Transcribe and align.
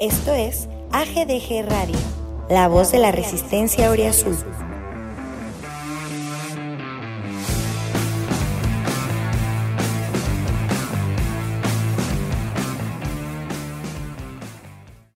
Esto 0.00 0.32
es 0.32 0.66
AGDG 0.92 1.68
Radio, 1.68 1.98
la 2.48 2.68
voz 2.68 2.90
de 2.90 2.98
la 2.98 3.12
resistencia 3.12 3.90
Oriazul. 3.90 4.34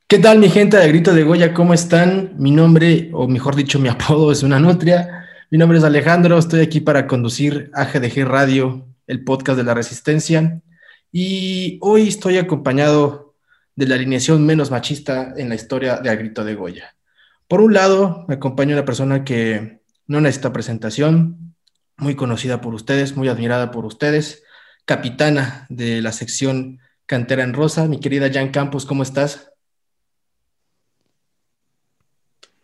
¿Qué 0.06 0.18
tal 0.18 0.38
mi 0.38 0.50
gente 0.50 0.76
de 0.76 0.86
Grito 0.88 1.14
de 1.14 1.22
Goya? 1.22 1.54
¿Cómo 1.54 1.72
están? 1.72 2.34
Mi 2.36 2.50
nombre, 2.50 3.08
o 3.14 3.26
mejor 3.26 3.56
dicho, 3.56 3.78
mi 3.78 3.88
apodo 3.88 4.32
es 4.32 4.42
una 4.42 4.60
nutria. 4.60 5.24
Mi 5.50 5.56
nombre 5.56 5.78
es 5.78 5.84
Alejandro, 5.84 6.36
estoy 6.36 6.60
aquí 6.60 6.80
para 6.80 7.06
conducir 7.06 7.70
AGDG 7.72 8.26
Radio, 8.26 8.86
el 9.06 9.24
podcast 9.24 9.56
de 9.56 9.64
la 9.64 9.72
resistencia. 9.72 10.60
Y 11.10 11.78
hoy 11.80 12.06
estoy 12.08 12.36
acompañado 12.36 13.23
de 13.76 13.86
la 13.86 13.94
alineación 13.96 14.44
menos 14.46 14.70
machista 14.70 15.34
en 15.36 15.48
la 15.48 15.54
historia 15.54 15.96
de 15.96 16.14
Grito 16.16 16.44
de 16.44 16.54
Goya. 16.54 16.94
Por 17.48 17.60
un 17.60 17.74
lado, 17.74 18.24
me 18.28 18.34
acompaña 18.34 18.74
una 18.74 18.84
persona 18.84 19.24
que 19.24 19.80
no 20.06 20.20
necesita 20.20 20.52
presentación, 20.52 21.54
muy 21.96 22.14
conocida 22.16 22.60
por 22.60 22.74
ustedes, 22.74 23.16
muy 23.16 23.28
admirada 23.28 23.70
por 23.70 23.84
ustedes, 23.84 24.42
capitana 24.84 25.66
de 25.68 26.02
la 26.02 26.12
sección 26.12 26.80
Cantera 27.06 27.42
en 27.42 27.52
Rosa, 27.52 27.86
mi 27.86 28.00
querida 28.00 28.30
Jan 28.32 28.50
Campos, 28.50 28.86
¿cómo 28.86 29.02
estás? 29.02 29.52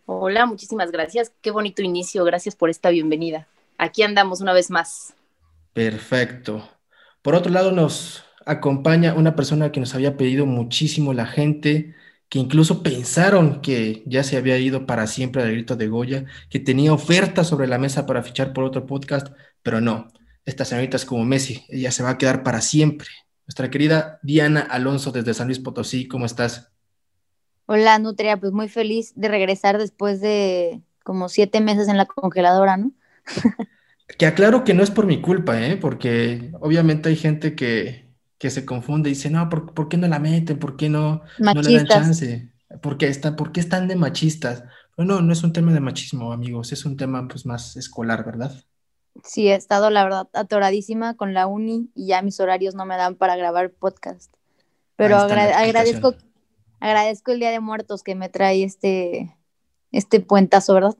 Hola, 0.07 0.45
muchísimas 0.45 0.91
gracias. 0.91 1.31
Qué 1.41 1.51
bonito 1.51 1.81
inicio. 1.81 2.25
Gracias 2.25 2.55
por 2.55 2.69
esta 2.69 2.89
bienvenida. 2.89 3.47
Aquí 3.77 4.03
andamos 4.03 4.41
una 4.41 4.51
vez 4.51 4.69
más. 4.69 5.13
Perfecto. 5.73 6.67
Por 7.21 7.35
otro 7.35 7.51
lado, 7.51 7.71
nos 7.71 8.25
acompaña 8.51 9.13
una 9.13 9.35
persona 9.35 9.71
que 9.71 9.79
nos 9.79 9.95
había 9.95 10.17
pedido 10.17 10.45
muchísimo 10.45 11.13
la 11.13 11.25
gente, 11.25 11.95
que 12.29 12.39
incluso 12.39 12.83
pensaron 12.83 13.61
que 13.61 14.03
ya 14.05 14.23
se 14.23 14.37
había 14.37 14.57
ido 14.57 14.85
para 14.85 15.07
siempre 15.07 15.41
al 15.43 15.51
grito 15.51 15.75
de 15.75 15.87
Goya, 15.87 16.25
que 16.49 16.59
tenía 16.59 16.93
ofertas 16.93 17.47
sobre 17.47 17.67
la 17.67 17.77
mesa 17.77 18.05
para 18.05 18.23
fichar 18.23 18.53
por 18.53 18.63
otro 18.63 18.85
podcast, 18.85 19.27
pero 19.63 19.81
no. 19.81 20.07
Esta 20.45 20.65
señorita 20.65 20.97
es 20.97 21.05
como 21.05 21.25
Messi, 21.25 21.65
ella 21.69 21.91
se 21.91 22.03
va 22.03 22.11
a 22.11 22.17
quedar 22.17 22.43
para 22.43 22.61
siempre. 22.61 23.07
Nuestra 23.45 23.69
querida 23.69 24.19
Diana 24.23 24.61
Alonso 24.61 25.11
desde 25.11 25.33
San 25.33 25.47
Luis 25.47 25.59
Potosí, 25.59 26.07
¿cómo 26.07 26.25
estás? 26.25 26.71
Hola, 27.65 27.99
Nutria, 27.99 28.37
pues 28.37 28.51
muy 28.51 28.69
feliz 28.69 29.13
de 29.15 29.27
regresar 29.27 29.77
después 29.77 30.21
de 30.21 30.81
como 31.03 31.29
siete 31.29 31.61
meses 31.61 31.87
en 31.87 31.97
la 31.97 32.05
congeladora, 32.05 32.77
¿no? 32.77 32.91
que 34.17 34.25
aclaro 34.25 34.63
que 34.63 34.73
no 34.73 34.83
es 34.83 34.91
por 34.91 35.05
mi 35.05 35.21
culpa, 35.21 35.61
¿eh? 35.61 35.77
Porque 35.77 36.51
obviamente 36.59 37.09
hay 37.09 37.15
gente 37.15 37.55
que, 37.55 38.10
se 38.49 38.65
confunde 38.65 39.09
y 39.09 39.13
dice, 39.13 39.29
no, 39.29 39.49
¿por, 39.49 39.87
qué 39.87 39.97
no 39.97 40.07
la 40.07 40.19
meten? 40.19 40.57
¿Por 40.59 40.75
qué 40.75 40.89
no, 40.89 41.21
no 41.37 41.61
le 41.61 41.75
dan 41.75 41.87
chance? 41.87 42.51
¿Por 42.81 42.97
qué, 42.97 43.07
está, 43.07 43.35
¿Por 43.35 43.51
qué 43.51 43.59
están 43.59 43.87
de 43.87 43.95
machistas? 43.95 44.63
Pero 44.95 45.07
no, 45.07 45.21
no 45.21 45.33
es 45.33 45.43
un 45.43 45.53
tema 45.53 45.73
de 45.73 45.79
machismo, 45.79 46.33
amigos, 46.33 46.71
es 46.71 46.85
un 46.85 46.97
tema 46.97 47.27
pues 47.27 47.45
más 47.45 47.77
escolar, 47.77 48.25
¿verdad? 48.25 48.53
Sí, 49.23 49.49
he 49.49 49.55
estado, 49.55 49.89
la 49.89 50.03
verdad, 50.03 50.27
atoradísima 50.33 51.15
con 51.15 51.33
la 51.33 51.47
uni 51.47 51.91
y 51.95 52.07
ya 52.07 52.21
mis 52.21 52.39
horarios 52.39 52.75
no 52.75 52.85
me 52.85 52.97
dan 52.97 53.15
para 53.15 53.35
grabar 53.35 53.71
podcast. 53.71 54.33
Pero 54.95 55.17
agradezco 55.17 56.15
agradezco 56.81 57.31
el 57.31 57.39
Día 57.39 57.51
de 57.51 57.59
Muertos 57.59 58.03
que 58.03 58.15
me 58.15 58.27
trae 58.27 58.63
este, 58.63 59.37
este 59.91 60.19
puentazo, 60.19 60.73
¿verdad? 60.73 60.97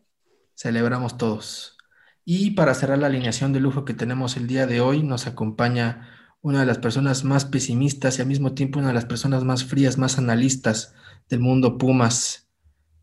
Celebramos 0.56 1.18
todos. 1.18 1.78
Y 2.24 2.52
para 2.52 2.76
cerrar 2.76 3.00
la 3.00 3.08
alineación 3.08 3.52
de 3.52 3.60
lujo 3.60 3.84
que 3.84 3.96
tenemos 3.96 4.38
el 4.38 4.48
día 4.48 4.68
de 4.68 4.80
hoy, 4.80 5.04
nos 5.04 5.28
acompaña 5.28 6.08
una 6.42 6.62
de 6.62 6.66
las 6.66 6.80
personas 6.80 7.24
más 7.24 7.46
pesimistas 7.46 8.18
y 8.18 8.22
al 8.22 8.28
mismo 8.28 8.54
tiempo 8.54 8.80
una 8.80 8.90
de 8.90 8.94
las 8.96 9.06
personas 9.06 9.44
más 9.44 9.64
frías, 9.64 9.98
más 9.98 10.18
analistas 10.18 10.94
del 11.30 11.40
mundo 11.40 11.78
Pumas. 11.78 12.48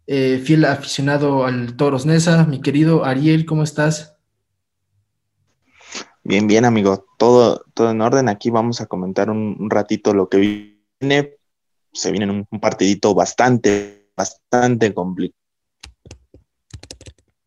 Eh, 0.06 0.40
fiel 0.44 0.64
aficionado 0.64 1.44
al 1.44 1.76
Toros 1.76 2.06
Nesa, 2.06 2.46
mi 2.46 2.60
querido 2.60 3.04
Ariel, 3.04 3.44
¿cómo 3.44 3.62
estás? 3.62 4.16
Bien, 6.24 6.46
bien, 6.46 6.64
amigo. 6.64 7.06
Todo, 7.16 7.64
todo 7.74 7.90
en 7.90 8.00
orden. 8.00 8.28
Aquí 8.28 8.50
vamos 8.50 8.80
a 8.80 8.86
comentar 8.86 9.30
un 9.30 9.70
ratito 9.70 10.12
lo 10.12 10.28
que 10.28 10.86
viene, 11.00 11.36
se 11.92 12.10
viene 12.10 12.46
un, 12.50 12.60
partidito 12.60 13.14
bastante, 13.14 14.10
bastante 14.16 14.92
complicado. 14.92 15.38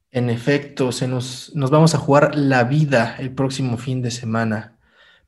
En 0.09 0.29
efecto, 0.29 0.91
se 0.91 1.07
nos, 1.07 1.51
nos 1.55 1.69
vamos 1.69 1.95
a 1.95 1.97
jugar 1.97 2.35
la 2.35 2.63
vida 2.63 3.16
el 3.19 3.33
próximo 3.33 3.77
fin 3.77 4.01
de 4.01 4.11
semana. 4.11 4.77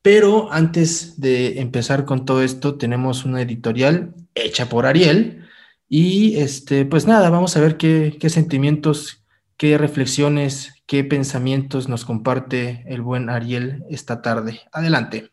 Pero 0.04 0.52
antes 0.52 1.22
de 1.22 1.62
empezar 1.62 2.04
con 2.04 2.26
todo 2.26 2.44
esto, 2.44 2.76
tenemos 2.76 3.24
una 3.24 3.42
editorial 3.42 4.14
hecha 4.36 4.68
por 4.68 4.86
Ariel. 4.86 5.46
Y 5.88 6.36
este, 6.40 6.84
pues 6.86 7.08
nada, 7.08 7.30
vamos 7.30 7.56
a 7.56 7.62
ver 7.62 7.78
qué, 7.78 8.18
sentimientos, 8.28 9.24
qué 9.56 9.78
reflexiones, 9.78 10.84
qué 10.88 11.06
pensamientos 11.06 11.88
nos 11.88 12.04
comparte 12.04 12.84
el 12.88 13.02
buen 13.02 13.30
Ariel 13.30 13.86
esta 13.90 14.22
tarde. 14.22 14.60
Adelante. 14.74 15.32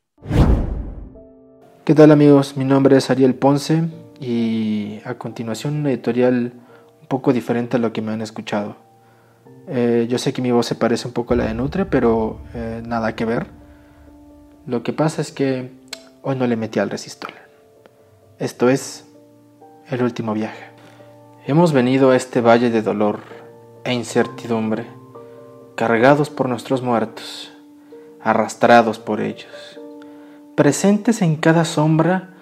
¿Qué 1.85 1.93
tal 1.97 2.13
amigos? 2.13 2.57
Mi 2.57 2.65
nombre 2.65 2.97
es 2.97 3.11
Ariel 3.11 3.35
Ponce 3.35 3.89
y 4.21 5.01
a 5.05 5.15
continuación 5.19 5.79
una 5.79 5.91
editorial 5.91 6.53
un 7.01 7.09
poco 7.09 7.33
diferente 7.33 7.77
a 7.77 7.81
lo 7.81 7.93
que 7.93 8.03
me 8.03 8.13
han 8.13 8.23
escuchado. 8.23 8.77
Eh, 9.67 10.07
yo 10.09 10.19
sé 10.19 10.33
que 10.33 10.43
mi 10.43 10.53
voz 10.53 10.67
se 10.67 10.77
parece 10.77 11.09
un 11.09 11.13
poco 11.13 11.35
a 11.35 11.39
la 11.39 11.47
de 11.47 11.55
Nutre, 11.55 11.87
pero 11.87 12.41
eh, 12.55 12.83
nada 12.87 13.17
que 13.17 13.25
ver. 13.25 13.60
Lo 14.71 14.85
que 14.85 14.93
pasa 14.93 15.21
es 15.21 15.33
que 15.33 15.73
hoy 16.23 16.37
no 16.37 16.47
le 16.47 16.55
metí 16.55 16.79
al 16.79 16.91
resistor. 16.91 17.33
Esto 18.39 18.69
es 18.69 19.05
el 19.89 20.01
último 20.01 20.33
viaje. 20.33 20.63
Hemos 21.45 21.73
venido 21.73 22.13
a 22.13 22.17
este 22.17 22.41
valle 22.41 22.71
de 22.71 22.81
dolor 22.81 23.19
e 23.83 23.93
incertidumbre, 23.93 24.87
cargados 25.75 26.31
por 26.31 26.49
nuestros 26.49 26.83
muertos, 26.83 27.51
arrastrados 28.23 29.01
por 29.01 29.21
ellos 29.21 29.81
presentes 30.55 31.21
en 31.21 31.35
cada 31.35 31.65
sombra 31.65 32.35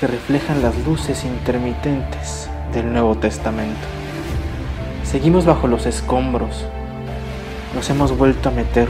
que 0.00 0.08
reflejan 0.08 0.62
las 0.62 0.76
luces 0.84 1.24
intermitentes 1.24 2.48
del 2.72 2.92
Nuevo 2.92 3.16
Testamento. 3.16 3.86
Seguimos 5.04 5.46
bajo 5.46 5.68
los 5.68 5.86
escombros, 5.86 6.64
nos 7.76 7.88
hemos 7.90 8.18
vuelto 8.18 8.48
a 8.48 8.52
meter 8.52 8.88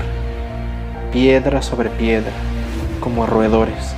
piedra 1.13 1.61
sobre 1.61 1.91
piedra, 1.91 2.33
como 3.07 3.25
roedores, 3.25 3.95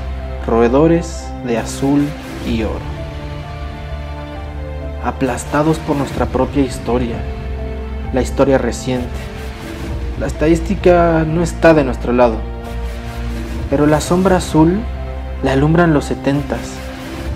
roedores 0.47 1.27
de 1.47 1.57
azul 1.57 2.07
y 2.47 2.63
oro. 2.63 2.75
Aplastados 5.03 5.79
por 5.79 5.97
nuestra 5.97 6.27
propia 6.27 6.63
historia, 6.63 7.17
la 8.13 8.21
historia 8.21 8.59
reciente. 8.59 9.09
La 10.21 10.27
estadística 10.27 11.25
no 11.27 11.43
está 11.43 11.73
de 11.73 11.85
nuestro 11.85 12.13
lado 12.13 12.37
pero 13.71 13.87
la 13.87 14.01
sombra 14.01 14.37
azul 14.37 14.79
la 15.43 15.53
alumbran 15.53 15.95
los 15.95 16.07
setentas. 16.07 16.61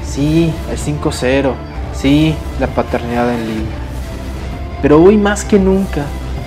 Sí, 0.04 0.52
el 0.70 0.78
5-0. 0.78 1.52
Sí, 1.94 2.34
la 2.58 2.66
paternidad 2.66 3.32
en 3.32 3.46
línea. 3.46 3.78
Pero 4.80 5.02
hoy 5.02 5.16
más 5.16 5.44
que 5.44 5.58
nunca, 5.58 6.04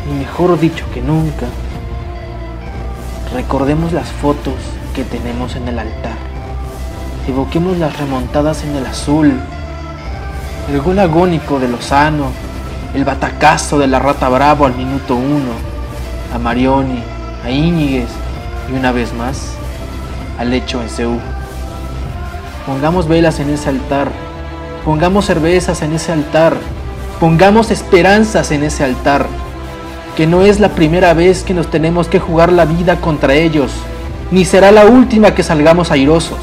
y 0.09 0.19
mejor 0.19 0.59
dicho 0.59 0.85
que 0.93 1.01
nunca, 1.01 1.47
recordemos 3.33 3.93
las 3.93 4.09
fotos 4.09 4.55
que 4.95 5.03
tenemos 5.03 5.57
en 5.57 5.67
el 5.67 5.77
altar. 5.77 6.15
Evoquemos 7.27 7.77
las 7.77 7.99
remontadas 7.99 8.63
en 8.63 8.77
el 8.77 8.85
azul, 8.85 9.33
el 10.71 10.81
gol 10.81 10.99
agónico 10.99 11.59
de 11.59 11.67
Lozano, 11.67 12.27
el 12.93 13.03
batacazo 13.03 13.77
de 13.77 13.87
la 13.87 13.99
rata 13.99 14.29
bravo 14.29 14.65
al 14.65 14.73
minuto 14.73 15.15
uno, 15.15 15.51
a 16.33 16.39
Marioni, 16.39 17.03
a 17.43 17.49
Íñiguez 17.49 18.07
y 18.71 18.77
una 18.77 18.93
vez 18.93 19.13
más 19.13 19.55
al 20.39 20.53
hecho 20.53 20.81
en 20.81 20.89
Seúl. 20.89 21.19
Pongamos 22.65 23.09
velas 23.09 23.41
en 23.41 23.49
ese 23.49 23.69
altar, 23.69 24.09
pongamos 24.85 25.25
cervezas 25.25 25.81
en 25.81 25.91
ese 25.91 26.13
altar, 26.13 26.55
pongamos 27.19 27.69
esperanzas 27.69 28.49
en 28.51 28.63
ese 28.63 28.85
altar, 28.85 29.27
que 30.15 30.25
no 30.25 30.43
es 30.43 30.61
la 30.61 30.69
primera 30.69 31.13
vez 31.13 31.43
que 31.43 31.53
nos 31.53 31.69
tenemos 31.69 32.07
que 32.07 32.19
jugar 32.19 32.53
la 32.53 32.63
vida 32.63 33.01
contra 33.01 33.33
ellos, 33.33 33.71
ni 34.31 34.45
será 34.45 34.71
la 34.71 34.85
última 34.85 35.35
que 35.35 35.43
salgamos 35.43 35.91
airosos. 35.91 36.39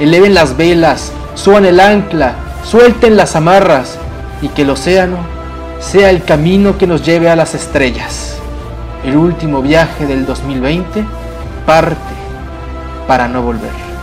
Eleven 0.00 0.34
las 0.34 0.56
velas, 0.56 1.12
suban 1.34 1.64
el 1.64 1.80
ancla, 1.80 2.34
suelten 2.64 3.16
las 3.16 3.36
amarras 3.36 3.98
y 4.42 4.48
que 4.48 4.62
el 4.62 4.70
océano 4.70 5.18
sea 5.80 6.10
el 6.10 6.22
camino 6.24 6.78
que 6.78 6.86
nos 6.86 7.04
lleve 7.04 7.30
a 7.30 7.36
las 7.36 7.54
estrellas. 7.54 8.36
El 9.04 9.16
último 9.16 9.62
viaje 9.62 10.06
del 10.06 10.26
2020 10.26 11.04
parte 11.66 11.96
para 13.06 13.28
no 13.28 13.42
volver. 13.42 13.93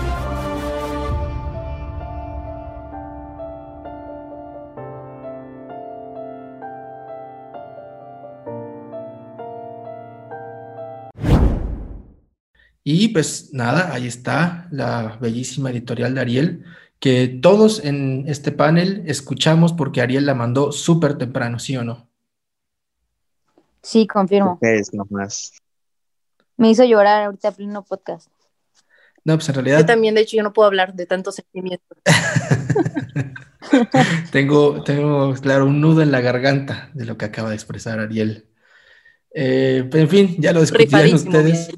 Y 12.84 13.10
pues 13.10 13.54
nada, 13.54 13.94
ahí 13.94 14.08
está 14.08 14.68
la 14.72 15.18
bellísima 15.22 15.70
editorial 15.70 16.16
de 16.16 16.22
Ariel, 16.22 16.66
que 17.00 17.28
todos 17.28 17.84
en 17.84 18.26
este 18.28 18.52
panel 18.52 19.04
escuchamos 19.06 19.74
porque 19.74 20.02
Ariel 20.02 20.26
la 20.26 20.36
mandó 20.36 20.72
súper 20.72 21.18
temprano, 21.18 21.60
¿sí 21.60 21.78
o 21.78 21.84
no? 21.84 22.10
Sí, 23.84 24.08
confirmo. 24.08 24.58
Es 24.62 24.94
nomás. 24.94 25.54
Me 26.58 26.70
hizo 26.70 26.84
llorar 26.84 27.24
ahorita 27.24 27.50
a 27.50 27.52
pleno 27.52 27.84
podcast. 27.84 28.30
No, 29.24 29.36
pues 29.36 29.50
en 29.50 29.56
realidad. 29.56 29.80
Yo 29.80 29.86
también, 29.86 30.16
de 30.16 30.22
hecho, 30.22 30.38
yo 30.38 30.44
no 30.44 30.54
puedo 30.54 30.68
hablar 30.68 30.94
de 30.94 31.06
tantos 31.06 31.36
sentimientos. 31.36 31.98
tengo, 34.32 34.84
tengo, 34.84 35.34
claro, 35.36 35.66
un 35.66 35.82
nudo 35.82 36.02
en 36.02 36.12
la 36.12 36.22
garganta 36.22 36.90
de 36.94 37.06
lo 37.06 37.18
que 37.18 37.26
acaba 37.26 37.50
de 37.50 37.56
expresar 37.56 38.00
Ariel. 38.00 38.48
Eh, 39.34 39.88
en 39.92 40.10
fin, 40.10 40.36
ya 40.40 40.54
lo 40.54 40.62
discutirán 40.62 41.14
ustedes. 41.14 41.70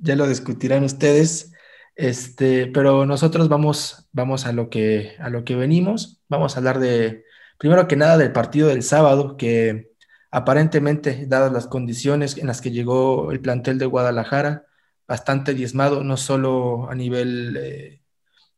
Ya 0.00 0.16
lo 0.16 0.26
discutirán 0.26 0.84
ustedes. 0.84 1.52
Este, 1.96 2.66
pero 2.66 3.06
nosotros 3.06 3.48
vamos, 3.48 4.08
vamos 4.12 4.46
a 4.46 4.52
lo 4.52 4.70
que 4.70 5.16
a 5.18 5.30
lo 5.30 5.44
que 5.44 5.56
venimos. 5.56 6.22
Vamos 6.28 6.54
a 6.54 6.58
hablar 6.58 6.80
de, 6.80 7.24
primero 7.58 7.88
que 7.88 7.96
nada, 7.96 8.16
del 8.18 8.32
partido 8.32 8.68
del 8.68 8.82
sábado, 8.82 9.36
que 9.36 9.90
aparentemente, 10.30 11.26
dadas 11.26 11.52
las 11.52 11.66
condiciones 11.66 12.36
en 12.38 12.46
las 12.46 12.60
que 12.60 12.70
llegó 12.70 13.32
el 13.32 13.40
plantel 13.40 13.78
de 13.78 13.86
Guadalajara, 13.86 14.66
bastante 15.06 15.54
diezmado, 15.54 16.04
no 16.04 16.16
solo 16.16 16.88
a 16.90 16.94
nivel 16.94 17.56
eh, 17.60 18.02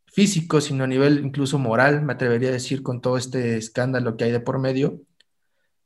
físico, 0.06 0.61
sino 0.61 0.85
a 0.85 0.87
nivel 0.87 1.25
incluso 1.25 1.59
moral, 1.59 2.03
me 2.03 2.12
atrevería 2.12 2.50
a 2.50 2.53
decir, 2.53 2.83
con 2.83 3.00
todo 3.00 3.17
este 3.17 3.56
escándalo 3.56 4.17
que 4.17 4.25
hay 4.25 4.33
de 4.33 4.41
por 4.41 4.59
medio. 4.59 5.00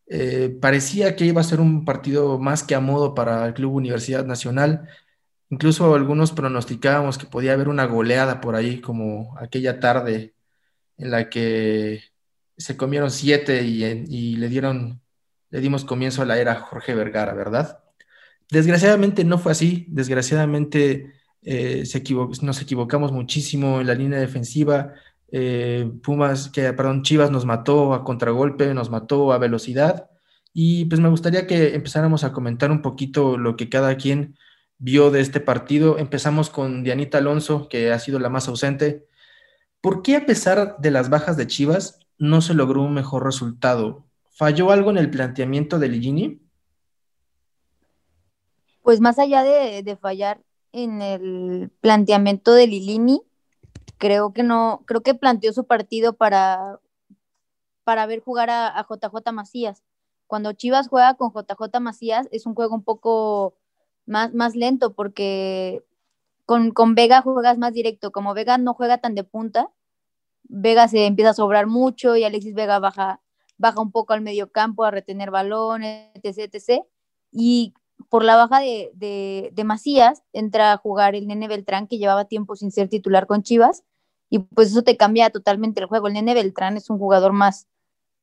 Eh, 0.09 0.57
parecía 0.61 1.17
que 1.17 1.25
iba 1.25 1.41
a 1.41 1.45
ser 1.45 1.61
un 1.61 1.85
partido 1.85 2.39
más 2.39 2.63
que 2.63 2.75
a 2.75 2.81
modo 2.81 3.15
para 3.15 3.47
el 3.47 3.55
Club 3.55 3.75
Universidad 3.75 4.25
Nacional. 4.27 4.89
Incluso 5.49 5.95
algunos 5.95 6.33
pronosticábamos 6.33 7.19
que 7.19 7.27
podía 7.27 7.53
haber 7.53 7.69
una 7.69 7.85
goleada 7.85 8.41
por 8.41 8.57
ahí, 8.57 8.81
como 8.81 9.37
aquella 9.39 9.79
tarde 9.79 10.35
en 10.99 11.11
la 11.11 11.31
que 11.31 12.03
se 12.57 12.77
comieron 12.77 13.11
siete 13.11 13.63
y, 13.63 14.37
le 14.37 14.49
dieron, 14.49 15.01
le 15.51 15.61
dimos 15.61 15.85
comienzo 15.85 16.23
a 16.23 16.27
la 16.27 16.39
era 16.39 16.57
Jorge 16.57 16.95
Vergara, 16.95 17.35
¿verdad? 17.35 17.81
Desgraciadamente 18.51 19.25
no 19.25 19.39
fue 19.39 19.53
así, 19.53 19.87
desgraciadamente 19.89 21.13
eh, 21.43 21.85
nos 22.43 22.63
equivocamos 22.63 23.13
muchísimo 23.13 23.81
en 23.81 23.87
la 23.87 23.95
línea 23.95 24.19
defensiva. 24.19 24.95
Eh, 25.31 25.91
Pumas, 26.03 26.49
que 26.49 26.73
perdón, 26.73 27.03
Chivas 27.03 27.31
nos 27.31 27.45
mató 27.45 27.95
a 27.95 28.05
contragolpe, 28.05 28.73
nos 28.75 28.91
mató 28.91 29.33
a 29.33 29.39
velocidad. 29.39 30.11
Y 30.53 30.87
pues 30.87 31.01
me 31.01 31.09
gustaría 31.09 31.47
que 31.47 31.75
empezáramos 31.75 32.25
a 32.25 32.33
comentar 32.33 32.71
un 32.71 32.83
poquito 32.83 33.37
lo 33.37 33.57
que 33.57 33.69
cada 33.69 33.97
quien 33.97 34.37
vio 34.79 35.11
de 35.11 35.21
este 35.21 35.41
partido. 35.41 35.99
Empezamos 35.99 36.51
con 36.51 36.83
Dianita 36.83 37.19
Alonso, 37.19 37.69
que 37.69 37.93
ha 37.93 37.99
sido 37.99 38.19
la 38.19 38.29
más 38.29 38.49
ausente. 38.49 39.07
¿Por 39.81 40.03
qué 40.03 40.17
a 40.17 40.27
pesar 40.27 40.77
de 40.79 40.91
las 40.91 41.11
bajas 41.11 41.37
de 41.37 41.47
Chivas 41.47 42.01
no 42.19 42.41
se 42.41 42.55
logró 42.55 42.83
un 42.83 42.95
mejor 42.95 43.25
resultado? 43.25 44.07
¿Falló 44.31 44.71
algo 44.71 44.91
en 44.91 44.99
el 44.99 45.11
planteamiento 45.11 45.79
de 45.79 45.89
Ligini? 45.89 46.47
pues 48.87 49.01
más 49.01 49.19
allá 49.19 49.43
de, 49.43 49.99
fallar 50.01 50.41
en 50.71 51.03
el 51.03 51.73
planteamiento 51.81 52.53
de 52.53 52.69
Lilini, 52.69 53.21
creo 53.99 54.33
que 54.33 54.45
no, 54.45 54.85
creo 54.87 55.01
que 55.01 55.17
planteó 55.17 55.53
su 55.53 55.67
partido 55.67 56.13
para, 56.13 56.79
para 57.83 58.07
ver 58.07 58.21
jugar 58.21 58.49
a, 58.49 58.87
JJ 58.89 59.33
Macías. 59.33 59.83
Cuando 60.29 60.53
Chivas 60.53 60.87
juega 60.87 61.15
con 61.15 61.33
JJ 61.33 61.81
Macías 61.81 62.29
es 62.31 62.47
un 62.47 62.55
juego 62.55 62.77
un 62.77 62.85
poco 62.85 63.57
más, 64.07 64.33
más 64.35 64.57
lento 64.57 64.95
porque 64.95 65.85
con, 66.45 66.71
con, 66.71 66.95
Vega 66.95 67.23
juegas 67.23 67.59
más 67.59 67.73
directo. 67.73 68.13
Como 68.13 68.35
Vega 68.35 68.59
no 68.59 68.75
juega 68.75 68.99
tan 68.99 69.15
de 69.15 69.25
punta, 69.25 69.71
Vega 70.45 70.89
se 70.89 71.07
empieza 71.07 71.31
a 71.31 71.35
sobrar 71.35 71.67
mucho 71.67 72.17
y 72.17 72.25
Alexis 72.25 72.55
Vega 72.55 72.79
baja, 72.79 73.21
baja 73.59 73.81
un 73.81 73.91
poco 73.91 74.13
al 74.13 74.21
medio 74.21 74.51
campo 74.51 74.85
a 74.85 74.91
retener 74.91 75.31
balones, 75.31 76.11
etc, 76.15 76.55
etc. 76.55 76.85
Y 77.33 77.75
por 78.09 78.25
la 78.25 78.37
baja 78.37 78.61
de, 78.61 79.63
Macías, 79.65 80.23
entra 80.33 80.73
a 80.73 80.77
jugar 80.77 81.15
el 81.15 81.27
Nene 81.27 81.49
Beltrán, 81.49 81.87
que 81.87 81.99
llevaba 81.99 82.27
tiempo 82.27 82.57
sin 82.57 82.71
ser 82.71 82.89
titular 82.89 83.27
con 83.27 83.43
Chivas, 83.43 83.85
y 84.29 84.41
pues 84.41 84.69
eso 84.69 84.83
te 84.83 84.97
cambia 84.97 85.31
totalmente 85.31 85.81
el 85.81 85.87
juego. 85.87 86.09
El 86.09 86.15
Nene 86.15 86.35
Beltrán 86.35 86.77
es 86.77 86.91
un 86.91 86.99
jugador 86.99 87.33
más, 87.33 87.69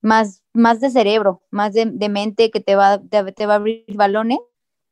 más, 0.01 0.43
más 0.53 0.79
de 0.79 0.89
cerebro, 0.89 1.41
más 1.49 1.73
de, 1.73 2.09
mente, 2.09 2.51
que 2.51 2.59
te 2.59 2.75
va, 2.75 2.99
te, 2.99 3.45
va 3.45 3.53
a 3.53 3.55
abrir 3.55 3.85
balones, 3.95 4.39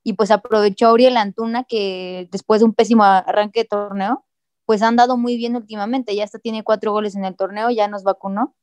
y 0.03 0.13
pues 0.13 0.31
aprovechó 0.31 0.88
a 0.88 0.94
Uriel 0.94 1.18
Antuna, 1.18 1.63
que 1.63 2.27
después 2.31 2.62
de 2.62 2.65
un 2.65 2.74
pésimo 2.74 3.03
arranque 3.03 3.62
de 3.62 3.65
torneo, 3.65 4.25
pues 4.65 4.81
han 4.81 4.95
dado 4.95 5.18
muy 5.18 5.38
bien 5.38 5.56
últimamente, 5.56 6.15
ya 6.15 6.24
hasta 6.24 6.39
tiene 6.39 6.63
cuatro 6.63 6.92
goles 6.92 7.15
en 7.15 7.25
el 7.25 7.36
torneo, 7.36 7.69
ya 7.69 7.88
nos 7.88 8.03
vacunó, 8.03 8.56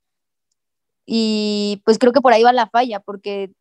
y 1.11 1.81
pues 1.85 1.99
creo 1.99 2.12
que 2.12 2.20
por 2.20 2.32
ahí 2.35 2.43
va 2.43 2.52
la 2.52 2.69
falla, 2.69 3.00
porque 3.00 3.52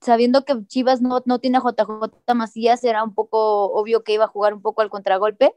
sabiendo 0.00 0.44
que 0.44 0.64
Chivas 0.66 1.02
no, 1.02 1.22
no 1.26 1.38
tiene 1.38 1.58
a 1.58 1.60
JJ 1.60 2.34
Macías, 2.34 2.82
era 2.82 3.04
un 3.04 3.14
poco 3.14 3.66
obvio 3.72 4.04
que 4.04 4.14
iba 4.14 4.24
a 4.24 4.28
jugar 4.28 4.54
un 4.54 4.62
poco 4.62 4.80
al 4.80 4.90
contragolpe 4.90 5.54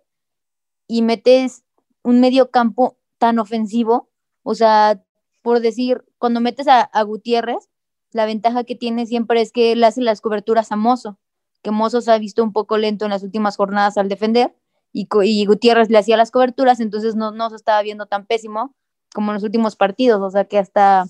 y 0.87 1.03
metes 1.03 1.63
un 2.03 2.19
medio 2.19 2.51
campo 2.51 2.97
tan 3.17 3.39
ofensivo, 3.39 4.09
o 4.43 4.55
sea, 4.55 5.01
por 5.41 5.61
decir, 5.61 6.03
cuando 6.17 6.41
metes 6.41 6.67
a, 6.67 7.03
Gutiérrez, 7.03 7.69
la 8.11 8.25
ventaja 8.25 8.63
que 8.63 8.75
tiene 8.75 9.05
siempre 9.05 9.39
es 9.41 9.51
que 9.51 9.71
él 9.71 9.83
hace 9.83 10.01
las 10.01 10.19
coberturas 10.19 10.71
a 10.71 10.75
Mozo, 10.75 11.17
que 11.61 11.71
Mozo 11.71 12.01
se 12.01 12.11
ha 12.11 12.17
visto 12.17 12.43
un 12.43 12.53
poco 12.53 12.77
lento 12.77 13.05
en 13.05 13.11
las 13.11 13.23
últimas 13.23 13.57
jornadas 13.57 13.97
al 13.97 14.09
defender 14.09 14.55
y, 14.93 15.07
y 15.23 15.45
Gutiérrez 15.45 15.89
le 15.89 15.97
hacía 15.97 16.17
las 16.17 16.31
coberturas, 16.31 16.79
entonces 16.79 17.15
no, 17.15 17.31
no 17.31 17.49
se 17.49 17.55
estaba 17.55 17.81
viendo 17.81 18.07
tan 18.07 18.25
pésimo 18.25 18.75
como 19.13 19.31
en 19.31 19.35
los 19.35 19.43
últimos 19.43 19.75
partidos, 19.75 20.21
o 20.21 20.29
sea 20.31 20.45
que 20.45 20.57
hasta, 20.57 21.05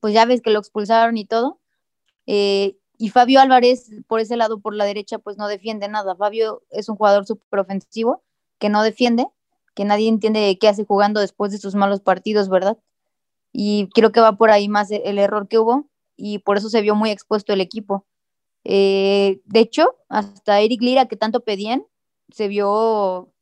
pues 0.00 0.14
ya 0.14 0.24
ves 0.24 0.40
que 0.40 0.50
lo 0.50 0.58
expulsaron 0.58 1.16
y 1.16 1.24
todo, 1.24 1.60
eh, 2.26 2.76
y 3.00 3.08
Fabio 3.08 3.40
Álvarez, 3.40 3.90
por 4.06 4.20
ese 4.20 4.36
lado, 4.36 4.60
por 4.60 4.74
la 4.74 4.84
derecha, 4.84 5.18
pues 5.18 5.38
no 5.38 5.48
defiende 5.48 5.88
nada. 5.88 6.14
Fabio 6.16 6.62
es 6.68 6.90
un 6.90 6.96
jugador 6.96 7.24
súper 7.24 7.60
ofensivo 7.60 8.22
que 8.58 8.68
no 8.68 8.82
defiende, 8.82 9.26
que 9.74 9.86
nadie 9.86 10.06
entiende 10.06 10.58
qué 10.60 10.68
hace 10.68 10.84
jugando 10.84 11.18
después 11.20 11.50
de 11.50 11.56
sus 11.56 11.74
malos 11.74 12.02
partidos, 12.02 12.50
¿verdad? 12.50 12.76
Y 13.54 13.88
creo 13.94 14.12
que 14.12 14.20
va 14.20 14.36
por 14.36 14.50
ahí 14.50 14.68
más 14.68 14.90
el 14.90 15.18
error 15.18 15.48
que 15.48 15.58
hubo 15.58 15.88
y 16.14 16.40
por 16.40 16.58
eso 16.58 16.68
se 16.68 16.82
vio 16.82 16.94
muy 16.94 17.10
expuesto 17.10 17.54
el 17.54 17.62
equipo. 17.62 18.04
Eh, 18.64 19.40
de 19.44 19.60
hecho, 19.60 19.96
hasta 20.08 20.60
Eric 20.60 20.82
Lira, 20.82 21.06
que 21.06 21.16
tanto 21.16 21.40
pedían, 21.40 21.84
se 22.30 22.48
vio 22.48 23.32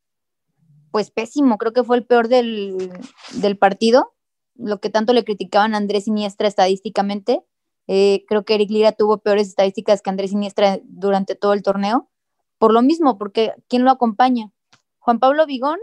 pues 0.90 1.10
pésimo. 1.10 1.58
Creo 1.58 1.72
que 1.72 1.84
fue 1.84 1.96
el 1.96 2.06
peor 2.06 2.28
del, 2.28 2.92
del 3.34 3.58
partido. 3.58 4.14
Lo 4.54 4.80
que 4.80 4.90
tanto 4.90 5.12
le 5.12 5.24
criticaban 5.24 5.74
a 5.74 5.78
Andrés 5.78 6.04
Siniestra 6.04 6.48
estadísticamente, 6.48 7.44
eh, 7.86 8.24
creo 8.28 8.44
que 8.44 8.54
Eric 8.54 8.70
Lira 8.70 8.92
tuvo 8.92 9.18
peores 9.18 9.48
estadísticas 9.48 10.02
que 10.02 10.10
Andrés 10.10 10.30
Siniestra 10.30 10.78
durante 10.84 11.34
todo 11.34 11.54
el 11.54 11.62
torneo. 11.62 12.10
Por 12.58 12.72
lo 12.72 12.82
mismo, 12.82 13.18
porque 13.18 13.52
¿quién 13.68 13.84
lo 13.84 13.90
acompaña? 13.90 14.52
Juan 14.98 15.20
Pablo 15.20 15.46
Vigón, 15.46 15.78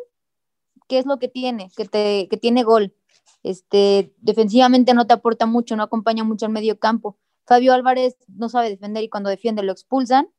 ¿qué 0.88 1.00
es 1.00 1.06
lo 1.06 1.18
que 1.18 1.27
tiene? 1.27 1.72
Que, 1.75 1.86
te, 1.86 2.27
que 2.30 2.38
tiene 2.38 2.63
gol. 2.63 2.94
Este, 3.42 4.13
defensivamente 4.18 4.94
no 4.94 5.08
te 5.08 5.13
aporta 5.13 5.46
mucho, 5.46 5.75
no 5.75 5.84
acompaña 5.84 6.24
mucho 6.24 6.46
al 6.46 6.51
medio 6.51 6.77
campo. 6.80 7.18
Fabio 7.46 7.74
Álvarez 7.74 8.18
no 8.28 8.50
sabe 8.50 8.70
defender 8.70 9.04
y 9.04 9.10
cuando 9.10 9.30
defiende 9.30 9.64
lo 9.64 9.72
expulsan. 9.72 10.30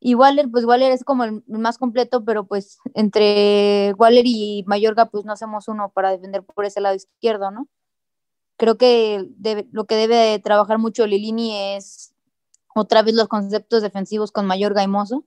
Y 0.00 0.14
Waller, 0.14 0.48
pues 0.50 0.64
Waller 0.64 0.92
es 0.92 1.04
como 1.04 1.24
el 1.24 1.42
más 1.48 1.78
completo, 1.78 2.24
pero 2.24 2.46
pues 2.46 2.78
entre 2.94 3.94
Waller 3.98 4.24
y 4.26 4.64
Mayorga, 4.66 5.06
pues 5.06 5.24
no 5.24 5.32
hacemos 5.32 5.68
uno 5.68 5.90
para 5.92 6.10
defender 6.10 6.44
por 6.44 6.64
ese 6.64 6.80
lado 6.80 6.94
izquierdo, 6.94 7.50
¿no? 7.50 7.68
Creo 8.56 8.76
que 8.78 9.28
lo 9.72 9.86
que 9.86 9.96
debe 9.96 10.38
trabajar 10.40 10.78
mucho 10.78 11.06
Lilini 11.06 11.56
es 11.76 12.14
otra 12.74 13.02
vez 13.02 13.14
los 13.14 13.28
conceptos 13.28 13.82
defensivos 13.82 14.32
con 14.32 14.46
mayor 14.46 14.74
gaimoso 14.74 15.24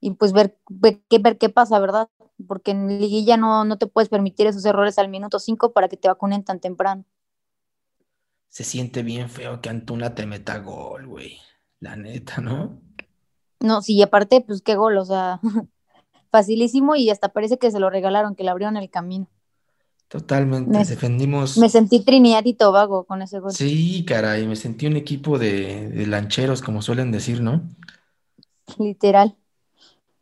y 0.00 0.12
pues 0.12 0.32
ver, 0.32 0.58
ver, 0.68 1.00
ver, 1.20 1.38
qué 1.38 1.48
pasa, 1.50 1.78
¿verdad? 1.78 2.08
Porque 2.48 2.70
en 2.70 2.88
liguilla 3.00 3.36
no, 3.36 3.64
no 3.64 3.76
te 3.78 3.86
puedes 3.86 4.08
permitir 4.08 4.46
esos 4.46 4.64
errores 4.64 4.98
al 4.98 5.08
minuto 5.08 5.38
5 5.38 5.72
para 5.72 5.88
que 5.88 5.98
te 5.98 6.08
vacunen 6.08 6.42
tan 6.42 6.58
temprano. 6.58 7.04
Se 8.50 8.64
siente 8.64 9.02
bien 9.02 9.30
feo 9.30 9.60
que 9.60 9.70
Antuna 9.70 10.14
te 10.14 10.26
meta 10.26 10.58
gol, 10.58 11.06
güey. 11.06 11.38
La 11.78 11.96
neta, 11.96 12.42
¿no? 12.42 12.82
No, 13.60 13.80
sí, 13.80 13.94
y 13.94 14.02
aparte, 14.02 14.40
pues 14.40 14.60
qué 14.60 14.74
gol, 14.74 14.98
o 14.98 15.04
sea, 15.04 15.40
facilísimo 16.30 16.96
y 16.96 17.10
hasta 17.10 17.28
parece 17.28 17.58
que 17.58 17.70
se 17.70 17.78
lo 17.78 17.90
regalaron, 17.90 18.34
que 18.34 18.44
le 18.44 18.50
abrieron 18.50 18.76
el 18.76 18.90
camino. 18.90 19.28
Totalmente, 20.08 20.76
defendimos. 20.76 21.56
Me 21.56 21.68
sentí 21.68 22.04
Trinidad 22.04 22.44
y 22.44 22.54
Tobago 22.54 23.04
con 23.04 23.22
ese 23.22 23.38
gol. 23.38 23.52
Sí, 23.52 24.04
caray, 24.04 24.44
me 24.48 24.56
sentí 24.56 24.88
un 24.88 24.96
equipo 24.96 25.38
de, 25.38 26.04
lancheros, 26.08 26.62
como 26.62 26.82
suelen 26.82 27.12
decir, 27.12 27.40
¿no? 27.40 27.62
Literal. 28.76 29.36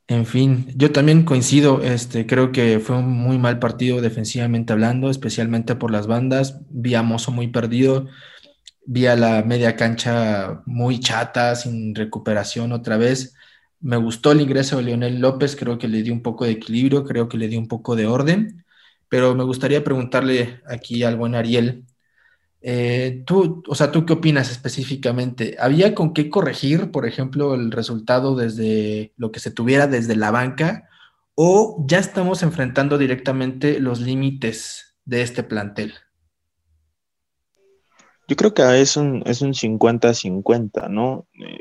En 0.09 0.25
fin, 0.27 0.67
yo 0.75 0.91
también 0.91 1.25
coincido, 1.25 1.83
este, 1.83 2.27
creo 2.27 2.51
que 2.51 2.81
fue 2.81 2.97
un 2.97 3.11
muy 3.11 3.39
mal 3.39 3.59
partido 3.59 4.01
defensivamente 4.01 4.73
hablando, 4.73 5.11
especialmente 5.11 5.77
por 5.77 5.91
las 5.91 6.07
bandas. 6.07 6.61
Vi 6.71 6.95
a 6.95 7.03
Mozo 7.03 7.31
muy 7.31 7.49
perdido, 7.49 8.07
vi 8.87 9.07
a 9.07 9.17
la 9.17 9.43
media 9.43 9.77
cancha 9.77 10.63
muy 10.67 10.99
chata, 11.01 11.55
sin 11.57 11.95
recuperación 11.95 12.73
otra 12.73 12.97
vez. 12.97 13.35
Me 13.81 13.99
gustó 13.99 14.33
el 14.33 14.41
ingreso 14.41 14.79
de 14.79 14.85
Leonel 14.85 15.21
López, 15.21 15.57
creo 15.57 15.79
que 15.79 15.89
le 15.89 16.03
dio 16.03 16.13
un 16.15 16.23
poco 16.23 16.45
de 16.47 16.53
equilibrio, 16.53 17.05
creo 17.05 17.29
que 17.29 17.39
le 17.39 17.49
dio 17.49 17.59
un 17.59 17.69
poco 17.69 17.95
de 17.97 18.07
orden 18.07 18.65
pero 19.09 19.35
me 19.35 19.45
gustaría 19.45 19.85
preguntarle 19.85 20.61
aquí 20.67 21.03
al 21.03 21.17
buen 21.17 21.35
Ariel, 21.35 21.85
eh, 22.61 23.23
tú, 23.27 23.63
o 23.69 23.75
sea, 23.75 23.93
¿tú 23.93 24.05
qué 24.05 24.15
opinas 24.15 24.51
específicamente? 24.51 25.57
¿Había 25.61 25.95
con 25.95 26.13
qué 26.13 26.29
corregir, 26.29 26.91
por 26.91 27.07
ejemplo, 27.07 27.55
el 27.55 27.71
resultado 27.71 28.35
desde 28.35 29.13
lo 29.17 29.31
que 29.31 29.41
se 29.41 29.51
tuviera 29.51 29.87
desde 29.87 30.17
la 30.17 30.31
banca 30.31 30.89
o 31.35 31.85
ya 31.87 31.99
estamos 31.99 32.43
enfrentando 32.43 32.99
directamente 32.99 33.79
los 33.79 34.01
límites 34.01 34.97
de 35.05 35.23
este 35.23 35.43
plantel? 35.43 35.95
Yo 38.29 38.37
creo 38.37 38.53
que 38.53 38.81
es 38.81 38.97
un, 38.97 39.23
es 39.25 39.41
un 39.41 39.55
50-50, 39.55 40.91
¿no? 40.91 41.27
Eh, 41.41 41.61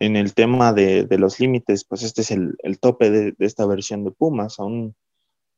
en 0.00 0.16
el 0.16 0.34
tema 0.34 0.72
de, 0.72 1.06
los 1.16 1.38
límites, 1.38 1.84
pues 1.84 2.02
este 2.02 2.22
es 2.22 2.30
el, 2.32 2.56
tope 2.80 3.10
de, 3.10 3.34
esta 3.38 3.64
versión 3.66 4.04
de 4.04 4.10
Pumas. 4.10 4.58
Aún, 4.58 4.96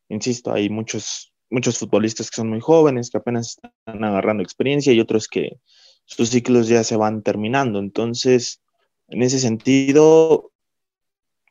insisto, 0.08 0.52
hay 0.52 0.68
muchos 0.68 1.33
muchos 1.54 1.78
futbolistas 1.78 2.30
que 2.30 2.36
son 2.36 2.50
muy 2.50 2.60
jóvenes, 2.60 3.10
que 3.10 3.18
apenas 3.18 3.56
están 3.56 4.02
agarrando 4.02 4.42
experiencia 4.42 4.92
y 4.92 4.98
otros 4.98 5.28
que 5.28 5.60
sus 6.04 6.30
ciclos 6.30 6.66
ya 6.66 6.82
se 6.82 6.96
van 6.96 7.22
terminando. 7.22 7.78
Entonces, 7.78 8.60
en 9.08 9.22
ese 9.22 9.38
sentido, 9.38 10.50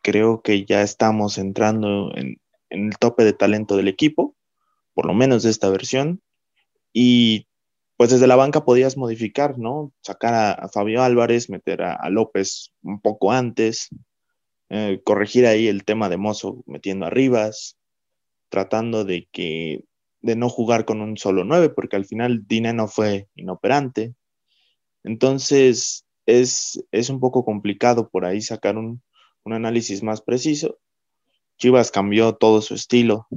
creo 0.02 0.42
que 0.42 0.66
ya 0.66 0.82
estamos 0.82 1.38
entrando 1.38 2.12
en, 2.16 2.38
el 2.70 2.98
tope 2.98 3.24
de 3.24 3.34
talento 3.34 3.78
del 3.78 3.88
equipo, 3.88 4.36
por 4.94 5.06
lo 5.06 5.14
menos 5.14 5.44
de 5.44 5.52
esta 5.52 5.70
versión. 5.70 6.22
Y 6.92 7.48
pues 7.96 8.10
desde 8.10 8.28
la 8.28 8.36
banca 8.36 8.66
podías 8.66 8.98
modificar, 8.98 9.58
¿no? 9.58 9.94
Sacar 10.02 10.34
a, 10.34 10.68
Fabio 10.68 11.02
Álvarez, 11.02 11.50
meter 11.50 11.82
a, 11.82 12.10
López 12.10 12.74
un 12.82 13.00
poco 13.00 13.32
antes, 13.32 13.88
eh, 14.70 15.00
corregir 15.06 15.46
ahí 15.46 15.68
el 15.68 15.86
tema 15.86 16.10
de 16.10 16.18
Mozo 16.18 16.62
metiendo 16.66 17.06
a 17.06 17.10
Rivas, 17.10 17.78
tratando 18.50 19.06
de 19.06 19.30
que 19.32 19.86
de 20.24 20.38
no 20.38 20.50
jugar 20.50 20.86
con 20.86 21.02
un 21.02 21.18
solo 21.18 21.44
9, 21.44 21.70
porque 21.70 21.98
al 21.98 22.06
final 22.06 22.46
no 22.50 22.88
fue 22.88 23.28
inoperante. 23.36 24.16
Entonces, 25.04 26.06
es, 26.26 26.82
es, 26.92 27.10
un 27.10 27.20
poco 27.20 27.44
complicado 27.44 28.10
por 28.10 28.26
ahí 28.26 28.42
sacar 28.42 28.78
un, 28.78 29.04
análisis 29.46 30.02
más 30.02 30.22
preciso. 30.22 30.80
Chivas 31.58 31.92
cambió 31.92 32.34
todo 32.36 32.62
su 32.62 32.74
estilo. 32.74 33.28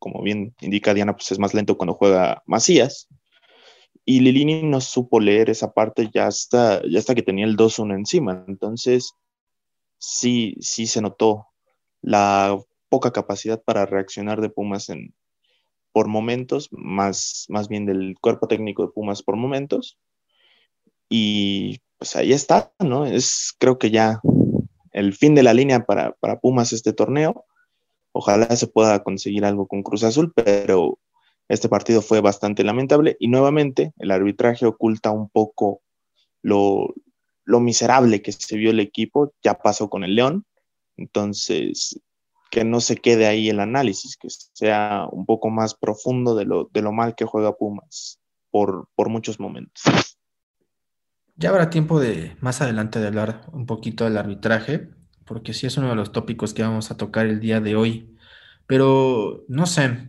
Como 0.00 0.20
bien 0.22 0.52
indica 0.60 0.92
Diana, 0.92 1.14
pues 1.14 1.30
es 1.30 1.38
más 1.38 1.54
lento 1.54 1.76
cuando 1.76 1.94
juega 1.94 2.42
Macías. 2.44 3.08
Y 4.04 4.20
Lilini 4.20 4.64
no 4.64 4.80
supo 4.80 5.20
leer 5.20 5.48
esa 5.48 5.72
parte 5.72 6.10
ya 6.12 6.26
hasta, 6.26 6.82
ya 6.88 6.98
hasta 6.98 7.14
que 7.14 7.22
tenía 7.22 7.46
el 7.46 7.56
2-1 7.56 7.94
encima. 7.94 8.44
Entonces, 8.48 9.14
sí, 9.98 10.56
sí 10.58 10.88
se 10.88 11.00
notó 11.00 11.46
la 12.02 12.58
poca 12.88 13.12
capacidad 13.12 13.62
para 13.62 13.86
reaccionar 13.86 14.40
de 14.40 14.50
Pumas 14.50 14.88
en, 14.88 15.14
por 15.96 16.08
momentos, 16.08 16.68
más, 16.72 17.46
más 17.48 17.68
bien 17.68 17.86
del 17.86 18.16
cuerpo 18.20 18.48
técnico 18.48 18.82
de 18.82 18.92
Pumas 18.92 19.22
por 19.22 19.36
momentos. 19.36 19.98
Y 21.08 21.80
pues 21.96 22.14
ahí 22.16 22.34
está, 22.34 22.70
¿no? 22.80 23.06
Es 23.06 23.54
creo 23.58 23.78
que 23.78 23.90
ya 23.90 24.20
el 24.92 25.14
fin 25.14 25.34
de 25.34 25.42
la 25.42 25.54
línea 25.54 25.86
para, 25.86 26.12
para 26.20 26.38
Pumas 26.38 26.74
este 26.74 26.92
torneo. 26.92 27.46
Ojalá 28.12 28.54
se 28.56 28.66
pueda 28.66 29.02
conseguir 29.02 29.46
algo 29.46 29.66
con 29.66 29.82
Cruz 29.82 30.04
Azul, 30.04 30.34
pero 30.34 30.98
este 31.48 31.70
partido 31.70 32.02
fue 32.02 32.20
bastante 32.20 32.62
lamentable 32.62 33.16
y 33.18 33.28
nuevamente 33.28 33.94
el 33.98 34.10
arbitraje 34.10 34.66
oculta 34.66 35.12
un 35.12 35.30
poco 35.30 35.80
lo, 36.42 36.92
lo 37.46 37.60
miserable 37.60 38.20
que 38.20 38.32
se 38.32 38.58
vio 38.58 38.70
el 38.70 38.80
equipo. 38.80 39.32
Ya 39.42 39.54
pasó 39.54 39.88
con 39.88 40.04
el 40.04 40.14
León. 40.14 40.44
Entonces, 40.98 41.98
que 42.56 42.64
no 42.64 42.80
se 42.80 42.96
quede 42.96 43.26
ahí 43.26 43.50
el 43.50 43.60
análisis, 43.60 44.16
que 44.16 44.28
sea 44.30 45.06
un 45.12 45.26
poco 45.26 45.50
más 45.50 45.74
profundo 45.74 46.34
de 46.34 46.46
lo, 46.46 46.70
de 46.72 46.80
lo 46.80 46.90
mal 46.90 47.14
que 47.14 47.26
juega 47.26 47.58
Pumas 47.58 48.18
por, 48.50 48.88
por 48.94 49.10
muchos 49.10 49.38
momentos. 49.38 49.82
Ya 51.34 51.50
habrá 51.50 51.68
tiempo 51.68 52.00
de 52.00 52.34
más 52.40 52.62
adelante 52.62 52.98
de 52.98 53.08
hablar 53.08 53.44
un 53.52 53.66
poquito 53.66 54.04
del 54.04 54.16
arbitraje, 54.16 54.88
porque 55.26 55.52
sí 55.52 55.66
es 55.66 55.76
uno 55.76 55.90
de 55.90 55.96
los 55.96 56.12
tópicos 56.12 56.54
que 56.54 56.62
vamos 56.62 56.90
a 56.90 56.96
tocar 56.96 57.26
el 57.26 57.40
día 57.40 57.60
de 57.60 57.76
hoy. 57.76 58.16
Pero 58.66 59.44
no 59.48 59.66
sé, 59.66 60.08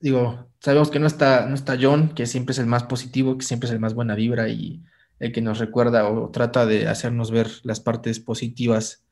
digo, 0.00 0.48
sabemos 0.58 0.90
que 0.90 0.98
no 0.98 1.06
está, 1.06 1.46
no 1.46 1.54
está 1.54 1.78
John, 1.80 2.16
que 2.16 2.26
siempre 2.26 2.50
es 2.50 2.58
el 2.58 2.66
más 2.66 2.82
positivo, 2.82 3.38
que 3.38 3.46
siempre 3.46 3.68
es 3.68 3.72
el 3.72 3.78
más 3.78 3.94
buena 3.94 4.16
vibra 4.16 4.48
y 4.48 4.82
el 5.20 5.30
que 5.30 5.40
nos 5.40 5.60
recuerda 5.60 6.10
o 6.10 6.30
trata 6.30 6.66
de 6.66 6.88
hacernos 6.88 7.30
ver 7.30 7.48
las 7.62 7.78
partes 7.78 8.18
positivas 8.18 9.04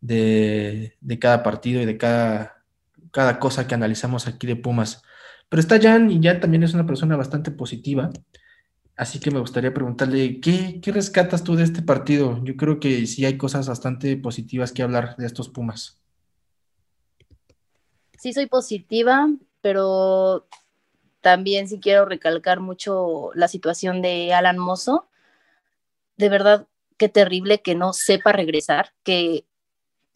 de, 0.00 0.96
cada 1.20 1.42
partido 1.42 1.80
y 1.80 1.84
de 1.84 1.98
cada, 1.98 2.64
cada 3.10 3.38
cosa 3.38 3.66
que 3.66 3.74
analizamos 3.74 4.26
aquí 4.26 4.46
de 4.46 4.56
Pumas. 4.56 5.02
Pero 5.48 5.60
está 5.60 5.80
Jan 5.80 6.10
y 6.10 6.22
Jan 6.22 6.40
también 6.40 6.62
es 6.62 6.74
una 6.74 6.86
persona 6.86 7.16
bastante 7.16 7.50
positiva. 7.50 8.10
Así 8.96 9.20
que 9.20 9.30
me 9.30 9.38
gustaría 9.38 9.72
preguntarle, 9.72 10.40
¿qué, 10.40 10.80
¿qué, 10.82 10.90
rescatas 10.90 11.44
tú 11.44 11.54
de 11.54 11.62
este 11.62 11.82
partido? 11.82 12.42
Yo 12.44 12.56
creo 12.56 12.80
que 12.80 13.06
sí 13.06 13.24
hay 13.24 13.38
cosas 13.38 13.68
bastante 13.68 14.16
positivas 14.16 14.72
que 14.72 14.82
hablar 14.82 15.16
de 15.16 15.26
estos 15.26 15.48
Pumas. 15.48 16.00
Sí, 18.18 18.32
soy 18.32 18.46
positiva, 18.46 19.28
pero 19.60 20.48
también 21.20 21.68
sí 21.68 21.78
quiero 21.78 22.04
recalcar 22.04 22.58
mucho 22.58 23.30
la 23.34 23.46
situación 23.46 24.02
de 24.02 24.34
Alan 24.34 24.58
Mozo. 24.58 25.08
De 26.16 26.28
verdad, 26.28 26.66
qué 26.96 27.08
terrible 27.08 27.62
que 27.62 27.76
no 27.76 27.92
sepa 27.92 28.32
regresar, 28.32 28.92
que 29.04 29.44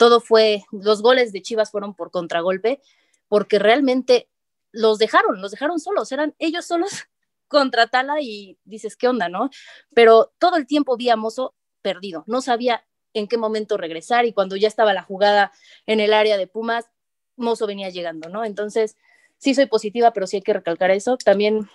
todo 0.02 0.18
fue, 0.18 0.64
los 0.72 1.00
goles 1.00 1.30
de 1.30 1.42
Chivas 1.42 1.70
fueron 1.70 1.94
por 1.94 2.10
contragolpe, 2.10 2.80
porque 3.28 3.60
realmente 3.60 4.28
los 4.72 4.98
dejaron, 4.98 5.40
los 5.40 5.52
dejaron 5.52 5.78
solos, 5.78 6.10
eran 6.10 6.34
ellos 6.40 6.66
solos 6.66 6.90
contra 7.46 7.86
Tala 7.86 8.20
y 8.20 8.58
dices, 8.64 8.96
¿qué 8.96 9.06
onda, 9.06 9.28
no? 9.28 9.48
Pero 9.94 10.32
todo 10.40 10.56
el 10.56 10.66
tiempo 10.66 10.96
vi 10.96 11.08
a 11.08 11.14
Mozo 11.14 11.54
perdido, 11.82 12.24
no 12.26 12.40
sabía 12.40 12.84
en 13.14 13.28
qué 13.28 13.38
momento 13.38 13.76
regresar 13.76 14.26
y 14.26 14.32
cuando 14.32 14.56
ya 14.56 14.66
estaba 14.66 14.92
la 14.92 15.04
jugada 15.04 15.52
en 15.86 16.00
el 16.00 16.14
área 16.14 16.36
de 16.36 16.48
Pumas, 16.48 16.90
Mozo 17.36 17.68
venía 17.68 17.88
llegando, 17.88 18.28
¿no? 18.28 18.44
Entonces, 18.44 18.96
sí 19.38 19.54
soy 19.54 19.66
positiva, 19.66 20.12
pero 20.12 20.26
sí 20.26 20.38
hay 20.38 20.42
que 20.42 20.52
recalcar 20.52 20.90
eso. 20.90 21.16
También 21.16 21.70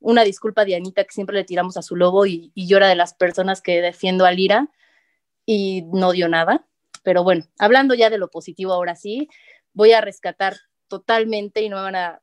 una 0.00 0.24
disculpa 0.24 0.64
de 0.64 0.74
Anita, 0.74 1.04
que 1.04 1.12
siempre 1.12 1.36
le 1.36 1.44
tiramos 1.44 1.76
a 1.76 1.82
su 1.82 1.94
lobo 1.94 2.26
y, 2.26 2.50
y 2.56 2.74
era 2.74 2.88
de 2.88 2.96
las 2.96 3.14
personas 3.14 3.62
que 3.62 3.80
defiendo 3.80 4.24
a 4.24 4.32
Lira 4.32 4.68
y 5.46 5.82
no 5.92 6.10
dio 6.10 6.28
nada. 6.28 6.64
Pero 7.02 7.24
bueno, 7.24 7.44
hablando 7.58 7.94
ya 7.94 8.10
de 8.10 8.18
lo 8.18 8.28
positivo 8.30 8.72
ahora 8.72 8.94
sí, 8.94 9.28
voy 9.72 9.92
a 9.92 10.00
rescatar 10.00 10.56
totalmente 10.88 11.62
y 11.62 11.68
no 11.68 11.76
me 11.76 11.82
van 11.82 11.96
a, 11.96 12.22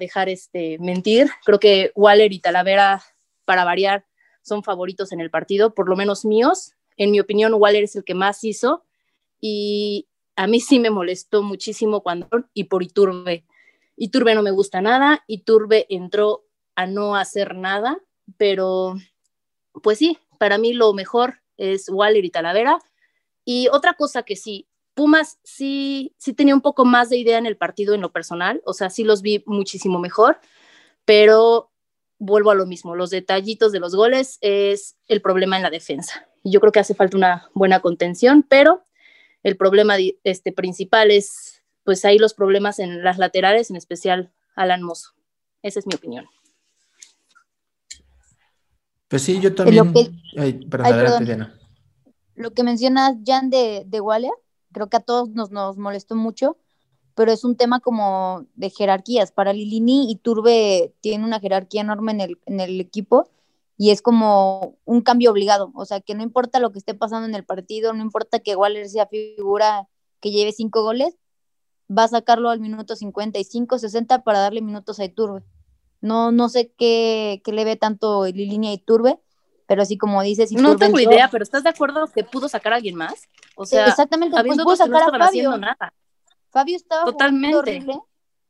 dejar 0.00 0.28
este, 0.28 0.78
mentir. 0.80 1.28
Creo 1.44 1.60
que 1.60 1.92
Waller 1.94 2.32
y 2.32 2.40
Talavera, 2.40 3.04
para 3.44 3.64
variar, 3.64 4.04
son 4.42 4.64
favoritos 4.64 5.12
en 5.12 5.20
el 5.20 5.30
partido, 5.30 5.74
por 5.74 5.88
lo 5.88 5.94
menos 5.94 6.24
míos. 6.24 6.72
En 6.96 7.12
mi 7.12 7.20
opinión, 7.20 7.54
Waller 7.54 7.84
es 7.84 7.94
el 7.94 8.02
que 8.02 8.14
más 8.14 8.42
hizo 8.42 8.84
y 9.40 10.08
a 10.34 10.48
mí 10.48 10.60
sí 10.60 10.80
me 10.80 10.90
molestó 10.90 11.44
muchísimo 11.44 12.02
cuando 12.02 12.28
y 12.52 12.64
por 12.64 12.82
Iturbe. 12.82 13.44
Iturbe 13.96 14.34
no 14.34 14.42
me 14.42 14.50
gusta 14.50 14.80
nada, 14.80 15.22
Iturbe 15.28 15.86
entró 15.88 16.44
a 16.74 16.86
no 16.86 17.14
hacer 17.14 17.54
nada, 17.54 17.98
pero 18.36 18.96
pues 19.82 19.98
sí, 19.98 20.18
para 20.38 20.58
mí 20.58 20.72
lo 20.72 20.92
mejor 20.94 21.42
es 21.56 21.88
Waller 21.88 22.24
y 22.24 22.30
Talavera 22.30 22.78
y 23.46 23.68
otra 23.68 23.94
cosa 23.94 24.24
que 24.24 24.36
sí, 24.36 24.66
Pumas 24.92 25.38
sí, 25.44 26.14
sí 26.18 26.34
tenía 26.34 26.54
un 26.54 26.60
poco 26.60 26.84
más 26.84 27.08
de 27.08 27.16
idea 27.16 27.38
en 27.38 27.46
el 27.46 27.56
partido 27.56 27.94
en 27.94 28.00
lo 28.00 28.12
personal, 28.12 28.60
o 28.66 28.72
sea, 28.74 28.90
sí 28.90 29.04
los 29.04 29.22
vi 29.22 29.44
muchísimo 29.46 29.98
mejor, 30.00 30.40
pero 31.04 31.70
vuelvo 32.18 32.50
a 32.50 32.54
lo 32.54 32.66
mismo, 32.66 32.96
los 32.96 33.10
detallitos 33.10 33.72
de 33.72 33.78
los 33.80 33.94
goles 33.94 34.38
es 34.40 34.96
el 35.06 35.22
problema 35.22 35.56
en 35.56 35.62
la 35.62 35.70
defensa. 35.70 36.26
Y 36.42 36.50
yo 36.50 36.60
creo 36.60 36.72
que 36.72 36.80
hace 36.80 36.94
falta 36.94 37.16
una 37.16 37.48
buena 37.54 37.80
contención, 37.80 38.44
pero 38.48 38.84
el 39.42 39.56
problema 39.56 39.94
este, 40.24 40.52
principal 40.52 41.12
es, 41.12 41.62
pues 41.84 42.04
ahí 42.04 42.18
los 42.18 42.34
problemas 42.34 42.80
en 42.80 43.04
las 43.04 43.18
laterales, 43.18 43.70
en 43.70 43.76
especial 43.76 44.32
Alan 44.56 44.82
Mozo. 44.82 45.12
Esa 45.62 45.78
es 45.78 45.86
mi 45.86 45.94
opinión. 45.94 46.26
Pues 49.08 49.22
sí, 49.22 49.38
yo 49.40 49.54
también. 49.54 49.92
perdón, 50.68 50.86
adelante, 50.86 51.56
lo 52.36 52.52
que 52.52 52.62
mencionas, 52.62 53.16
Jan, 53.26 53.50
de, 53.50 53.84
de 53.86 54.00
Waller, 54.00 54.32
creo 54.72 54.88
que 54.88 54.98
a 54.98 55.00
todos 55.00 55.30
nos, 55.30 55.50
nos 55.50 55.78
molestó 55.78 56.14
mucho, 56.14 56.58
pero 57.14 57.32
es 57.32 57.44
un 57.44 57.56
tema 57.56 57.80
como 57.80 58.46
de 58.54 58.70
jerarquías. 58.70 59.32
Para 59.32 59.52
Lilini 59.52 60.10
y 60.10 60.16
Turbe 60.16 60.94
tiene 61.00 61.24
una 61.24 61.40
jerarquía 61.40 61.80
enorme 61.80 62.12
en 62.12 62.20
el, 62.20 62.38
en 62.46 62.60
el 62.60 62.78
equipo 62.78 63.30
y 63.78 63.90
es 63.90 64.02
como 64.02 64.76
un 64.84 65.00
cambio 65.00 65.30
obligado. 65.30 65.72
O 65.74 65.86
sea, 65.86 66.00
que 66.00 66.14
no 66.14 66.22
importa 66.22 66.60
lo 66.60 66.72
que 66.72 66.78
esté 66.78 66.94
pasando 66.94 67.26
en 67.26 67.34
el 67.34 67.44
partido, 67.44 67.92
no 67.94 68.02
importa 68.02 68.38
que 68.40 68.54
Waller 68.54 68.88
sea 68.88 69.06
figura 69.06 69.88
que 70.20 70.30
lleve 70.30 70.52
cinco 70.52 70.82
goles, 70.82 71.16
va 71.90 72.04
a 72.04 72.08
sacarlo 72.08 72.50
al 72.50 72.60
minuto 72.60 72.96
55, 72.96 73.78
60 73.78 74.24
para 74.24 74.40
darle 74.40 74.60
minutos 74.60 74.98
a 75.00 75.04
Iturbe. 75.04 75.42
No, 76.00 76.32
no 76.32 76.48
sé 76.48 76.72
qué, 76.76 77.40
qué 77.44 77.52
le 77.52 77.64
ve 77.64 77.76
tanto 77.76 78.26
Lilini 78.26 78.68
a 78.68 78.72
Iturbe, 78.74 79.18
pero 79.66 79.82
así 79.82 79.98
como 79.98 80.22
dices... 80.22 80.52
no 80.52 80.76
tengo 80.76 80.98
idea, 81.00 81.28
pero 81.30 81.42
¿estás 81.42 81.62
de 81.62 81.70
acuerdo 81.70 82.06
que 82.08 82.24
pudo 82.24 82.48
sacar 82.48 82.72
a 82.72 82.76
alguien 82.76 82.94
más? 82.94 83.28
O 83.56 83.66
sea, 83.66 83.86
exactamente, 83.86 84.36
pues 84.42 84.58
pudo 84.58 84.76
sacar 84.76 85.02
a 85.02 85.18
Fabio. 85.18 85.56
Nada. 85.58 85.92
Fabio 86.50 86.76
estaba 86.76 87.04
Totalmente. 87.04 87.56
horrible 87.56 88.00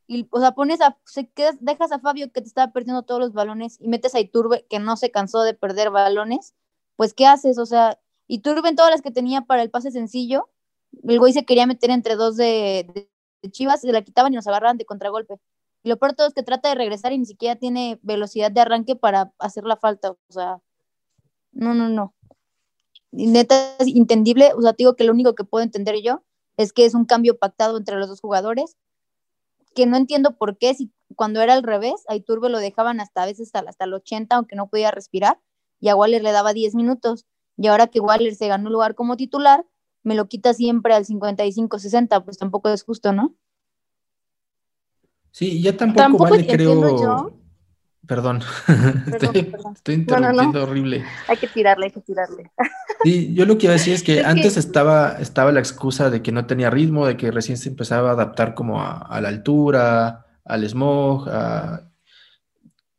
y, 0.06 0.28
o 0.30 0.40
sea, 0.40 0.52
pones 0.52 0.80
a, 0.80 0.96
se 1.04 1.28
dejas 1.61 1.92
a 1.92 1.99
Fabio 1.99 2.30
que 2.32 2.40
te 2.40 2.46
estaba 2.46 2.73
perdiendo 2.73 3.02
todos 3.02 3.20
los 3.20 3.32
balones 3.32 3.78
y 3.80 3.88
metes 3.88 4.14
a 4.14 4.20
Iturbe 4.20 4.64
que 4.68 4.78
no 4.78 4.96
se 4.96 5.11
cansó 5.11 5.42
de 5.42 5.54
perder 5.54 5.90
balones, 5.90 6.54
pues 6.96 7.12
¿qué 7.12 7.26
haces? 7.26 7.58
O 7.58 7.66
sea, 7.66 7.99
Iturbe 8.28 8.68
en 8.68 8.76
todas 8.76 8.90
las 8.90 9.02
que 9.02 9.11
tenía 9.11 9.42
para 9.42 9.62
el 9.62 9.70
pase 9.70 9.90
sencillo, 9.90 10.49
el 11.06 11.18
güey 11.18 11.32
se 11.32 11.44
quería 11.44 11.66
meter 11.66 11.90
entre 11.90 12.14
dos 12.16 12.37
de, 12.37 13.08
Chivas, 13.50 13.80
se 13.80 13.92
la 13.92 14.02
quitaban 14.02 14.32
y 14.32 14.37
nos 14.37 14.46
agarraban 14.46 14.76
de 14.76 14.85
contragolpe. 14.85 15.37
Y 15.82 15.88
lo 15.88 15.99
peor 15.99 16.14
todo 16.14 16.26
es 16.26 16.35
que 16.35 16.42
trata 16.42 16.68
de 16.68 16.75
regresar 16.75 17.12
y 17.12 17.18
ni 17.18 17.26
siquiera 17.26 17.54
tiene 17.54 18.00
velocidad 18.02 18.50
de 18.50 18.61
arranque 18.61 18.96
para 18.96 19.32
hacer 19.38 19.64
la 19.64 19.76
falta. 19.76 20.12
O 20.12 20.18
sea, 20.30 20.61
no, 21.56 21.75
no, 21.75 21.88
no. 21.88 22.14
neta 23.12 23.76
es 23.78 23.88
entendible. 23.88 24.52
O 24.56 24.62
sea, 24.62 24.72
digo 24.72 24.94
que 24.94 25.04
lo 25.04 25.12
único 25.12 25.34
que 25.34 25.44
puedo 25.44 25.64
entender 25.64 25.96
yo 26.02 26.22
es 26.56 26.72
que 26.72 26.84
es 26.84 26.94
un 26.94 27.04
cambio 27.04 27.38
pactado 27.38 27.76
entre 27.78 27.96
los 27.96 28.08
dos 28.08 28.20
jugadores 28.20 28.76
que 29.76 29.86
no 29.86 29.96
entiendo 29.98 30.36
por 30.36 30.56
qué, 30.56 30.75
si 30.75 30.90
cuando 31.14 31.40
era 31.42 31.52
al 31.52 31.62
revés, 31.62 32.02
a 32.08 32.16
Iturbe 32.16 32.48
lo 32.48 32.58
dejaban 32.58 32.98
hasta 32.98 33.22
a 33.22 33.26
veces 33.26 33.54
hasta, 33.54 33.68
hasta 33.68 33.84
el 33.84 33.92
80, 33.92 34.34
aunque 34.34 34.56
no 34.56 34.68
podía 34.68 34.90
respirar, 34.90 35.38
y 35.80 35.88
a 35.88 35.94
Waller 35.94 36.22
le 36.22 36.32
daba 36.32 36.54
10 36.54 36.75
minutos. 36.75 37.26
Y 37.58 37.66
ahora 37.68 37.86
que 37.86 38.00
Waller 38.00 38.34
se 38.34 38.48
ganó 38.48 38.68
un 38.68 38.72
lugar 38.72 38.94
como 38.94 39.16
titular, 39.16 39.66
me 40.02 40.14
lo 40.14 40.28
quita 40.28 40.54
siempre 40.54 40.94
al 40.94 41.04
55-60, 41.04 42.25
pues 42.25 42.38
tampoco 42.38 42.70
es 42.70 42.82
justo, 42.82 43.12
¿no? 43.12 43.34
Sí, 45.30 45.60
ya 45.60 45.76
tampoco, 45.76 46.25
vale, 46.25 46.46
creo. 46.46 47.38
Perdón, 48.08 48.40
estoy, 49.06 49.94
interrumpiendo 49.94 50.62
horrible. 50.62 51.04
Hay 51.28 51.36
que 51.36 51.48
tirarle, 51.48 51.86
hay 51.86 51.92
que 51.92 52.00
tirarle. 52.00 52.50
Sí, 53.04 53.34
yo 53.34 53.44
lo 53.44 53.58
que 53.58 53.66
iba 53.66 53.75
a 53.75 53.76
decir 53.76 53.92
es 53.92 54.02
que 54.02 54.25
antes 54.25 54.56
Estaba, 54.56 55.18
estaba 55.20 55.52
la 55.52 55.60
excusa 55.60 56.08
de 56.10 56.22
que 56.22 56.32
no 56.32 56.46
tenía 56.46 56.70
ritmo, 56.70 57.06
de 57.06 57.16
que 57.16 57.30
recién 57.30 57.58
se 57.58 57.68
empezaba 57.68 58.08
a 58.08 58.12
adaptar 58.14 58.54
como 58.54 58.82
a, 58.82 59.20
la 59.20 59.28
altura, 59.28 60.26
al 60.44 60.64
smog, 60.64 61.28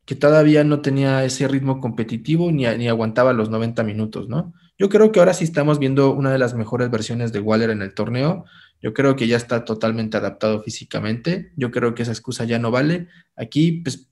que 0.05 0.15
todavía 0.15 0.63
no 0.63 0.81
tenía 0.81 1.25
ese 1.25 1.47
ritmo 1.47 1.81
competitivo 1.81 2.51
ni, 2.51 2.65
ni 2.77 2.87
aguantaba 2.87 3.33
los 3.33 3.49
90 3.49 3.83
minutos, 3.83 4.29
¿no? 4.29 4.53
Yo 4.79 4.89
creo 4.89 5.11
que 5.11 5.19
ahora 5.19 5.33
sí 5.33 5.43
estamos 5.43 5.79
viendo 5.79 6.13
una 6.13 6.31
de 6.31 6.37
las 6.37 6.53
mejores 6.53 6.91
versiones 6.91 7.33
de 7.33 7.39
Waller 7.39 7.71
en 7.71 7.81
el 7.81 7.93
torneo. 7.93 8.45
Yo 8.81 8.93
creo 8.93 9.15
que 9.15 9.27
ya 9.27 9.37
está 9.37 9.65
totalmente 9.65 10.17
adaptado 10.17 10.61
físicamente. 10.61 11.51
Yo 11.55 11.71
creo 11.71 11.95
que 11.95 12.03
esa 12.03 12.11
excusa 12.11 12.43
ya 12.43 12.59
no 12.59 12.69
vale. 12.69 13.07
Aquí 13.35 13.71
pues, 13.83 14.07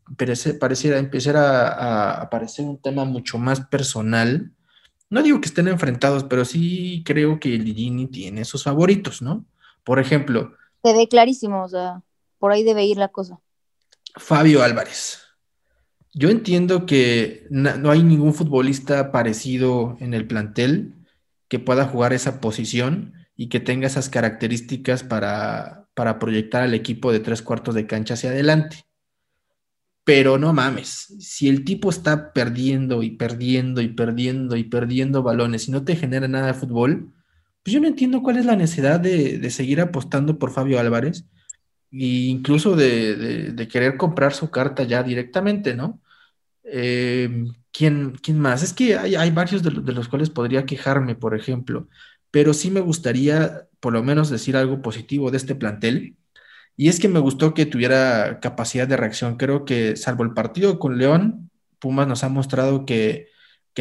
pareciera 0.59 0.97
empezar 0.97 1.37
a, 1.37 2.21
aparecer 2.21 2.65
un 2.65 2.81
tema 2.81 3.05
mucho 3.05 3.37
más 3.37 3.61
personal. 3.61 4.51
No 5.09 5.21
digo 5.21 5.39
que 5.39 5.47
estén 5.47 5.67
enfrentados, 5.67 6.23
pero 6.23 6.45
sí 6.45 7.03
creo 7.05 7.39
que 7.39 7.49
Ligini 7.49 8.07
tiene 8.07 8.43
sus 8.43 8.63
favoritos, 8.63 9.21
¿no? 9.21 9.45
Por 9.83 9.99
ejemplo. 9.99 10.55
Se 10.83 10.93
ve 10.93 11.07
clarísimo, 11.07 11.63
o 11.63 11.69
sea, 11.69 12.01
por 12.39 12.51
ahí 12.51 12.63
debe 12.63 12.85
ir 12.85 12.97
la 12.97 13.09
cosa. 13.09 13.39
Fabio 14.15 14.63
Álvarez. 14.63 15.21
Yo 16.13 16.29
entiendo 16.29 16.85
que 16.85 17.45
no 17.49 17.91
hay 17.91 18.01
ningún 18.01 18.33
futbolista 18.33 19.11
parecido 19.11 19.97
en 19.99 20.13
el 20.13 20.25
plantel 20.25 20.93
que 21.49 21.59
pueda 21.59 21.85
jugar 21.85 22.13
esa 22.13 22.39
posición 22.39 23.13
y 23.35 23.49
que 23.49 23.59
tenga 23.59 23.87
esas 23.87 24.09
características 24.09 25.03
para, 25.03 25.87
para 25.93 26.19
proyectar 26.19 26.63
al 26.63 26.73
equipo 26.73 27.11
de 27.11 27.19
tres 27.19 27.41
cuartos 27.41 27.75
de 27.75 27.87
cancha 27.87 28.13
hacia 28.13 28.29
adelante. 28.29 28.85
Pero 30.03 30.37
no 30.37 30.53
mames, 30.53 31.15
si 31.19 31.49
el 31.49 31.65
tipo 31.65 31.89
está 31.89 32.31
perdiendo 32.31 33.01
y 33.01 33.11
perdiendo 33.11 33.81
y 33.81 33.89
perdiendo 33.89 34.55
y 34.55 34.63
perdiendo 34.63 35.23
balones 35.23 35.67
y 35.67 35.71
no 35.71 35.83
te 35.83 35.95
genera 35.95 36.27
nada 36.27 36.47
de 36.47 36.53
fútbol, 36.53 37.11
pues 37.63 37.73
yo 37.73 37.81
no 37.81 37.87
entiendo 37.87 38.21
cuál 38.21 38.37
es 38.37 38.45
la 38.45 38.55
necesidad 38.55 38.99
de, 38.99 39.49
seguir 39.49 39.81
apostando 39.81 40.37
por 40.37 40.51
Fabio 40.51 40.79
Álvarez 40.79 41.25
e 41.91 42.05
incluso 42.05 42.75
de, 42.75 43.67
querer 43.71 43.97
comprar 43.97 44.33
su 44.33 44.51
carta 44.51 44.83
ya 44.83 45.01
directamente, 45.01 45.75
¿no? 45.75 45.99
Eh, 46.63 47.45
¿quién, 47.71 48.11
¿quién, 48.21 48.39
más? 48.39 48.63
Es 48.63 48.73
que 48.73 48.97
hay, 48.97 49.15
hay 49.15 49.31
varios 49.31 49.63
de, 49.63 49.71
de, 49.71 49.93
los 49.93 50.07
cuales 50.07 50.29
podría 50.29 50.65
quejarme, 50.65 51.15
por 51.15 51.35
ejemplo 51.35 51.87
pero 52.35 52.53
sí 52.53 52.69
me 52.69 52.81
gustaría 52.81 53.69
por 53.79 53.93
lo 53.93 54.03
menos 54.03 54.29
decir 54.29 54.57
algo 54.57 54.81
positivo 54.81 55.31
de 55.31 55.37
este 55.37 55.55
plantel. 55.55 56.17
Y 56.75 56.89
es 56.89 56.99
que 56.99 57.07
me 57.07 57.19
gustó 57.19 57.53
que 57.53 57.65
tuviera 57.65 58.41
capacidad 58.41 58.89
de 58.89 58.97
reacción. 58.97 59.37
Creo 59.37 59.63
que 59.63 59.95
salvo 59.95 60.25
el 60.25 60.33
partido 60.33 60.77
con 60.77 60.97
León, 60.97 61.49
Pumas 61.79 62.09
nos 62.09 62.25
ha 62.25 62.27
mostrado 62.27 62.85
que, 62.85 63.29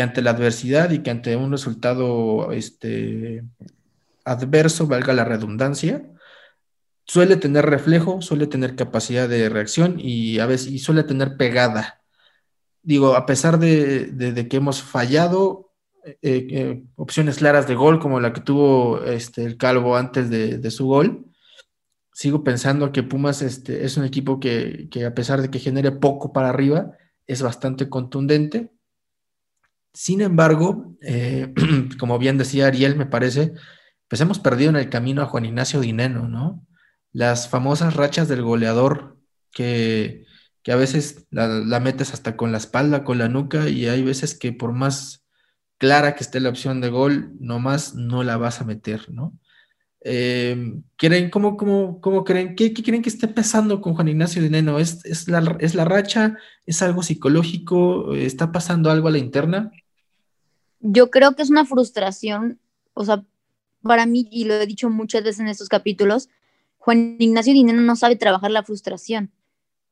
ante 0.00 0.22
la 0.22 0.30
adversidad 0.30 0.92
y 0.92 1.00
que 1.00 1.10
ante 1.10 1.34
un 1.34 1.50
resultado 1.50 2.52
este, 2.52 3.42
adverso, 4.24 4.86
valga 4.86 5.14
la 5.14 5.24
redundancia, 5.24 6.08
suele 7.06 7.34
tener 7.34 7.66
reflejo, 7.66 8.22
suele 8.22 8.46
tener 8.46 8.76
capacidad 8.76 9.28
de 9.28 9.48
reacción 9.48 9.96
y 9.98 10.38
a 10.38 10.46
veces 10.46 10.68
y 10.68 10.78
suele 10.78 11.02
tener 11.02 11.36
pegada. 11.36 12.04
Digo, 12.84 13.16
a 13.16 13.26
pesar 13.26 13.58
de, 13.58 14.06
de 14.12 14.48
que 14.48 14.58
hemos 14.58 14.80
fallado, 14.80 15.73
eh, 16.04 16.18
eh, 16.22 16.84
opciones 16.96 17.38
claras 17.38 17.66
de 17.66 17.74
gol, 17.74 17.98
como 17.98 18.20
la 18.20 18.32
que 18.32 18.42
tuvo 18.42 19.02
este, 19.04 19.44
el 19.44 19.56
Calvo 19.56 19.96
antes 19.96 20.28
de, 20.28 20.70
su 20.70 20.86
gol. 20.86 21.26
Sigo 22.12 22.44
pensando 22.44 22.92
que 22.92 23.02
Pumas 23.02 23.42
este, 23.42 23.84
es 23.84 23.96
un 23.96 24.04
equipo 24.04 24.38
que, 24.38 24.88
a 25.06 25.14
pesar 25.14 25.40
de 25.40 25.50
que 25.50 25.58
genere 25.58 25.92
poco 25.92 26.32
para 26.32 26.50
arriba, 26.50 26.92
es 27.26 27.42
bastante 27.42 27.88
contundente. 27.88 28.70
Sin 29.94 30.20
embargo, 30.20 30.94
eh, 31.00 31.54
como 31.98 32.18
bien 32.18 32.36
decía 32.36 32.66
Ariel, 32.66 32.96
me 32.96 33.06
parece, 33.06 33.54
pues 34.08 34.20
hemos 34.20 34.38
perdido 34.38 34.70
en 34.70 34.76
el 34.76 34.90
camino 34.90 35.22
a 35.22 35.26
Juan 35.26 35.46
Ignacio 35.46 35.80
Dineno, 35.80 36.28
¿no? 36.28 36.66
Las 37.12 37.48
famosas 37.48 37.94
rachas 37.94 38.28
del 38.28 38.42
goleador 38.42 39.16
que, 39.52 40.26
a 40.66 40.76
veces 40.76 41.26
la, 41.30 41.80
metes 41.80 42.12
hasta 42.12 42.36
con 42.36 42.52
la 42.52 42.58
espalda, 42.58 43.04
con 43.04 43.18
la 43.18 43.28
nuca, 43.28 43.68
y 43.68 43.86
hay 43.86 44.02
veces 44.02 44.38
que 44.38 44.52
por 44.52 44.72
más 44.72 45.23
clara 45.78 46.14
que 46.14 46.24
esté 46.24 46.40
la 46.40 46.50
opción 46.50 46.80
de 46.80 46.88
gol, 46.88 47.32
nomás 47.40 47.94
no 47.94 48.22
la 48.22 48.36
vas 48.36 48.60
a 48.60 48.64
meter, 48.64 49.10
¿no? 49.10 49.38
Eh, 50.06 50.74
¿creen, 50.96 51.30
cómo, 51.30 51.56
cómo, 51.56 52.24
creen? 52.24 52.54
¿Qué, 52.54 52.74
creen 52.74 53.00
que 53.00 53.08
esté 53.08 53.26
pasando 53.26 53.80
con 53.80 53.94
Juan 53.94 54.08
Ignacio 54.08 54.42
Dineno? 54.42 54.78
¿Es, 54.78 55.04
es, 55.06 55.28
la, 55.28 55.56
¿Es 55.60 55.74
la 55.74 55.86
racha? 55.86 56.36
¿Es 56.66 56.82
algo 56.82 57.02
psicológico? 57.02 58.14
¿Está 58.14 58.52
pasando 58.52 58.90
algo 58.90 59.08
a 59.08 59.12
la 59.12 59.18
interna? 59.18 59.72
Yo 60.80 61.10
creo 61.10 61.34
que 61.34 61.42
es 61.42 61.48
una 61.48 61.64
frustración, 61.64 62.60
o 62.92 63.06
sea, 63.06 63.24
para 63.82 64.04
mí, 64.04 64.28
y 64.30 64.44
lo 64.44 64.54
he 64.54 64.66
dicho 64.66 64.90
muchas 64.90 65.24
veces 65.24 65.40
en 65.40 65.48
estos 65.48 65.70
capítulos, 65.70 66.28
Juan 66.76 67.16
Ignacio 67.18 67.54
Dineno 67.54 67.80
no 67.80 67.96
sabe 67.96 68.16
trabajar 68.16 68.50
la 68.50 68.62
frustración. 68.62 69.32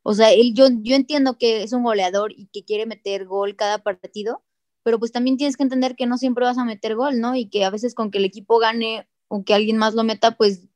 O 0.03 0.13
sea, 0.13 0.33
él, 0.33 0.53
yo, 0.55 0.67
yo 0.83 0.95
entiendo 0.95 1.39
que 1.39 1.63
es 1.63 1.73
un 1.73 1.85
goleador 1.85 2.33
y 2.33 2.47
que 2.53 2.65
quiere 2.65 2.85
meter 2.85 3.25
gol 3.25 3.57
cada 3.57 3.79
partido, 3.79 4.43
pero 4.83 4.99
pues 4.99 5.13
también 5.13 5.37
tienes 5.37 5.57
que 5.57 5.63
entender 5.63 5.97
que 5.97 6.07
no 6.07 6.19
siempre 6.19 6.45
vas 6.45 6.59
a 6.59 6.65
meter 6.65 6.97
gol, 6.97 7.21
¿no? 7.21 7.35
Y 7.37 7.49
que 7.49 7.65
a 7.65 7.71
veces 7.71 7.95
con 7.95 8.11
que 8.11 8.19
el 8.19 8.25
equipo 8.25 8.59
gane 8.59 9.09
o 9.29 9.45
que 9.45 9.55
alguien 9.55 9.79
más 9.79 9.95
lo 9.95 10.05
meta, 10.05 10.37
pues, 10.37 10.69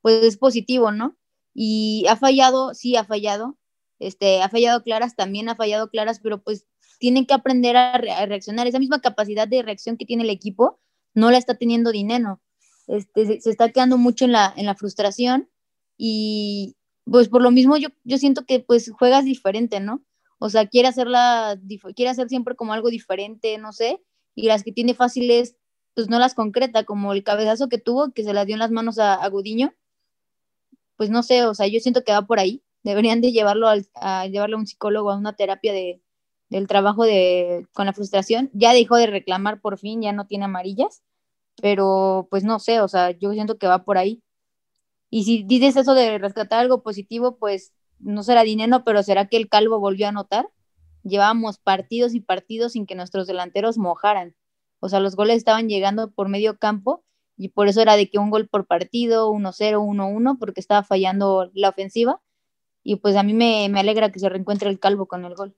pues 0.00 0.24
es 0.24 0.36
positivo, 0.36 0.92
¿no? 0.92 1.16
Y 1.54 2.06
ha 2.08 2.16
fallado, 2.16 2.74
sí 2.74 2.96
ha 2.96 3.04
fallado, 3.04 3.56
este, 3.98 4.42
ha 4.42 4.48
fallado 4.48 4.82
claras, 4.82 5.16
también 5.16 5.48
ha 5.48 5.56
fallado 5.56 5.88
claras, 5.90 6.20
pero 6.20 6.42
pues 6.42 6.66
tienen 6.98 7.26
que 7.26 7.34
aprender 7.34 7.76
a, 7.76 7.98
reaccionar. 7.98 8.66
Esa 8.66 8.78
misma 8.78 9.00
capacidad 9.00 9.48
de 9.48 9.62
reacción 9.62 9.96
que 9.96 10.06
tiene 10.06 10.24
el 10.24 10.30
equipo 10.30 10.80
no 11.14 11.30
la 11.30 11.38
está 11.38 11.54
teniendo 11.54 11.92
Dineno. 11.92 12.40
Este, 12.86 13.40
se, 13.40 13.50
está 13.50 13.70
quedando 13.70 13.98
mucho 13.98 14.24
en 14.24 14.32
la, 14.32 14.52
en 14.56 14.66
la 14.66 14.74
frustración 14.74 15.50
y 15.98 16.76
pues 17.04 17.28
por 17.28 17.42
lo 17.42 17.50
mismo 17.50 17.76
yo, 17.76 17.88
yo 18.04 18.18
siento 18.18 18.44
que 18.44 18.60
pues 18.60 18.90
juegas 18.90 19.24
diferente, 19.24 19.80
¿no? 19.80 20.02
O 20.38 20.50
sea, 20.50 20.66
quiere 20.66 20.88
hacerla, 20.88 21.58
quiere 21.94 22.10
hacer 22.10 22.28
siempre 22.28 22.54
como 22.56 22.72
algo 22.72 22.90
diferente, 22.90 23.58
no 23.58 23.72
sé, 23.72 24.02
y 24.34 24.48
las 24.48 24.62
que 24.62 24.72
tiene 24.72 24.94
fáciles, 24.94 25.56
pues 25.94 26.08
no 26.10 26.18
las 26.18 26.34
concreta, 26.34 26.84
como 26.84 27.12
el 27.12 27.24
cabezazo 27.24 27.68
que 27.68 27.78
tuvo, 27.78 28.12
que 28.12 28.24
se 28.24 28.34
la 28.34 28.44
dio 28.44 28.54
en 28.54 28.60
las 28.60 28.70
manos 28.70 28.98
a, 28.98 29.26
Gudiño, 29.28 29.74
pues 30.96 31.10
no 31.10 31.22
sé, 31.22 31.44
o 31.44 31.54
sea, 31.54 31.66
yo 31.66 31.80
siento 31.80 32.04
que 32.04 32.12
va 32.12 32.26
por 32.26 32.38
ahí. 32.38 32.62
Deberían 32.82 33.20
de 33.20 33.32
llevarlo 33.32 33.68
a 33.68 34.26
llevarlo 34.26 34.56
a 34.56 34.60
un 34.60 34.66
psicólogo, 34.66 35.10
a 35.10 35.16
una 35.16 35.34
terapia 35.34 35.72
de, 35.72 36.00
del 36.48 36.66
trabajo 36.66 37.04
de, 37.04 37.66
con 37.72 37.86
la 37.86 37.92
frustración. 37.92 38.50
Ya 38.52 38.72
dejó 38.72 38.96
de 38.96 39.06
reclamar 39.06 39.60
por 39.60 39.78
fin, 39.78 40.02
ya 40.02 40.12
no 40.12 40.26
tiene 40.26 40.44
amarillas, 40.46 41.02
pero 41.60 42.28
pues 42.30 42.44
no 42.44 42.58
sé, 42.58 42.80
o 42.80 42.88
sea, 42.88 43.10
yo 43.12 43.32
siento 43.32 43.58
que 43.58 43.66
va 43.66 43.84
por 43.84 43.98
ahí. 43.98 44.22
Y 45.10 45.24
si 45.24 45.44
dices 45.44 45.76
eso 45.76 45.94
de 45.94 46.18
rescatar 46.18 46.60
algo 46.60 46.82
positivo, 46.82 47.36
pues 47.38 47.72
no 47.98 48.22
será 48.22 48.42
dinero, 48.42 48.84
pero 48.84 49.02
será 49.02 49.26
que 49.26 49.36
el 49.36 49.48
Calvo 49.48 49.78
volvió 49.78 50.06
a 50.06 50.10
anotar. 50.10 50.48
Llevábamos 51.02 51.58
partidos 51.58 52.14
y 52.14 52.20
partidos 52.20 52.72
sin 52.72 52.86
que 52.86 52.94
nuestros 52.94 53.26
delanteros 53.26 53.78
mojaran. 53.78 54.34
O 54.80 54.88
sea, 54.88 55.00
los 55.00 55.16
goles 55.16 55.36
estaban 55.36 55.68
llegando 55.68 56.10
por 56.10 56.28
medio 56.28 56.58
campo 56.58 57.04
y 57.36 57.48
por 57.48 57.68
eso 57.68 57.80
era 57.82 57.96
de 57.96 58.08
que 58.08 58.18
un 58.18 58.30
gol 58.30 58.48
por 58.48 58.66
partido, 58.66 59.30
1-0, 59.30 59.78
1-1, 59.78 60.38
porque 60.38 60.60
estaba 60.60 60.82
fallando 60.82 61.50
la 61.54 61.68
ofensiva. 61.68 62.20
Y 62.82 62.96
pues 62.96 63.16
a 63.16 63.22
mí 63.22 63.34
me, 63.34 63.68
me 63.68 63.80
alegra 63.80 64.12
que 64.12 64.20
se 64.20 64.28
reencuentre 64.28 64.70
el 64.70 64.78
Calvo 64.78 65.06
con 65.06 65.24
el 65.24 65.34
gol. 65.34 65.54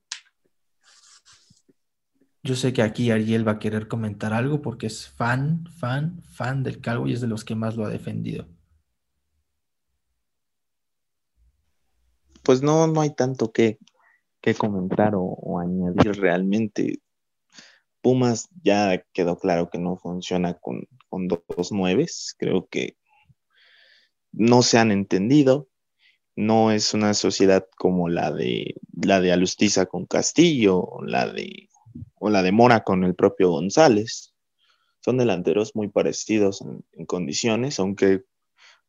Yo 2.43 2.57
sé 2.57 2.73
que 2.73 2.83
aquí 2.83 3.11
Ariel 3.11 3.47
va 3.47 3.53
a 3.53 3.59
querer 3.59 3.89
comentar 3.89 4.33
algo 4.33 4.63
porque 4.63 4.87
es 4.87 5.09
fan, 5.09 5.67
fan, 5.67 6.23
fan 6.23 6.63
del 6.63 6.81
Calvo 6.81 7.07
y 7.07 7.13
es 7.13 7.21
de 7.21 7.27
los 7.27 7.45
que 7.45 7.55
más 7.55 7.77
lo 7.77 7.85
ha 7.85 7.91
defendido. 7.91 8.47
Pues 12.49 12.63
no, 12.63 12.87
no 12.87 13.03
hay 13.03 13.11
tanto 13.11 13.53
que, 13.53 13.79
comentar 14.57 15.13
o, 15.15 15.61
añadir 15.61 16.19
realmente. 16.19 17.03
Pumas 18.01 18.49
ya 18.65 19.05
quedó 19.13 19.39
claro 19.39 19.69
que 19.69 19.77
no 19.77 19.99
funciona 19.99 20.55
con, 20.55 20.89
con 21.11 21.29
dos 21.29 21.73
nueves. 21.73 22.35
Creo 22.39 22.67
que 22.67 22.97
no 24.33 24.63
se 24.63 24.79
han 24.79 24.93
entendido. 24.93 25.69
No 26.37 26.71
es 26.71 26.95
una 26.95 27.13
sociedad 27.13 27.67
como 27.77 28.09
la 28.09 28.33
de 28.33 28.77
la 28.95 29.21
de 29.21 29.31
Alustiza 29.31 29.85
con 29.85 30.07
Castillo, 30.07 30.89
la 31.05 31.31
de, 31.31 31.69
o 32.15 32.31
la 32.31 32.43
de 32.43 32.53
Mora 32.53 32.83
con 32.83 33.05
el 33.05 33.15
propio 33.15 33.51
González. 33.51 34.33
Son 35.01 35.19
delanteros 35.19 35.77
muy 35.77 35.89
parecidos 35.89 36.65
en 36.93 37.05
condiciones, 37.05 37.79
aunque 37.79 38.23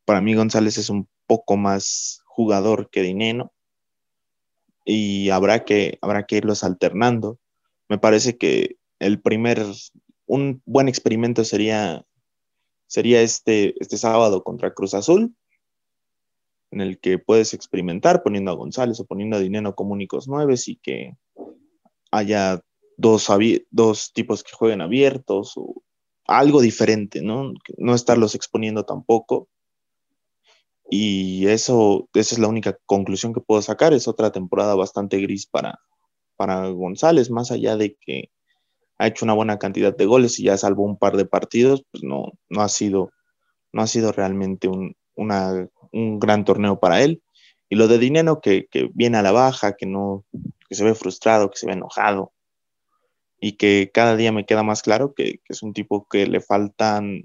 para 0.06 0.22
mí 0.22 0.34
González 0.34 0.78
es 0.78 0.88
un 0.88 1.10
poco 1.30 1.56
más 1.56 2.24
jugador 2.24 2.90
que 2.90 3.02
Dineno 3.02 3.52
y 4.84 5.30
habrá 5.30 5.64
que, 5.64 5.96
habrá 6.02 6.26
que 6.26 6.38
irlos 6.38 6.64
alternando. 6.64 7.38
Me 7.88 7.98
parece 7.98 8.36
que 8.36 8.78
el 8.98 9.20
primer, 9.20 9.64
un 10.26 10.60
buen 10.66 10.88
experimento 10.88 11.44
sería, 11.44 12.04
sería 12.88 13.22
este, 13.22 13.80
este 13.80 13.96
sábado 13.96 14.42
contra 14.42 14.74
Cruz 14.74 14.92
Azul, 14.92 15.36
en 16.72 16.80
el 16.80 16.98
que 16.98 17.20
puedes 17.20 17.54
experimentar 17.54 18.24
poniendo 18.24 18.50
a 18.50 18.56
González 18.56 18.98
o 18.98 19.06
poniendo 19.06 19.36
a 19.36 19.40
Dineno 19.40 19.76
como 19.76 19.92
únicos 19.92 20.26
nueve 20.26 20.56
y 20.66 20.76
que 20.78 21.16
haya 22.10 22.60
dos, 22.96 23.28
dos 23.70 24.12
tipos 24.12 24.42
que 24.42 24.50
jueguen 24.52 24.80
abiertos 24.80 25.52
o 25.54 25.80
algo 26.26 26.60
diferente, 26.60 27.22
¿no? 27.22 27.52
No 27.78 27.94
estarlos 27.94 28.34
exponiendo 28.34 28.84
tampoco 28.84 29.48
y 30.90 31.46
eso, 31.46 32.08
esa 32.14 32.34
es 32.34 32.38
la 32.40 32.48
única 32.48 32.76
conclusión 32.84 33.32
que 33.32 33.40
puedo 33.40 33.62
sacar. 33.62 33.92
Es 33.92 34.08
otra 34.08 34.32
temporada 34.32 34.74
bastante 34.74 35.18
gris 35.18 35.46
para, 35.46 35.78
para 36.36 36.66
González, 36.68 37.30
más 37.30 37.52
allá 37.52 37.76
de 37.76 37.96
que 38.00 38.30
ha 38.98 39.06
hecho 39.06 39.24
una 39.24 39.34
buena 39.34 39.58
cantidad 39.58 39.96
de 39.96 40.04
goles 40.04 40.38
y 40.40 40.44
ya 40.44 40.56
salvó 40.56 40.82
un 40.82 40.98
par 40.98 41.16
de 41.16 41.26
partidos, 41.26 41.84
pues 41.92 42.02
no, 42.02 42.32
no, 42.48 42.62
ha, 42.62 42.68
sido, 42.68 43.12
no 43.72 43.82
ha 43.82 43.86
sido 43.86 44.10
realmente 44.10 44.66
un, 44.66 44.96
un 45.14 46.18
gran 46.18 46.44
torneo 46.44 46.80
para 46.80 47.02
él. 47.02 47.22
Y 47.68 47.76
lo 47.76 47.86
de 47.86 47.98
Dinero, 47.98 48.40
que, 48.40 48.66
que, 48.68 48.90
viene 48.92 49.18
a 49.18 49.22
la 49.22 49.30
baja, 49.30 49.76
que, 49.76 49.86
no, 49.86 50.24
que 50.68 50.74
se 50.74 50.82
ve 50.82 50.96
frustrado, 50.96 51.50
que 51.50 51.56
se 51.56 51.66
ve 51.66 51.74
enojado, 51.74 52.32
y 53.40 53.52
que 53.52 53.90
cada 53.94 54.16
día 54.16 54.32
me 54.32 54.44
queda 54.44 54.64
más 54.64 54.82
claro 54.82 55.14
que, 55.14 55.38
que 55.44 55.52
es 55.52 55.62
un 55.62 55.72
tipo 55.72 56.06
que 56.08 56.26
le 56.26 56.40
faltan 56.40 57.22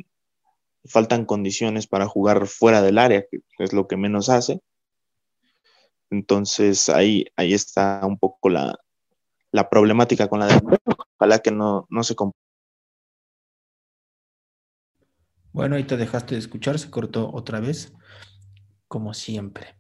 faltan 0.88 1.26
condiciones 1.26 1.88
para 1.88 2.08
jugar 2.08 2.48
fuera 2.48 2.82
del 2.82 2.98
área, 2.98 3.26
que 3.30 3.42
es 3.60 3.74
lo 3.74 3.88
que 3.88 3.98
menos 3.98 4.30
hace. 4.30 4.62
Entonces 6.10 6.90
ahí, 6.90 7.26
ahí 7.36 7.54
está 7.54 8.02
un 8.04 8.18
poco 8.18 8.50
la, 8.50 8.78
problemática 9.70 10.28
con 10.28 10.40
la 10.40 10.48
de 10.48 10.62
Ojalá 11.18 11.40
que 11.40 11.52
no, 11.52 11.88
no 11.90 12.04
se 12.04 12.16
Bueno, 15.52 15.76
ahí 15.76 15.86
te 15.86 15.98
dejaste 15.98 16.36
de 16.36 16.40
escuchar, 16.40 16.78
se 16.78 16.90
cortó 16.90 17.32
otra 17.34 17.60
vez, 17.60 17.94
como 18.88 19.14
siempre. 19.14 19.76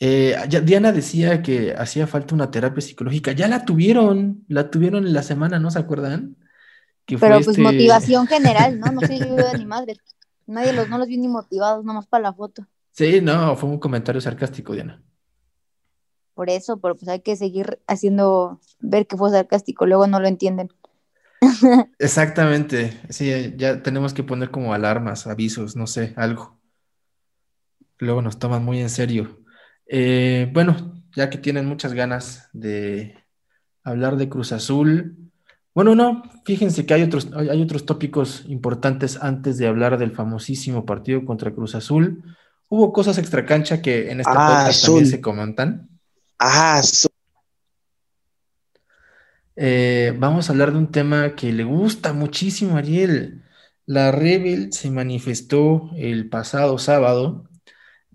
Eh, 0.00 0.36
Diana 0.64 0.90
decía 0.90 1.40
que 1.42 1.72
hacía 1.72 2.06
falta 2.06 2.34
una 2.34 2.50
terapia 2.50 2.80
psicológica. 2.80 3.32
Ya 3.32 3.46
la 3.46 3.64
tuvieron, 3.64 4.44
la 4.48 4.70
tuvieron 4.70 5.06
en 5.06 5.12
la 5.12 5.22
semana, 5.22 5.60
¿no 5.60 5.70
se 5.70 5.78
acuerdan? 5.78 6.36
Pero 7.06 7.18
pues 7.20 7.48
este 7.48 7.62
motivación 7.62 8.26
general, 8.26 8.78
¿no? 8.80 8.90
No 8.92 9.00
sé 9.00 9.18
yo 9.18 9.36
ni 9.56 9.66
madre. 9.66 9.94
Nadie 10.46 10.72
los, 10.72 10.88
no 10.88 10.98
los 10.98 11.08
vi 11.08 11.16
ni 11.16 11.28
motivados, 11.28 11.84
nomás 11.84 12.06
para 12.06 12.22
la 12.22 12.32
foto. 12.32 12.66
Sí, 12.90 13.20
no, 13.20 13.56
fue 13.56 13.68
un 13.68 13.78
comentario 13.78 14.20
sarcástico, 14.20 14.72
Diana. 14.72 15.02
Por 16.34 16.50
eso, 16.50 16.80
pero 16.80 16.96
pues 16.96 17.08
hay 17.08 17.20
que 17.20 17.36
seguir 17.36 17.80
haciendo 17.86 18.60
ver 18.80 19.06
que 19.06 19.16
fue 19.16 19.30
sarcástico, 19.30 19.86
luego 19.86 20.06
no 20.06 20.20
lo 20.20 20.28
entienden. 20.28 20.68
Exactamente, 21.98 23.00
sí, 23.08 23.54
ya 23.56 23.82
tenemos 23.82 24.14
que 24.14 24.24
poner 24.24 24.50
como 24.50 24.74
alarmas, 24.74 25.26
avisos, 25.26 25.76
no 25.76 25.86
sé, 25.86 26.14
algo. 26.16 26.58
Luego 27.98 28.22
nos 28.22 28.38
toman 28.38 28.64
muy 28.64 28.80
en 28.80 28.90
serio. 28.90 29.40
Eh, 29.86 30.50
bueno, 30.52 31.02
ya 31.14 31.30
que 31.30 31.38
tienen 31.38 31.66
muchas 31.66 31.94
ganas 31.94 32.48
de 32.52 33.24
hablar 33.82 34.16
de 34.16 34.28
Cruz 34.28 34.52
Azul, 34.52 35.23
bueno, 35.74 35.96
no, 35.96 36.22
fíjense 36.44 36.86
que 36.86 36.94
hay 36.94 37.02
otros, 37.02 37.30
hay 37.34 37.60
otros 37.60 37.84
tópicos 37.84 38.44
importantes 38.46 39.18
antes 39.20 39.58
de 39.58 39.66
hablar 39.66 39.98
del 39.98 40.12
famosísimo 40.12 40.86
partido 40.86 41.24
contra 41.24 41.52
Cruz 41.52 41.74
Azul. 41.74 42.22
Hubo 42.68 42.92
cosas 42.92 43.18
extracancha 43.18 43.82
que 43.82 44.10
en 44.10 44.20
esta 44.20 44.32
ah, 44.34 44.64
podcast 44.64 44.84
también 44.84 45.06
se 45.06 45.20
comentan. 45.20 45.88
Ah, 46.38 46.80
eh, 49.56 50.14
vamos 50.18 50.48
a 50.48 50.52
hablar 50.52 50.72
de 50.72 50.78
un 50.78 50.90
tema 50.90 51.34
que 51.34 51.52
le 51.52 51.64
gusta 51.64 52.12
muchísimo 52.12 52.76
a 52.76 52.78
Ariel. 52.78 53.44
La 53.86 54.12
Rebel 54.12 54.72
se 54.72 54.90
manifestó 54.90 55.90
el 55.96 56.28
pasado 56.28 56.78
sábado 56.78 57.48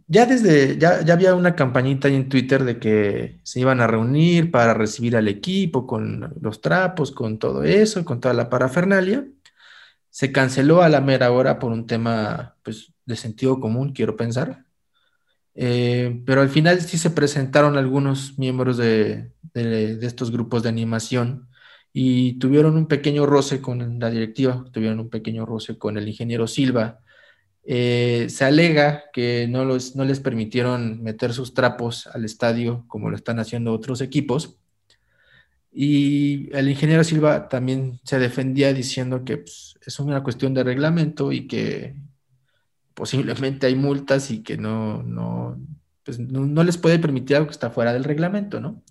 ya 0.09 0.25
desde, 0.25 0.77
ya, 0.79 1.03
ya 1.03 1.13
había 1.13 1.35
una 1.35 1.55
campañita 1.55 2.07
en 2.07 2.29
Twitter 2.29 2.63
de 2.63 2.79
que 2.79 3.39
se 3.43 3.59
iban 3.59 3.79
a 3.79 3.87
reunir 3.87 4.49
para 4.49 4.73
recibir 4.73 5.15
al 5.15 5.27
equipo 5.27 5.85
con 5.85 6.33
los 6.41 6.61
trapos, 6.61 7.11
con 7.11 7.37
todo 7.37 7.63
eso, 7.63 8.03
con 8.05 8.19
toda 8.19 8.33
la 8.33 8.49
parafernalia. 8.49 9.27
Se 10.09 10.31
canceló 10.31 10.81
a 10.81 10.89
la 10.89 11.01
mera 11.01 11.31
hora 11.31 11.59
por 11.59 11.71
un 11.71 11.85
tema 11.87 12.55
pues, 12.63 12.91
de 13.05 13.15
sentido 13.15 13.59
común, 13.59 13.93
quiero 13.93 14.17
pensar. 14.17 14.65
Eh, 15.53 16.23
pero 16.25 16.41
al 16.41 16.49
final 16.49 16.81
sí 16.81 16.97
se 16.97 17.11
presentaron 17.11 17.77
algunos 17.77 18.39
miembros 18.39 18.77
de, 18.77 19.31
de, 19.53 19.99
estos 20.01 20.31
grupos 20.31 20.63
de 20.63 20.69
animación 20.69 21.49
y 21.93 22.39
tuvieron 22.39 22.77
un 22.77 22.87
pequeño 22.87 23.25
roce 23.27 23.61
con 23.61 23.99
la 23.99 24.09
directiva, 24.09 24.65
tuvieron 24.71 24.99
un 25.01 25.09
pequeño 25.09 25.45
roce 25.45 25.77
con 25.77 25.97
el 25.97 26.07
ingeniero 26.07 26.47
Silva, 26.47 27.01
eh, 27.71 28.29
se 28.32 28.45
alega 28.45 29.03
que 29.13 29.47
no, 29.47 29.63
no 29.63 30.03
les 30.03 30.19
permitieron 30.19 31.03
meter 31.03 31.34
sus 31.34 31.53
trapos 31.53 32.08
al 32.08 32.25
estadio 32.25 32.84
como 32.88 33.12
lo 33.12 33.15
están 33.15 33.38
haciendo 33.38 33.73
otros 33.73 34.01
equipos. 34.01 34.58
Y 35.71 36.49
el 36.58 36.67
ingeniero 36.67 37.03
Silva 37.03 37.47
también 37.47 37.99
se 38.03 38.17
defendía 38.17 38.73
diciendo 38.73 39.23
que 39.23 39.38
pues, 39.38 39.77
es 39.86 39.99
una 39.99 40.23
cuestión 40.23 40.55
de 40.55 40.63
reglamento 40.63 41.32
y 41.32 41.45
que 41.45 41.95
posiblemente 42.95 43.67
hay 43.67 43.75
multas 43.75 44.32
y 44.32 44.41
que 44.41 44.58
no, 44.58 45.03
no, 45.03 45.62
pues, 46.03 46.17
no, 46.17 46.63
les 46.63 46.79
puede 46.79 46.97
permitir 46.97 47.36
algo 47.36 47.49
que 47.49 47.53
está 47.53 47.69
fuera 47.69 47.93
del 47.93 48.03
reglamento, 48.03 48.60
¿no? 48.60 48.82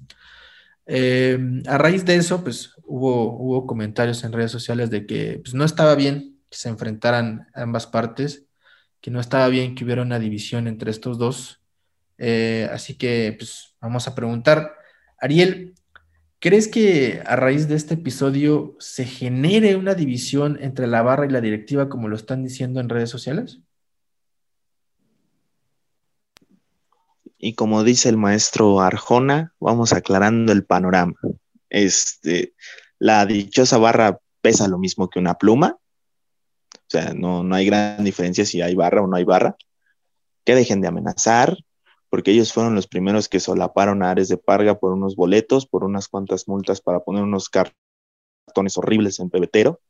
Eh, 0.86 1.36
a 1.66 1.78
raíz 1.78 2.04
de 2.04 2.14
eso, 2.14 2.44
pues 2.44 2.74
hubo, 2.84 3.36
hubo 3.40 3.66
comentarios 3.66 4.22
en 4.22 4.32
redes 4.32 4.52
sociales 4.52 4.88
de 4.88 5.04
que 5.04 5.40
pues, 5.42 5.52
no 5.52 5.64
estaba 5.64 5.96
bien 5.96 6.38
que 6.48 6.56
se 6.56 6.68
enfrentaran 6.68 7.48
ambas 7.54 7.88
partes 7.88 8.47
que 9.00 9.10
no 9.10 9.20
estaba 9.20 9.48
bien 9.48 9.74
que 9.74 9.84
hubiera 9.84 10.02
una 10.02 10.18
división 10.18 10.66
entre 10.68 10.90
estos 10.90 11.18
dos. 11.18 11.60
Eh, 12.18 12.68
así 12.72 12.94
que, 12.94 13.34
pues, 13.38 13.76
vamos 13.80 14.08
a 14.08 14.14
preguntar. 14.14 14.74
Ariel, 15.20 15.74
¿crees 16.40 16.68
que 16.68 17.22
a 17.24 17.36
raíz 17.36 17.68
de 17.68 17.76
este 17.76 17.94
episodio 17.94 18.76
se 18.78 19.04
genere 19.04 19.76
una 19.76 19.94
división 19.94 20.58
entre 20.60 20.86
la 20.86 21.02
barra 21.02 21.26
y 21.26 21.30
la 21.30 21.40
directiva, 21.40 21.88
como 21.88 22.08
lo 22.08 22.16
están 22.16 22.42
diciendo 22.42 22.80
en 22.80 22.88
redes 22.88 23.10
sociales? 23.10 23.60
Y 27.38 27.54
como 27.54 27.84
dice 27.84 28.08
el 28.08 28.16
maestro 28.16 28.80
Arjona, 28.80 29.54
vamos 29.60 29.92
aclarando 29.92 30.52
el 30.52 30.64
panorama. 30.64 31.14
Este, 31.70 32.54
la 32.98 33.24
dichosa 33.26 33.78
barra 33.78 34.18
pesa 34.40 34.66
lo 34.66 34.78
mismo 34.78 35.08
que 35.08 35.20
una 35.20 35.34
pluma, 35.34 35.78
o 36.88 36.90
sea, 36.90 37.12
no, 37.12 37.44
hay 37.54 37.66
gran 37.66 38.02
diferencia 38.02 38.46
si 38.46 38.62
hay 38.62 38.74
barra 38.74 39.02
o 39.02 39.06
no 39.06 39.16
hay 39.16 39.24
barra. 39.24 39.56
Que 40.44 40.54
dejen 40.54 40.80
de 40.80 40.88
amenazar, 40.88 41.58
porque 42.08 42.30
ellos 42.30 42.54
fueron 42.54 42.74
los 42.74 42.86
primeros 42.86 43.28
que 43.28 43.40
solaparon 43.40 44.02
a 44.02 44.10
Ares 44.10 44.28
de 44.28 44.38
Parga 44.38 44.78
por 44.78 44.92
unos 44.94 45.14
boletos, 45.14 45.66
por 45.66 45.84
unas 45.84 46.08
cuantas 46.08 46.48
multas 46.48 46.80
para 46.80 47.00
poner 47.00 47.24
unos 47.24 47.50
cartones 47.50 48.78
horribles 48.78 49.20
en 49.20 49.28
pebetero. 49.28 49.80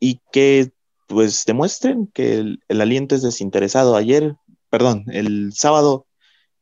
Y 0.00 0.22
que 0.32 0.72
pues 1.08 1.44
demuestren 1.44 2.06
que 2.06 2.38
el, 2.38 2.80
aliento 2.80 3.14
es 3.14 3.20
desinteresado. 3.20 3.96
Ayer, 3.96 4.34
perdón, 4.70 5.04
el 5.08 5.52
sábado 5.52 6.06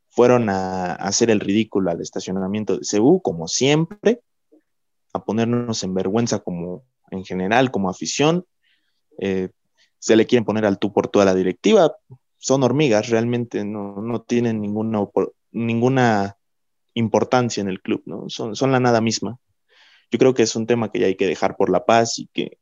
fueron 0.08 0.48
a, 0.48 0.86
a, 0.86 0.94
hacer 0.94 1.30
el 1.30 1.38
ridículo 1.38 1.92
al 1.92 2.00
estacionamiento 2.00 2.78
de 2.78 2.84
Cebu, 2.84 3.22
como 3.22 3.46
siempre, 3.46 4.22
a 5.12 5.24
ponernos 5.24 5.84
en 5.84 5.94
vergüenza 5.94 6.40
como 6.40 6.82
en 7.12 7.24
general, 7.24 7.70
como 7.70 7.88
afición, 7.88 8.44
eh, 9.18 9.50
se 9.98 10.16
le 10.16 10.26
quieren 10.26 10.44
poner 10.44 10.66
al 10.66 10.78
tú 10.78 10.92
por 10.92 11.08
toda 11.08 11.24
la 11.24 11.34
directiva. 11.34 11.96
Son 12.36 12.62
hormigas, 12.62 13.08
realmente 13.08 13.64
no, 13.64 14.22
tienen 14.26 14.60
ninguna, 14.60 15.06
ninguna 15.52 16.36
importancia 16.94 17.60
en 17.60 17.68
el 17.68 17.80
club, 17.80 18.02
¿no? 18.06 18.28
Son, 18.28 18.54
son 18.54 18.72
la 18.72 18.80
nada 18.80 19.00
misma. 19.00 19.38
Yo 20.10 20.18
creo 20.18 20.34
que 20.34 20.42
es 20.42 20.54
un 20.54 20.66
tema 20.66 20.90
que 20.92 21.00
ya 21.00 21.06
hay 21.06 21.16
que 21.16 21.26
dejar 21.26 21.56
por 21.56 21.70
la 21.70 21.84
paz 21.84 22.18
y 22.18 22.28
que, 22.32 22.58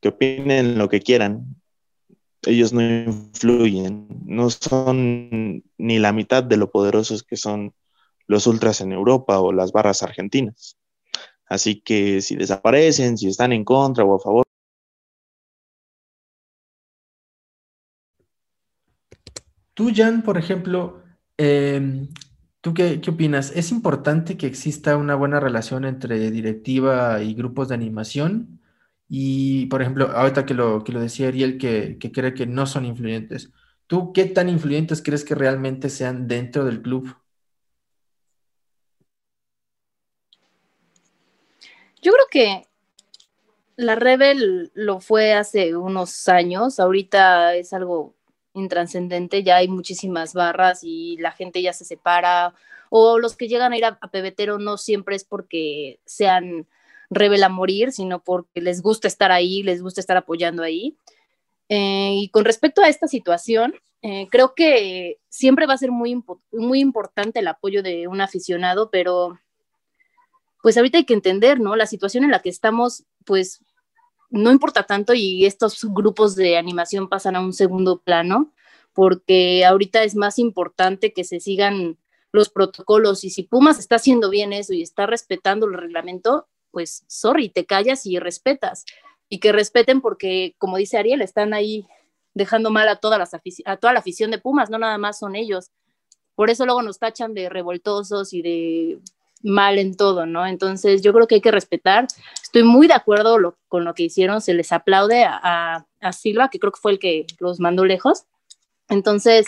que 0.00 0.08
opinen 0.08 0.78
lo 0.78 0.88
que 0.88 1.00
quieran. 1.00 1.56
ellos 2.46 2.72
no 2.72 2.80
influyen, 2.80 4.08
no 4.24 4.50
son 4.50 5.62
ni 5.76 5.98
la 5.98 6.12
mitad 6.12 6.42
de 6.42 6.56
lo 6.56 6.70
poderosos 6.70 7.22
que 7.22 7.36
son 7.36 7.74
los 8.26 8.46
ultras 8.46 8.80
en 8.80 8.92
Europa 8.92 9.40
o 9.40 9.52
las 9.52 9.72
barras 9.72 10.02
argentinas. 10.02 10.76
Así 11.46 11.80
que 11.80 12.22
si 12.22 12.36
desaparecen, 12.36 13.18
si 13.18 13.26
están 13.26 13.52
en 13.52 13.64
contra 13.64 14.04
o 14.04 14.14
a 14.14 14.20
favor. 14.20 14.44
Tú, 19.80 19.90
Jan, 19.96 20.20
por 20.20 20.36
ejemplo, 20.36 21.02
em, 21.38 22.08
¿tú 22.60 22.74
qué, 22.74 23.00
qué, 23.00 23.08
opinas? 23.10 23.50
¿Es 23.56 23.72
importante 23.72 24.36
que 24.36 24.46
exista 24.46 24.98
una 24.98 25.14
buena 25.14 25.40
relación 25.40 25.86
entre 25.86 26.30
directiva 26.30 27.22
y 27.22 27.32
grupos 27.32 27.68
de 27.68 27.76
animación? 27.76 28.60
Y, 29.08 29.64
por 29.68 29.80
ejemplo, 29.80 30.10
ahorita 30.14 30.44
que 30.44 30.52
lo, 30.52 30.84
que 30.84 30.92
lo 30.92 31.00
decía 31.00 31.28
Ariel, 31.28 31.56
que, 31.56 31.96
que 31.98 32.12
cree 32.12 32.34
que 32.34 32.46
no 32.46 32.66
son 32.66 32.84
influyentes. 32.84 33.52
¿Tú 33.86 34.12
qué 34.12 34.26
tan 34.26 34.50
influyentes 34.50 35.00
crees 35.00 35.24
que 35.24 35.34
realmente 35.34 35.88
sean 35.88 36.28
dentro 36.28 36.66
del 36.66 36.82
club? 36.82 37.16
Yo 42.02 42.12
creo 42.12 42.26
que 42.30 42.68
la 43.76 43.94
Rebel 43.94 44.72
lo 44.74 45.00
fue 45.00 45.32
hace 45.32 45.74
unos 45.74 46.28
años, 46.28 46.78
ahorita 46.78 47.54
es 47.54 47.72
algo 47.72 48.19
intranscendente, 48.54 49.42
ya 49.42 49.56
hay 49.56 49.68
muchísimas 49.68 50.34
barras 50.34 50.80
y 50.82 51.16
la 51.18 51.32
gente 51.32 51.62
ya 51.62 51.72
se 51.72 51.84
separa, 51.84 52.54
o 52.90 53.18
los 53.18 53.36
que 53.36 53.48
llegan 53.48 53.72
a 53.72 53.78
ir 53.78 53.84
a, 53.84 53.98
Pebetero 54.10 54.58
no 54.58 54.76
siempre 54.76 55.16
es 55.16 55.24
porque 55.24 56.00
sean 56.04 56.66
Rebel 57.08 57.42
a 57.44 57.48
morir, 57.48 57.92
sino 57.92 58.22
porque 58.22 58.60
les 58.60 58.82
gusta 58.82 59.08
estar 59.08 59.32
ahí, 59.32 59.62
les 59.62 59.82
gusta 59.82 60.00
estar 60.00 60.16
apoyando 60.16 60.62
ahí. 60.62 60.96
Eh, 61.68 62.14
y 62.14 62.28
con 62.30 62.44
respecto 62.44 62.82
a 62.82 62.88
esta 62.88 63.06
situación, 63.06 63.74
eh, 64.02 64.26
creo 64.30 64.54
que 64.54 65.18
siempre 65.28 65.66
va 65.66 65.74
a 65.74 65.78
ser 65.78 65.92
muy, 65.92 66.22
muy 66.52 66.80
importante 66.80 67.40
el 67.40 67.48
apoyo 67.48 67.82
de 67.82 68.08
un 68.08 68.20
aficionado, 68.20 68.90
pero 68.90 69.38
pues 70.62 70.76
ahorita 70.76 70.98
hay 70.98 71.04
que 71.04 71.14
entender, 71.14 71.60
¿no? 71.60 71.76
La 71.76 71.86
situación 71.86 72.24
en 72.24 72.30
la 72.30 72.40
que 72.40 72.48
estamos, 72.48 73.04
pues 73.24 73.60
no 74.30 74.50
importa 74.50 74.84
tanto 74.84 75.12
y 75.14 75.44
estos 75.44 75.84
grupos 75.84 76.36
de 76.36 76.56
animación 76.56 77.08
pasan 77.08 77.36
a 77.36 77.40
un 77.40 77.52
segundo 77.52 78.00
plano, 78.00 78.52
porque 78.92 79.64
ahorita 79.64 80.02
es 80.02 80.14
más 80.14 80.38
importante 80.38 81.12
que 81.12 81.24
se 81.24 81.40
sigan 81.40 81.98
los 82.32 82.48
protocolos 82.48 83.24
y 83.24 83.30
si 83.30 83.42
Pumas 83.42 83.78
está 83.78 83.96
haciendo 83.96 84.30
bien 84.30 84.52
eso 84.52 84.72
y 84.72 84.82
está 84.82 85.06
respetando 85.06 85.66
el 85.66 85.74
reglamento, 85.74 86.48
pues 86.70 87.04
sorry, 87.08 87.48
te 87.48 87.66
callas 87.66 88.06
y 88.06 88.18
respetas. 88.18 88.84
Y 89.28 89.38
que 89.38 89.52
respeten 89.52 90.00
porque, 90.00 90.54
como 90.58 90.76
dice 90.76 90.98
Ariel, 90.98 91.22
están 91.22 91.54
ahí 91.54 91.86
dejando 92.34 92.70
mal 92.70 92.88
a, 92.88 92.96
todas 92.96 93.18
las 93.18 93.34
a 93.34 93.76
toda 93.76 93.92
la 93.92 94.00
afición 94.00 94.30
de 94.30 94.38
Pumas, 94.38 94.70
no 94.70 94.78
nada 94.78 94.98
más 94.98 95.18
son 95.18 95.36
ellos. 95.36 95.70
Por 96.34 96.50
eso 96.50 96.64
luego 96.64 96.82
nos 96.82 96.98
tachan 96.98 97.34
de 97.34 97.48
revoltosos 97.48 98.32
y 98.32 98.42
de 98.42 98.98
mal 99.42 99.78
en 99.78 99.96
todo, 99.96 100.26
¿no? 100.26 100.46
Entonces 100.46 101.02
yo 101.02 101.12
creo 101.12 101.26
que 101.26 101.36
hay 101.36 101.40
que 101.40 101.50
respetar. 101.50 102.06
Estoy 102.42 102.62
muy 102.62 102.86
de 102.86 102.94
acuerdo 102.94 103.56
con 103.68 103.84
lo 103.84 103.94
que 103.94 104.04
hicieron, 104.04 104.40
se 104.40 104.54
les 104.54 104.72
aplaude 104.72 105.24
a, 105.24 105.86
Silva, 106.12 106.48
que 106.48 106.58
creo 106.58 106.72
que 106.72 106.80
fue 106.80 106.92
el 106.92 106.98
que 106.98 107.26
los 107.38 107.60
mandó 107.60 107.84
lejos. 107.84 108.24
Entonces, 108.88 109.46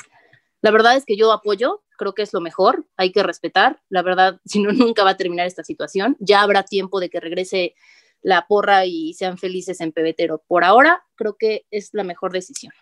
la 0.61 0.71
verdad 0.71 0.97
es 0.97 1.05
que 1.07 1.17
yo 1.17 1.33
apoyo, 1.33 1.83
creo 1.97 2.15
que 2.15 2.23
es 2.23 2.33
lo 2.33 2.41
mejor, 2.41 2.87
hay 2.97 3.11
que 3.11 3.23
respetar. 3.23 3.81
La 3.89 4.03
verdad, 4.03 4.41
si 4.45 4.61
no, 4.61 4.73
nunca 4.73 5.05
va 5.05 5.11
a 5.11 5.17
terminar 5.17 5.47
esta 5.47 5.65
situación. 5.65 6.17
Ya 6.21 6.43
habrá 6.43 6.63
tiempo 6.63 7.01
de 7.01 7.11
que 7.11 7.21
regrese 7.21 7.75
la 8.21 8.47
porra 8.47 8.87
y 8.87 9.15
sean 9.15 9.39
felices 9.39 9.81
en 9.81 9.93
pebetero. 9.93 10.43
Por 10.47 10.63
ahora, 10.63 11.03
creo 11.17 11.37
que 11.37 11.67
es 11.71 11.91
la 11.93 12.05
mejor 12.05 12.33
decisión. 12.33 12.73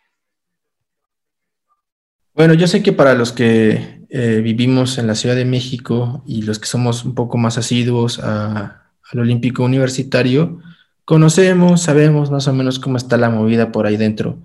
Bueno, 2.35 2.55
yo 2.55 2.66
sé 2.66 2.83
que 2.83 2.92
para 2.92 3.14
los 3.14 3.33
que 3.33 4.00
eh, 4.12 4.40
vivimos 4.42 4.99
en 4.99 5.07
la 5.07 5.14
Ciudad 5.14 5.37
de 5.37 5.44
México 5.44 6.23
y 6.27 6.42
los 6.42 6.59
que 6.59 6.66
somos 6.66 7.05
un 7.05 7.14
poco 7.14 7.38
más 7.38 7.59
asiduos 7.59 8.18
al 8.18 8.81
Olímpico 9.14 9.62
Universitario, 9.62 10.61
conocemos, 11.05 11.83
sabemos 11.83 12.31
más 12.31 12.49
o 12.49 12.53
menos 12.53 12.81
cómo 12.81 12.96
está 12.96 13.16
la 13.16 13.31
movida 13.31 13.70
por 13.70 13.87
ahí 13.87 13.96
dentro. 13.96 14.38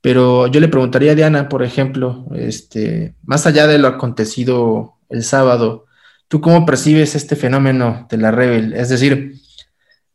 Pero 0.00 0.46
yo 0.46 0.60
le 0.60 0.68
preguntaría 0.68 1.12
a 1.12 1.14
Diana, 1.14 1.48
por 1.48 1.62
ejemplo, 1.62 2.26
este, 2.34 3.14
más 3.22 3.46
allá 3.46 3.66
de 3.66 3.78
lo 3.78 3.88
acontecido 3.88 4.94
el 5.10 5.22
sábado, 5.22 5.84
¿tú 6.28 6.40
cómo 6.40 6.64
percibes 6.64 7.14
este 7.14 7.36
fenómeno 7.36 8.06
de 8.10 8.16
la 8.16 8.30
Rebel? 8.30 8.72
Es 8.72 8.88
decir, 8.88 9.34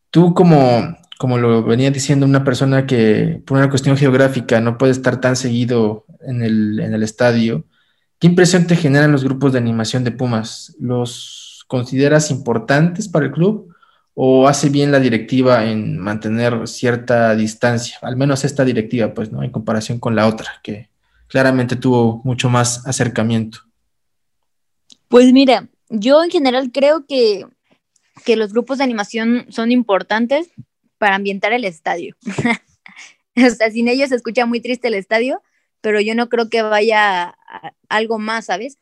tú 0.09 0.33
como, 0.33 0.97
como 1.19 1.37
lo 1.37 1.63
venía 1.63 1.91
diciendo 1.91 2.25
una 2.25 2.43
persona 2.43 2.87
que 2.87 3.41
por 3.45 3.57
una 3.57 3.69
cuestión 3.69 3.97
geográfica 3.97 4.59
no 4.61 4.79
puede 4.79 4.93
estar 4.93 5.21
tan 5.21 5.35
seguido 5.35 6.05
en 6.21 6.41
el, 6.41 6.79
en 6.79 6.93
el 6.95 7.03
estadio, 7.03 7.65
¿qué 8.19 8.27
impresión 8.27 8.67
te 8.67 8.75
generan 8.75 9.11
los 9.11 9.23
grupos 9.23 9.53
de 9.53 9.59
animación 9.59 10.03
de 10.03 10.11
Pumas? 10.11 10.75
¿Los 10.79 11.65
consideras 11.67 12.31
importantes 12.31 13.07
para 13.07 13.25
el 13.25 13.31
club 13.31 13.73
o 14.13 14.47
hace 14.47 14.69
bien 14.69 14.91
la 14.91 14.99
directiva 14.99 15.65
en 15.65 15.97
mantener 15.97 16.67
cierta 16.67 17.35
distancia? 17.35 17.97
Al 18.01 18.15
menos 18.15 18.45
esta 18.45 18.63
directiva, 18.63 19.13
pues, 19.13 19.31
¿no? 19.31 19.43
En 19.43 19.51
comparación 19.51 19.99
con 19.99 20.15
la 20.15 20.27
otra, 20.27 20.59
que 20.63 20.89
claramente 21.27 21.75
tuvo 21.75 22.21
mucho 22.23 22.49
más 22.49 22.85
acercamiento. 22.87 23.59
Pues 25.07 25.31
mira, 25.33 25.67
yo 25.89 26.23
en 26.23 26.31
general 26.31 26.71
creo 26.71 27.05
que, 27.05 27.45
que 28.25 28.35
los 28.35 28.53
grupos 28.53 28.77
de 28.77 28.83
animación 28.83 29.45
son 29.49 29.71
importantes 29.71 30.49
para 30.97 31.15
ambientar 31.15 31.53
el 31.53 31.65
estadio. 31.65 32.15
o 33.35 33.49
sea, 33.49 33.69
sin 33.69 33.87
ellos 33.87 34.09
se 34.09 34.15
escucha 34.15 34.45
muy 34.45 34.61
triste 34.61 34.87
el 34.87 34.93
estadio, 34.93 35.41
pero 35.81 36.01
yo 36.01 36.15
no 36.15 36.29
creo 36.29 36.49
que 36.49 36.61
vaya 36.61 37.35
algo 37.89 38.19
más, 38.19 38.45
¿sabes? 38.45 38.79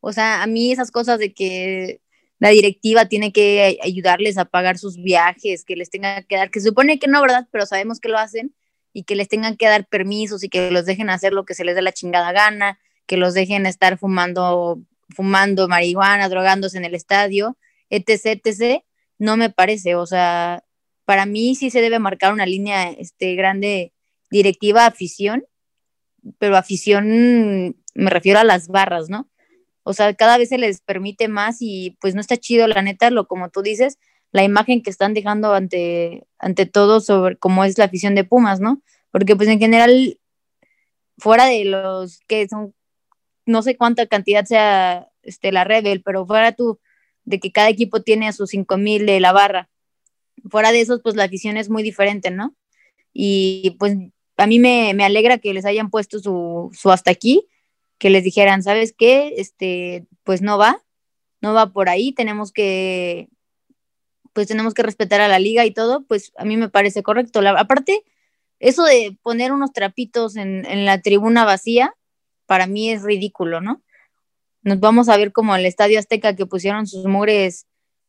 O 0.00 0.12
sea, 0.12 0.42
a 0.42 0.46
mí 0.46 0.72
esas 0.72 0.90
cosas 0.90 1.18
de 1.18 1.32
que 1.34 2.00
la 2.38 2.50
directiva 2.50 3.06
tiene 3.06 3.32
que 3.32 3.78
ayudarles 3.82 4.38
a 4.38 4.44
pagar 4.44 4.78
sus 4.78 4.96
viajes, 4.96 5.64
que 5.64 5.76
les 5.76 5.90
tengan 5.90 6.24
que 6.24 6.36
dar, 6.36 6.50
que 6.50 6.60
se 6.60 6.68
supone 6.68 6.98
que 6.98 7.08
no, 7.08 7.20
¿verdad? 7.20 7.48
Pero 7.50 7.66
sabemos 7.66 8.00
que 8.00 8.08
lo 8.08 8.18
hacen 8.18 8.54
y 8.92 9.02
que 9.04 9.16
les 9.16 9.28
tengan 9.28 9.56
que 9.56 9.66
dar 9.66 9.86
permisos 9.86 10.44
y 10.44 10.48
que 10.48 10.70
los 10.70 10.86
dejen 10.86 11.10
hacer 11.10 11.32
lo 11.32 11.44
que 11.44 11.54
se 11.54 11.64
les 11.64 11.74
dé 11.74 11.82
la 11.82 11.92
chingada 11.92 12.32
gana, 12.32 12.78
que 13.06 13.16
los 13.16 13.34
dejen 13.34 13.66
estar 13.66 13.98
fumando, 13.98 14.80
fumando 15.10 15.68
marihuana, 15.68 16.28
drogándose 16.28 16.78
en 16.78 16.84
el 16.84 16.94
estadio, 16.94 17.56
etc., 17.90 18.40
etc., 18.44 18.82
no 19.18 19.36
me 19.36 19.50
parece, 19.50 19.96
o 19.96 20.06
sea, 20.06 20.62
para 21.04 21.26
mí 21.26 21.56
sí 21.56 21.70
se 21.70 21.80
debe 21.80 21.98
marcar 21.98 22.32
una 22.32 22.46
línea 22.46 22.90
este, 22.90 23.34
grande 23.34 23.92
directiva 24.30 24.86
afición, 24.86 25.44
pero 26.38 26.56
afición 26.56 27.76
me 27.98 28.10
refiero 28.10 28.38
a 28.38 28.44
las 28.44 28.68
barras, 28.68 29.08
¿no? 29.10 29.28
O 29.82 29.92
sea, 29.94 30.14
cada 30.14 30.38
vez 30.38 30.50
se 30.50 30.58
les 30.58 30.80
permite 30.80 31.28
más 31.28 31.58
y 31.60 31.96
pues 32.00 32.14
no 32.14 32.20
está 32.20 32.36
chido, 32.36 32.66
la 32.68 32.82
neta, 32.82 33.10
lo 33.10 33.26
como 33.26 33.50
tú 33.50 33.62
dices, 33.62 33.98
la 34.32 34.44
imagen 34.44 34.82
que 34.82 34.90
están 34.90 35.14
dejando 35.14 35.54
ante, 35.54 36.26
ante 36.38 36.66
todo 36.66 37.00
sobre 37.00 37.36
cómo 37.36 37.64
es 37.64 37.78
la 37.78 37.84
afición 37.84 38.14
de 38.14 38.24
Pumas, 38.24 38.60
¿no? 38.60 38.82
Porque 39.10 39.36
pues 39.36 39.48
en 39.48 39.58
general, 39.58 40.18
fuera 41.18 41.46
de 41.46 41.64
los 41.64 42.20
que 42.26 42.48
son, 42.48 42.74
no 43.46 43.62
sé 43.62 43.76
cuánta 43.76 44.06
cantidad 44.06 44.44
sea 44.44 45.08
este, 45.22 45.52
la 45.52 45.64
Rebel, 45.64 46.02
pero 46.02 46.26
fuera 46.26 46.52
tú 46.52 46.80
de 47.24 47.40
que 47.40 47.52
cada 47.52 47.68
equipo 47.70 48.02
tiene 48.02 48.28
a 48.28 48.32
sus 48.32 48.50
5000 48.50 49.06
de 49.06 49.20
la 49.20 49.32
barra 49.32 49.68
fuera 50.50 50.72
de 50.72 50.80
eso, 50.80 51.00
pues 51.02 51.16
la 51.16 51.24
afición 51.24 51.56
es 51.56 51.70
muy 51.70 51.82
diferente, 51.82 52.30
¿no? 52.30 52.54
Y 53.12 53.76
pues 53.78 53.96
a 54.36 54.46
mí 54.46 54.58
me, 54.58 54.90
alegra 55.04 55.38
que 55.38 55.54
les 55.54 55.64
hayan 55.64 55.90
puesto 55.90 56.18
su, 56.18 56.70
su, 56.72 56.90
hasta 56.90 57.10
aquí, 57.10 57.46
que 57.98 58.10
les 58.10 58.24
dijeran, 58.24 58.62
¿sabes 58.62 58.94
qué? 58.96 59.34
Este, 59.36 60.06
pues 60.24 60.42
no 60.42 60.58
va, 60.58 60.82
no 61.40 61.54
va 61.54 61.72
por 61.72 61.88
ahí, 61.88 62.12
tenemos 62.12 62.52
que, 62.52 63.28
pues 64.32 64.46
tenemos 64.46 64.74
que 64.74 64.82
respetar 64.82 65.20
a 65.20 65.28
la 65.28 65.38
liga 65.38 65.64
y 65.66 65.72
todo, 65.72 66.04
pues 66.06 66.32
a 66.36 66.44
mí 66.44 66.56
me 66.56 66.68
parece 66.68 67.02
correcto. 67.02 67.40
aparte, 67.40 68.04
eso 68.60 68.84
de 68.84 69.16
poner 69.22 69.52
unos 69.52 69.72
trapitos 69.72 70.36
en, 70.36 70.64
en 70.66 70.84
la 70.84 71.00
tribuna 71.00 71.44
vacía, 71.44 71.94
para 72.46 72.66
mí 72.66 72.90
es 72.90 73.02
ridículo, 73.02 73.60
¿no? 73.60 73.82
Nos 74.62 74.80
vamos 74.80 75.08
a 75.08 75.16
ver 75.16 75.32
como 75.32 75.54
el 75.54 75.66
Estadio 75.66 75.98
Azteca 75.98 76.34
que 76.34 76.46
pusieron 76.46 76.86
sus 76.86 77.04
mures 77.06 77.66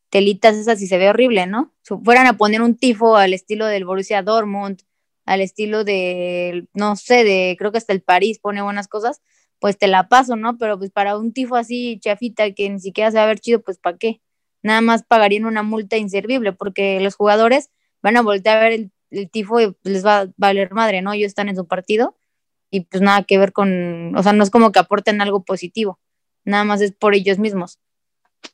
telitas 0.10 0.56
esas 0.56 0.82
y 0.82 0.88
se 0.88 0.98
ve 0.98 1.10
horrible, 1.10 1.46
¿no? 1.46 1.74
Si 1.84 1.96
fueran 2.04 2.28
a 2.28 2.38
poner 2.38 2.62
un 2.62 2.76
tifo 2.76 3.16
al 3.16 3.34
estilo 3.34 3.66
del 3.68 3.86
Borussia 3.86 4.24
Dortmund, 4.24 4.82
al 5.26 5.42
estilo 5.42 5.84
de, 5.84 6.68
no 6.74 6.96
sé, 6.96 7.24
de, 7.24 7.56
creo 7.60 7.72
que 7.72 7.78
hasta 7.78 7.94
el 7.94 8.02
París 8.02 8.40
pone 8.40 8.62
buenas 8.62 8.88
cosas, 8.88 9.22
pues 9.60 9.78
te 9.78 9.88
la 9.88 10.08
paso, 10.08 10.36
¿no? 10.36 10.58
Pero 10.58 10.78
pues 10.78 10.92
para 10.92 11.18
un 11.18 11.34
tifo 11.34 11.56
así 11.56 12.00
chafita 12.02 12.52
que 12.52 12.70
ni 12.70 12.80
siquiera 12.80 13.12
se 13.12 13.18
va 13.18 13.24
a 13.26 13.28
ver 13.28 13.40
chido, 13.40 13.62
pues 13.62 13.78
¿para 13.78 13.98
qué? 13.98 14.22
Nada 14.64 14.82
más 14.82 15.04
pagarían 15.04 15.46
una 15.46 15.64
multa 15.64 15.98
inservible 15.98 16.54
porque 16.54 17.00
los 17.02 17.16
jugadores 17.16 17.70
van 18.02 18.18
a 18.18 18.22
voltear 18.22 18.58
a 18.58 18.62
ver 18.62 18.92
el, 19.12 19.30
tifo 19.32 19.60
y 19.60 19.72
pues, 19.72 19.94
les 19.94 20.06
va 20.06 20.22
a 20.22 20.28
valer 20.38 20.72
madre, 20.72 21.02
¿no? 21.02 21.14
Ellos 21.14 21.28
están 21.28 21.50
en 21.50 21.56
su 21.56 21.68
partido 21.68 22.18
y 22.72 22.82
pues 22.82 23.02
nada 23.02 23.24
que 23.24 23.38
ver 23.38 23.54
con, 23.54 24.16
o 24.16 24.24
sea, 24.24 24.34
no 24.34 24.44
es 24.44 24.50
como 24.50 24.72
que 24.72 24.80
aporten 24.80 25.22
algo 25.22 25.44
positivo, 25.44 26.00
nada 26.46 26.64
más 26.64 26.82
es 26.82 26.92
por 26.92 27.16
ellos 27.16 27.40
mismos 27.40 27.80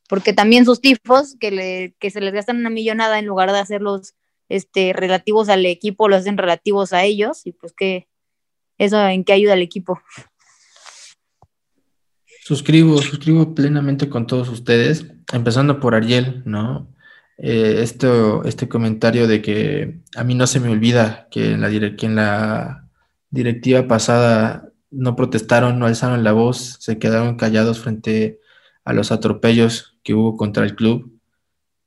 porque 0.07 0.33
también 0.33 0.65
sus 0.65 0.81
tifos, 0.81 1.35
que, 1.39 1.51
le, 1.51 1.95
que 1.99 2.09
se 2.09 2.21
les 2.21 2.33
gastan 2.33 2.57
una 2.57 2.69
millonada 2.69 3.19
en 3.19 3.25
lugar 3.25 3.51
de 3.51 3.59
hacerlos 3.59 4.15
este, 4.49 4.93
relativos 4.93 5.49
al 5.49 5.65
equipo, 5.65 6.07
los 6.07 6.21
hacen 6.21 6.37
relativos 6.37 6.93
a 6.93 7.03
ellos, 7.03 7.45
y 7.45 7.51
pues 7.51 7.73
qué, 7.73 8.07
eso 8.77 9.03
en 9.07 9.23
qué 9.23 9.33
ayuda 9.33 9.53
al 9.53 9.61
equipo. 9.61 9.99
Suscribo, 12.45 13.01
suscribo 13.01 13.55
plenamente 13.55 14.08
con 14.08 14.27
todos 14.27 14.49
ustedes, 14.49 15.08
empezando 15.34 15.79
por 15.79 15.95
Ariel, 15.95 16.43
¿no? 16.45 16.88
Eh, 17.39 17.77
esto, 17.81 18.43
este 18.43 18.69
comentario 18.69 19.27
de 19.27 19.41
que 19.41 20.01
a 20.15 20.23
mí 20.23 20.36
no 20.36 20.45
se 20.45 20.60
me 20.60 20.69
olvida 20.69 21.27
que 21.31 21.53
en 21.53 21.62
la, 21.62 21.71
que 21.95 22.05
en 22.05 22.15
la 22.15 22.88
directiva 23.31 23.88
pasada 23.88 24.69
no 24.91 25.15
protestaron, 25.15 25.79
no 25.79 25.88
alzaron 25.88 26.23
la 26.23 26.34
voz, 26.34 26.77
se 26.81 26.99
quedaron 26.99 27.36
callados 27.36 27.79
frente 27.79 28.39
a 28.84 28.93
los 28.93 29.12
atropellos 29.12 29.97
que 30.03 30.13
hubo 30.13 30.38
contra 30.38 30.65
el 30.65 30.75
club, 30.75 31.19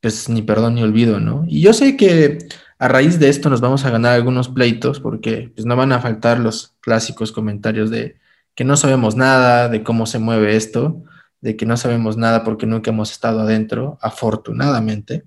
pues 0.01 0.29
ni 0.29 0.43
perdón 0.43 0.75
ni 0.75 0.83
olvido, 0.83 1.21
¿no? 1.21 1.45
Y 1.47 1.61
yo 1.61 1.73
sé 1.73 1.97
que 1.97 2.39
a 2.81 2.89
raíz 2.89 3.21
de 3.21 3.29
esto 3.29 3.49
nos 3.49 3.61
vamos 3.61 3.85
a 3.85 3.91
ganar 3.91 4.15
algunos 4.15 4.49
pleitos 4.49 4.99
porque 4.99 5.53
pues 5.55 5.67
no 5.67 5.77
van 5.77 5.93
a 5.93 6.01
faltar 6.01 6.41
los 6.41 6.75
clásicos 6.81 7.31
comentarios 7.31 7.91
de 7.91 8.17
que 8.59 8.65
no 8.65 8.77
sabemos 8.77 9.15
nada 9.15 9.69
de 9.69 9.85
cómo 9.85 10.05
se 10.05 10.19
mueve 10.19 10.57
esto, 10.57 11.05
de 11.41 11.57
que 11.57 11.65
no 11.65 11.77
sabemos 11.77 12.17
nada 12.17 12.43
porque 12.43 12.67
nunca 12.67 12.91
hemos 12.91 13.13
estado 13.13 13.39
adentro, 13.39 13.99
afortunadamente. 14.03 15.23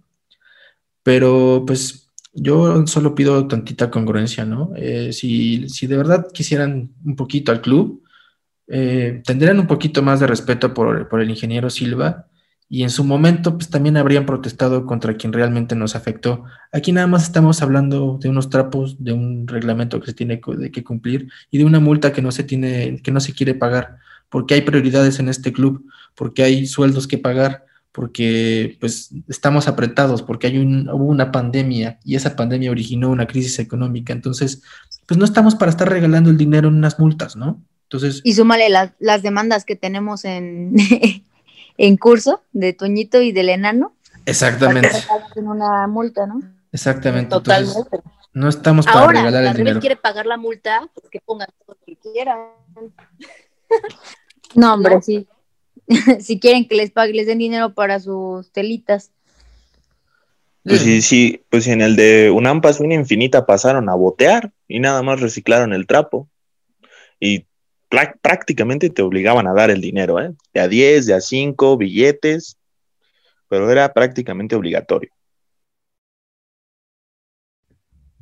Pero 1.01 1.63
pues 1.65 2.11
yo 2.33 2.85
solo 2.87 3.15
pido 3.15 3.47
tantita 3.47 3.89
congruencia, 3.89 4.43
¿no? 4.43 4.73
Eh, 4.75 5.13
si, 5.13 5.69
si, 5.69 5.87
de 5.87 5.95
verdad 5.95 6.27
quisieran 6.33 6.91
un 7.05 7.15
poquito 7.15 7.53
al 7.53 7.61
club, 7.61 8.03
eh, 8.67 9.21
tendrían 9.25 9.59
un 9.59 9.67
poquito 9.67 10.01
más 10.03 10.19
de 10.19 10.27
respeto 10.27 10.73
por, 10.73 11.07
por, 11.07 11.21
el 11.21 11.29
ingeniero 11.29 11.69
Silva 11.69 12.27
y 12.73 12.83
en 12.83 12.89
su 12.89 13.03
momento 13.03 13.57
pues 13.57 13.69
también 13.69 13.97
habrían 13.97 14.25
protestado 14.25 14.85
contra 14.85 15.17
quien 15.17 15.33
realmente 15.33 15.75
nos 15.75 15.93
afectó. 15.93 16.45
Aquí 16.71 16.93
nada 16.93 17.05
más 17.05 17.23
estamos 17.23 17.61
hablando 17.61 18.17
de 18.21 18.29
unos 18.29 18.49
trapos, 18.49 19.03
de 19.03 19.11
un 19.11 19.45
reglamento 19.45 19.99
que 19.99 20.05
se 20.05 20.13
tiene 20.13 20.39
que 20.39 20.81
cumplir 20.81 21.27
y 21.51 21.57
de 21.57 21.65
una 21.65 21.81
multa 21.81 22.13
que 22.13 22.21
no 22.21 22.31
se 22.31 22.45
tiene, 22.45 23.01
que 23.03 23.11
no 23.11 23.19
se 23.19 23.33
quiere 23.33 23.55
pagar, 23.55 23.97
porque 24.29 24.53
hay 24.53 24.61
prioridades 24.61 25.19
en 25.19 25.27
este 25.27 25.51
club, 25.51 25.85
porque 26.15 26.43
hay 26.43 26.65
sueldos 26.65 27.09
que 27.09 27.17
pagar, 27.17 27.65
porque 27.91 28.77
pues 28.79 29.09
estamos 29.27 29.67
apretados, 29.67 30.23
porque 30.23 30.47
hay 30.47 30.57
un, 30.57 30.87
hubo 30.87 31.07
una 31.07 31.29
pandemia 31.29 31.99
y 32.05 32.15
esa 32.15 32.37
pandemia 32.37 32.71
originó 32.71 33.09
una 33.09 33.27
crisis 33.27 33.59
económica. 33.59 34.13
Entonces, 34.13 34.63
pues 35.07 35.17
no 35.17 35.25
estamos 35.25 35.55
para 35.55 35.71
estar 35.71 35.89
regalando 35.89 36.29
el 36.29 36.37
dinero 36.37 36.69
en 36.69 36.75
unas 36.75 36.97
multas, 36.99 37.35
¿no? 37.35 37.61
Entonces, 37.83 38.21
y 38.23 38.31
súmale 38.31 38.69
las, 38.69 38.93
las 38.99 39.23
demandas 39.23 39.65
que 39.65 39.75
tenemos 39.75 40.23
en, 40.23 40.73
en 41.81 41.97
curso 41.97 42.43
de 42.51 42.73
Toñito 42.73 43.23
y 43.23 43.31
del 43.31 43.49
enano. 43.49 43.95
Exactamente. 44.27 44.91
En 45.35 45.47
una 45.47 45.87
multa, 45.87 46.27
¿no? 46.27 46.39
Exactamente. 46.71 47.31
Totalmente. 47.31 48.01
no 48.33 48.49
estamos 48.49 48.85
para 48.85 48.99
Ahora, 48.99 49.23
regalar 49.23 49.51
el 49.51 49.57
dinero. 49.57 49.79
quiere 49.79 49.95
pagar 49.95 50.27
la 50.27 50.37
multa, 50.37 50.87
pues 50.93 51.09
que 51.09 51.19
pongan 51.19 51.47
todo 51.57 51.75
lo 51.75 51.85
que 51.85 51.97
quieran. 51.97 52.37
No, 54.53 54.73
hombre, 54.73 55.01
sí. 55.01 55.25
si 56.19 56.37
quieren 56.37 56.67
que 56.67 56.75
les 56.75 56.91
pague, 56.91 57.13
les 57.13 57.25
den 57.25 57.37
dinero 57.37 57.73
para 57.73 58.01
sus 58.01 58.51
telitas. 58.51 59.11
Pues 60.65 60.81
sí, 60.81 61.01
sí, 61.01 61.45
pues 61.49 61.67
en 61.67 61.79
el 61.79 61.95
de 61.95 62.29
UNAM 62.31 62.61
una 62.81 62.95
infinita 62.95 63.45
pasaron 63.45 63.87
a 63.87 63.95
botear 63.95 64.51
y 64.67 64.81
nada 64.81 65.03
más 65.03 65.21
reciclaron 65.21 65.71
el 65.71 65.87
trapo. 65.87 66.27
Y 67.17 67.45
prácticamente 68.21 68.89
te 68.89 69.01
obligaban 69.01 69.47
a 69.47 69.53
dar 69.53 69.69
el 69.69 69.81
dinero, 69.81 70.19
¿eh? 70.19 70.33
De 70.53 70.61
a 70.61 70.67
10, 70.67 71.05
de 71.07 71.13
a 71.13 71.21
5, 71.21 71.77
billetes, 71.77 72.57
pero 73.47 73.69
era 73.69 73.93
prácticamente 73.93 74.55
obligatorio. 74.55 75.11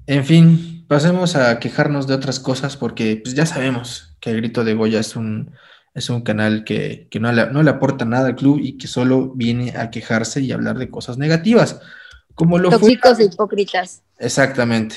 En 0.08 0.26
fin, 0.26 0.86
pasemos 0.88 1.36
a 1.36 1.60
quejarnos 1.60 2.08
de 2.08 2.16
otras 2.16 2.40
cosas 2.40 2.76
porque 2.76 3.22
pues, 3.24 3.36
ya 3.36 3.46
sabemos 3.46 4.18
que 4.20 4.32
el 4.32 4.38
Grito 4.38 4.64
de 4.64 4.74
Goya 4.74 5.00
es 5.00 5.16
un, 5.16 5.52
es 5.94 6.10
un 6.10 6.22
canal 6.22 6.64
que, 6.64 7.08
no, 7.20 7.32
le, 7.32 7.52
no, 7.52 7.62
le, 7.62 7.70
aporta 7.70 8.06
nada 8.06 8.30
al 8.30 8.36
club 8.36 8.60
y 8.60 8.78
que 8.80 8.88
solo 8.88 9.32
viene 9.36 9.78
a 9.78 9.92
quejarse 9.92 10.42
y 10.42 10.52
hablar 10.52 10.80
de 10.80 10.90
cosas 10.90 11.20
negativas. 11.20 11.80
Como 12.34 12.58
lo 12.58 12.72
Tóxicos 12.72 13.18
fue, 13.18 13.26
e 13.26 13.28
hipócritas. 13.28 14.02
Exactamente. 14.18 14.96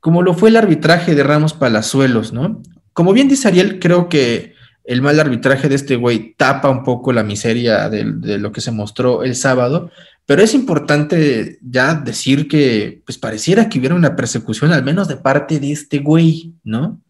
Como 0.00 0.22
lo 0.22 0.32
fue 0.32 0.48
el 0.48 0.56
arbitraje 0.56 1.14
de 1.14 1.22
Ramos 1.22 1.52
Palazuelos, 1.52 2.32
¿no? 2.32 2.62
Como 2.92 3.12
bien 3.12 3.28
dice 3.28 3.48
Ariel, 3.48 3.78
creo 3.78 4.08
que 4.08 4.54
el 4.84 5.02
mal 5.02 5.18
arbitraje 5.20 5.68
de 5.68 5.76
este 5.76 5.96
güey 5.96 6.34
tapa 6.36 6.68
un 6.68 6.82
poco 6.82 7.12
la 7.12 7.22
miseria 7.22 7.88
de, 7.88 8.04
lo 8.04 8.52
que 8.52 8.60
se 8.60 8.72
mostró 8.72 9.22
el 9.22 9.36
sábado, 9.36 9.90
pero 10.26 10.42
es 10.42 10.54
importante 10.54 11.58
ya 11.62 11.94
decir 11.94 12.48
que 12.48 13.02
pues 13.04 13.18
pareciera 13.18 13.68
que 13.68 13.78
hubiera 13.78 13.94
una 13.94 14.16
persecución 14.16 14.72
al 14.72 14.84
menos 14.84 15.08
de 15.08 15.16
parte 15.16 15.60
de 15.60 15.72
este 15.72 15.98
güey, 15.98 16.54
¿no? 16.64 17.00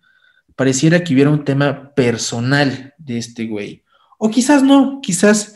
Pareciera 0.55 1.03
que 1.03 1.14
hubiera 1.14 1.31
un 1.31 1.45
tema 1.45 1.95
personal 1.95 2.95
de 2.99 3.18
este 3.18 3.47
güey. 3.47 3.83
O 4.18 4.31
quizás 4.31 4.62
no, 4.62 5.01
quizás 5.03 5.55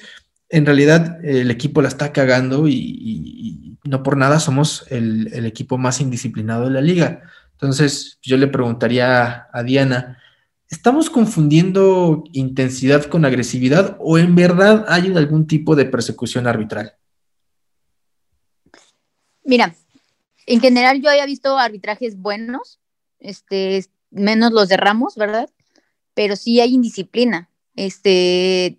en 0.48 0.64
realidad 0.64 1.24
el 1.24 1.50
equipo 1.50 1.82
la 1.82 1.88
está 1.88 2.12
cagando 2.12 2.66
y, 2.68 3.76
no 3.84 4.02
por 4.02 4.16
nada 4.16 4.40
somos 4.40 4.84
el, 4.90 5.28
el 5.32 5.46
equipo 5.46 5.78
más 5.78 6.00
indisciplinado 6.00 6.64
de 6.64 6.70
la 6.70 6.80
liga. 6.80 7.22
Entonces, 7.56 8.18
yo 8.20 8.36
le 8.36 8.48
preguntaría 8.48 9.48
a 9.50 9.62
Diana, 9.62 10.22
¿estamos 10.68 11.08
confundiendo 11.08 12.24
intensidad 12.32 13.04
con 13.06 13.24
agresividad 13.24 13.96
o 13.98 14.18
en 14.18 14.34
verdad 14.34 14.84
hay 14.88 15.10
algún 15.16 15.46
tipo 15.46 15.74
de 15.74 15.86
persecución 15.86 16.46
arbitral? 16.46 16.92
Mira, 19.42 19.74
en 20.44 20.60
general 20.60 21.00
yo 21.00 21.08
había 21.08 21.24
visto 21.24 21.56
arbitrajes 21.56 22.18
buenos, 22.18 22.78
este, 23.20 23.86
menos 24.10 24.52
los 24.52 24.68
de 24.68 24.76
Ramos, 24.76 25.16
¿verdad? 25.16 25.48
Pero 26.12 26.36
sí 26.36 26.60
hay 26.60 26.74
indisciplina. 26.74 27.48
Este, 27.74 28.78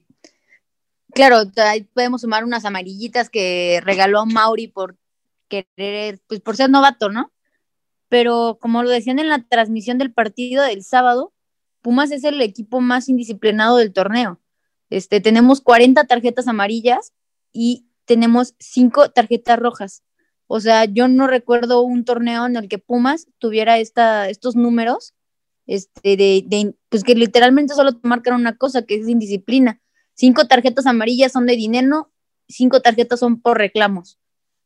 claro, 1.15 1.51
podemos 1.93 2.21
sumar 2.21 2.43
unas 2.43 2.63
amarillitas 2.63 3.31
que 3.31 3.81
regaló 3.83 4.27
Mauri 4.27 4.67
por 4.67 4.97
querer, 5.47 6.19
pues 6.27 6.41
por 6.41 6.55
ser 6.55 6.69
novato, 6.69 7.09
¿no? 7.09 7.31
Pero 8.09 8.57
como 8.61 8.83
lo 8.83 8.89
decían 8.89 9.19
en 9.19 9.29
la 9.29 9.43
transmisión 9.43 9.97
del 9.97 10.13
partido 10.13 10.63
del 10.63 10.83
sábado, 10.83 11.33
Pumas 11.81 12.11
es 12.11 12.23
el 12.23 12.41
equipo 12.41 12.81
más 12.81 13.09
indisciplinado 13.09 13.77
del 13.77 13.93
torneo. 13.93 14.39
Este, 14.89 15.21
tenemos 15.21 15.61
40 15.61 16.05
tarjetas 16.05 16.47
amarillas 16.47 17.13
y 17.51 17.87
tenemos 18.05 18.55
5 18.59 19.11
tarjetas 19.11 19.59
rojas. 19.59 20.03
O 20.47 20.59
sea, 20.59 20.85
yo 20.85 21.07
no 21.07 21.27
recuerdo 21.27 21.81
un 21.81 22.05
torneo 22.05 22.45
en 22.45 22.55
el 22.55 22.69
que 22.69 22.77
Pumas 22.77 23.27
tuviera 23.37 23.77
esta, 23.77 24.29
estos 24.29 24.55
números, 24.55 25.13
este, 25.65 26.15
de, 26.15 26.75
pues 26.89 27.03
que 27.03 27.15
literalmente 27.15 27.73
solo 27.73 27.93
te 27.93 28.07
marcan 28.07 28.35
una 28.35 28.57
cosa, 28.57 28.83
que 28.83 28.95
es 28.95 29.09
indisciplina. 29.09 29.81
Cinco 30.13 30.47
tarjetas 30.47 30.85
amarillas 30.85 31.33
son 31.33 31.45
de 31.45 31.57
dinero, 31.57 32.11
cinco 32.47 32.81
tarjetas 32.81 33.19
son 33.19 33.41
por 33.41 33.57
reclamos. 33.57 34.17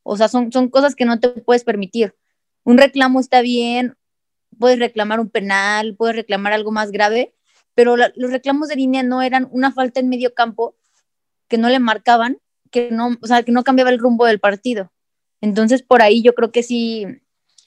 O 0.04 0.16
sea, 0.16 0.28
son, 0.28 0.52
son 0.52 0.68
cosas 0.68 0.94
que 0.94 1.04
no 1.04 1.18
te 1.18 1.28
puedes 1.28 1.64
permitir 1.64 2.14
un 2.64 2.78
reclamo 2.78 3.20
está 3.20 3.40
bien, 3.40 3.96
puedes 4.58 4.78
reclamar 4.78 5.20
un 5.20 5.30
penal, 5.30 5.94
puedes 5.96 6.16
reclamar 6.16 6.52
algo 6.52 6.70
más 6.70 6.90
grave, 6.90 7.34
pero 7.74 7.96
los 7.96 8.30
reclamos 8.30 8.68
de 8.68 8.76
línea 8.76 9.02
no 9.02 9.22
eran 9.22 9.48
una 9.50 9.72
falta 9.72 10.00
en 10.00 10.08
medio 10.08 10.34
campo 10.34 10.76
que 11.48 11.58
no 11.58 11.68
le 11.68 11.78
marcaban, 11.78 12.38
que 12.70 12.90
no, 12.90 13.16
o 13.20 13.26
sea, 13.26 13.42
que 13.42 13.52
no 13.52 13.64
cambiaba 13.64 13.90
el 13.90 13.98
rumbo 13.98 14.26
del 14.26 14.40
partido. 14.40 14.92
Entonces, 15.40 15.82
por 15.82 16.02
ahí 16.02 16.22
yo 16.22 16.34
creo 16.34 16.52
que 16.52 16.62
sí 16.62 17.06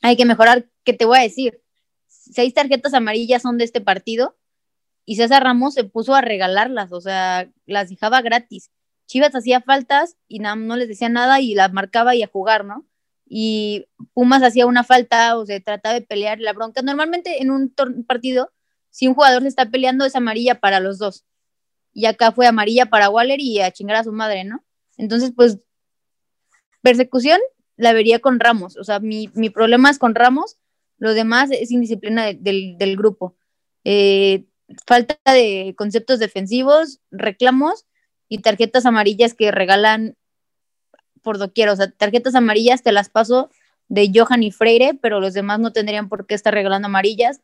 hay 0.01 0.15
que 0.15 0.25
mejorar. 0.25 0.67
¿Qué 0.83 0.93
te 0.93 1.05
voy 1.05 1.19
a 1.19 1.23
decir? 1.23 1.61
Seis 2.07 2.53
tarjetas 2.53 2.93
amarillas 2.93 3.41
son 3.41 3.57
de 3.57 3.65
este 3.65 3.81
partido 3.81 4.37
y 5.05 5.17
César 5.17 5.43
Ramos 5.43 5.73
se 5.73 5.83
puso 5.83 6.15
a 6.15 6.21
regalarlas, 6.21 6.91
o 6.91 7.01
sea, 7.01 7.51
las 7.65 7.89
dejaba 7.89 8.21
gratis. 8.21 8.71
Chivas 9.05 9.35
hacía 9.35 9.61
faltas 9.61 10.17
y 10.27 10.39
no, 10.39 10.55
no 10.55 10.75
les 10.77 10.87
decía 10.87 11.09
nada 11.09 11.39
y 11.41 11.53
las 11.53 11.71
marcaba 11.71 12.15
y 12.15 12.23
a 12.23 12.27
jugar, 12.27 12.65
¿no? 12.65 12.85
Y 13.25 13.87
Pumas 14.13 14.43
hacía 14.43 14.65
una 14.65 14.83
falta 14.83 15.37
o 15.37 15.45
se 15.45 15.59
trataba 15.59 15.95
de 15.95 16.01
pelear 16.01 16.39
la 16.39 16.53
bronca. 16.53 16.81
Normalmente 16.81 17.41
en 17.41 17.51
un 17.51 17.73
partido, 18.07 18.51
si 18.89 19.07
un 19.07 19.15
jugador 19.15 19.41
se 19.41 19.47
está 19.47 19.69
peleando, 19.69 20.05
es 20.05 20.15
amarilla 20.15 20.59
para 20.59 20.79
los 20.79 20.99
dos. 20.99 21.25
Y 21.93 22.05
acá 22.05 22.31
fue 22.31 22.47
amarilla 22.47 22.87
para 22.87 23.09
Waller 23.09 23.39
y 23.39 23.61
a 23.61 23.71
chingar 23.71 23.97
a 23.97 24.03
su 24.03 24.11
madre, 24.11 24.43
¿no? 24.43 24.63
Entonces, 24.97 25.31
pues, 25.35 25.59
persecución 26.81 27.39
la 27.77 27.93
vería 27.93 28.19
con 28.19 28.39
Ramos. 28.39 28.77
O 28.77 28.83
sea, 28.83 28.99
mi, 28.99 29.27
problema 29.49 29.89
es 29.89 29.97
con 29.97 30.15
Ramos, 30.15 30.57
lo 30.97 31.13
demás 31.13 31.49
es 31.51 31.71
indisciplina 31.71 32.33
del, 32.33 32.95
grupo. 32.95 33.35
Eh, 33.83 34.45
falta 34.85 35.17
de 35.25 35.73
conceptos 35.77 36.19
defensivos, 36.19 36.99
reclamos 37.11 37.85
y 38.29 38.39
tarjetas 38.39 38.85
amarillas 38.85 39.33
que 39.33 39.51
regalan 39.51 40.15
por 41.25 41.39
doquier, 41.39 41.69
o 41.69 41.75
sea, 41.75 41.89
tarjetas 41.89 42.35
amarillas 42.35 42.83
te 42.83 42.91
las 42.91 43.09
paso 43.09 43.49
de 43.87 44.11
Johan 44.13 44.43
y 44.43 44.51
Freire, 44.51 44.93
pero 45.01 45.19
los 45.19 45.33
demás 45.33 45.59
no 45.59 45.71
tendrían 45.73 46.07
por 46.07 46.27
qué 46.27 46.35
estar 46.35 46.53
regalando 46.53 46.85
amarillas, 46.85 47.41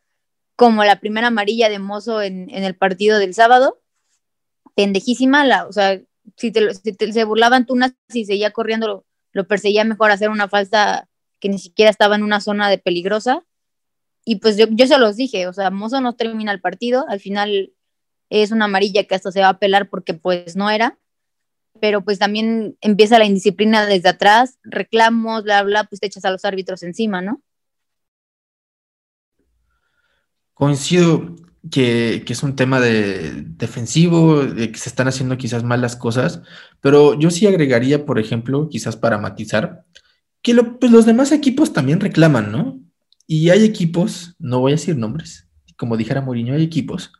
como 0.55 0.83
la 0.83 0.99
primera 0.99 1.27
amarilla 1.27 1.69
de 1.69 1.79
Mozo 1.79 2.21
en, 2.21 2.49
el 2.51 2.75
partido 2.75 3.17
del 3.17 3.33
sábado, 3.33 3.81
pendejísima, 4.75 5.43
la, 5.45 5.65
o 5.65 5.73
sea, 5.73 5.99
si, 6.37 6.51
te, 6.51 6.71
se 6.73 7.23
burlaban 7.23 7.65
Tunas 7.65 7.93
y 8.13 8.25
seguía 8.25 8.51
corriendo, 8.51 8.87
lo, 8.87 9.05
lo, 9.31 9.47
perseguía 9.47 9.83
mejor 9.83 10.11
hacer 10.11 10.29
una 10.29 10.47
falta 10.47 11.09
que 11.39 11.49
ni 11.49 11.57
siquiera 11.57 11.89
estaba 11.89 12.15
en 12.15 12.23
una 12.23 12.41
zona 12.41 12.69
de 12.69 12.77
peligrosa. 12.77 13.43
y 14.23 14.35
pues 14.35 14.57
yo, 14.57 14.67
yo 14.69 14.85
se 14.85 14.99
los 14.99 15.15
dije, 15.15 15.47
o 15.47 15.53
sea, 15.53 15.71
Mozo 15.71 15.99
no 16.01 16.13
termina 16.15 16.51
el 16.51 16.61
partido, 16.61 17.05
al 17.09 17.19
final 17.19 17.73
es 18.29 18.51
una 18.51 18.65
amarilla 18.65 19.03
que 19.05 19.15
hasta 19.15 19.31
se 19.31 19.41
va 19.41 19.49
a 19.49 19.59
pelar 19.59 19.89
porque 19.89 20.13
pues 20.13 20.55
no 20.55 20.69
era, 20.69 20.97
pero 21.81 22.03
pues 22.05 22.19
también 22.19 22.77
empieza 22.79 23.17
la 23.17 23.25
indisciplina 23.25 23.85
desde 23.87 24.09
atrás, 24.09 24.59
reclamos, 24.63 25.43
bla, 25.43 25.63
bla, 25.63 25.83
pues 25.85 25.99
te 25.99 26.07
echas 26.07 26.23
a 26.23 26.31
los 26.31 26.45
árbitros 26.45 26.83
encima, 26.83 27.21
¿no? 27.21 27.41
Coincido 30.53 31.35
que, 31.71 32.23
es 32.27 32.43
un 32.43 32.55
tema 32.55 32.79
de 32.79 33.43
defensivo, 33.57 34.45
de 34.45 34.71
que 34.71 34.77
se 34.77 34.89
están 34.89 35.07
haciendo 35.07 35.37
quizás 35.37 35.63
mal 35.63 35.81
las 35.81 35.95
cosas, 35.95 36.43
pero 36.81 37.19
yo 37.19 37.31
sí 37.31 37.47
agregaría, 37.47 38.05
por 38.05 38.19
ejemplo, 38.19 38.69
quizás 38.69 38.95
para 38.95 39.17
matizar, 39.17 39.83
que 40.43 40.53
pues 40.55 40.91
los 40.91 41.07
demás 41.07 41.31
equipos 41.31 41.73
también 41.73 41.99
reclaman, 41.99 42.51
¿no? 42.51 42.79
Y 43.25 43.49
hay 43.49 43.63
equipos, 43.63 44.35
no 44.37 44.59
voy 44.59 44.73
a 44.73 44.75
decir 44.75 44.97
nombres, 44.97 45.49
como 45.77 45.97
dijera 45.97 46.21
Mourinho, 46.21 46.53
hay 46.53 46.63
equipos 46.63 47.11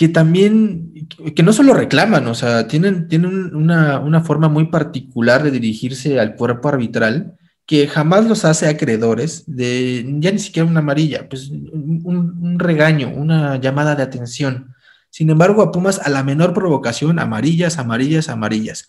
que 0.00 0.08
también, 0.08 0.94
que 1.36 1.42
no 1.42 1.52
solo 1.52 1.74
reclaman, 1.74 2.26
o 2.26 2.34
sea, 2.34 2.66
tienen, 2.66 3.06
tienen 3.06 3.54
una, 3.54 4.22
forma 4.22 4.48
muy 4.48 4.68
particular 4.68 5.42
de 5.42 5.50
dirigirse 5.50 6.18
al 6.18 6.36
cuerpo 6.36 6.70
arbitral 6.70 7.36
que 7.66 7.86
jamás 7.86 8.26
los 8.26 8.46
hace 8.46 8.66
acreedores 8.66 9.44
de 9.46 10.02
ya 10.20 10.32
ni 10.32 10.38
siquiera 10.38 10.66
una 10.66 10.80
amarilla, 10.80 11.28
pues 11.28 11.50
un, 11.50 12.56
regaño, 12.58 13.10
una 13.14 13.58
llamada 13.58 13.94
de 13.94 14.02
atención. 14.02 14.74
Sin 15.10 15.28
embargo, 15.28 15.60
a 15.60 15.70
Pumas 15.70 15.98
a 15.98 16.08
la 16.08 16.24
menor 16.24 16.54
provocación, 16.54 17.18
amarillas, 17.18 17.78
amarillas, 17.78 18.30
amarillas. 18.30 18.88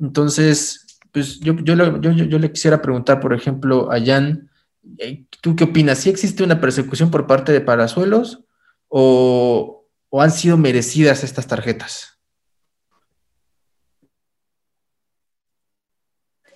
Entonces, 0.00 0.98
pues 1.12 1.38
yo, 1.38 1.54
yo, 1.62 2.00
yo, 2.00 2.10
yo 2.10 2.38
le 2.40 2.50
quisiera 2.50 2.82
preguntar, 2.82 3.20
por 3.20 3.34
ejemplo, 3.34 3.92
a 3.92 4.04
Jan, 4.04 4.50
eh, 4.98 5.26
¿tú 5.42 5.54
qué 5.54 5.62
opinas? 5.62 5.98
¿Sí 5.98 6.10
existe 6.10 6.42
una 6.42 6.60
persecución 6.60 7.08
por 7.08 7.28
parte 7.28 7.52
de 7.52 7.60
Parazuelos 7.60 8.40
o, 8.88 9.79
o 10.10 10.20
han 10.20 10.30
sido 10.30 10.56
merecidas 10.56 11.24
estas 11.24 11.46
tarjetas? 11.46 12.18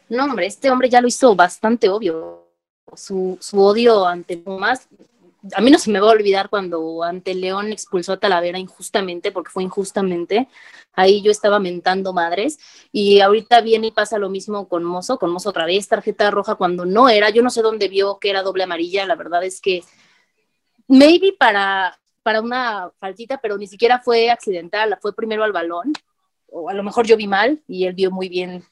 No, 0.09 0.25
hombre, 0.25 0.47
este 0.47 0.71
hombre 0.71 0.91
ya 0.91 1.01
lo 1.01 1.09
hizo 1.09 1.35
bastante 1.35 1.89
obvio. 1.89 2.43
Su, 2.95 3.39
odio 3.55 4.07
ante 4.07 4.37
Pumas, 4.37 4.89
a 5.55 5.61
mí 5.61 5.71
no 5.71 5.79
se 5.79 5.91
me 5.91 5.99
va 5.99 6.09
a 6.09 6.13
olvidar 6.13 6.49
cuando 6.49 7.03
ante 7.03 7.35
León 7.35 7.73
expulsó 7.73 8.13
a 8.13 8.21
Talavera 8.21 8.59
injustamente, 8.59 9.33
porque 9.33 9.51
fue 9.51 9.63
injustamente. 9.63 10.49
Ahí 10.93 11.23
yo 11.23 11.31
estaba 11.31 11.59
mentando 11.59 12.13
madres. 12.13 12.59
Y 12.93 13.21
ahorita 13.21 13.61
viene 13.61 13.89
y 13.89 13.91
pasa 13.91 14.19
lo 14.19 14.31
mismo 14.31 14.69
con 14.69 14.85
Mozo, 14.85 15.19
con 15.19 15.31
Mozo 15.31 15.51
otra 15.51 15.65
vez, 15.67 15.89
tarjeta 15.89 16.31
roja 16.31 16.55
cuando 16.55 16.85
no 16.85 17.09
era. 17.09 17.31
Yo 17.31 17.43
no 17.43 17.51
sé 17.51 17.63
dónde 17.63 17.89
vio 17.89 18.19
que 18.19 18.31
era 18.31 18.43
doble 18.43 18.65
amarilla. 18.65 19.07
La 19.07 19.17
verdad 19.17 19.43
es 19.45 19.61
que 19.61 19.83
maybe 20.87 21.33
para 21.33 21.99
para 22.25 22.41
una 22.41 22.91
faltita, 22.99 23.39
pero 23.41 23.57
ni 23.59 23.69
siquiera 23.69 24.01
fue 24.01 24.31
accidental, 24.31 24.99
fue 25.01 25.15
primero 25.15 25.45
al 25.45 25.53
balón, 25.53 25.93
o 26.51 26.71
a 26.71 26.75
lo 26.75 26.83
mejor 26.83 27.07
yo 27.07 27.17
vi 27.17 27.29
mal 27.29 27.63
y 27.69 27.85
él 27.87 27.95
vio 27.95 28.11
muy 28.11 28.29
bien, 28.29 28.65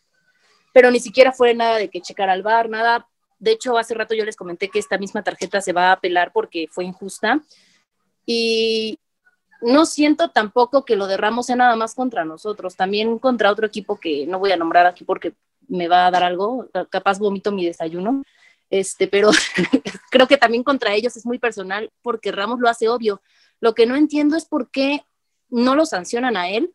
pero 0.72 0.90
ni 0.90 0.98
siquiera 0.98 1.32
fue 1.32 1.54
nada 1.54 1.76
de 1.76 1.90
que 1.90 2.00
checar 2.00 2.30
al 2.30 2.42
bar, 2.42 2.70
nada. 2.70 3.06
De 3.38 3.52
hecho, 3.52 3.76
hace 3.76 3.94
rato 3.94 4.14
yo 4.14 4.24
les 4.24 4.36
comenté 4.36 4.68
que 4.68 4.78
esta 4.78 4.96
misma 4.96 5.22
tarjeta 5.22 5.60
se 5.60 5.74
va 5.74 5.88
a 5.88 5.92
apelar 5.92 6.32
porque 6.32 6.66
fue 6.70 6.84
injusta 6.84 7.42
y 8.24 8.98
no 9.60 9.84
siento 9.84 10.30
tampoco 10.30 10.84
que 10.84 10.96
lo 10.96 11.06
de 11.06 11.18
Ramos 11.18 11.46
sea 11.46 11.56
nada 11.56 11.76
más 11.76 11.94
contra 11.94 12.24
nosotros, 12.24 12.74
también 12.74 13.18
contra 13.18 13.50
otro 13.50 13.66
equipo 13.66 14.00
que 14.00 14.26
no 14.26 14.38
voy 14.38 14.52
a 14.52 14.56
nombrar 14.56 14.86
aquí 14.86 15.04
porque 15.04 15.34
me 15.68 15.88
va 15.88 16.06
a 16.06 16.10
dar 16.10 16.22
algo, 16.22 16.68
capaz 16.88 17.18
vomito 17.18 17.52
mi 17.52 17.66
desayuno, 17.66 18.22
este, 18.70 19.06
pero 19.08 19.30
creo 20.10 20.26
que 20.26 20.38
también 20.38 20.64
contra 20.64 20.94
ellos 20.94 21.14
es 21.16 21.26
muy 21.26 21.38
personal 21.38 21.90
porque 22.00 22.32
Ramos 22.32 22.58
lo 22.58 22.70
hace 22.70 22.88
obvio. 22.88 23.20
Lo 23.62 23.76
que 23.76 23.86
no 23.86 23.94
entiendo 23.94 24.36
es 24.36 24.44
por 24.44 24.72
qué 24.72 25.06
no 25.48 25.76
lo 25.76 25.86
sancionan 25.86 26.36
a 26.36 26.50
él 26.50 26.72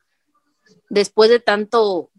después 0.89 1.29
de 1.29 1.41
tanto, 1.41 2.11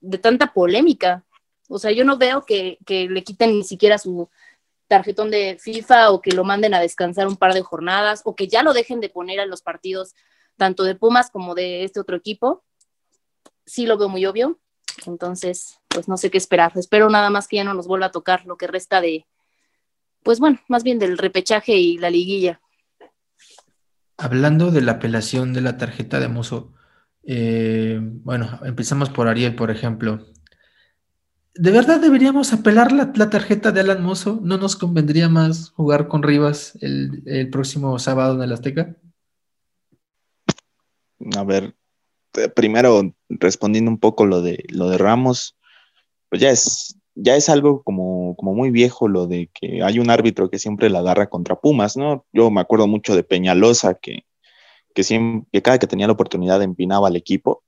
de 0.00 0.18
tanta 0.18 0.52
polémica. 0.52 1.24
O 1.70 1.78
sea, 1.78 1.90
yo 1.90 2.04
no 2.04 2.18
veo 2.18 2.44
que, 2.44 2.76
le 2.86 3.24
quiten 3.24 3.52
ni 3.52 3.64
siquiera 3.64 3.96
su 3.96 4.28
tarjetón 4.88 5.30
de 5.30 5.56
FIFA 5.58 6.10
o 6.10 6.20
que 6.20 6.32
lo 6.32 6.44
manden 6.44 6.74
a 6.74 6.80
descansar 6.80 7.26
un 7.26 7.38
par 7.38 7.54
de 7.54 7.62
jornadas 7.62 8.20
o 8.26 8.36
que 8.36 8.46
ya 8.46 8.62
lo 8.62 8.74
dejen 8.74 9.00
de 9.00 9.08
poner 9.08 9.40
a 9.40 9.46
los 9.46 9.62
partidos 9.62 10.14
tanto 10.58 10.84
de 10.84 10.94
Pumas 10.94 11.30
como 11.30 11.54
de 11.54 11.84
este 11.84 11.98
otro 11.98 12.14
equipo. 12.14 12.62
Sí 13.64 13.86
lo 13.86 13.96
veo 13.96 14.10
muy 14.10 14.26
obvio. 14.26 14.58
Entonces, 15.06 15.80
pues 15.88 16.08
no 16.08 16.18
sé 16.18 16.30
qué 16.30 16.36
esperar. 16.36 16.72
Espero 16.74 17.08
nada 17.08 17.30
más 17.30 17.48
que 17.48 17.56
ya 17.56 17.64
no 17.64 17.72
nos 17.72 17.86
vuelva 17.86 18.06
a 18.06 18.12
tocar 18.12 18.44
lo 18.44 18.58
que 18.58 18.66
resta 18.66 19.00
de, 19.00 19.24
pues 20.22 20.40
bueno, 20.40 20.60
más 20.68 20.82
bien 20.82 20.98
del 20.98 21.16
repechaje 21.16 21.72
y 21.72 21.96
la 21.96 22.10
liguilla. 22.10 22.60
Hablando 24.18 24.72
de 24.72 24.82
la 24.82 24.92
apelación 24.92 25.54
de 25.54 25.60
la 25.60 25.76
tarjeta 25.76 26.18
de 26.18 26.28
Mozo, 26.28 26.74
eh, 27.22 28.00
bueno, 28.02 28.58
empezamos 28.64 29.10
por 29.10 29.28
Ariel, 29.28 29.54
por 29.54 29.70
ejemplo. 29.70 30.26
¿De 31.54 31.70
verdad 31.70 32.00
deberíamos 32.00 32.52
apelar 32.52 32.92
la, 32.92 33.12
tarjeta 33.12 33.70
de 33.70 33.80
Alan 33.80 34.02
Mozo? 34.02 34.40
¿No 34.42 34.58
nos 34.58 34.76
convendría 34.76 35.28
más 35.28 35.70
jugar 35.70 36.08
con 36.08 36.22
Rivas 36.22 36.76
el, 36.80 37.48
próximo 37.50 37.98
sábado 37.98 38.34
en 38.34 38.42
el 38.42 38.52
Azteca? 38.52 38.96
A 41.36 41.44
ver, 41.44 41.74
eh, 42.34 42.48
primero 42.48 43.14
respondiendo 43.28 43.90
un 43.90 43.98
poco 43.98 44.26
lo 44.26 44.42
de 44.42 44.64
lo 44.68 44.88
de 44.88 44.98
Ramos, 44.98 45.56
pues 46.28 46.40
ya 46.40 46.50
es, 46.50 46.97
ya 47.20 47.34
es 47.34 47.48
algo 47.48 47.82
como, 47.82 48.36
como 48.36 48.54
muy 48.54 48.70
viejo 48.70 49.08
lo 49.08 49.26
de 49.26 49.50
que 49.52 49.82
hay 49.82 49.98
un 49.98 50.08
árbitro 50.08 50.50
que 50.50 50.58
siempre 50.58 50.88
la 50.88 51.00
agarra 51.00 51.28
contra 51.28 51.56
Pumas, 51.56 51.96
¿no? 51.96 52.24
Yo 52.32 52.50
me 52.50 52.60
acuerdo 52.60 52.86
mucho 52.86 53.16
de 53.16 53.24
Peñalosa, 53.24 53.94
que, 53.94 54.24
que, 54.94 55.02
siempre, 55.02 55.60
cada 55.60 55.78
que 55.78 55.88
tenía 55.88 56.06
la 56.06 56.12
oportunidad 56.12 56.62
empinaba 56.62 57.08
al 57.08 57.16
equipo. 57.16 57.64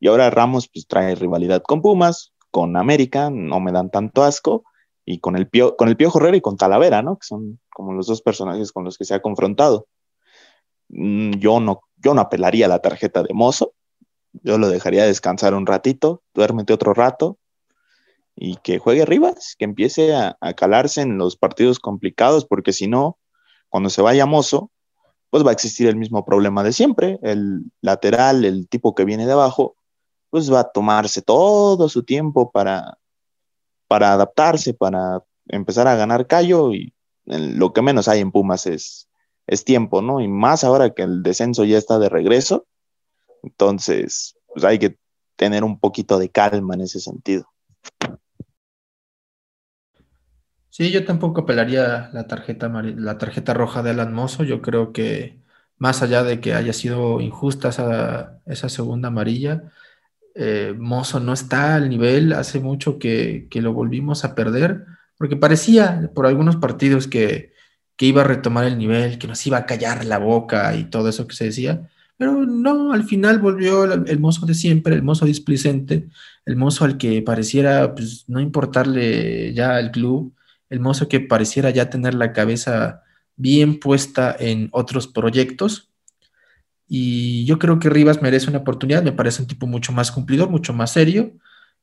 Y 0.00 0.08
ahora 0.08 0.30
Ramos 0.30 0.68
pues 0.72 0.86
trae 0.86 1.14
rivalidad 1.14 1.62
con 1.62 1.82
Pumas, 1.82 2.32
con 2.50 2.76
América, 2.76 3.28
no 3.30 3.60
me 3.60 3.70
dan 3.70 3.90
tanto 3.90 4.22
asco, 4.22 4.64
y 5.04 5.18
con 5.18 5.36
el, 5.36 5.46
Pio, 5.46 5.76
con 5.76 5.88
el 5.88 5.96
Piojo 5.96 6.18
Herrera 6.18 6.38
y 6.38 6.40
con 6.40 6.56
Talavera, 6.56 7.02
¿no? 7.02 7.18
Que 7.18 7.26
son 7.26 7.60
como 7.68 7.92
los 7.92 8.06
dos 8.06 8.22
personajes 8.22 8.72
con 8.72 8.84
los 8.84 8.96
que 8.96 9.04
se 9.04 9.14
ha 9.14 9.20
confrontado. 9.20 9.88
Mm, 10.88 11.32
yo 11.32 11.60
no, 11.60 11.82
yo 11.98 12.14
no 12.14 12.22
apelaría 12.22 12.64
a 12.64 12.70
la 12.70 12.80
tarjeta 12.80 13.22
de 13.22 13.34
Mozo, 13.34 13.74
yo 14.32 14.56
lo 14.56 14.68
dejaría 14.68 15.04
descansar 15.04 15.54
un 15.54 15.66
ratito, 15.66 16.22
duérmete 16.32 16.72
otro 16.72 16.94
rato, 16.94 17.36
y 18.42 18.56
que 18.56 18.78
juegue 18.78 19.04
Rivas, 19.04 19.54
que 19.58 19.66
empiece 19.66 20.14
a, 20.14 20.34
calarse 20.56 21.02
en 21.02 21.18
los 21.18 21.36
partidos 21.36 21.78
complicados, 21.78 22.46
porque 22.46 22.72
si 22.72 22.88
no, 22.88 23.18
cuando 23.68 23.90
se 23.90 24.00
vaya 24.00 24.24
Mozo, 24.24 24.70
pues 25.28 25.44
va 25.44 25.50
a 25.50 25.52
existir 25.52 25.86
el 25.88 25.96
mismo 25.96 26.24
problema 26.24 26.64
de 26.64 26.72
siempre. 26.72 27.18
El 27.22 27.70
lateral, 27.82 28.46
el 28.46 28.66
tipo 28.66 28.94
que 28.94 29.04
viene 29.04 29.26
de 29.26 29.32
abajo, 29.32 29.76
pues 30.30 30.50
va 30.50 30.60
a 30.60 30.72
tomarse 30.72 31.20
todo 31.20 31.86
su 31.90 32.02
tiempo 32.02 32.50
para, 32.50 32.96
para 33.86 34.14
adaptarse, 34.14 34.72
para 34.72 35.22
empezar 35.48 35.86
a 35.86 35.96
ganar 35.96 36.26
callo 36.26 36.72
y 36.72 36.94
lo 37.26 37.74
que 37.74 37.82
menos 37.82 38.08
hay 38.08 38.20
en 38.20 38.32
Pumas 38.32 38.66
es, 38.66 39.06
es 39.46 39.64
tiempo, 39.64 40.00
¿no? 40.00 40.22
Y 40.22 40.28
más 40.28 40.64
ahora 40.64 40.94
que 40.94 41.02
el 41.02 41.22
descenso 41.22 41.64
ya 41.64 41.76
está 41.76 41.98
de 41.98 42.08
regreso, 42.08 42.66
entonces 43.42 44.34
pues 44.46 44.64
hay 44.64 44.78
que 44.78 44.96
tener 45.36 45.62
un 45.62 45.78
poquito 45.78 46.18
de 46.18 46.30
calma 46.30 46.72
en 46.72 46.80
ese 46.80 47.00
sentido. 47.00 47.50
Sí, 50.70 50.90
yo 50.92 51.04
tampoco 51.04 51.42
apelaría 51.42 52.10
la 52.12 52.26
tarjeta, 52.28 52.68
la 52.68 53.18
tarjeta 53.18 53.54
roja 53.54 53.82
de 53.82 53.90
Alan 53.90 54.12
Mozo. 54.14 54.44
Yo 54.44 54.62
creo 54.62 54.92
que 54.92 55.40
más 55.78 56.02
allá 56.02 56.22
de 56.22 56.40
que 56.40 56.54
haya 56.54 56.72
sido 56.72 57.20
injusta 57.20 57.68
esa, 58.46 58.68
segunda 58.68 59.08
amarilla, 59.08 59.64
eh, 60.34 60.74
Mozo 60.78 61.20
no 61.20 61.32
está 61.32 61.74
al 61.76 61.88
nivel. 61.88 62.32
Hace 62.32 62.60
mucho 62.60 62.98
que, 62.98 63.48
lo 63.54 63.72
volvimos 63.72 64.24
a 64.24 64.34
perder, 64.34 64.86
porque 65.18 65.36
parecía 65.36 66.10
por 66.14 66.26
algunos 66.26 66.56
partidos 66.56 67.08
que, 67.08 67.52
que 67.96 68.06
iba 68.06 68.22
a 68.22 68.24
retomar 68.24 68.64
el 68.66 68.78
nivel, 68.78 69.18
que 69.18 69.26
nos 69.28 69.46
iba 69.46 69.58
a 69.58 69.66
callar 69.66 70.04
la 70.06 70.18
boca 70.18 70.74
y 70.76 70.84
todo 70.84 71.08
eso 71.08 71.26
que 71.26 71.36
se 71.36 71.46
decía. 71.46 71.90
Pero 72.16 72.46
no, 72.46 72.92
al 72.92 73.04
final 73.04 73.38
volvió 73.38 73.84
el, 73.84 74.20
mozo 74.20 74.46
de 74.46 74.54
siempre, 74.54 74.94
el 74.94 75.02
mozo 75.02 75.26
displicente, 75.26 76.08
el 76.44 76.56
mozo 76.56 76.84
al 76.84 76.98
que 76.98 77.22
pareciera 77.22 77.94
pues, 77.94 78.24
no 78.28 78.40
importarle 78.40 79.54
ya 79.54 79.80
el 79.80 79.90
club, 79.90 80.34
el 80.70 80.80
mozo 80.80 81.08
que 81.08 81.20
pareciera 81.20 81.70
ya 81.70 81.90
tener 81.90 82.14
la 82.14 82.32
cabeza 82.32 83.02
bien 83.36 83.80
puesta 83.80 84.34
en 84.38 84.68
otros 84.72 85.06
proyectos. 85.06 85.90
Y 86.88 87.44
yo 87.44 87.58
creo 87.58 87.78
que 87.78 87.90
Rivas 87.90 88.22
merece 88.22 88.48
una 88.48 88.58
oportunidad, 88.58 89.02
me 89.02 89.12
parece 89.12 89.42
un 89.42 89.48
tipo 89.48 89.66
mucho 89.66 89.92
más 89.92 90.10
cumplidor, 90.10 90.48
mucho 90.48 90.72
más 90.72 90.92
serio, 90.92 91.32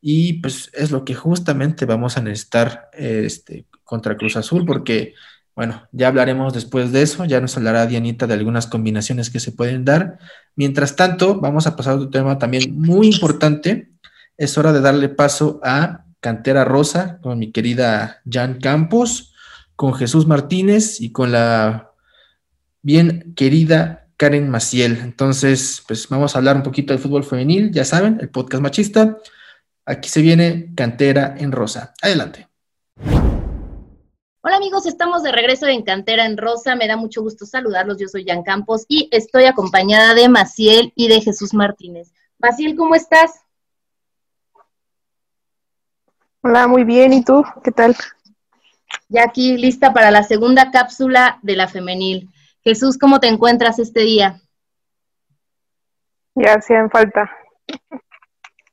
y 0.02 0.34
pues 0.34 0.70
es 0.74 0.92
lo 0.92 1.06
que 1.06 1.16
justamente 1.16 1.86
vamos 1.86 2.18
a 2.18 2.22
necesitar 2.22 2.90
este, 2.94 3.66
contra 3.84 4.18
Cruz 4.18 4.36
Azul, 4.36 4.66
porque, 4.66 5.14
bueno, 5.56 5.88
ya 5.92 6.10
hablaremos 6.10 6.54
después 6.54 6.92
de 6.92 7.02
eso, 7.02 7.26
ya 7.26 7.40
nos 7.40 7.56
hablará 7.58 7.88
Dianita 7.88 8.28
de 8.28 8.34
algunas 8.34 8.68
combinaciones 8.68 9.30
que 9.30 9.40
se 9.40 9.54
pueden 9.54 9.86
dar. 9.86 10.20
Mientras 10.56 10.96
tanto, 10.96 11.40
vamos 11.40 11.68
a 11.68 11.76
pasar 11.76 11.94
a 11.94 11.96
otro 11.96 12.10
tema 12.10 12.38
también 12.38 12.78
muy 12.78 13.08
importante, 13.08 13.92
es 14.38 14.58
hora 14.58 14.74
de 14.74 14.82
darle 14.82 15.10
paso 15.10 15.60
a 15.64 16.06
Cantera 16.28 16.66
Rosa 16.66 17.20
con 17.22 17.40
mi 17.40 17.54
querida 17.54 18.22
Jan 18.30 18.60
Campos. 18.60 19.34
con 19.78 19.94
Jesús 19.94 20.28
Martínez 20.28 21.00
y 21.00 21.14
con 21.14 21.32
la 21.32 21.92
bien 22.82 23.34
querida 23.34 24.10
Karen 24.18 24.50
Maciel. 24.50 24.98
Entonces, 25.04 25.84
pues 25.88 26.10
vamos 26.10 26.36
a 26.36 26.40
hablar 26.40 26.58
un 26.58 26.64
poquito 26.64 26.92
del 26.92 27.02
fútbol 27.02 27.24
femenil, 27.24 27.72
ya 27.72 27.86
saben, 27.86 28.18
el 28.20 28.30
podcast 28.30 28.62
machista. 28.62 29.20
Aquí 29.86 30.10
se 30.10 30.22
viene 30.22 30.74
Cantera 30.76 31.36
en 31.38 31.54
Rosa. 31.54 31.94
Adelante. 32.02 32.50
Hola 34.42 34.58
amigos, 34.58 34.86
estamos 34.86 35.24
de 35.24 35.32
regreso 35.32 35.68
en 35.68 35.84
Cantera 35.84 36.26
en 36.26 36.36
Rosa. 36.38 36.76
Me 36.76 36.88
da 36.88 36.98
mucho 36.98 37.22
gusto 37.22 37.46
saludarlos. 37.46 38.00
Yo 38.00 38.08
soy 38.10 38.26
Jan 38.26 38.44
Campos 38.44 38.84
y 38.90 39.08
estoy 39.14 39.46
acompañada 39.46 40.14
de 40.14 40.28
Maciel 40.28 40.92
y 40.96 41.08
de 41.08 41.22
Jesús 41.22 41.54
Martínez. 41.54 42.12
Maciel, 42.40 42.76
¿cómo 42.76 42.96
estás? 42.96 43.47
Hola, 46.50 46.66
muy 46.66 46.86
bien. 46.86 47.12
¿Y 47.12 47.26
tú? 47.26 47.44
¿Qué 47.62 47.74
tal? 47.74 47.94
Ya 49.10 49.26
aquí 49.26 49.58
lista 49.58 49.92
para 49.92 50.12
la 50.12 50.24
segunda 50.24 50.72
cápsula 50.72 51.40
de 51.42 51.58
la 51.58 51.68
femenil. 51.68 52.30
Jesús, 52.64 52.98
¿cómo 52.98 53.20
te 53.20 53.28
encuentras 53.28 53.80
este 53.80 54.00
día? 54.04 54.40
Ya 56.36 56.54
hacían 56.54 56.90
falta. 56.90 57.30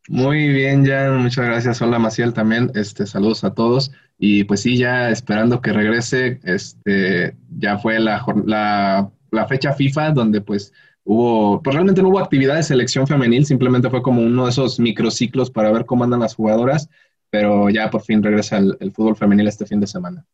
Muy 0.06 0.50
bien, 0.50 0.86
Jan, 0.86 1.20
muchas 1.20 1.46
gracias. 1.46 1.82
Hola, 1.82 1.98
Maciel, 1.98 2.32
también. 2.32 2.70
Este, 2.76 3.06
saludos 3.06 3.42
a 3.42 3.54
todos. 3.54 3.90
Y 4.18 4.44
pues 4.44 4.60
sí, 4.60 4.78
ya 4.78 5.10
esperando 5.10 5.60
que 5.60 5.72
regrese, 5.72 6.38
este, 6.44 7.34
ya 7.58 7.78
fue 7.78 7.98
la, 7.98 8.24
la, 8.46 9.10
la 9.32 9.48
fecha 9.48 9.72
FIFA 9.72 10.12
donde 10.12 10.40
pues 10.40 10.72
hubo, 11.02 11.60
pues 11.60 11.74
realmente 11.74 12.02
no 12.02 12.10
hubo 12.10 12.20
actividad 12.20 12.54
de 12.54 12.62
selección 12.62 13.08
femenil, 13.08 13.44
simplemente 13.44 13.90
fue 13.90 14.00
como 14.00 14.22
uno 14.22 14.44
de 14.44 14.50
esos 14.50 14.78
microciclos 14.78 15.50
para 15.50 15.72
ver 15.72 15.84
cómo 15.86 16.04
andan 16.04 16.20
las 16.20 16.36
jugadoras, 16.36 16.88
pero 17.34 17.68
ya 17.68 17.90
por 17.90 18.00
fin 18.00 18.22
regresa 18.22 18.58
el, 18.58 18.92
fútbol 18.92 19.16
femenil 19.16 19.48
este 19.48 19.66
fin 19.66 19.80
de 19.80 19.88
semana. 19.88 20.24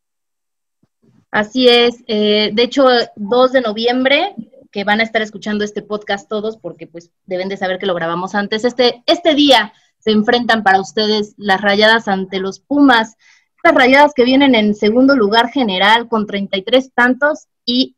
Así 1.30 1.66
es, 1.66 2.04
eh, 2.06 2.50
de 2.52 2.62
hecho, 2.62 2.84
2 3.16 3.52
de 3.52 3.62
noviembre, 3.62 4.34
que 4.70 4.84
van 4.84 5.00
a 5.00 5.02
estar 5.02 5.22
escuchando 5.22 5.64
este 5.64 5.80
podcast 5.80 6.28
todos, 6.28 6.58
porque 6.58 6.86
pues 6.86 7.10
deben 7.24 7.48
de 7.48 7.56
saber 7.56 7.78
que 7.78 7.86
lo 7.86 7.94
grabamos 7.94 8.34
antes, 8.34 8.66
este, 8.66 9.02
este 9.06 9.34
día 9.34 9.72
se 9.98 10.10
enfrentan 10.10 10.62
para 10.62 10.78
ustedes 10.78 11.32
las 11.38 11.62
rayadas 11.62 12.06
ante 12.06 12.38
los 12.38 12.60
Pumas 12.60 13.16
estas 13.56 13.74
rayadas 13.74 14.12
que 14.14 14.24
vienen 14.24 14.54
en 14.54 14.74
segundo 14.74 15.16
lugar 15.16 15.48
general 15.48 16.06
con 16.06 16.26
33 16.26 16.92
tantos 16.92 17.46
y 17.64 17.96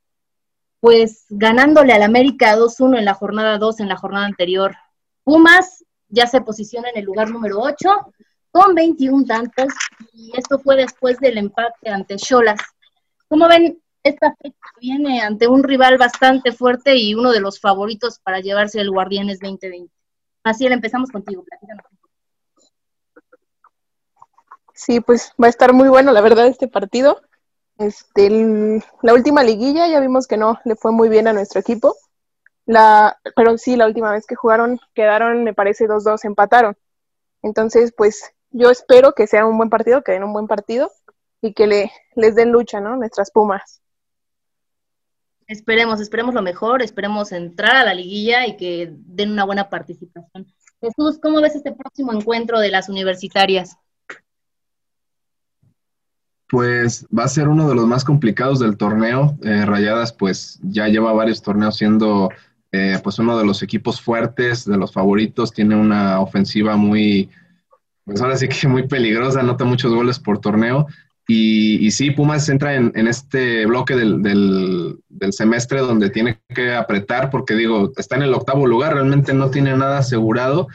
pues 0.79 1.27
ganándole 1.29 1.93
al 1.93 2.03
América 2.03 2.57
2-1 2.57 2.99
en 2.99 3.05
la 3.05 3.15
jornada 3.15 3.59
2 3.59 3.81
en 3.81 3.89
la 3.89 3.97
jornada 3.97 4.27
anterior. 4.27 4.77
Pumas 5.25 5.85
ya 6.09 6.29
se 6.29 6.41
posiciona 6.41 6.89
en 6.91 6.99
el 6.99 7.05
lugar 7.05 7.31
número 7.31 7.59
8 7.61 8.13
con 8.53 8.75
21 8.75 9.25
tantos 9.25 9.73
y 10.13 10.31
esto 10.37 10.59
fue 10.59 10.77
después 10.77 11.19
del 11.19 11.39
empate 11.39 11.91
ante 11.91 12.17
Cholas. 12.17 12.61
¿Cómo 13.29 13.49
ven 13.49 13.83
esta 14.05 14.35
fecha 14.41 14.57
viene 14.81 15.23
ante 15.23 15.49
un 15.49 15.63
rival 15.63 15.97
bastante 15.97 16.53
fuerte 16.53 16.95
y 16.97 17.15
uno 17.15 17.33
de 17.33 17.41
los 17.41 17.59
favoritos 17.59 18.19
para 18.21 18.41
llevarse 18.41 18.81
el 18.81 18.91
Guardianes 18.91 19.41
2020? 19.41 19.91
Así 20.45 20.67
empezamos 20.67 21.11
contigo, 21.11 21.43
platícanos. 21.43 21.85
Sí, 24.75 25.01
pues 25.01 25.33
va 25.41 25.47
a 25.47 25.51
estar 25.51 25.73
muy 25.73 25.89
bueno, 25.89 26.13
la 26.13 26.21
verdad, 26.21 26.47
este 26.47 26.69
partido. 26.69 27.23
Este, 27.79 28.83
la 29.03 29.15
última 29.15 29.43
liguilla 29.43 29.89
ya 29.89 30.01
vimos 30.01 30.27
que 30.27 30.37
no 30.37 30.59
le 30.65 30.77
fue 30.77 30.93
muy 30.93 31.09
bien 31.09 31.27
a 31.27 31.33
nuestro 31.33 31.61
equipo. 31.61 31.97
La, 32.67 33.19
pero 33.35 33.57
sí, 33.57 33.77
la 33.77 33.87
última 33.87 34.11
vez 34.11 34.27
que 34.27 34.35
jugaron 34.35 34.79
quedaron, 34.95 35.43
me 35.45 35.55
parece, 35.55 35.89
2-2, 35.89 36.25
empataron. 36.25 36.77
Entonces, 37.43 37.93
pues 37.97 38.33
yo 38.53 38.71
espero 38.71 39.13
que 39.15 39.27
sea 39.27 39.47
un 39.47 39.57
buen 39.57 39.71
partido, 39.71 40.03
que 40.03 40.13
den 40.13 40.25
un 40.25 40.33
buen 40.33 40.47
partido 40.47 40.91
y 41.41 41.55
que 41.55 41.67
le, 41.67 41.93
les 42.15 42.35
den 42.35 42.53
lucha, 42.53 42.81
¿no? 42.81 42.97
Nuestras 42.97 43.31
Pumas. 43.31 43.81
Esperemos, 45.47 46.01
esperemos 46.01 46.35
lo 46.35 46.43
mejor, 46.43 46.83
esperemos 46.83 47.33
entrar 47.33 47.77
a 47.77 47.85
la 47.85 47.95
liguilla 47.95 48.47
y 48.47 48.57
que 48.57 48.93
den 48.93 49.33
una 49.33 49.45
buena 49.45 49.69
participación. 49.69 50.47
Jesús, 50.81 51.19
¿cómo 51.21 51.41
ves 51.41 51.55
este 51.55 51.73
próximo 51.73 52.13
encuentro 52.13 52.59
de 52.59 52.71
las 52.71 52.89
universitarias? 52.89 53.77
Pues 56.49 57.07
va 57.17 57.25
a 57.25 57.29
ser 57.29 57.49
uno 57.49 57.69
de 57.69 57.75
los 57.75 57.87
más 57.87 58.05
complicados 58.05 58.61
del 58.61 58.77
torneo. 58.77 59.37
Eh, 59.43 59.65
Rayadas 59.65 60.13
pues 60.13 60.61
ya 60.63 60.89
lleva 60.89 61.13
varios 61.13 61.43
torneos 61.43 61.77
siendo 61.77 62.31
eh, 62.73 62.99
pues 63.03 63.19
uno 63.19 63.37
de 63.39 63.45
los 63.45 63.63
equipos 63.63 64.01
fuertes, 64.01 64.65
de 64.65 64.77
los 64.77 64.93
favoritos, 64.93 65.53
tiene 65.53 65.77
una 65.77 66.21
ofensiva 66.21 66.77
muy, 66.77 67.31
pues 68.05 68.21
ahora 68.21 68.37
sí 68.37 68.49
que 68.49 68.69
muy 68.69 68.87
peligrosa, 68.87 69.41
anota 69.41 69.65
muchos 69.65 69.93
goles 69.95 70.19
por 70.19 70.39
torneo. 70.39 70.87
Y, 71.29 71.91
sí, 71.93 72.11
Pumas 72.11 72.49
entra 72.49 72.75
en, 72.75 73.07
este 73.07 73.65
bloque 73.65 73.95
del, 73.95 74.23
del, 74.23 75.33
semestre 75.33 75.79
donde 75.79 76.11
tiene 76.11 76.41
que 76.55 76.75
apretar 76.75 77.31
porque 77.31 77.55
digo, 77.55 77.93
está 77.97 78.17
en 78.17 78.23
el 78.23 78.35
octavo 78.35 78.67
lugar, 78.67 78.95
realmente 78.95 79.33
no 79.33 79.49
tiene 79.49 79.75
nada 79.75 79.99
asegurado. 79.99 80.69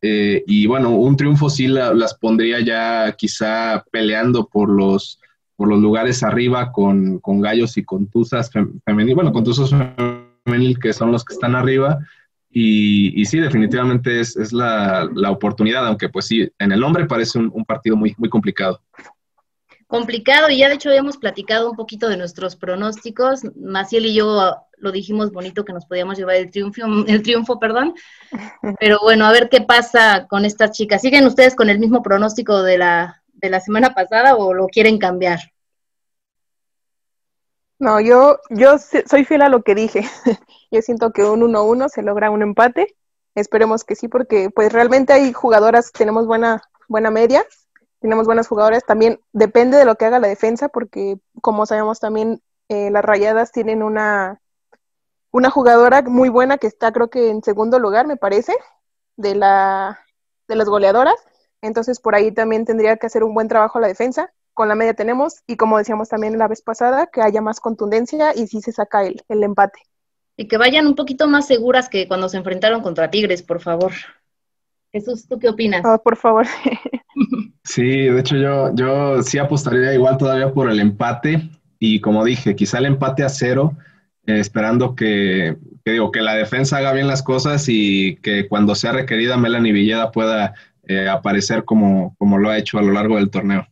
Eh, 0.00 0.44
y 0.46 0.66
bueno, 0.66 0.90
un 0.90 1.16
triunfo 1.16 1.50
sí 1.50 1.66
las 1.66 2.14
pondría 2.14 2.60
ya 2.60 3.12
quizá 3.18 3.84
peleando 3.90 4.46
por 4.46 4.70
los, 4.70 5.20
por 5.56 5.68
los 5.68 5.80
lugares 5.80 6.22
arriba 6.22 6.70
con, 6.70 7.20
gallos 7.24 7.76
y 7.76 7.84
con 7.84 8.06
tuzas 8.06 8.50
femenil, 8.84 9.14
bueno, 9.14 9.32
con 9.32 9.44
tuzas 9.44 9.70
femenil 10.44 10.78
que 10.78 10.92
son 10.92 11.10
los 11.10 11.24
que 11.24 11.34
están 11.34 11.56
arriba. 11.56 11.98
Y, 12.50 13.20
y 13.20 13.24
sí, 13.26 13.38
definitivamente 13.38 14.20
es, 14.20 14.36
es 14.36 14.52
la, 14.52 15.08
la, 15.14 15.30
oportunidad, 15.30 15.86
aunque 15.86 16.08
pues 16.08 16.26
sí, 16.26 16.50
en 16.58 16.72
el 16.72 16.80
nombre 16.80 17.06
parece 17.06 17.38
un, 17.38 17.64
partido 17.64 17.94
muy, 17.94 18.14
muy 18.16 18.28
complicado 18.28 18.80
complicado 19.88 20.50
y 20.50 20.58
ya 20.58 20.68
de 20.68 20.74
hecho 20.74 20.90
hemos 20.90 21.16
platicado 21.16 21.70
un 21.70 21.76
poquito 21.76 22.08
de 22.08 22.18
nuestros 22.18 22.56
pronósticos. 22.56 23.40
Maciel 23.56 24.04
y 24.04 24.14
yo 24.14 24.54
lo 24.76 24.92
dijimos 24.92 25.32
bonito 25.32 25.64
que 25.64 25.72
nos 25.72 25.86
podíamos 25.86 26.18
llevar 26.18 26.36
el 26.36 26.50
triunfo, 26.50 26.82
el 27.06 27.22
triunfo, 27.22 27.58
perdón. 27.58 27.94
Pero 28.78 28.98
bueno, 29.02 29.26
a 29.26 29.32
ver 29.32 29.48
qué 29.48 29.62
pasa 29.62 30.26
con 30.28 30.44
estas 30.44 30.72
chicas. 30.72 31.00
¿Siguen 31.00 31.26
ustedes 31.26 31.56
con 31.56 31.70
el 31.70 31.78
mismo 31.78 32.02
pronóstico 32.02 32.62
de 32.62 32.78
la, 32.78 33.22
de 33.32 33.50
la 33.50 33.60
semana 33.60 33.94
pasada 33.94 34.36
o 34.36 34.52
lo 34.52 34.66
quieren 34.66 34.98
cambiar? 34.98 35.40
No, 37.78 38.00
yo, 38.00 38.38
yo 38.50 38.76
soy 38.78 39.24
fiel 39.24 39.42
a 39.42 39.48
lo 39.48 39.62
que 39.62 39.74
dije. 39.74 40.02
yo 40.70 40.82
siento 40.82 41.12
que 41.12 41.24
un 41.24 41.42
1-1 41.42 41.88
se 41.88 42.02
logra 42.02 42.30
un 42.30 42.42
empate. 42.42 42.96
Esperemos 43.34 43.84
que 43.84 43.94
sí, 43.94 44.08
porque 44.08 44.50
pues 44.50 44.72
realmente 44.72 45.12
hay 45.12 45.32
jugadoras, 45.32 45.92
tenemos 45.92 46.26
buena, 46.26 46.62
buena 46.88 47.10
media 47.10 47.44
tenemos 48.00 48.26
buenas 48.26 48.48
jugadoras. 48.48 48.84
También 48.84 49.20
depende 49.32 49.76
de 49.76 49.84
lo 49.84 49.96
que 49.96 50.04
haga 50.06 50.18
la 50.18 50.28
defensa, 50.28 50.68
porque 50.68 51.18
como 51.40 51.66
sabemos 51.66 52.00
también 52.00 52.42
eh, 52.68 52.90
las 52.90 53.04
Rayadas 53.04 53.52
tienen 53.52 53.82
una, 53.82 54.40
una 55.30 55.50
jugadora 55.50 56.02
muy 56.02 56.28
buena 56.28 56.58
que 56.58 56.66
está 56.66 56.92
creo 56.92 57.10
que 57.10 57.30
en 57.30 57.42
segundo 57.42 57.78
lugar, 57.78 58.06
me 58.06 58.16
parece, 58.16 58.54
de, 59.16 59.34
la, 59.34 60.00
de 60.48 60.56
las 60.56 60.68
goleadoras. 60.68 61.16
Entonces 61.60 62.00
por 62.00 62.14
ahí 62.14 62.32
también 62.32 62.64
tendría 62.64 62.96
que 62.96 63.06
hacer 63.06 63.24
un 63.24 63.34
buen 63.34 63.48
trabajo 63.48 63.80
la 63.80 63.88
defensa. 63.88 64.32
Con 64.58 64.66
la 64.66 64.74
media 64.74 64.92
tenemos, 64.92 65.44
y 65.46 65.54
como 65.54 65.78
decíamos 65.78 66.08
también 66.08 66.36
la 66.36 66.48
vez 66.48 66.62
pasada, 66.62 67.06
que 67.12 67.22
haya 67.22 67.40
más 67.40 67.60
contundencia 67.60 68.34
y 68.34 68.48
si 68.48 68.60
se 68.60 68.72
saca 68.72 69.06
el, 69.06 69.22
el 69.28 69.44
empate. 69.44 69.78
Y 70.36 70.48
que 70.48 70.56
vayan 70.56 70.88
un 70.88 70.96
poquito 70.96 71.28
más 71.28 71.46
seguras 71.46 71.88
que 71.88 72.08
cuando 72.08 72.28
se 72.28 72.38
enfrentaron 72.38 72.82
contra 72.82 73.08
Tigres, 73.08 73.40
por 73.40 73.60
favor. 73.60 73.92
Jesús, 74.90 75.28
¿tú 75.28 75.38
qué 75.38 75.48
opinas? 75.48 75.82
Ah, 75.84 75.98
por 76.02 76.16
favor. 76.16 76.44
Sí, 77.62 77.84
de 77.84 78.18
hecho 78.18 78.36
yo, 78.36 78.74
yo 78.74 79.22
sí 79.22 79.38
apostaría 79.38 79.94
igual 79.94 80.18
todavía 80.18 80.52
por 80.52 80.68
el 80.70 80.80
empate 80.80 81.50
y 81.78 82.00
como 82.00 82.24
dije, 82.24 82.56
quizá 82.56 82.78
el 82.78 82.86
empate 82.86 83.22
a 83.22 83.28
cero, 83.28 83.76
eh, 84.26 84.40
esperando 84.40 84.96
que, 84.96 85.56
digo, 85.84 86.10
que 86.10 86.20
la 86.20 86.34
defensa 86.34 86.78
haga 86.78 86.92
bien 86.92 87.06
las 87.06 87.22
cosas 87.22 87.66
y 87.68 88.16
que 88.22 88.48
cuando 88.48 88.74
sea 88.74 88.92
requerida 88.92 89.36
Melanie 89.36 89.72
Villeda 89.72 90.10
pueda 90.10 90.54
eh, 90.88 91.08
aparecer 91.08 91.64
como, 91.64 92.16
como 92.18 92.38
lo 92.38 92.50
ha 92.50 92.58
hecho 92.58 92.78
a 92.78 92.82
lo 92.82 92.92
largo 92.92 93.16
del 93.16 93.30
torneo. 93.30 93.68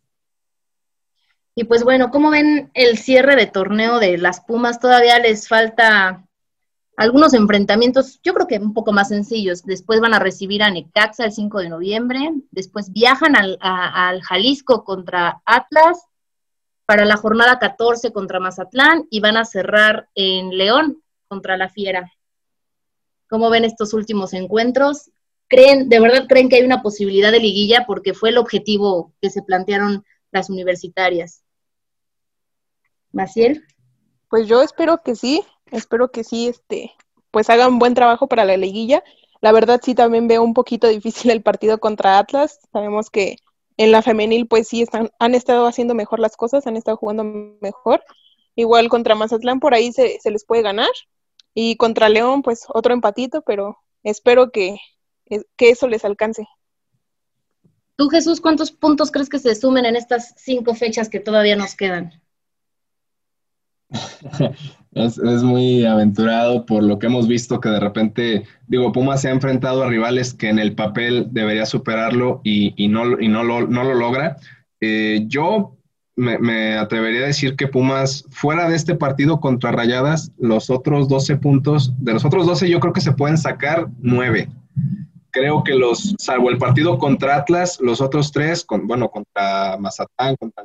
Y 1.58 1.64
pues 1.64 1.84
bueno, 1.84 2.10
¿cómo 2.10 2.28
ven 2.30 2.70
el 2.74 2.98
cierre 2.98 3.34
de 3.34 3.46
torneo 3.46 3.98
de 3.98 4.18
las 4.18 4.42
Pumas? 4.42 4.78
Todavía 4.78 5.18
les 5.18 5.48
falta 5.48 6.28
algunos 6.98 7.32
enfrentamientos, 7.32 8.20
yo 8.22 8.34
creo 8.34 8.46
que 8.46 8.58
un 8.58 8.74
poco 8.74 8.92
más 8.92 9.08
sencillos. 9.08 9.64
Después 9.64 10.00
van 10.00 10.12
a 10.12 10.18
recibir 10.18 10.62
a 10.62 10.70
Necaxa 10.70 11.24
el 11.24 11.32
5 11.32 11.60
de 11.60 11.70
noviembre, 11.70 12.30
después 12.50 12.92
viajan 12.92 13.36
al, 13.36 13.56
al 13.62 14.20
Jalisco 14.20 14.84
contra 14.84 15.40
Atlas 15.46 15.98
para 16.84 17.06
la 17.06 17.16
jornada 17.16 17.58
14 17.58 18.12
contra 18.12 18.38
Mazatlán 18.38 19.06
y 19.10 19.20
van 19.20 19.38
a 19.38 19.46
cerrar 19.46 20.10
en 20.14 20.58
León 20.58 21.02
contra 21.26 21.56
la 21.56 21.70
Fiera. 21.70 22.12
¿Cómo 23.30 23.48
ven 23.48 23.64
estos 23.64 23.94
últimos 23.94 24.34
encuentros? 24.34 25.10
¿Creen, 25.48 25.88
de 25.88 26.00
verdad 26.00 26.26
creen 26.28 26.50
que 26.50 26.56
hay 26.56 26.64
una 26.64 26.82
posibilidad 26.82 27.32
de 27.32 27.40
liguilla? 27.40 27.86
Porque 27.86 28.12
fue 28.12 28.28
el 28.28 28.36
objetivo 28.36 29.14
que 29.22 29.30
se 29.30 29.42
plantearon 29.42 30.04
las 30.32 30.50
universitarias. 30.50 31.45
Maciel. 33.12 33.64
Pues 34.28 34.48
yo 34.48 34.62
espero 34.62 35.02
que 35.02 35.14
sí, 35.14 35.42
espero 35.70 36.10
que 36.10 36.24
sí, 36.24 36.48
este, 36.48 36.92
pues 37.30 37.50
hagan 37.50 37.78
buen 37.78 37.94
trabajo 37.94 38.28
para 38.28 38.44
la 38.44 38.56
liguilla. 38.56 39.02
La 39.40 39.52
verdad 39.52 39.80
sí 39.82 39.94
también 39.94 40.28
veo 40.28 40.42
un 40.42 40.54
poquito 40.54 40.88
difícil 40.88 41.30
el 41.30 41.42
partido 41.42 41.78
contra 41.78 42.18
Atlas. 42.18 42.60
Sabemos 42.72 43.10
que 43.10 43.36
En 43.78 43.92
la 43.92 44.02
femenil, 44.02 44.46
pues 44.46 44.68
sí, 44.68 44.82
están, 44.82 45.10
han 45.18 45.34
estado 45.34 45.66
haciendo 45.66 45.94
mejor 45.94 46.18
las 46.18 46.36
cosas, 46.36 46.66
han 46.66 46.76
estado 46.76 46.96
jugando 46.96 47.24
mejor. 47.60 48.02
Igual 48.54 48.88
contra 48.88 49.14
Mazatlán 49.14 49.60
por 49.60 49.74
ahí 49.74 49.92
se, 49.92 50.18
se 50.20 50.30
les 50.30 50.46
puede 50.46 50.62
ganar. 50.62 50.88
Y 51.54 51.76
contra 51.76 52.08
León, 52.08 52.42
pues 52.42 52.64
otro 52.68 52.94
empatito, 52.94 53.42
pero 53.42 53.78
espero 54.02 54.50
que, 54.50 54.78
que 55.56 55.70
eso 55.70 55.88
les 55.88 56.04
alcance. 56.04 56.46
Tú, 57.96 58.08
Jesús, 58.08 58.40
¿cuántos 58.40 58.72
puntos 58.72 59.10
crees 59.10 59.28
que 59.28 59.38
se 59.38 59.54
sumen 59.54 59.86
en 59.86 59.96
estas 59.96 60.34
cinco 60.36 60.74
fechas 60.74 61.08
que 61.08 61.20
todavía 61.20 61.56
nos 61.56 61.74
quedan? 61.74 62.22
es, 64.92 65.18
muy 65.42 65.84
aventurado 65.84 66.66
por 66.66 66.82
lo 66.82 66.98
que 66.98 67.06
hemos 67.06 67.28
visto 67.28 67.60
que 67.60 67.68
de 67.68 67.80
repente, 67.80 68.44
digo, 68.66 68.92
Puma 68.92 69.16
se 69.16 69.28
ha 69.28 69.32
enfrentado 69.32 69.82
a 69.82 69.88
rivales 69.88 70.34
que 70.34 70.48
en 70.48 70.58
el 70.58 70.74
papel 70.74 71.28
debería 71.30 71.66
superarlo 71.66 72.40
y, 72.44 72.88
no, 72.88 73.20
y 73.20 73.28
no, 73.28 73.44
lo, 73.44 73.66
no 73.66 73.84
lo 73.84 73.94
logra. 73.94 74.36
Eh, 74.80 75.24
yo 75.28 75.76
me, 76.16 76.76
atrevería 76.76 77.24
a 77.24 77.26
decir 77.26 77.56
que 77.56 77.68
Pumas, 77.68 78.24
fuera 78.30 78.68
de 78.68 78.76
este 78.76 78.94
partido 78.94 79.38
contra 79.40 79.72
Rayadas, 79.72 80.32
los 80.38 80.70
otros 80.70 81.08
12 81.08 81.36
puntos, 81.36 81.92
de 81.98 82.14
los 82.14 82.24
otros 82.24 82.46
12 82.46 82.68
yo 82.68 82.80
creo 82.80 82.92
que 82.92 83.00
se 83.00 83.12
pueden 83.12 83.38
sacar 83.38 83.88
9 84.00 84.48
creo 85.36 85.62
que 85.62 85.74
los, 85.74 86.14
salvo 86.18 86.48
el 86.48 86.56
partido 86.56 86.98
contra 86.98 87.36
Atlas, 87.36 87.78
los 87.82 88.00
otros 88.00 88.32
tres, 88.32 88.64
con, 88.64 88.86
bueno, 88.86 89.10
contra 89.10 89.76
Mazatán, 89.78 90.34
contra 90.36 90.64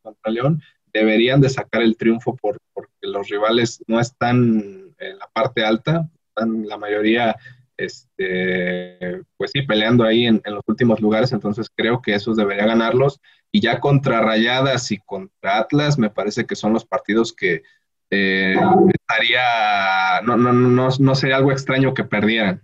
contra 0.00 0.32
León, 0.32 0.62
deberían 0.92 1.40
de 1.40 1.48
sacar 1.48 1.82
el 1.82 1.96
triunfo 1.96 2.36
por, 2.36 2.58
porque 2.72 2.92
los 3.02 3.28
rivales 3.28 3.82
no 3.86 4.00
están 4.00 4.94
en 4.98 5.18
la 5.18 5.28
parte 5.32 5.64
alta, 5.64 6.08
están 6.28 6.66
la 6.66 6.76
mayoría, 6.76 7.36
este, 7.76 9.22
pues 9.36 9.50
sí, 9.52 9.62
peleando 9.62 10.04
ahí 10.04 10.26
en, 10.26 10.42
los 10.44 10.62
últimos 10.66 11.00
lugares, 11.00 11.32
entonces 11.32 11.68
creo 11.74 12.02
que 12.02 12.14
esos 12.14 12.36
debería 12.36 12.66
ganarlos. 12.66 13.20
Y 13.50 13.60
ya 13.60 13.80
contra 13.80 14.20
Rayadas 14.20 14.90
y 14.92 14.98
contra 14.98 15.58
Atlas, 15.58 15.98
me 15.98 16.10
parece 16.10 16.46
que 16.46 16.56
son 16.56 16.72
los 16.72 16.84
partidos 16.84 17.32
que 17.32 17.62
eh, 18.10 18.56
estaría, 18.92 20.20
no, 20.22 20.36
no, 20.36 20.52
no, 20.52 20.88
no 20.98 21.14
sería 21.14 21.36
algo 21.36 21.52
extraño 21.52 21.94
que 21.94 22.04
perdieran. 22.04 22.62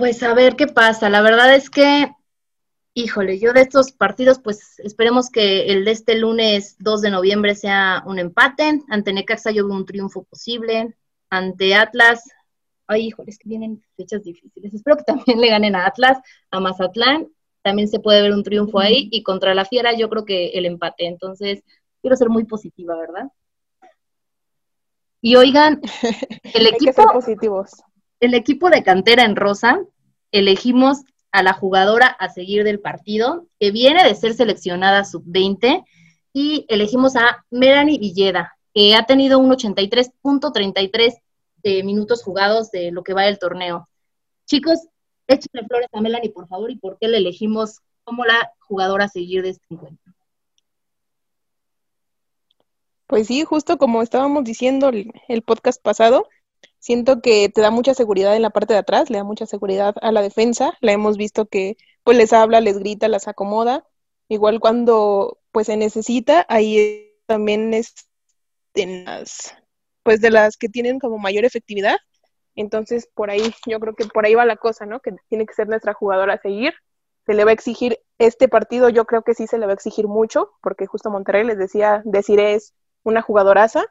Pues 0.00 0.22
a 0.22 0.32
ver 0.32 0.56
qué 0.56 0.66
pasa. 0.66 1.10
La 1.10 1.20
verdad 1.20 1.54
es 1.54 1.68
que, 1.68 2.10
híjole, 2.94 3.38
yo 3.38 3.52
de 3.52 3.62
estos 3.62 3.92
partidos, 3.92 4.38
pues 4.38 4.78
esperemos 4.80 5.30
que 5.30 5.66
el 5.66 5.84
de 5.84 5.92
este 5.92 6.18
lunes 6.18 6.76
2 6.78 7.00
de 7.02 7.10
noviembre 7.10 7.54
sea 7.54 8.02
un 8.06 8.18
empate. 8.18 8.82
Ante 8.88 9.12
Necaxa 9.12 9.50
yo 9.50 9.66
veo 9.66 9.76
un 9.76 9.86
triunfo 9.86 10.24
posible. 10.24 10.96
Ante 11.30 11.74
Atlas, 11.74 12.28
ay, 12.86 13.06
híjole, 13.06 13.30
es 13.30 13.38
que 13.38 13.48
vienen 13.48 13.82
fechas 13.96 14.24
difíciles. 14.24 14.74
Espero 14.74 14.96
que 14.96 15.04
también 15.04 15.40
le 15.40 15.48
ganen 15.48 15.76
a 15.76 15.86
Atlas, 15.86 16.18
a 16.50 16.60
Mazatlán. 16.60 17.28
También 17.62 17.88
se 17.88 18.00
puede 18.00 18.22
ver 18.22 18.32
un 18.32 18.42
triunfo 18.42 18.80
ahí. 18.80 19.08
Y 19.12 19.22
contra 19.22 19.54
la 19.54 19.64
Fiera 19.64 19.92
yo 19.94 20.08
creo 20.08 20.24
que 20.24 20.48
el 20.50 20.66
empate. 20.66 21.06
Entonces, 21.06 21.62
quiero 22.00 22.16
ser 22.16 22.28
muy 22.28 22.44
positiva, 22.44 22.96
¿verdad? 22.96 23.30
Y 25.20 25.36
oigan, 25.36 25.80
el 26.54 26.66
equipo... 26.66 27.04
positivos 27.12 27.70
el 28.20 28.34
equipo 28.34 28.68
de 28.70 28.82
cantera 28.82 29.24
en 29.24 29.34
rosa 29.34 29.80
elegimos 30.30 31.00
a 31.32 31.42
la 31.42 31.52
jugadora 31.52 32.06
a 32.06 32.28
seguir 32.28 32.64
del 32.64 32.80
partido, 32.80 33.46
que 33.58 33.70
viene 33.70 34.04
de 34.04 34.14
ser 34.14 34.34
seleccionada 34.34 35.04
sub-20, 35.04 35.84
y 36.32 36.64
elegimos 36.68 37.16
a 37.16 37.44
Melanie 37.50 37.98
Villeda, 37.98 38.56
que 38.74 38.94
ha 38.94 39.04
tenido 39.06 39.38
un 39.38 39.50
83.33 39.50 41.20
de 41.62 41.82
minutos 41.82 42.22
jugados 42.22 42.70
de 42.70 42.90
lo 42.92 43.02
que 43.02 43.14
va 43.14 43.24
del 43.24 43.38
torneo. 43.38 43.88
Chicos, 44.46 44.78
échenle 45.26 45.66
flores 45.66 45.88
a 45.92 46.00
Melanie, 46.00 46.30
por 46.30 46.48
favor, 46.48 46.70
y 46.70 46.76
por 46.76 46.98
qué 46.98 47.08
la 47.08 47.18
elegimos 47.18 47.80
como 48.04 48.24
la 48.24 48.52
jugadora 48.60 49.04
a 49.04 49.08
seguir 49.08 49.42
de 49.42 49.50
este 49.50 49.66
encuentro. 49.70 50.12
Pues 53.06 53.26
sí, 53.26 53.44
justo 53.44 53.76
como 53.76 54.02
estábamos 54.02 54.44
diciendo 54.44 54.90
el 54.90 55.42
podcast 55.42 55.82
pasado, 55.82 56.28
Siento 56.80 57.20
que 57.20 57.48
te 57.50 57.60
da 57.60 57.70
mucha 57.70 57.94
seguridad 57.94 58.34
en 58.34 58.42
la 58.42 58.50
parte 58.50 58.72
de 58.72 58.80
atrás, 58.80 59.10
le 59.10 59.18
da 59.18 59.24
mucha 59.24 59.46
seguridad 59.46 59.94
a 60.02 60.12
la 60.12 60.22
defensa. 60.22 60.76
La 60.80 60.92
hemos 60.92 61.16
visto 61.16 61.46
que 61.46 61.76
pues 62.04 62.16
les 62.16 62.32
habla, 62.32 62.60
les 62.60 62.78
grita, 62.78 63.06
las 63.08 63.28
acomoda. 63.28 63.86
Igual 64.28 64.60
cuando 64.60 65.38
pues 65.52 65.66
se 65.68 65.76
necesita, 65.76 66.46
ahí 66.48 67.14
también 67.26 67.74
es 67.74 67.94
de 68.74 69.04
las 69.04 69.54
pues 70.02 70.20
de 70.20 70.30
las 70.30 70.56
que 70.56 70.68
tienen 70.68 70.98
como 70.98 71.18
mayor 71.18 71.44
efectividad. 71.44 71.98
Entonces, 72.56 73.08
por 73.14 73.30
ahí, 73.30 73.54
yo 73.66 73.78
creo 73.80 73.94
que 73.94 74.06
por 74.06 74.26
ahí 74.26 74.34
va 74.34 74.44
la 74.44 74.56
cosa, 74.56 74.86
¿no? 74.86 75.00
Que 75.00 75.12
tiene 75.28 75.46
que 75.46 75.54
ser 75.54 75.68
nuestra 75.68 75.94
jugadora 75.94 76.34
a 76.34 76.40
seguir. 76.40 76.74
Se 77.26 77.34
le 77.34 77.44
va 77.44 77.50
a 77.50 77.54
exigir 77.54 77.98
este 78.18 78.48
partido, 78.48 78.88
yo 78.88 79.04
creo 79.04 79.22
que 79.22 79.34
sí 79.34 79.46
se 79.46 79.58
le 79.58 79.66
va 79.66 79.72
a 79.72 79.74
exigir 79.74 80.08
mucho, 80.08 80.50
porque 80.62 80.86
justo 80.86 81.10
Monterrey 81.10 81.44
les 81.44 81.58
decía, 81.58 82.02
decir 82.04 82.40
es 82.40 82.74
una 83.02 83.22
jugadoraza. 83.22 83.84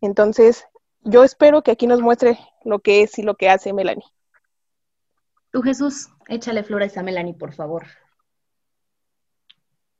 Entonces, 0.00 0.66
yo 1.04 1.24
espero 1.24 1.62
que 1.62 1.70
aquí 1.70 1.86
nos 1.86 2.00
muestre 2.00 2.38
lo 2.64 2.80
que 2.80 3.02
es 3.02 3.18
y 3.18 3.22
lo 3.22 3.34
que 3.34 3.48
hace 3.48 3.72
Melanie. 3.72 4.04
Tú, 5.50 5.62
Jesús, 5.62 6.08
échale 6.28 6.62
flores 6.62 6.96
a 6.96 7.02
Melanie, 7.02 7.34
por 7.34 7.52
favor. 7.52 7.84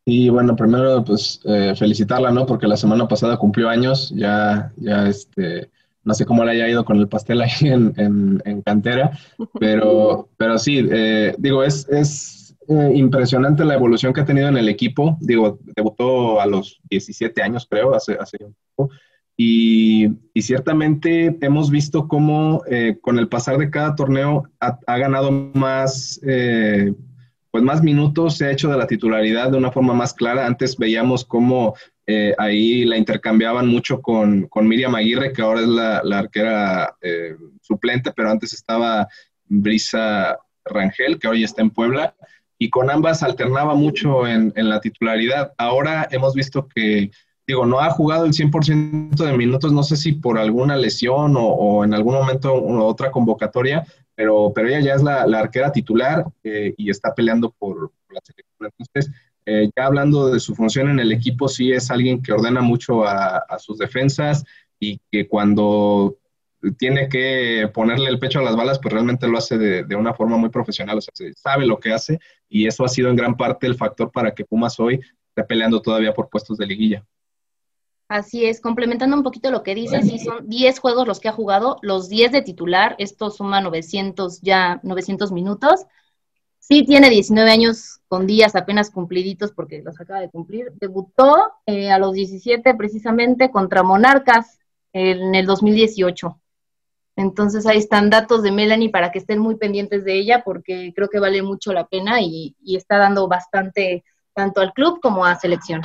Y 0.04 0.30
bueno, 0.30 0.56
primero, 0.56 1.04
pues 1.04 1.40
eh, 1.44 1.74
felicitarla, 1.76 2.30
¿no? 2.30 2.46
Porque 2.46 2.66
la 2.66 2.76
semana 2.76 3.06
pasada 3.06 3.36
cumplió 3.36 3.68
años, 3.68 4.12
ya, 4.16 4.72
ya, 4.76 5.06
este, 5.06 5.70
no 6.02 6.14
sé 6.14 6.24
cómo 6.24 6.44
le 6.44 6.52
haya 6.52 6.68
ido 6.68 6.84
con 6.84 6.98
el 6.98 7.08
pastel 7.08 7.42
ahí 7.42 7.52
en, 7.62 8.62
cantera, 8.64 9.16
pero, 9.60 10.28
pero 10.36 10.58
sí, 10.58 10.86
eh, 10.90 11.34
digo, 11.38 11.62
es, 11.62 11.88
es 11.88 12.56
eh, 12.68 12.92
impresionante 12.94 13.64
la 13.64 13.74
evolución 13.74 14.12
que 14.12 14.22
ha 14.22 14.24
tenido 14.24 14.48
en 14.48 14.56
el 14.56 14.68
equipo. 14.68 15.16
Digo, 15.20 15.58
debutó 15.76 16.40
a 16.40 16.46
los 16.46 16.80
17 16.90 17.42
años, 17.42 17.66
creo, 17.68 17.94
hace, 17.94 18.14
hace 18.14 18.38
un 18.40 18.54
tiempo. 18.54 18.90
Y, 19.36 20.08
ciertamente 20.40 21.36
hemos 21.40 21.70
visto 21.70 22.08
cómo 22.08 22.62
eh, 22.68 22.98
con 23.00 23.18
el 23.18 23.28
pasar 23.28 23.58
de 23.58 23.70
cada 23.70 23.94
torneo 23.94 24.48
ha, 24.60 24.98
ganado 24.98 25.30
más, 25.30 26.20
eh, 26.26 26.92
pues 27.50 27.62
más 27.62 27.82
minutos, 27.82 28.36
se 28.36 28.46
ha 28.46 28.50
hecho 28.50 28.68
de 28.68 28.76
la 28.76 28.86
titularidad 28.86 29.50
de 29.50 29.58
una 29.58 29.70
forma 29.70 29.94
más 29.94 30.12
clara. 30.12 30.46
Antes 30.46 30.76
veíamos 30.76 31.24
cómo 31.24 31.74
eh, 32.06 32.34
ahí 32.38 32.84
la 32.84 32.96
intercambiaban 32.96 33.68
mucho 33.68 34.02
con, 34.02 34.48
con, 34.48 34.66
Miriam 34.66 34.94
Aguirre, 34.94 35.32
que 35.32 35.42
ahora 35.42 35.60
es 35.60 35.68
la, 35.68 36.02
la 36.02 36.18
arquera 36.18 36.96
suplente, 37.60 38.12
pero 38.14 38.30
antes 38.30 38.52
estaba 38.52 39.06
Brisa 39.44 40.38
Rangel, 40.64 41.18
que 41.18 41.28
hoy 41.28 41.44
está 41.44 41.62
en 41.62 41.70
Puebla, 41.70 42.14
y 42.58 42.70
con 42.70 42.90
ambas 42.90 43.22
alternaba 43.22 43.74
mucho 43.74 44.26
en, 44.26 44.52
en 44.56 44.68
la 44.68 44.80
titularidad. 44.80 45.52
Ahora 45.58 46.08
hemos 46.10 46.34
visto 46.34 46.68
que 46.68 47.10
digo, 47.52 47.66
no 47.66 47.80
ha 47.80 47.90
jugado 47.90 48.24
el 48.24 48.32
100% 48.32 49.14
de 49.14 49.36
minutos, 49.36 49.72
no 49.72 49.82
sé 49.82 49.96
si 49.96 50.12
por 50.12 50.38
alguna 50.38 50.74
lesión 50.76 51.34
o, 51.36 51.84
en 51.84 51.92
algún 51.92 52.14
momento 52.14 52.54
otra 52.54 53.10
convocatoria, 53.10 53.84
pero, 54.14 54.52
pero 54.54 54.68
ella 54.68 54.80
ya 54.80 54.94
es 54.94 55.02
la, 55.02 55.22
arquera 55.38 55.70
titular 55.70 56.24
eh, 56.42 56.74
y 56.78 56.88
está 56.88 57.14
peleando 57.14 57.54
por, 57.58 57.92
la 58.08 58.20
selección. 58.24 58.72
Entonces, 58.78 59.14
eh, 59.44 59.70
ya 59.76 59.84
hablando 59.84 60.30
de 60.30 60.40
su 60.40 60.54
función 60.54 60.88
en 60.88 60.98
el 60.98 61.12
equipo, 61.12 61.46
sí 61.46 61.72
es 61.72 61.90
alguien 61.90 62.22
que 62.22 62.32
ordena 62.32 62.62
mucho 62.62 63.04
a, 63.06 63.44
sus 63.58 63.76
defensas 63.76 64.44
y 64.80 64.98
que 65.10 65.28
cuando 65.28 66.16
tiene 66.78 67.08
que 67.08 67.68
ponerle 67.74 68.08
el 68.08 68.18
pecho 68.18 68.38
a 68.38 68.42
las 68.42 68.56
balas, 68.56 68.78
pues 68.78 68.94
realmente 68.94 69.28
lo 69.28 69.36
hace 69.36 69.58
de, 69.58 69.84
de, 69.84 69.96
una 69.96 70.14
forma 70.14 70.38
muy 70.38 70.48
profesional, 70.48 70.98
o 70.98 71.00
sea, 71.00 71.12
sabe 71.36 71.66
lo 71.66 71.78
que 71.78 71.92
hace 71.92 72.18
y 72.48 72.66
eso 72.66 72.84
ha 72.84 72.88
sido 72.88 73.10
en 73.10 73.16
gran 73.16 73.36
parte 73.36 73.66
el 73.66 73.74
factor 73.74 74.10
para 74.10 74.32
que 74.32 74.44
Pumas 74.44 74.78
hoy 74.80 75.00
esté 75.28 75.44
peleando 75.44 75.82
todavía 75.82 76.14
por 76.14 76.30
puestos 76.30 76.56
de 76.56 76.66
liguilla. 76.66 77.04
Así 78.08 78.44
es, 78.44 78.60
complementando 78.60 79.16
un 79.16 79.22
poquito 79.22 79.50
lo 79.50 79.62
que 79.62 79.74
dices, 79.74 80.06
sí 80.06 80.18
son 80.18 80.48
10 80.48 80.78
juegos 80.80 81.08
los 81.08 81.18
que 81.18 81.28
ha 81.28 81.32
jugado, 81.32 81.78
los 81.82 82.08
10 82.08 82.32
de 82.32 82.42
titular, 82.42 82.94
esto 82.98 83.30
suma 83.30 83.60
900 83.60 84.40
ya 84.42 84.80
900 84.82 85.32
minutos. 85.32 85.86
Sí 86.58 86.84
tiene 86.84 87.10
19 87.10 87.50
años 87.50 88.00
con 88.08 88.26
días 88.26 88.54
apenas 88.54 88.90
cumpliditos 88.90 89.52
porque 89.52 89.82
los 89.82 90.00
acaba 90.00 90.20
de 90.20 90.30
cumplir. 90.30 90.72
Debutó 90.80 91.52
eh, 91.66 91.90
a 91.90 91.98
los 91.98 92.12
17 92.12 92.74
precisamente 92.74 93.50
contra 93.50 93.82
Monarcas 93.82 94.60
en 94.92 95.34
el 95.34 95.46
2018. 95.46 96.38
Entonces 97.16 97.66
ahí 97.66 97.78
están 97.78 98.10
datos 98.10 98.42
de 98.42 98.52
Melanie 98.52 98.90
para 98.90 99.10
que 99.10 99.18
estén 99.18 99.38
muy 99.38 99.56
pendientes 99.56 100.04
de 100.04 100.14
ella 100.14 100.42
porque 100.44 100.92
creo 100.94 101.08
que 101.08 101.18
vale 101.18 101.42
mucho 101.42 101.72
la 101.72 101.86
pena 101.86 102.20
y 102.20 102.54
está 102.64 102.98
dando 102.98 103.26
bastante 103.26 104.04
tanto 104.34 104.60
al 104.60 104.72
club 104.72 105.00
como 105.00 105.24
a 105.24 105.34
selección. 105.36 105.82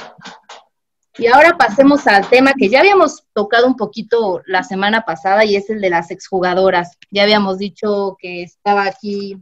Y 1.19 1.25
ahora 1.25 1.57
pasemos 1.57 2.05
al 2.05 2.29
tema 2.29 2.53
que 2.53 2.69
ya 2.69 2.79
habíamos 2.79 3.23
tocado 3.33 3.65
un 3.65 3.75
poquito 3.75 4.41
la 4.45 4.61
semana 4.63 5.01
pasada 5.01 5.45
y 5.45 5.55
es 5.55 5.67
el 5.71 5.81
de 5.81 5.89
las 5.89 6.11
exjugadoras. 6.11 6.95
Ya 7.09 7.23
habíamos 7.23 7.57
dicho 7.57 8.17
que 8.19 8.43
estaba 8.43 8.85
aquí, 8.85 9.35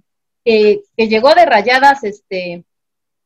que, 0.45 0.83
llegó 0.95 1.33
de 1.35 1.45
rayadas 1.45 2.05
este, 2.05 2.63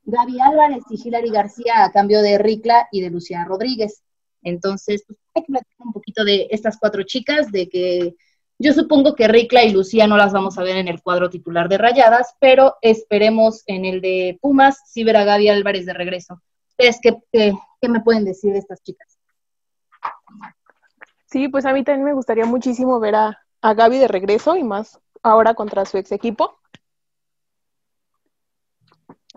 Gaby 0.03 0.39
Álvarez 0.41 0.83
y 0.89 1.07
Hilary 1.07 1.29
García 1.29 1.83
a 1.83 1.91
cambio 1.91 2.23
de 2.23 2.39
Ricla 2.39 2.87
y 2.91 3.01
de 3.01 3.11
Lucía 3.11 3.45
Rodríguez. 3.45 4.01
Entonces, 4.41 5.03
pues, 5.05 5.19
hay 5.35 5.43
que 5.43 5.51
platicar 5.51 5.85
un 5.85 5.93
poquito 5.93 6.23
de 6.23 6.47
estas 6.49 6.79
cuatro 6.79 7.03
chicas, 7.03 7.51
de 7.51 7.69
que 7.69 8.15
Yo 8.57 8.73
supongo 8.73 9.13
que 9.13 9.27
Ricla 9.27 9.63
y 9.63 9.71
Lucía 9.71 10.07
no 10.07 10.17
las 10.17 10.33
vamos 10.33 10.57
a 10.57 10.63
ver 10.63 10.77
en 10.77 10.87
el 10.87 11.03
cuadro 11.03 11.29
titular 11.29 11.69
de 11.69 11.77
Rayadas, 11.77 12.35
pero 12.39 12.77
esperemos 12.81 13.63
en 13.67 13.85
el 13.85 14.01
de 14.01 14.39
Pumas 14.41 14.79
sí 14.87 15.03
ver 15.03 15.17
a 15.17 15.23
Gaby 15.23 15.49
Álvarez 15.49 15.85
de 15.85 15.93
regreso. 15.93 16.41
¿Ustedes 16.69 16.99
qué, 17.01 17.53
me 17.87 18.01
pueden 18.01 18.25
decir 18.25 18.51
de 18.51 18.59
estas 18.59 18.83
chicas? 18.83 19.17
Sí, 21.25 21.47
pues 21.47 21.65
a 21.65 21.73
mí 21.73 21.83
también 21.83 22.05
me 22.05 22.13
gustaría 22.13 22.45
muchísimo 22.45 22.99
ver 22.99 23.15
a, 23.15 23.39
a 23.61 23.73
Gaby 23.73 23.99
de 23.99 24.07
regreso 24.07 24.57
y 24.57 24.63
más 24.63 24.99
ahora 25.21 25.53
contra 25.53 25.85
su 25.85 25.97
ex 25.97 26.11
equipo. 26.11 26.59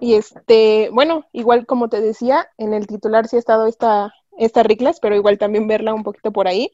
Y 0.00 0.14
este, 0.14 0.90
bueno, 0.90 1.26
igual 1.32 1.66
como 1.66 1.88
te 1.88 2.00
decía, 2.00 2.48
en 2.58 2.74
el 2.74 2.86
titular 2.86 3.28
sí 3.28 3.36
ha 3.36 3.38
estado 3.38 3.66
esta, 3.66 4.12
esta 4.36 4.62
Riclas, 4.62 4.98
pero 5.00 5.14
igual 5.14 5.38
también 5.38 5.68
verla 5.68 5.94
un 5.94 6.02
poquito 6.02 6.32
por 6.32 6.48
ahí. 6.48 6.72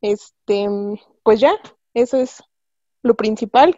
Este, 0.00 0.68
pues 1.22 1.40
ya, 1.40 1.54
eso 1.94 2.18
es 2.18 2.42
lo 3.02 3.14
principal. 3.14 3.76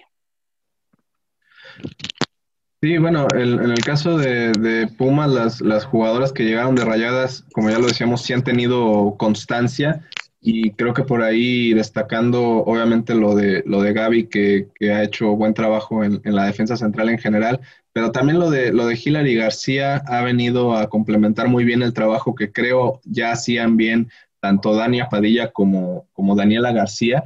Sí, 2.84 2.98
bueno, 2.98 3.26
en 3.34 3.70
el 3.70 3.78
caso 3.82 4.18
de, 4.18 4.52
de 4.52 4.86
Pumas, 4.86 5.30
las, 5.30 5.62
las 5.62 5.86
jugadoras 5.86 6.34
que 6.34 6.44
llegaron 6.44 6.74
de 6.74 6.84
rayadas, 6.84 7.46
como 7.54 7.70
ya 7.70 7.78
lo 7.78 7.86
decíamos, 7.86 8.20
sí 8.20 8.34
han 8.34 8.44
tenido 8.44 9.14
constancia 9.16 10.06
y 10.42 10.72
creo 10.72 10.92
que 10.92 11.02
por 11.02 11.22
ahí 11.22 11.72
destacando 11.72 12.42
obviamente 12.58 13.14
lo 13.14 13.34
de, 13.34 13.62
lo 13.64 13.80
de 13.80 13.94
Gaby, 13.94 14.26
que, 14.26 14.68
que 14.74 14.92
ha 14.92 15.02
hecho 15.02 15.34
buen 15.34 15.54
trabajo 15.54 16.04
en, 16.04 16.20
en, 16.24 16.34
la 16.34 16.44
defensa 16.44 16.76
central 16.76 17.08
en 17.08 17.18
general, 17.18 17.60
pero 17.94 18.12
también 18.12 18.38
lo 18.38 18.50
de, 18.50 18.70
lo 18.70 18.86
de 18.86 19.00
Hilary 19.02 19.34
García 19.34 20.02
ha 20.06 20.20
venido 20.20 20.76
a 20.76 20.90
complementar 20.90 21.48
muy 21.48 21.64
bien 21.64 21.80
el 21.80 21.94
trabajo 21.94 22.34
que 22.34 22.52
creo 22.52 23.00
ya 23.04 23.32
hacían 23.32 23.78
bien 23.78 24.10
tanto 24.40 24.76
Dania 24.76 25.08
Padilla 25.08 25.52
como, 25.52 26.06
como 26.12 26.36
Daniela 26.36 26.70
García. 26.72 27.24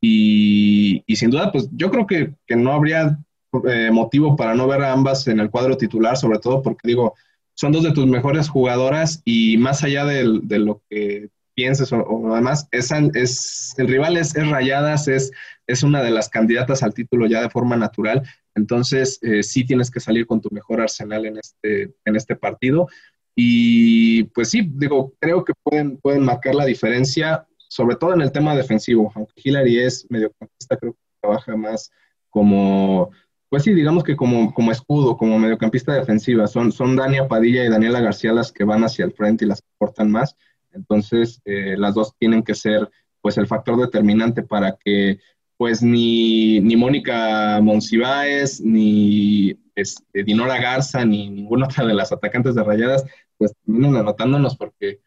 Y, 0.00 1.02
y, 1.04 1.16
sin 1.16 1.30
duda, 1.30 1.50
pues 1.50 1.68
yo 1.72 1.90
creo 1.90 2.06
que, 2.06 2.32
que 2.46 2.54
no 2.54 2.72
habría 2.72 3.18
eh, 3.68 3.90
motivo 3.90 4.36
para 4.36 4.54
no 4.54 4.66
ver 4.66 4.82
a 4.82 4.92
ambas 4.92 5.26
en 5.28 5.40
el 5.40 5.50
cuadro 5.50 5.76
titular, 5.76 6.16
sobre 6.16 6.38
todo 6.38 6.62
porque 6.62 6.88
digo, 6.88 7.14
son 7.54 7.72
dos 7.72 7.82
de 7.82 7.92
tus 7.92 8.06
mejores 8.06 8.48
jugadoras 8.48 9.22
y 9.24 9.58
más 9.58 9.84
allá 9.84 10.04
de, 10.04 10.24
lo 10.58 10.82
que 10.88 11.28
pienses 11.54 11.92
o, 11.92 11.98
o 11.98 12.32
además, 12.32 12.68
es, 12.70 12.90
el 12.90 13.88
rival 13.88 14.16
es, 14.16 14.34
Rayadas, 14.34 15.08
es, 15.08 15.30
es 15.66 15.82
una 15.82 16.02
de 16.02 16.10
las 16.10 16.28
candidatas 16.28 16.82
al 16.82 16.94
título 16.94 17.26
ya 17.26 17.42
de 17.42 17.50
forma 17.50 17.76
natural, 17.76 18.22
entonces 18.54 19.18
eh, 19.22 19.42
sí 19.42 19.64
tienes 19.64 19.90
que 19.90 20.00
salir 20.00 20.26
con 20.26 20.40
tu 20.40 20.48
mejor 20.50 20.80
arsenal 20.80 21.26
en 21.26 21.38
este, 21.38 21.94
en 22.04 22.16
este 22.16 22.36
partido. 22.36 22.88
Y 23.34 24.24
pues 24.24 24.50
sí, 24.50 24.68
digo, 24.74 25.14
creo 25.20 25.44
que 25.44 25.52
pueden, 25.62 25.96
pueden 25.98 26.22
marcar 26.22 26.54
la 26.54 26.64
diferencia, 26.64 27.46
sobre 27.68 27.96
todo 27.96 28.14
en 28.14 28.20
el 28.20 28.32
tema 28.32 28.56
defensivo, 28.56 29.12
aunque 29.14 29.34
Hillary 29.36 29.80
es 29.80 30.06
mediocampista, 30.10 30.76
creo 30.76 30.92
que 30.92 30.98
trabaja 31.20 31.56
más 31.56 31.90
como, 32.28 33.10
pues 33.50 33.64
sí, 33.64 33.74
digamos 33.74 34.04
que 34.04 34.16
como, 34.16 34.54
como 34.54 34.70
escudo, 34.70 35.16
como 35.16 35.38
mediocampista 35.38 35.92
defensiva. 35.92 36.46
Son, 36.46 36.70
son 36.70 36.94
Dania 36.94 37.26
Padilla 37.26 37.64
y 37.64 37.68
Daniela 37.68 38.00
García 38.00 38.32
las 38.32 38.52
que 38.52 38.64
van 38.64 38.84
hacia 38.84 39.04
el 39.04 39.12
frente 39.12 39.44
y 39.44 39.48
las 39.48 39.60
que 39.60 39.68
aportan 39.74 40.10
más. 40.10 40.36
Entonces, 40.72 41.42
eh, 41.44 41.74
las 41.76 41.94
dos 41.94 42.14
tienen 42.16 42.44
que 42.44 42.54
ser 42.54 42.88
pues 43.20 43.36
el 43.38 43.48
factor 43.48 43.78
determinante 43.78 44.44
para 44.44 44.78
que 44.82 45.18
pues 45.56 45.82
ni, 45.82 46.60
ni 46.60 46.76
Mónica 46.76 47.60
Monsiváis, 47.60 48.60
ni 48.62 49.58
este, 49.74 50.22
Dinora 50.22 50.58
Garza, 50.58 51.04
ni 51.04 51.28
ninguna 51.28 51.66
otra 51.66 51.84
de 51.84 51.92
las 51.92 52.12
atacantes 52.12 52.54
de 52.54 52.62
rayadas, 52.62 53.04
pues 53.36 53.52
terminen 53.66 53.96
anotándonos 53.96 54.56
porque 54.56 55.00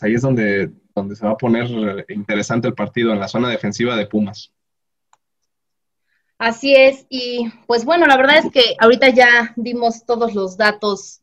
ahí 0.00 0.14
es 0.14 0.22
donde, 0.22 0.70
donde 0.94 1.16
se 1.16 1.26
va 1.26 1.32
a 1.32 1.36
poner 1.36 2.06
interesante 2.08 2.68
el 2.68 2.74
partido, 2.74 3.12
en 3.12 3.20
la 3.20 3.28
zona 3.28 3.48
defensiva 3.48 3.96
de 3.96 4.06
Pumas. 4.06 4.52
Así 6.42 6.74
es, 6.74 7.06
y 7.08 7.52
pues 7.68 7.84
bueno, 7.84 8.04
la 8.06 8.16
verdad 8.16 8.38
es 8.38 8.50
que 8.50 8.74
ahorita 8.80 9.10
ya 9.10 9.52
dimos 9.54 10.04
todos 10.04 10.34
los 10.34 10.56
datos 10.56 11.20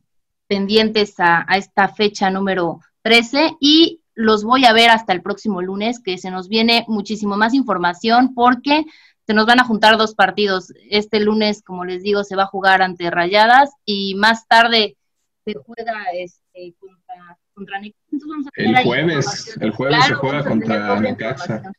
pendientes 0.48 1.20
a, 1.20 1.46
a 1.46 1.58
esta 1.58 1.90
fecha 1.90 2.30
número 2.30 2.80
13 3.02 3.58
y 3.60 4.00
los 4.14 4.46
voy 4.46 4.64
a 4.64 4.72
ver 4.72 4.90
hasta 4.90 5.12
el 5.12 5.22
próximo 5.22 5.62
lunes, 5.62 6.00
que 6.00 6.18
se 6.18 6.32
nos 6.32 6.48
viene 6.48 6.86
muchísimo 6.88 7.36
más 7.36 7.54
información 7.54 8.34
porque 8.34 8.86
se 9.28 9.34
nos 9.34 9.46
van 9.46 9.60
a 9.60 9.66
juntar 9.66 9.98
dos 9.98 10.16
partidos. 10.16 10.72
Este 10.90 11.20
lunes, 11.20 11.64
como 11.64 11.84
les 11.84 12.02
digo, 12.02 12.24
se 12.24 12.38
va 12.38 12.44
a 12.44 12.54
jugar 12.54 12.82
ante 12.82 13.12
Rayadas 13.12 13.72
y 13.84 14.16
más 14.16 14.48
tarde 14.48 14.96
se 15.44 15.54
juega 15.54 16.02
este, 16.14 16.76
contra, 16.80 17.38
contra 17.54 17.82
Necaxa. 17.82 18.50
El 18.56 18.84
jueves, 18.86 19.58
el 19.60 19.72
jueves 19.72 20.06
se 20.06 20.14
juega 20.14 20.46
contra 20.46 20.98
Necaxa. 20.98 21.74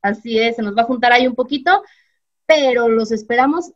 Así 0.00 0.38
es, 0.38 0.56
se 0.56 0.62
nos 0.62 0.74
va 0.74 0.80
a 0.80 0.86
juntar 0.86 1.12
ahí 1.12 1.26
un 1.26 1.34
poquito, 1.34 1.82
pero 2.46 2.88
los 2.88 3.12
esperamos 3.12 3.72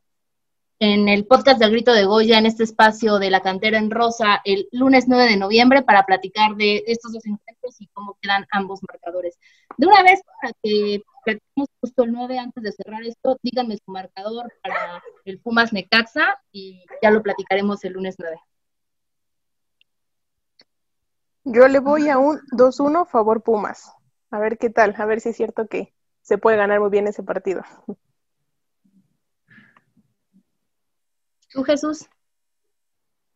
en 0.79 1.09
el 1.11 1.27
podcast 1.27 1.59
del 1.59 1.73
Grito 1.73 1.93
de 1.93 2.07
Goya, 2.07 2.39
en 2.39 2.47
este 2.47 2.65
espacio 2.65 3.19
de 3.19 3.31
la 3.31 3.43
cantera 3.43 3.77
en 3.77 3.91
rosa, 3.91 4.41
el 4.45 4.67
lunes 4.73 5.05
9 5.09 5.25
de 5.25 5.37
noviembre, 5.37 5.83
para 5.83 6.07
platicar 6.07 6.57
de 6.57 6.83
estos 6.87 7.13
dos 7.13 7.27
encuentros 7.27 7.79
y 7.81 7.87
cómo 7.89 8.17
quedan 8.23 8.47
ambos 8.51 8.81
marcadores. 8.89 9.39
De 9.77 9.87
una 9.87 10.03
vez, 10.03 10.23
para 10.41 10.55
que 10.63 11.03
platiquemos 11.23 11.69
justo 11.81 12.05
el 12.05 12.13
9 12.13 12.39
antes 12.39 12.63
de 12.65 12.73
cerrar 12.73 13.03
esto, 13.03 13.39
díganme 13.43 13.77
su 13.77 13.91
marcador 13.91 14.51
para 14.63 15.03
el 15.27 15.39
Pumas 15.39 15.75
Necaxa 15.75 16.41
y 16.51 16.83
ya 17.03 17.11
lo 17.11 17.23
platicaremos 17.23 17.85
el 17.85 17.93
lunes 17.93 18.17
9. 18.19 18.41
Yo 21.45 21.69
le 21.69 21.79
voy 21.81 22.09
a 22.09 22.17
un 22.17 22.39
2-1 22.53 23.07
favor 23.07 23.43
Pumas. 23.43 23.93
A 24.31 24.39
ver 24.39 24.57
qué 24.57 24.71
tal, 24.71 24.95
a 24.97 25.05
ver 25.05 25.21
si 25.21 25.31
es 25.31 25.37
cierto 25.37 25.67
que 25.67 25.93
se 26.23 26.39
puede 26.39 26.57
ganar 26.57 26.81
muy 26.81 26.89
bien 26.89 27.07
ese 27.07 27.23
partido. 27.23 27.63
¿Tú, 31.51 31.65
Jesús? 31.65 32.07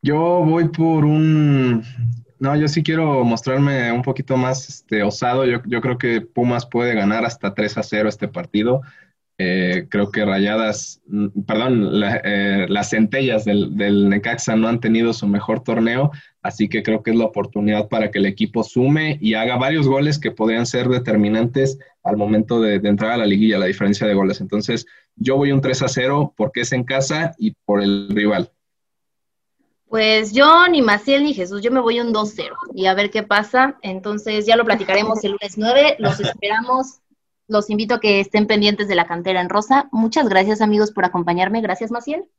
Yo 0.01 0.43
voy 0.45 0.69
por 0.69 1.05
un... 1.05 1.83
No, 2.39 2.55
yo 2.55 2.67
sí 2.67 2.83
quiero 2.83 3.23
mostrarme 3.23 3.91
un 3.91 4.01
poquito 4.01 4.37
más 4.37 4.69
este, 4.69 5.03
osado. 5.03 5.45
Yo, 5.45 5.61
yo 5.65 5.81
creo 5.81 5.97
que 5.97 6.21
Pumas 6.21 6.65
puede 6.65 6.93
ganar 6.93 7.25
hasta 7.25 7.53
3 7.53 7.77
a 7.77 7.83
0 7.83 8.09
este 8.09 8.27
partido. 8.27 8.81
Eh, 9.37 9.87
creo 9.89 10.11
que 10.11 10.23
Rayadas, 10.23 11.01
mm, 11.07 11.41
perdón, 11.45 11.99
la, 11.99 12.21
eh, 12.23 12.67
las 12.69 12.91
centellas 12.91 13.43
del, 13.43 13.75
del, 13.75 14.07
Necaxa 14.07 14.55
no 14.55 14.69
han 14.69 14.79
tenido 14.79 15.11
su 15.11 15.27
mejor 15.27 15.61
torneo, 15.61 16.11
así 16.41 16.69
que 16.69 16.83
creo 16.83 17.03
que 17.03 17.11
es 17.11 17.17
la 17.17 17.25
oportunidad 17.25 17.89
para 17.89 18.11
que 18.11 18.19
el 18.19 18.27
equipo 18.27 18.63
sume 18.63 19.17
y 19.19 19.33
haga 19.33 19.57
varios 19.57 19.87
goles 19.87 20.19
que 20.19 20.31
podrían 20.31 20.65
ser 20.65 20.87
determinantes 20.87 21.77
al 22.03 22.15
momento 22.15 22.61
de, 22.61 22.79
de 22.79 22.87
entrar 22.87 23.11
a 23.11 23.17
la 23.17 23.25
liguilla, 23.25 23.57
la 23.57 23.65
diferencia 23.65 24.07
de 24.07 24.13
goles. 24.13 24.39
Entonces, 24.39 24.85
yo 25.15 25.37
voy 25.37 25.51
un 25.51 25.61
3 25.61 25.81
a 25.81 25.87
0 25.87 26.33
porque 26.35 26.61
es 26.61 26.71
en 26.71 26.83
casa 26.83 27.33
y 27.37 27.51
por 27.65 27.81
el 27.81 28.09
rival. 28.09 28.51
Pues 29.87 30.33
yo, 30.33 30.67
ni 30.67 30.81
Maciel 30.81 31.23
ni 31.23 31.33
Jesús, 31.33 31.61
yo 31.61 31.71
me 31.71 31.79
voy 31.79 31.99
un 31.99 32.13
2-0 32.13 32.51
y 32.73 32.87
a 32.87 32.93
ver 32.93 33.11
qué 33.11 33.23
pasa. 33.23 33.77
Entonces 33.81 34.45
ya 34.45 34.55
lo 34.55 34.65
platicaremos 34.65 35.23
el 35.23 35.31
lunes 35.31 35.57
9. 35.57 35.95
Los 35.99 36.19
esperamos. 36.19 36.99
Los 37.47 37.69
invito 37.69 37.95
a 37.95 37.99
que 37.99 38.19
estén 38.19 38.47
pendientes 38.47 38.87
de 38.87 38.95
la 38.95 39.05
cantera 39.05 39.39
en 39.39 39.49
rosa. 39.49 39.87
Muchas 39.91 40.27
gracias, 40.27 40.61
amigos, 40.61 40.91
por 40.91 41.05
acompañarme. 41.05 41.61
Gracias, 41.61 41.91
Maciel. 41.91 42.29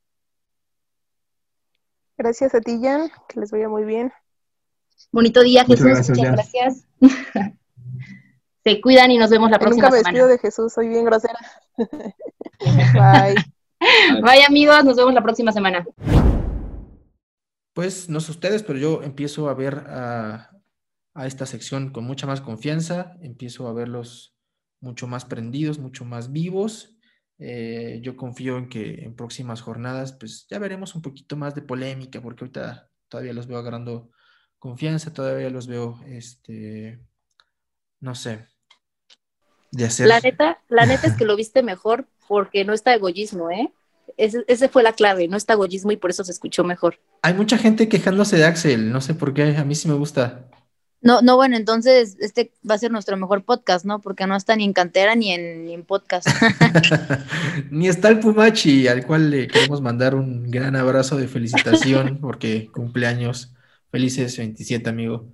Gracias 2.18 2.54
a 2.54 2.60
ti, 2.60 2.80
Jan. 2.82 3.10
Que 3.28 3.40
les 3.40 3.50
vaya 3.52 3.68
muy 3.68 3.84
bien. 3.84 4.12
Bonito 5.12 5.42
día, 5.42 5.64
Jesús. 5.64 5.86
Muchas 5.86 6.08
gracias. 6.12 6.18
Muchas 6.18 7.32
gracias. 7.32 7.54
Se 8.64 8.80
cuidan 8.80 9.12
y 9.12 9.18
nos 9.18 9.30
vemos 9.30 9.48
la 9.48 9.60
próxima 9.60 9.90
semana. 9.90 9.98
Nunca 9.98 10.10
vestido 10.10 10.26
de 10.26 10.38
Jesús, 10.38 10.72
soy 10.72 10.88
bien 10.88 11.04
grosera. 11.04 11.38
Bye. 12.60 13.34
Bye, 14.22 14.44
amigos. 14.46 14.84
Nos 14.84 14.96
vemos 14.96 15.14
la 15.14 15.22
próxima 15.22 15.52
semana. 15.52 15.86
Pues 17.72 18.08
no 18.08 18.20
sé 18.20 18.30
ustedes, 18.30 18.62
pero 18.62 18.78
yo 18.78 19.02
empiezo 19.02 19.48
a 19.48 19.54
ver 19.54 19.84
a, 19.88 20.50
a 21.14 21.26
esta 21.26 21.46
sección 21.46 21.90
con 21.90 22.04
mucha 22.04 22.26
más 22.26 22.40
confianza. 22.40 23.16
Empiezo 23.20 23.68
a 23.68 23.72
verlos 23.72 24.36
mucho 24.80 25.06
más 25.06 25.24
prendidos, 25.24 25.78
mucho 25.78 26.04
más 26.04 26.32
vivos. 26.32 26.96
Eh, 27.38 28.00
yo 28.02 28.16
confío 28.16 28.56
en 28.56 28.68
que 28.68 29.04
en 29.04 29.14
próximas 29.14 29.60
jornadas, 29.60 30.12
pues 30.12 30.46
ya 30.48 30.58
veremos 30.58 30.94
un 30.94 31.02
poquito 31.02 31.36
más 31.36 31.54
de 31.54 31.62
polémica, 31.62 32.22
porque 32.22 32.44
ahorita 32.44 32.88
todavía 33.08 33.34
los 33.34 33.46
veo 33.46 33.58
agarrando 33.58 34.10
confianza, 34.58 35.12
todavía 35.12 35.50
los 35.50 35.66
veo, 35.66 36.00
este, 36.06 36.98
no 38.00 38.14
sé, 38.14 38.46
de 39.70 39.84
hacer. 39.84 40.06
La 40.06 40.20
neta, 40.20 40.62
la 40.68 40.86
neta 40.86 41.06
es 41.06 41.14
que 41.14 41.26
lo 41.26 41.36
viste 41.36 41.62
mejor 41.62 42.08
porque 42.28 42.64
no 42.64 42.72
está 42.72 42.94
egoísmo, 42.94 43.50
¿eh? 43.50 43.72
Ese, 44.16 44.44
ese, 44.48 44.68
fue 44.68 44.82
la 44.82 44.92
clave, 44.92 45.28
no 45.28 45.36
está 45.36 45.54
egoísmo 45.54 45.92
y 45.92 45.96
por 45.96 46.10
eso 46.10 46.24
se 46.24 46.32
escuchó 46.32 46.64
mejor. 46.64 46.98
Hay 47.22 47.34
mucha 47.34 47.58
gente 47.58 47.88
quejándose 47.88 48.36
de 48.36 48.44
Axel, 48.44 48.90
no 48.90 49.00
sé 49.00 49.14
por 49.14 49.34
qué, 49.34 49.56
a 49.56 49.64
mí 49.64 49.74
sí 49.74 49.88
me 49.88 49.94
gusta. 49.94 50.48
No, 51.02 51.22
no, 51.22 51.36
bueno, 51.36 51.56
entonces 51.56 52.16
este 52.20 52.52
va 52.68 52.74
a 52.74 52.78
ser 52.78 52.90
nuestro 52.90 53.16
mejor 53.16 53.44
podcast, 53.44 53.84
¿no? 53.84 54.00
Porque 54.00 54.26
no 54.26 54.34
está 54.34 54.56
ni 54.56 54.64
en 54.64 54.72
cantera 54.72 55.14
ni 55.14 55.30
en, 55.30 55.64
ni 55.64 55.74
en 55.74 55.84
podcast. 55.84 56.26
ni 57.70 57.86
está 57.86 58.08
el 58.08 58.18
Pumachi, 58.18 58.88
al 58.88 59.06
cual 59.06 59.30
le 59.30 59.46
queremos 59.46 59.80
mandar 59.80 60.14
un 60.14 60.50
gran 60.50 60.74
abrazo 60.74 61.16
de 61.16 61.28
felicitación 61.28 62.18
porque 62.20 62.70
cumpleaños. 62.72 63.52
Felices 63.92 64.36
27, 64.36 64.90
amigo. 64.90 65.28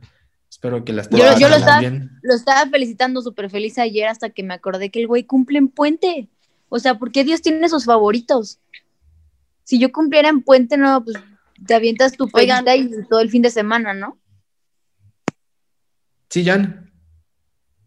Espero 0.50 0.84
que 0.84 0.92
las 0.92 1.08
Yo, 1.08 1.38
yo 1.38 1.48
lo, 1.48 1.56
estaba, 1.56 1.80
lo 1.80 2.34
estaba 2.34 2.70
felicitando 2.70 3.22
súper 3.22 3.48
feliz 3.48 3.78
ayer 3.78 4.08
hasta 4.08 4.28
que 4.28 4.42
me 4.42 4.52
acordé 4.52 4.90
que 4.90 5.00
el 5.00 5.06
güey 5.06 5.24
cumple 5.24 5.58
en 5.58 5.68
puente. 5.68 6.28
O 6.74 6.78
sea, 6.78 6.94
¿por 6.94 7.12
qué 7.12 7.22
Dios 7.22 7.42
tiene 7.42 7.68
sus 7.68 7.84
favoritos? 7.84 8.58
Si 9.62 9.78
yo 9.78 9.92
cumpliera 9.92 10.30
en 10.30 10.40
puente, 10.40 10.78
no, 10.78 11.04
pues 11.04 11.18
te 11.66 11.74
avientas 11.74 12.16
tu 12.16 12.30
pegada 12.30 12.74
y 12.74 12.88
todo 13.10 13.20
el 13.20 13.28
fin 13.28 13.42
de 13.42 13.50
semana, 13.50 13.92
¿no? 13.92 14.16
Sí, 16.30 16.42
Jan. 16.42 16.90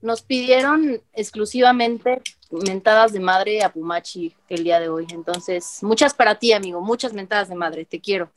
Nos 0.03 0.21
pidieron 0.21 1.01
exclusivamente 1.13 2.21
mentadas 2.51 3.11
de 3.11 3.19
madre 3.19 3.63
a 3.63 3.73
Pumachi 3.73 4.35
el 4.49 4.63
día 4.63 4.79
de 4.79 4.87
hoy. 4.87 5.07
Entonces, 5.09 5.79
muchas 5.81 6.13
para 6.13 6.37
ti, 6.37 6.53
amigo, 6.53 6.79
muchas 6.79 7.11
mentadas 7.11 7.49
de 7.49 7.55
madre, 7.55 7.85
te 7.85 7.99
quiero. 7.99 8.31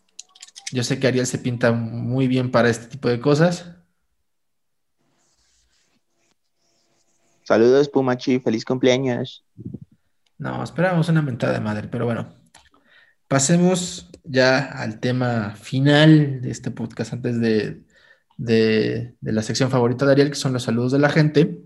Yo 0.72 0.82
sé 0.82 0.99
que 0.99 1.09
Ariel 1.09 1.26
se 1.26 1.36
pinta 1.36 1.72
muy 1.72 2.26
bien 2.26 2.51
para 2.51 2.70
este 2.70 2.86
tipo 2.86 3.11
de 3.11 3.20
cosas. 3.20 3.66
Saludos, 7.44 7.90
Pumachi, 7.90 8.40
feliz 8.40 8.64
cumpleaños. 8.64 9.44
No, 10.39 10.62
esperábamos 10.62 11.09
una 11.09 11.22
mentada 11.22 11.53
de 11.53 11.61
madre, 11.61 11.89
pero 11.89 12.05
bueno. 12.05 12.28
Pasemos 13.26 14.11
ya 14.24 14.59
al 14.59 15.01
tema 15.01 15.55
final 15.57 16.41
de 16.41 16.51
este 16.51 16.70
podcast 16.70 17.12
antes 17.12 17.41
de, 17.41 17.82
de, 18.39 19.14
la 19.20 19.43
sección 19.43 19.70
favorita 19.70 20.07
de 20.07 20.12
Ariel, 20.12 20.30
que 20.30 20.36
son 20.36 20.53
los 20.53 20.62
saludos 20.62 20.93
de 20.93 20.99
la 20.99 21.11
gente. 21.11 21.61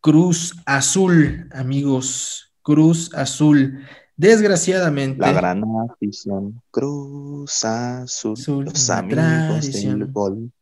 Cruz 0.00 0.54
Azul, 0.66 1.48
amigos, 1.52 2.54
Cruz 2.62 3.12
Azul. 3.14 3.84
Desgraciadamente. 4.16 5.20
La 5.20 5.32
gran 5.32 5.64
afición, 5.90 6.60
Cruz 6.70 7.64
Azul, 7.64 8.66
los 8.66 8.90
amigos 8.90 9.72
del 9.72 10.06
gol. 10.12 10.52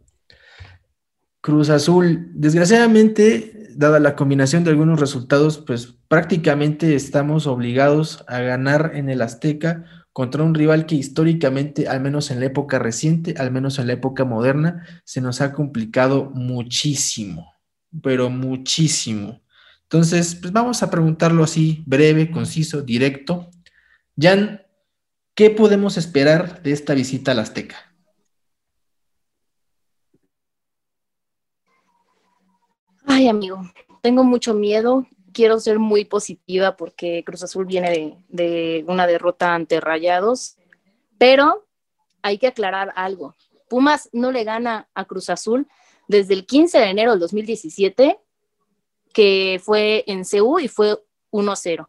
Cruz 1.40 1.70
Azul, 1.70 2.30
desgraciadamente, 2.34 3.57
dada 3.78 4.00
la 4.00 4.16
combinación 4.16 4.64
de 4.64 4.70
algunos 4.70 4.98
resultados, 4.98 5.58
pues 5.58 5.94
prácticamente 6.08 6.96
estamos 6.96 7.46
obligados 7.46 8.24
a 8.26 8.40
ganar 8.40 8.90
en 8.94 9.08
el 9.08 9.22
Azteca 9.22 9.84
contra 10.12 10.42
un 10.42 10.56
rival 10.56 10.84
que 10.84 10.96
históricamente, 10.96 11.86
al 11.86 12.00
menos 12.00 12.32
en 12.32 12.40
la 12.40 12.46
época 12.46 12.80
reciente, 12.80 13.36
al 13.38 13.52
menos 13.52 13.78
en 13.78 13.86
la 13.86 13.92
época 13.92 14.24
moderna, 14.24 14.84
se 15.04 15.20
nos 15.20 15.40
ha 15.40 15.52
complicado 15.52 16.32
muchísimo, 16.34 17.54
pero 18.02 18.30
muchísimo. 18.30 19.42
Entonces, 19.84 20.34
pues 20.34 20.52
vamos 20.52 20.82
a 20.82 20.90
preguntarlo 20.90 21.44
así, 21.44 21.84
breve, 21.86 22.32
conciso, 22.32 22.82
directo. 22.82 23.48
Jan, 24.20 24.62
¿qué 25.36 25.50
podemos 25.50 25.96
esperar 25.96 26.64
de 26.64 26.72
esta 26.72 26.94
visita 26.94 27.30
al 27.30 27.38
Azteca? 27.38 27.87
Ay, 33.18 33.26
amigo, 33.26 33.62
tengo 34.00 34.22
mucho 34.22 34.54
miedo. 34.54 35.04
Quiero 35.32 35.58
ser 35.58 35.80
muy 35.80 36.04
positiva 36.04 36.76
porque 36.76 37.24
Cruz 37.24 37.42
Azul 37.42 37.66
viene 37.66 38.24
de, 38.28 38.84
una 38.86 39.08
derrota 39.08 39.56
ante 39.56 39.80
Rayados, 39.80 40.56
pero 41.18 41.66
hay 42.22 42.38
que 42.38 42.46
aclarar 42.46 42.92
algo. 42.94 43.34
Pumas 43.68 44.08
no 44.12 44.30
le 44.30 44.44
gana 44.44 44.88
a 44.94 45.04
Cruz 45.04 45.30
Azul 45.30 45.66
desde 46.06 46.32
el 46.34 46.46
15 46.46 46.78
de 46.78 46.90
enero 46.90 47.10
del 47.10 47.18
2017, 47.18 48.20
que 49.12 49.60
fue 49.64 50.04
en 50.06 50.22
CU 50.22 50.60
y 50.60 50.68
fue 50.68 50.96
1-0. 51.32 51.88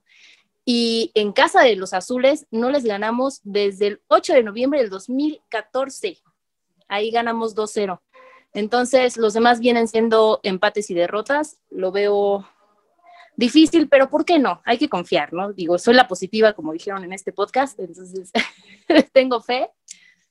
Y 0.65 1.11
en 1.13 1.31
casa 1.31 1.61
de 1.61 1.75
los 1.75 1.93
azules 1.93 2.47
no 2.49 2.71
les 2.71 2.85
ganamos 2.85 3.41
desde 3.43 3.85
el 3.85 4.01
8 4.07 4.33
de 4.33 4.41
noviembre 4.41 4.79
del 4.79 4.89
2014. 4.89 6.17
Ahí 6.87 7.11
ganamos 7.11 7.55
2-0. 7.55 8.01
Entonces, 8.53 9.17
los 9.17 9.33
demás 9.33 9.59
vienen 9.59 9.87
siendo 9.87 10.39
empates 10.43 10.89
y 10.89 10.93
derrotas. 10.93 11.59
Lo 11.69 11.91
veo 11.91 12.47
difícil, 13.35 13.87
pero 13.87 14.09
¿por 14.09 14.25
qué 14.25 14.37
no? 14.37 14.61
Hay 14.65 14.77
que 14.77 14.89
confiar, 14.89 15.31
¿no? 15.31 15.53
Digo, 15.53 15.77
soy 15.77 15.93
la 15.93 16.07
positiva, 16.07 16.53
como 16.53 16.73
dijeron 16.73 17.03
en 17.03 17.13
este 17.13 17.31
podcast, 17.31 17.79
entonces 17.79 18.31
tengo 19.13 19.39
fe, 19.39 19.69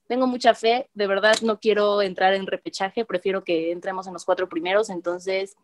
tengo 0.06 0.26
mucha 0.26 0.54
fe. 0.54 0.90
De 0.92 1.06
verdad, 1.06 1.36
no 1.42 1.58
quiero 1.58 2.02
entrar 2.02 2.34
en 2.34 2.46
repechaje, 2.46 3.04
prefiero 3.04 3.44
que 3.44 3.72
entremos 3.72 4.06
en 4.06 4.12
los 4.12 4.24
cuatro 4.24 4.48
primeros. 4.48 4.90
Entonces, 4.90 5.56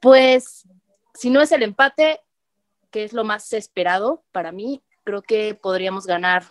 pues, 0.00 0.66
si 1.14 1.30
no 1.30 1.40
es 1.40 1.52
el 1.52 1.62
empate, 1.62 2.20
que 2.90 3.04
es 3.04 3.12
lo 3.12 3.22
más 3.22 3.52
esperado 3.52 4.24
para 4.32 4.52
mí, 4.52 4.82
creo 5.04 5.22
que 5.22 5.54
podríamos 5.54 6.06
ganar 6.06 6.44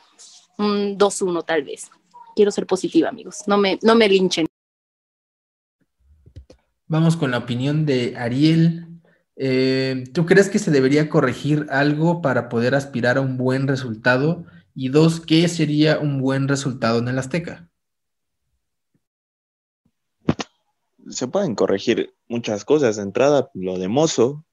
un 0.57 0.97
2-1 0.97 1.43
tal 1.43 1.63
vez. 1.63 1.91
Quiero 2.35 2.51
ser 2.51 2.65
positiva, 2.65 3.09
amigos. 3.09 3.43
No 3.47 3.57
me, 3.57 3.77
no 3.81 3.95
me 3.95 4.07
linchen. 4.07 4.47
Vamos 6.87 7.17
con 7.17 7.31
la 7.31 7.39
opinión 7.39 7.87
de 7.87 8.15
Ariel. 8.15 8.87
Eh, 9.35 10.03
¿Tú 10.13 10.27
crees 10.27 10.49
que 10.49 10.59
se 10.59 10.69
debería 10.69 11.09
corregir 11.09 11.65
algo 11.71 12.21
para 12.21 12.47
poder 12.47 12.75
aspirar 12.75 13.17
a 13.17 13.21
un 13.21 13.37
buen 13.37 13.67
resultado? 13.67 14.45
Y 14.75 14.89
dos, 14.89 15.19
¿qué 15.19 15.47
sería 15.47 15.97
un 15.97 16.21
buen 16.21 16.47
resultado 16.47 16.99
en 16.99 17.07
el 17.07 17.17
Azteca? 17.17 17.67
Se 21.09 21.27
pueden 21.27 21.55
corregir 21.55 22.13
muchas 22.27 22.63
cosas. 22.63 22.97
De 22.97 23.01
entrada, 23.01 23.49
lo 23.55 23.79
de 23.79 23.87
Mozo, 23.87 24.45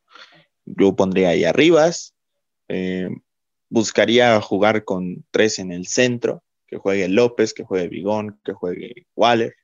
yo 0.64 0.97
pondría 0.97 1.30
ahí 1.30 1.45
arribas. 1.45 2.14
Eh, 2.68 3.11
buscaría 3.68 4.41
jugar 4.41 4.85
con 4.85 5.26
tres 5.30 5.59
en 5.59 5.70
el 5.70 5.87
centro, 5.87 6.43
que 6.66 6.78
juegue 6.78 7.09
López, 7.09 7.53
que 7.53 7.64
juegue 7.64 7.89
Vigón, 7.89 8.41
que 8.43 8.55
juegue 8.55 9.07
Waller 9.16 9.55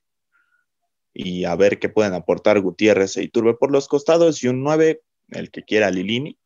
y 1.13 1.45
a 1.45 1.55
ver 1.55 1.79
qué 1.79 1.89
pueden 1.89 2.13
aportar 2.13 2.59
Gutiérrez 2.61 3.17
e 3.17 3.23
Iturbe 3.23 3.53
por 3.53 3.71
los 3.71 3.87
costados 3.87 4.43
y 4.43 4.47
un 4.47 4.63
9, 4.63 5.01
el 5.29 5.51
que 5.51 5.63
quiera 5.63 5.91
Lilini. 5.91 6.37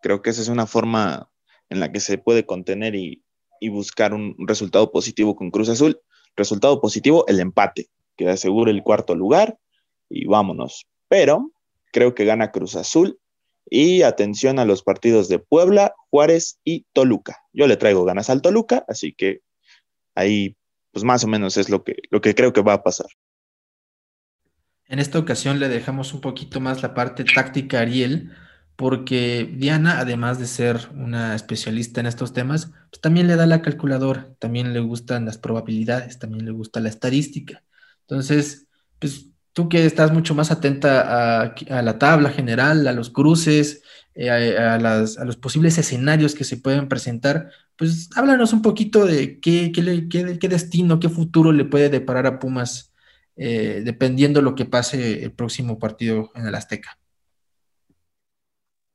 Creo 0.00 0.22
que 0.22 0.30
esa 0.30 0.42
es 0.42 0.48
una 0.48 0.66
forma 0.66 1.30
en 1.68 1.80
la 1.80 1.92
que 1.92 2.00
se 2.00 2.18
puede 2.18 2.44
contener 2.44 2.94
y, 2.94 3.22
buscar 3.70 4.12
un 4.12 4.34
resultado 4.38 4.90
positivo 4.90 5.36
con 5.36 5.52
Cruz 5.52 5.68
Azul. 5.68 6.00
Resultado 6.34 6.80
positivo, 6.80 7.24
el 7.28 7.38
empate, 7.38 7.90
que 8.16 8.28
asegure 8.28 8.72
el 8.72 8.82
cuarto 8.82 9.14
lugar 9.14 9.56
y 10.08 10.26
vámonos. 10.26 10.86
Pero 11.06 11.52
creo 11.92 12.14
que 12.14 12.24
gana 12.24 12.50
Cruz 12.50 12.74
Azul 12.74 13.20
y 13.70 14.02
atención 14.02 14.58
a 14.58 14.64
los 14.64 14.82
partidos 14.82 15.28
de 15.28 15.38
Puebla, 15.38 15.94
Juárez 16.10 16.58
y 16.64 16.86
Toluca. 16.92 17.38
Yo 17.52 17.68
le 17.68 17.76
traigo 17.76 18.04
ganas 18.04 18.30
al 18.30 18.42
Toluca, 18.42 18.84
así 18.88 19.12
que 19.12 19.42
ahí 20.16 20.56
pues 20.90 21.04
más 21.04 21.24
o 21.24 21.28
menos 21.28 21.56
es 21.56 21.70
lo 21.70 21.84
que, 21.84 21.96
lo 22.10 22.20
que 22.20 22.34
creo 22.34 22.52
que 22.52 22.62
va 22.62 22.74
a 22.74 22.82
pasar. 22.82 23.06
En 24.92 24.98
esta 24.98 25.18
ocasión 25.18 25.58
le 25.58 25.70
dejamos 25.70 26.12
un 26.12 26.20
poquito 26.20 26.60
más 26.60 26.82
la 26.82 26.92
parte 26.92 27.24
táctica 27.24 27.78
a 27.78 27.80
Ariel, 27.80 28.30
porque 28.76 29.50
Diana, 29.56 29.98
además 30.00 30.38
de 30.38 30.46
ser 30.46 30.86
una 30.94 31.34
especialista 31.34 32.00
en 32.00 32.06
estos 32.06 32.34
temas, 32.34 32.72
pues 32.90 33.00
también 33.00 33.26
le 33.26 33.36
da 33.36 33.46
la 33.46 33.62
calculadora, 33.62 34.28
también 34.38 34.74
le 34.74 34.80
gustan 34.80 35.24
las 35.24 35.38
probabilidades, 35.38 36.18
también 36.18 36.44
le 36.44 36.50
gusta 36.50 36.78
la 36.80 36.90
estadística. 36.90 37.64
Entonces, 38.02 38.66
pues 38.98 39.28
tú 39.54 39.70
que 39.70 39.86
estás 39.86 40.12
mucho 40.12 40.34
más 40.34 40.50
atenta 40.50 41.46
a, 41.46 41.82
la 41.82 41.98
tabla 41.98 42.28
general, 42.28 42.86
a 42.86 42.92
los 42.92 43.08
cruces, 43.08 43.82
eh, 44.14 44.28
a, 44.28 44.78
los 44.78 45.36
posibles 45.38 45.78
escenarios 45.78 46.34
que 46.34 46.44
se 46.44 46.58
pueden 46.58 46.90
presentar, 46.90 47.48
pues 47.76 48.10
háblanos 48.14 48.52
un 48.52 48.60
poquito 48.60 49.06
de 49.06 49.40
qué, 49.40 49.72
qué, 49.72 50.38
qué 50.38 50.48
destino, 50.50 51.00
qué 51.00 51.08
futuro 51.08 51.50
le 51.50 51.64
puede 51.64 51.88
deparar 51.88 52.26
a 52.26 52.38
Pumas 52.38 52.91
eh, 53.36 53.82
dependiendo 53.84 54.42
lo 54.42 54.54
que 54.54 54.64
pase 54.64 55.24
el 55.24 55.32
próximo 55.32 55.78
partido 55.78 56.30
en 56.34 56.46
el 56.46 56.54
Azteca. 56.54 56.98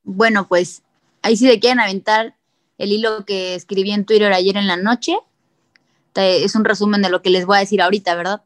Bueno, 0.03 0.47
pues 0.47 0.83
ahí 1.21 1.35
sí 1.35 1.47
se 1.47 1.59
quieren 1.59 1.79
aventar 1.79 2.35
el 2.77 2.91
hilo 2.91 3.25
que 3.25 3.55
escribí 3.55 3.91
en 3.91 4.05
Twitter 4.05 4.31
ayer 4.31 4.57
en 4.57 4.67
la 4.67 4.77
noche. 4.77 5.17
Es 6.15 6.55
un 6.55 6.65
resumen 6.65 7.01
de 7.01 7.09
lo 7.09 7.21
que 7.21 7.29
les 7.29 7.45
voy 7.45 7.57
a 7.57 7.59
decir 7.59 7.81
ahorita, 7.81 8.15
¿verdad? 8.15 8.41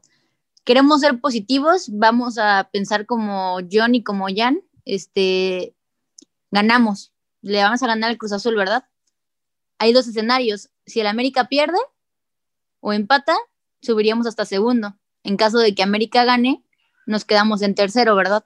Queremos 0.63 1.01
ser 1.01 1.19
positivos, 1.19 1.89
vamos 1.89 2.37
a 2.37 2.69
pensar 2.71 3.05
como 3.05 3.59
John 3.71 3.95
y 3.95 4.03
como 4.03 4.27
Jan, 4.33 4.61
este, 4.85 5.73
ganamos, 6.51 7.13
le 7.41 7.63
vamos 7.63 7.81
a 7.81 7.87
ganar 7.87 8.11
el 8.11 8.17
Cruz 8.17 8.33
Azul, 8.33 8.55
¿verdad? 8.55 8.85
Hay 9.79 9.93
dos 9.93 10.07
escenarios, 10.07 10.69
si 10.85 10.99
el 10.99 11.07
América 11.07 11.47
pierde 11.47 11.79
o 12.81 12.93
empata, 12.93 13.35
subiríamos 13.81 14.27
hasta 14.27 14.45
segundo. 14.45 14.95
En 15.23 15.37
caso 15.37 15.59
de 15.59 15.75
que 15.75 15.83
América 15.83 16.25
gane, 16.25 16.63
nos 17.05 17.25
quedamos 17.25 17.61
en 17.61 17.75
tercero, 17.75 18.15
¿verdad? 18.15 18.45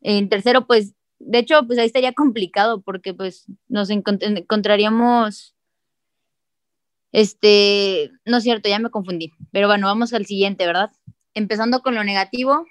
En 0.00 0.28
tercero, 0.28 0.66
pues, 0.66 0.94
de 1.18 1.38
hecho, 1.38 1.66
pues 1.66 1.78
ahí 1.78 1.86
estaría 1.86 2.12
complicado 2.12 2.80
porque 2.80 3.12
pues 3.14 3.46
nos 3.68 3.90
encontraríamos, 3.90 5.54
este, 7.12 8.12
no 8.24 8.36
es 8.36 8.42
cierto, 8.44 8.68
ya 8.68 8.78
me 8.78 8.90
confundí, 8.90 9.32
pero 9.50 9.66
bueno, 9.66 9.86
vamos 9.86 10.12
al 10.12 10.26
siguiente, 10.26 10.66
¿verdad? 10.66 10.92
Empezando 11.34 11.82
con 11.82 11.94
lo 11.94 12.04
negativo, 12.04 12.66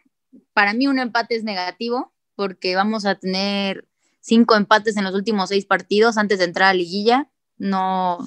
para 0.54 0.74
mí 0.74 0.88
un 0.88 1.00
empate 1.00 1.36
es 1.36 1.44
negativo 1.44 2.14
porque 2.36 2.76
vamos 2.76 3.06
a 3.06 3.16
tener 3.16 3.88
cinco 4.22 4.56
empates 4.56 4.96
en 4.96 5.04
los 5.04 5.14
últimos 5.14 5.50
seis 5.50 5.66
partidos 5.66 6.18
antes 6.18 6.40
de 6.40 6.46
entrar 6.46 6.70
a 6.70 6.74
liguilla, 6.74 7.30
no, 7.58 8.20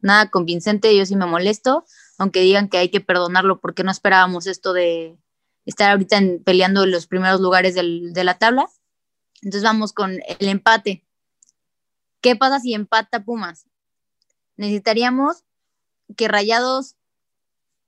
nada 0.00 0.30
convincente, 0.30 0.96
yo 0.96 1.04
sí 1.04 1.16
me 1.16 1.26
molesto 1.26 1.84
aunque 2.18 2.40
digan 2.40 2.68
que 2.68 2.78
hay 2.78 2.90
que 2.90 3.00
perdonarlo 3.00 3.60
porque 3.60 3.84
no 3.84 3.90
esperábamos 3.90 4.46
esto 4.46 4.72
de 4.72 5.16
estar 5.64 5.92
ahorita 5.92 6.20
peleando 6.44 6.82
en 6.82 6.90
los 6.90 7.06
primeros 7.06 7.40
lugares 7.40 7.74
de 7.74 8.24
la 8.24 8.38
tabla. 8.38 8.68
Entonces 9.36 9.62
vamos 9.62 9.92
con 9.92 10.12
el 10.12 10.48
empate. 10.48 11.06
¿Qué 12.20 12.34
pasa 12.34 12.58
si 12.58 12.74
empata 12.74 13.24
Pumas? 13.24 13.66
Necesitaríamos 14.56 15.44
que 16.16 16.26
Rayados 16.26 16.96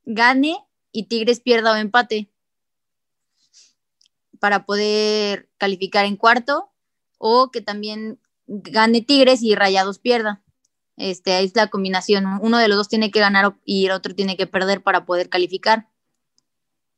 gane 0.04 0.56
y 0.92 1.06
Tigres 1.06 1.40
pierda 1.40 1.72
o 1.72 1.76
empate 1.76 2.30
para 4.38 4.64
poder 4.64 5.48
calificar 5.58 6.04
en 6.04 6.16
cuarto 6.16 6.70
o 7.18 7.50
que 7.50 7.60
también 7.60 8.20
gane 8.46 9.02
Tigres 9.02 9.42
y 9.42 9.56
Rayados 9.56 9.98
pierda. 9.98 10.40
Este, 11.00 11.42
es 11.42 11.56
la 11.56 11.68
combinación. 11.68 12.26
Uno 12.42 12.58
de 12.58 12.68
los 12.68 12.76
dos 12.76 12.88
tiene 12.88 13.10
que 13.10 13.20
ganar 13.20 13.54
y 13.64 13.86
el 13.86 13.92
otro 13.92 14.14
tiene 14.14 14.36
que 14.36 14.46
perder 14.46 14.82
para 14.82 15.06
poder 15.06 15.30
calificar. 15.30 15.88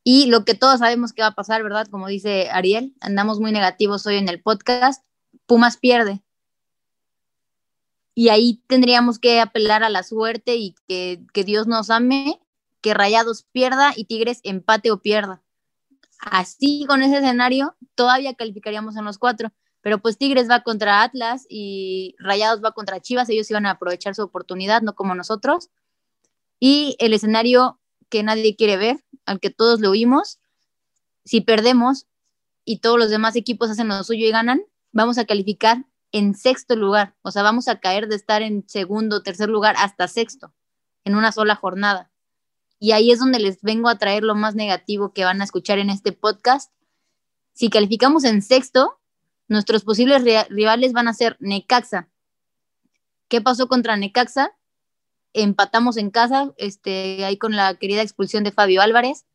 Y 0.03 0.26
lo 0.26 0.44
que 0.44 0.55
todos 0.55 0.80
sabemos 0.80 1.12
que 1.12 1.22
va 1.22 1.28
a 1.28 1.34
pasar, 1.36 1.62
¿verdad? 1.62 1.86
Como 1.86 2.09
dice 2.09 2.50
Ariel, 2.50 2.94
andamos 3.00 3.38
muy 3.38 3.53
negativos 3.53 4.05
hoy 4.05 4.16
en 4.16 4.28
el 4.28 4.42
podcast. 4.42 5.05
Pumas 5.46 5.76
pierde. 5.76 6.20
Y 8.14 8.28
ahí 8.28 8.61
tendríamos 8.66 9.20
que 9.20 9.40
apelar 9.40 9.84
a 9.84 9.88
la 9.88 10.03
suerte 10.03 10.57
y 10.57 10.74
que, 10.88 11.22
que 11.32 11.44
Dios 11.44 11.68
nos 11.68 11.88
ame, 11.88 12.40
que 12.80 12.94
Rayados 12.94 13.44
pierda 13.53 13.92
y 13.94 14.05
Tigres 14.05 14.40
empate 14.42 14.90
o 14.90 15.00
pierda. 15.00 15.42
Así 16.18 16.84
con 16.88 17.03
ese 17.03 17.18
escenario, 17.18 17.76
todavía 17.94 18.34
calificaríamos 18.34 18.96
en 18.96 19.05
los 19.05 19.18
cuatro. 19.18 19.53
Pero 19.83 19.99
pues 19.99 20.16
Tigres 20.16 20.49
va 20.49 20.62
contra 20.62 21.03
Atlas 21.03 21.45
y 21.49 22.14
Rayados 22.18 22.62
va 22.64 22.72
contra 22.72 23.01
Chivas, 23.01 23.28
ellos 23.28 23.51
iban 23.51 23.66
a 23.66 23.72
aprovechar 23.72 24.14
su 24.14 24.22
oportunidad, 24.22 24.80
no 24.83 24.95
como 24.95 25.14
nosotros. 25.14 25.70
Y 26.59 26.97
el 27.01 27.12
escenario 27.12 27.80
que 28.09 28.22
nadie 28.22 28.57
quiere 28.57 28.76
ver, 28.76 29.05
al 29.26 29.41
que 29.41 29.51
todos 29.51 29.80
lo 29.80 29.91
oímos, 29.91 30.39
si 31.24 31.41
perdemos 31.41 32.07
y 32.64 32.78
todos 32.78 32.99
los 32.99 33.11
demás 33.11 33.37
equipos 33.37 33.70
hacen 33.70 33.89
lo 33.89 34.03
suyo 34.05 34.26
y 34.26 34.30
ganan, 34.30 34.62
vamos 34.93 35.18
a 35.18 35.24
calificar 35.24 35.85
en 36.12 36.35
sexto 36.35 36.76
lugar, 36.76 37.14
o 37.22 37.30
sea, 37.30 37.43
vamos 37.43 37.68
a 37.68 37.80
caer 37.80 38.07
de 38.07 38.16
estar 38.16 38.43
en 38.43 38.68
segundo, 38.68 39.22
tercer 39.22 39.49
lugar 39.49 39.74
hasta 39.78 40.07
sexto, 40.09 40.53
en 41.05 41.16
una 41.16 41.33
sola 41.33 41.57
jornada. 41.57 42.11
Y 42.78 42.93
ahí 42.93 43.11
es 43.11 43.18
donde 43.18 43.39
les 43.39 43.62
vengo 43.62 43.89
a 43.89 43.97
traer 43.97 44.22
lo 44.22 44.35
más 44.35 44.55
negativo 44.55 45.12
que 45.12 45.24
van 45.24 45.41
a 45.41 45.45
escuchar 45.45 45.78
en 45.78 45.89
este 45.89 46.12
podcast. 46.12 46.72
Si 47.55 47.70
calificamos 47.70 48.24
en 48.24 48.43
sexto, 48.43 48.99
Nuestros 49.53 49.84
posibles 49.84 50.24
rivales 50.48 50.94
van 50.94 51.09
a 51.09 51.12
ser 51.12 51.36
Necaxa. 51.38 52.09
¿Qué 53.28 53.42
pasó 53.42 53.68
contra 53.68 53.98
Necaxa? 53.98 54.57
Empatamos 55.34 55.98
en 55.98 56.11
casa, 56.11 56.55
este, 56.57 57.26
ahí 57.26 57.36
con 57.36 57.55
la 57.55 57.74
querida 57.74 58.00
expulsión 58.00 58.44
de 58.44 58.53
Fabio 58.53 58.80
Álvarez. 58.80 59.26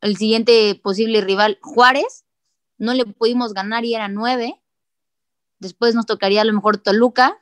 El 0.00 0.16
siguiente 0.16 0.80
posible 0.80 1.22
rival, 1.22 1.58
Juárez. 1.60 2.24
No 2.78 2.94
le 2.94 3.04
pudimos 3.04 3.52
ganar 3.52 3.84
y 3.84 3.96
era 3.96 4.06
nueve. 4.06 4.62
Después 5.58 5.96
nos 5.96 6.06
tocaría 6.06 6.42
a 6.42 6.44
lo 6.44 6.52
mejor 6.52 6.76
Toluca 6.76 7.36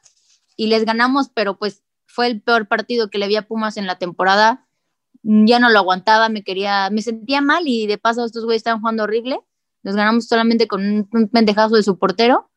y 0.57 0.69
les 0.69 0.87
ganamos, 0.87 1.29
pero 1.29 1.59
pues 1.59 1.83
fue 2.07 2.29
el 2.29 2.41
peor 2.41 2.67
partido 2.67 3.11
que 3.11 3.19
le 3.19 3.29
vi 3.29 3.37
a 3.37 3.47
Pumas 3.47 3.77
en 3.77 3.87
la 3.87 3.99
temporada. 3.99 4.67
Ya 5.23 5.59
no 5.59 5.69
lo 5.69 5.81
aguantaba, 5.81 6.31
me 6.31 6.43
quería, 6.43 6.89
me 6.89 7.03
sentía 7.03 7.43
mal 7.43 7.69
y 7.69 7.87
de 7.87 7.99
paso 7.99 8.25
estos 8.25 8.47
güeyes 8.47 8.61
estaban 8.61 8.81
jugando 8.81 9.03
horrible 9.03 9.45
nos 9.85 9.95
ganamos 9.95 10.27
solamente 10.27 10.67
con 10.67 11.07
un, 11.13 11.29
pendejazo 11.29 11.77
de 11.77 11.83
su 11.83 11.99
portero. 11.99 12.51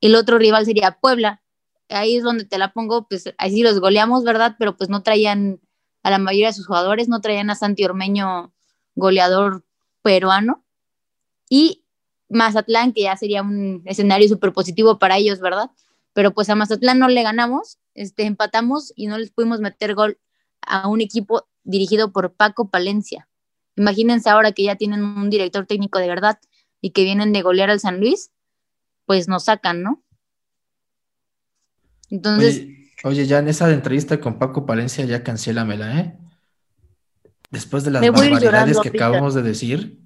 Y 0.00 0.06
el 0.06 0.16
otro 0.16 0.38
rival 0.38 0.64
sería 0.64 0.98
Puebla. 1.00 1.42
Ahí 1.90 2.16
es 2.16 2.24
donde 2.24 2.46
te 2.46 2.58
la 2.58 2.72
pongo, 2.72 3.06
pues 3.06 3.32
ahí 3.38 3.52
sí 3.52 3.62
los 3.62 3.78
goleamos, 3.78 4.24
¿verdad? 4.24 4.56
Pero 4.58 4.76
pues 4.76 4.88
no 4.88 5.02
traían 5.02 5.60
a 6.02 6.10
la 6.10 6.18
mayoría 6.18 6.48
de 6.48 6.54
sus 6.54 6.66
jugadores, 6.66 7.08
no 7.08 7.20
traían 7.20 7.50
a 7.50 7.54
Santi 7.54 7.84
Ormeño, 7.84 8.52
goleador 8.94 9.64
peruano. 10.02 10.64
Y 11.48 11.84
Mazatlán, 12.30 12.94
que 12.94 13.02
ya 13.02 13.16
sería 13.16 13.42
un 13.42 13.82
escenario 13.84 14.26
súper 14.28 14.52
positivo 14.52 14.98
para 14.98 15.18
ellos, 15.18 15.40
¿verdad? 15.40 15.70
Pero 16.14 16.32
pues 16.32 16.48
a 16.48 16.54
Mazatlán 16.54 16.98
no 16.98 17.08
le 17.08 17.22
ganamos, 17.22 17.78
este, 17.94 18.24
empatamos 18.24 18.92
y 18.96 19.08
no 19.08 19.18
les 19.18 19.30
pudimos 19.30 19.60
meter 19.60 19.94
gol 19.94 20.18
a 20.62 20.88
un 20.88 21.02
equipo 21.02 21.46
dirigido 21.64 22.12
por 22.12 22.32
Paco 22.32 22.70
Palencia. 22.70 23.28
Imagínense 23.76 24.30
ahora 24.30 24.52
que 24.52 24.64
ya 24.64 24.76
tienen 24.76 25.02
un 25.02 25.30
director 25.30 25.66
técnico 25.66 25.98
de 25.98 26.08
verdad 26.08 26.38
y 26.80 26.90
que 26.90 27.04
vienen 27.04 27.32
de 27.32 27.42
golear 27.42 27.70
al 27.70 27.80
San 27.80 27.98
Luis, 27.98 28.30
pues 29.06 29.28
nos 29.28 29.44
sacan, 29.44 29.82
¿no? 29.82 30.02
Entonces. 32.10 32.66
Oye, 33.02 33.26
ya 33.26 33.38
en 33.38 33.48
esa 33.48 33.70
entrevista 33.70 34.20
con 34.20 34.38
Paco 34.38 34.64
Palencia 34.64 35.04
ya 35.04 35.22
cancélamela, 35.22 36.00
¿eh? 36.00 36.18
Después 37.50 37.84
de 37.84 37.90
las 37.90 38.02
barbaridades 38.02 38.80
que 38.80 38.88
acabamos 38.88 39.34
de 39.34 39.42
decir. 39.42 39.98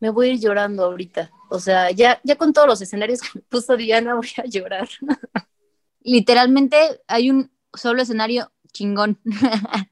Me 0.00 0.10
voy 0.10 0.28
a 0.28 0.32
ir 0.32 0.40
llorando 0.40 0.84
ahorita. 0.84 1.30
O 1.48 1.58
sea, 1.58 1.90
ya, 1.90 2.20
ya 2.22 2.36
con 2.36 2.52
todos 2.52 2.68
los 2.68 2.80
escenarios 2.80 3.20
que 3.20 3.40
puso 3.48 3.76
Diana 3.76 4.14
voy 4.14 4.28
a 4.36 4.44
llorar. 4.44 4.88
Literalmente 6.02 6.76
hay 7.06 7.30
un 7.30 7.50
solo 7.74 8.02
escenario 8.02 8.52
chingón. 8.72 9.18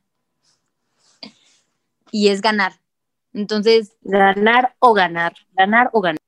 y 2.10 2.28
es 2.28 2.40
ganar. 2.40 2.80
Entonces, 3.36 3.94
ganar 4.00 4.76
o 4.78 4.94
ganar, 4.94 5.34
ganar 5.52 5.90
o 5.92 6.00
ganar. 6.00 6.18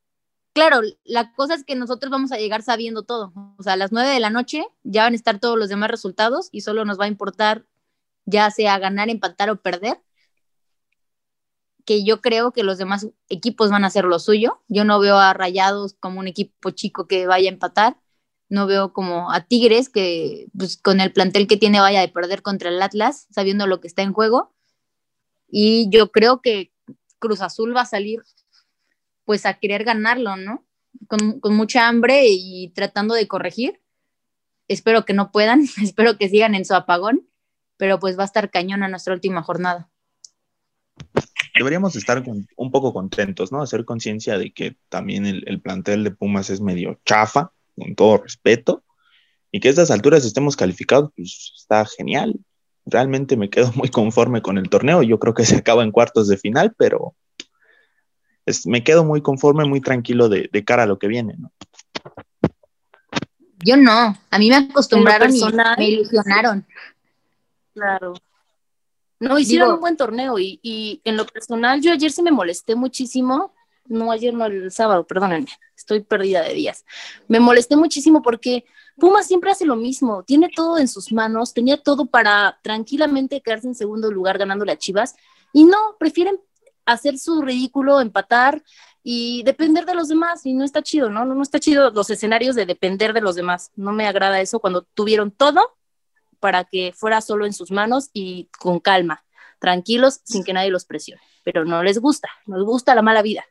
Claro, 0.53 0.83
la 1.05 1.33
cosa 1.33 1.55
es 1.55 1.65
que 1.65 1.75
nosotros 1.75 2.11
vamos 2.11 2.33
a 2.33 2.37
llegar 2.37 2.63
sabiendo 2.63 3.03
todo. 3.03 3.33
O 3.57 3.63
sea, 3.63 3.73
a 3.73 3.77
las 3.77 3.93
nueve 3.93 4.11
de 4.11 4.21
la 4.21 4.29
noche 4.29 4.67
ya 4.83 5.05
van 5.05 5.15
a 5.15 5.17
estar 5.17 5.39
todos 5.41 5.59
los 5.59 5.71
demás 5.71 5.91
resultados 5.91 6.51
y 6.53 6.61
solo 6.61 6.85
nos 6.85 7.01
va 7.01 7.07
a 7.07 7.09
importar 7.09 7.65
ya 8.27 8.51
sea 8.51 8.79
ganar, 8.79 9.09
empatar 9.09 9.49
o 9.49 9.57
perder. 9.57 10.03
Que 11.87 12.05
yo 12.05 12.21
creo 12.21 12.53
que 12.53 12.63
los 12.63 12.77
demás 12.77 13.09
equipos 13.31 13.71
van 13.71 13.85
a 13.85 13.87
hacer 13.87 14.05
lo 14.05 14.19
suyo. 14.19 14.61
Yo 14.69 14.85
no 14.85 15.01
veo 15.01 15.17
a 15.17 15.33
Rayados 15.33 15.95
como 15.95 16.21
un 16.21 16.29
equipo 16.29 16.73
chico 16.73 17.09
que 17.09 17.27
vaya 17.27 17.49
a 17.49 17.55
empatar. 17.55 17.97
No 18.51 18.67
veo 18.67 18.93
como 18.93 19.33
a 19.33 19.47
Tigres 19.47 19.89
que 19.89 20.49
pues, 20.59 20.77
con 20.77 21.01
el 21.01 21.15
plantel 21.15 21.47
que 21.47 21.57
tiene 21.57 21.81
vaya 21.81 22.03
a 22.03 22.09
perder 22.09 22.43
contra 22.43 22.69
el 22.69 22.83
Atlas, 22.83 23.29
sabiendo 23.31 23.67
lo 23.67 23.81
que 23.81 23.89
está 23.89 24.03
en 24.03 24.13
juego. 24.13 24.53
Y 25.51 25.89
yo 25.89 26.13
creo 26.13 26.43
que 26.43 26.71
Cruz 27.19 27.41
Azul 27.41 27.75
va 27.77 27.83
a 27.83 27.87
salir 27.87 28.23
pues 29.25 29.45
a 29.45 29.55
querer 29.55 29.85
ganarlo, 29.85 30.37
¿no? 30.37 30.67
Con, 31.07 31.55
mucha 31.55 31.87
hambre 31.87 32.27
y 32.29 32.73
tratando 32.75 33.15
de 33.15 33.29
corregir. 33.29 33.81
Espero 34.69 35.05
que 35.05 35.13
no 35.13 35.31
puedan, 35.33 35.63
espero 35.83 36.17
que 36.17 36.29
sigan 36.29 36.55
en 36.55 36.65
su 36.65 36.75
apagón, 36.75 37.29
pero 37.77 37.99
pues 37.99 38.19
va 38.19 38.23
a 38.23 38.27
estar 38.27 38.51
cañón 38.51 38.83
a 38.83 38.89
nuestra 38.89 39.15
última 39.15 39.43
jornada. 39.43 39.91
Deberíamos 41.55 41.97
estar 41.97 42.23
un 42.57 42.71
poco 42.71 42.93
contentos, 42.93 43.53
¿no? 43.53 43.61
Hacer 43.61 43.85
conciencia 43.85 44.39
de 44.39 44.53
que 44.53 44.77
también 44.89 45.27
el, 45.27 45.45
el 45.47 45.61
plantel 45.61 46.05
de 46.05 46.11
Pumas 46.11 46.51
es 46.51 46.61
medio 46.61 47.01
chafa, 47.05 47.53
con 47.77 47.95
todo 47.97 48.19
respeto, 48.19 48.85
y 49.51 49.61
que 49.61 49.69
a 49.69 49.71
estas 49.71 49.91
alturas 49.91 50.25
estemos 50.25 50.57
calificados, 50.57 51.11
pues 51.17 51.53
está 51.57 51.85
genial 51.85 52.35
realmente 52.89 53.37
me 53.37 53.51
quedo 53.51 53.73
muy 53.77 53.89
conforme 53.89 54.43
con 54.43 54.59
el 54.59 54.69
torneo. 54.69 55.03
Yo 55.03 55.19
creo 55.19 55.35
que 55.35 55.45
se 55.45 55.57
acaba 55.57 55.83
en 55.83 55.93
cuartos 55.93 56.29
de 56.29 56.37
final, 56.37 56.75
pero 56.77 57.15
me 58.65 58.83
quedo 58.83 59.05
muy 59.05 59.21
conforme, 59.21 59.65
muy 59.65 59.81
tranquilo 59.81 60.29
de, 60.29 60.49
cara 60.65 60.85
a 60.85 60.87
lo 60.87 60.99
que 60.99 61.07
viene, 61.07 61.35
¿no? 61.39 61.53
Yo 63.65 63.77
no, 63.77 64.17
a 64.31 64.39
mí 64.39 64.49
me 64.49 64.57
acostumbraron 64.57 65.35
y 65.35 65.43
me 65.77 65.89
ilusionaron. 65.89 66.65
Claro. 67.75 68.15
No, 69.21 69.39
hicieron 69.39 69.73
un 69.73 69.81
buen 69.81 69.97
torneo 69.97 70.39
y, 70.39 70.61
y, 70.63 71.01
en 71.05 71.17
lo 71.17 71.27
personal 71.27 71.81
yo 71.81 71.93
ayer 71.93 72.13
sí 72.13 72.23
me 72.23 72.31
molesté 72.31 72.77
muchísimo, 72.77 73.53
no 73.89 74.11
ayer, 74.11 74.35
no 74.35 74.47
el 74.47 74.71
sábado, 74.71 75.07
perdónenme, 75.07 75.49
estoy 75.77 76.01
perdida 76.01 76.43
de 76.43 76.55
días. 76.55 76.85
Me 77.27 77.41
molesté 77.41 77.77
muchísimo 77.77 78.23
porque 78.23 78.65
Puma 78.97 79.23
siempre 79.23 79.51
hace 79.51 79.65
lo 79.65 79.77
mismo, 79.77 80.23
tiene 80.25 80.49
todo 80.55 80.79
en 80.79 80.89
sus 80.89 81.13
manos, 81.13 81.55
tenía 81.55 81.77
todo 81.77 82.07
para 82.07 82.59
tranquilamente 82.63 83.41
quedarse 83.41 83.69
en 83.69 83.75
segundo 83.75 84.11
lugar 84.11 84.39
ganándole 84.39 84.73
a 84.73 84.79
Chivas 84.79 85.15
y 85.53 85.65
no, 85.65 85.97
prefieren 85.99 86.41
hacer 86.85 87.19
su 87.19 87.43
ridículo, 87.43 88.01
empatar 88.01 88.63
y 89.03 89.43
depender 89.45 89.87
de 89.87 89.95
los 89.95 90.09
demás 90.09 90.45
y 90.45 90.55
no 90.55 90.65
está 90.65 90.83
chido, 90.83 91.11
¿no? 91.11 91.25
No, 91.25 91.35
no 91.35 91.43
está 91.43 91.61
chido 91.61 91.91
los 91.91 92.11
escenarios 92.11 92.57
de 92.57 92.67
depender 92.67 93.13
de 93.13 93.21
los 93.21 93.37
demás. 93.37 93.71
No 93.77 93.93
me 93.93 94.07
agrada 94.07 94.41
eso 94.41 94.61
cuando 94.61 94.83
tuvieron 94.83 95.31
todo 95.31 95.77
para 96.41 96.65
que 96.65 96.93
fuera 96.95 97.21
solo 97.21 97.47
en 97.47 97.53
sus 97.53 97.71
manos 97.71 98.11
y 98.13 98.49
con 98.59 98.81
calma, 98.81 99.25
tranquilos, 99.61 100.21
sin 100.25 100.45
que 100.45 100.53
nadie 100.53 100.71
los 100.71 100.85
presione. 100.85 101.23
Pero 101.45 101.65
no 101.65 101.83
les 101.83 101.99
gusta, 101.99 102.29
nos 102.47 102.65
gusta 102.65 102.95
la 102.95 103.03
mala 103.03 103.23
vida. 103.23 103.45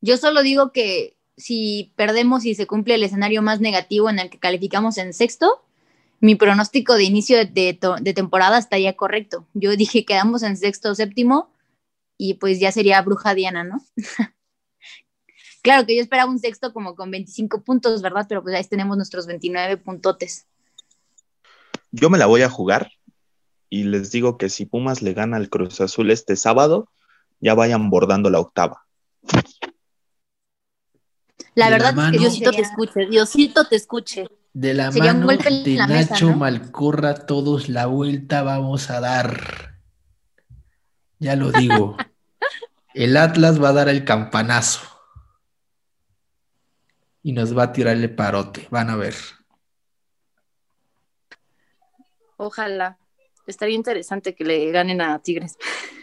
Yo 0.00 0.16
solo 0.16 0.42
digo 0.42 0.72
que 0.72 1.16
si 1.36 1.92
perdemos 1.96 2.44
y 2.44 2.54
se 2.54 2.66
cumple 2.66 2.94
el 2.94 3.02
escenario 3.02 3.42
más 3.42 3.60
negativo 3.60 4.10
en 4.10 4.18
el 4.18 4.30
que 4.30 4.38
calificamos 4.38 4.98
en 4.98 5.12
sexto, 5.12 5.62
mi 6.20 6.34
pronóstico 6.34 6.94
de 6.94 7.04
inicio 7.04 7.38
de, 7.38 7.78
temporada 8.14 8.58
estaría 8.58 8.94
correcto. 8.96 9.46
Yo 9.54 9.74
dije 9.76 10.04
quedamos 10.04 10.42
en 10.42 10.56
sexto 10.56 10.90
o 10.90 10.94
séptimo 10.94 11.50
y 12.18 12.34
pues 12.34 12.60
ya 12.60 12.72
sería 12.72 13.00
bruja 13.02 13.34
Diana, 13.34 13.64
¿no? 13.64 13.82
claro 15.62 15.86
que 15.86 15.96
yo 15.96 16.02
esperaba 16.02 16.30
un 16.30 16.38
sexto 16.38 16.72
como 16.74 16.94
con 16.94 17.10
25 17.10 17.62
puntos, 17.62 18.02
¿verdad? 18.02 18.26
Pero 18.28 18.42
pues 18.42 18.54
ahí 18.54 18.64
tenemos 18.64 18.96
nuestros 18.96 19.26
29 19.26 19.78
puntotes. 19.78 20.46
Yo 21.90 22.10
me 22.10 22.18
la 22.18 22.26
voy 22.26 22.42
a 22.42 22.50
jugar 22.50 22.92
y 23.70 23.84
les 23.84 24.10
digo 24.10 24.36
que 24.36 24.48
si 24.50 24.66
Pumas 24.66 25.00
le 25.00 25.14
gana 25.14 25.38
al 25.38 25.48
Cruz 25.48 25.80
Azul 25.80 26.10
este 26.10 26.36
sábado, 26.36 26.90
ya 27.40 27.54
vayan 27.54 27.88
bordando 27.88 28.28
la 28.28 28.40
octava. 28.40 28.84
La 31.54 31.70
verdad 31.70 31.94
es 31.98 32.10
que 32.12 32.18
Diosito 32.18 32.50
te 32.52 32.60
escuche, 32.60 33.06
Diosito 33.06 33.64
te 33.66 33.76
escuche. 33.76 34.28
De 34.52 34.74
la 34.74 34.90
mano 34.90 35.28
de 35.28 35.76
Nacho 35.76 36.34
Malcorra, 36.34 37.26
todos 37.26 37.68
la 37.68 37.86
vuelta 37.86 38.42
vamos 38.42 38.90
a 38.90 39.00
dar. 39.00 39.78
Ya 41.18 41.36
lo 41.36 41.52
digo. 41.52 41.96
el 42.94 43.16
Atlas 43.16 43.62
va 43.62 43.68
a 43.68 43.74
dar 43.74 43.88
el 43.88 44.04
campanazo. 44.04 44.80
Y 47.22 47.32
nos 47.32 47.56
va 47.56 47.64
a 47.64 47.72
tirar 47.72 47.96
el 47.96 48.14
parote. 48.14 48.66
Van 48.70 48.90
a 48.90 48.96
ver. 48.96 49.14
Ojalá. 52.36 52.98
Estaría 53.46 53.74
interesante 53.74 54.34
que 54.34 54.44
le 54.44 54.70
ganen 54.72 55.00
a 55.00 55.18
Tigres. 55.18 55.58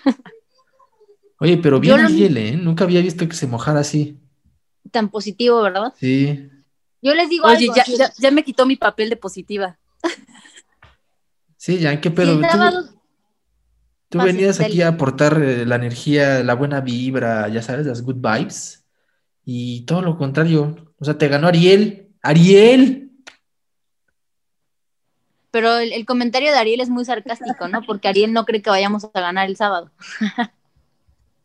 Oye, 1.40 1.58
pero 1.58 1.80
bien 1.80 2.00
Ariel, 2.00 2.38
¿eh? 2.38 2.56
Nunca 2.56 2.84
había 2.84 3.02
visto 3.02 3.28
que 3.28 3.36
se 3.36 3.48
mojara 3.48 3.80
así. 3.80 4.20
Tan 4.92 5.10
positivo, 5.10 5.62
¿verdad? 5.62 5.94
Sí. 5.98 6.50
Yo 7.02 7.14
les 7.14 7.30
digo 7.30 7.46
Oye, 7.48 7.70
Ya, 8.18 8.32
me 8.32 8.44
quitó 8.44 8.66
mi 8.66 8.76
papel 8.76 9.10
de 9.10 9.18
positiva. 9.18 9.78
Sí, 11.56 11.80
ya, 11.80 12.00
¿qué 12.00 12.12
pedo? 12.12 12.40
tú, 14.10 14.20
venías 14.20 14.60
aquí 14.62 14.82
a 14.82 14.90
aportar 14.90 15.42
eh, 15.42 15.66
la 15.66 15.76
energía, 15.76 16.44
la 16.44 16.54
buena 16.54 16.80
vibra, 16.80 17.50
ya 17.50 17.62
sabes, 17.62 17.86
las 17.86 18.02
good 18.04 18.16
vibes. 18.16 18.86
Y 19.44 19.82
todo 19.82 20.02
lo 20.02 20.18
contrario. 20.18 20.94
O 21.00 21.06
sea, 21.06 21.18
te 21.18 21.28
ganó 21.28 21.48
Ariel. 21.48 22.10
¡Ariel! 22.22 23.12
Pero 25.52 25.78
el, 25.78 26.06
comentario 26.06 26.52
de 26.52 26.58
Ariel 26.58 26.82
es 26.82 26.90
muy 26.90 27.06
sarcástico, 27.06 27.68
¿no? 27.68 27.82
Porque 27.82 28.08
Ariel 28.08 28.34
no 28.34 28.46
cree 28.46 28.62
que 28.62 28.70
vayamos 28.70 29.06
a 29.06 29.20
ganar 29.20 29.48
el 29.50 29.56
sábado. 29.56 29.92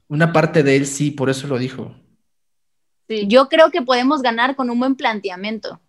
Una 0.09 0.33
parte 0.33 0.63
de 0.63 0.77
él 0.77 0.87
sí, 0.87 1.11
por 1.11 1.31
eso 1.31 1.47
lo 1.47 1.59
dijo. 1.59 1.95
Sí. 3.21 3.27
Yo 3.29 3.49
creo 3.49 3.71
que 3.71 3.83
podemos 3.83 4.23
ganar 4.23 4.57
con 4.57 4.71
un 4.71 4.79
buen 4.79 4.95
planteamiento. 4.97 5.81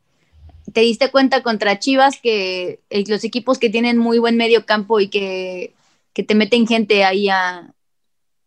Te 0.71 0.81
diste 0.81 1.11
cuenta 1.11 1.43
contra 1.43 1.79
Chivas 1.79 2.19
que 2.21 2.79
eh, 2.89 3.03
los 3.07 3.23
equipos 3.23 3.59
que 3.59 3.69
tienen 3.69 3.97
muy 3.97 4.17
buen 4.19 4.37
medio 4.37 4.65
campo 4.65 4.99
y 4.99 5.09
que, 5.09 5.73
te 6.13 6.35
meten 6.35 6.67
gente 6.67 7.03
ahí 7.03 7.27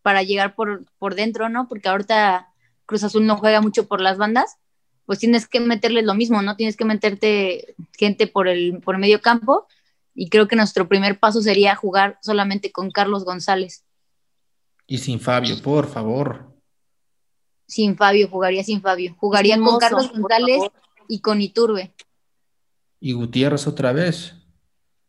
para 0.03 0.23
llegar 0.23 0.55
por, 0.55 0.85
por 0.99 1.15
dentro, 1.15 1.49
¿no? 1.49 1.69
Porque 1.69 1.89
ahorita 1.89 2.49
Cruz 2.87 3.03
Azul 3.03 3.27
no 3.27 3.37
juega 3.37 3.61
mucho 3.61 3.87
por 3.87 4.01
las 4.01 4.19
bandas 4.19 4.57
pues 5.07 5.21
tienes 5.21 5.47
que 5.47 5.61
meterles 5.61 6.05
lo 6.05 6.15
mismo, 6.15 6.43
¿no? 6.43 6.57
Tienes 6.57 6.77
que 6.77 6.85
meterte 6.85 7.75
gente 7.97 8.27
por 8.27 8.49
el 8.49 8.81
por 8.81 8.99
medio 8.99 9.23
campo 9.23 9.67
y 10.15 10.29
creo 10.29 10.49
que 10.49 10.57
nuestro 10.57 10.89
primer 10.89 11.19
paso 11.19 11.41
sería 11.41 11.77
jugar 11.77 12.19
solamente 12.23 12.73
con 12.73 12.91
Carlos 12.91 13.25
González. 13.25 13.85
Y 14.87 14.99
sin 14.99 15.21
Fabio, 15.21 15.63
por 15.63 15.87
favor. 15.89 16.56
Sin 17.67 17.97
Fabio, 17.97 18.29
jugaría 18.29 18.63
sin 18.63 18.81
Fabio. 18.81 19.17
Jugaría 19.19 19.59
con 19.59 19.79
Carlos 19.79 20.13
González 20.13 20.63
y 21.09 21.21
con 21.21 21.41
Iturbe. 21.41 21.93
Y 23.01 23.13
Gutiérrez 23.13 23.67
otra 23.67 23.93
vez. 23.93 24.35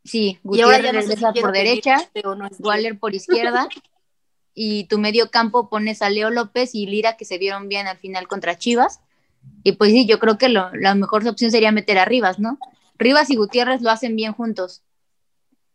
Sí, 0.03 0.39
Gutiérrez 0.43 0.91
regresa 0.91 1.33
por 1.33 1.51
derecha, 1.51 1.97
Waller 2.59 2.97
por 2.97 3.13
izquierda. 3.13 3.67
y 4.53 4.85
tu 4.85 4.97
medio 4.97 5.29
campo 5.29 5.69
pones 5.69 6.01
a 6.01 6.09
Leo 6.09 6.31
López 6.31 6.73
y 6.73 6.87
Lira 6.87 7.15
que 7.15 7.25
se 7.25 7.37
vieron 7.37 7.69
bien 7.69 7.85
al 7.85 7.97
final 7.97 8.27
contra 8.27 8.57
Chivas 8.57 9.01
y 9.63 9.73
pues 9.73 9.91
sí, 9.91 10.05
yo 10.05 10.19
creo 10.19 10.37
que 10.37 10.49
la 10.49 10.95
mejor 10.95 11.27
opción 11.27 11.51
sería 11.51 11.71
meter 11.71 11.97
a 11.97 12.05
Rivas, 12.05 12.39
¿no? 12.39 12.57
Rivas 12.97 13.29
y 13.29 13.35
Gutiérrez 13.35 13.81
lo 13.81 13.91
hacen 13.91 14.15
bien 14.15 14.33
juntos. 14.33 14.83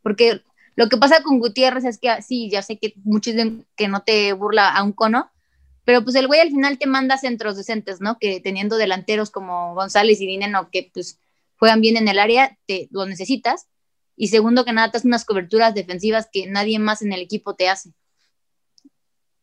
Porque 0.02 0.42
lo 0.76 0.88
que 0.88 0.96
pasa 0.96 1.22
con 1.22 1.38
Gutiérrez 1.38 1.84
es 1.84 1.98
que 1.98 2.22
sí, 2.22 2.48
ya 2.50 2.62
sé 2.62 2.78
que 2.78 2.94
muchos 3.04 3.34
dicen 3.34 3.66
que 3.76 3.88
no 3.88 4.02
te 4.02 4.32
burla 4.32 4.70
a 4.70 4.82
un 4.82 4.92
cono, 4.92 5.30
pero 5.84 6.04
pues 6.04 6.14
el 6.16 6.26
güey 6.26 6.40
al 6.40 6.50
final 6.50 6.78
te 6.78 6.86
manda 6.86 7.18
centros 7.18 7.56
decentes, 7.56 8.00
¿no? 8.00 8.18
Que 8.18 8.40
teniendo 8.40 8.76
delanteros 8.76 9.30
como 9.30 9.74
González 9.74 10.20
y 10.20 10.26
Dineno 10.26 10.70
que 10.70 10.90
pues 10.92 11.18
juegan 11.56 11.80
bien 11.80 11.96
en 11.96 12.08
el 12.08 12.18
área, 12.18 12.58
te 12.66 12.88
lo 12.90 13.06
necesitas. 13.06 13.68
Y 14.16 14.28
segundo 14.28 14.64
que 14.64 14.72
nada, 14.72 14.90
te 14.90 14.98
hace 14.98 15.06
unas 15.06 15.24
coberturas 15.24 15.74
defensivas 15.74 16.28
que 16.32 16.46
nadie 16.46 16.78
más 16.78 17.02
en 17.02 17.12
el 17.12 17.20
equipo 17.20 17.54
te 17.54 17.68
hace. 17.68 17.92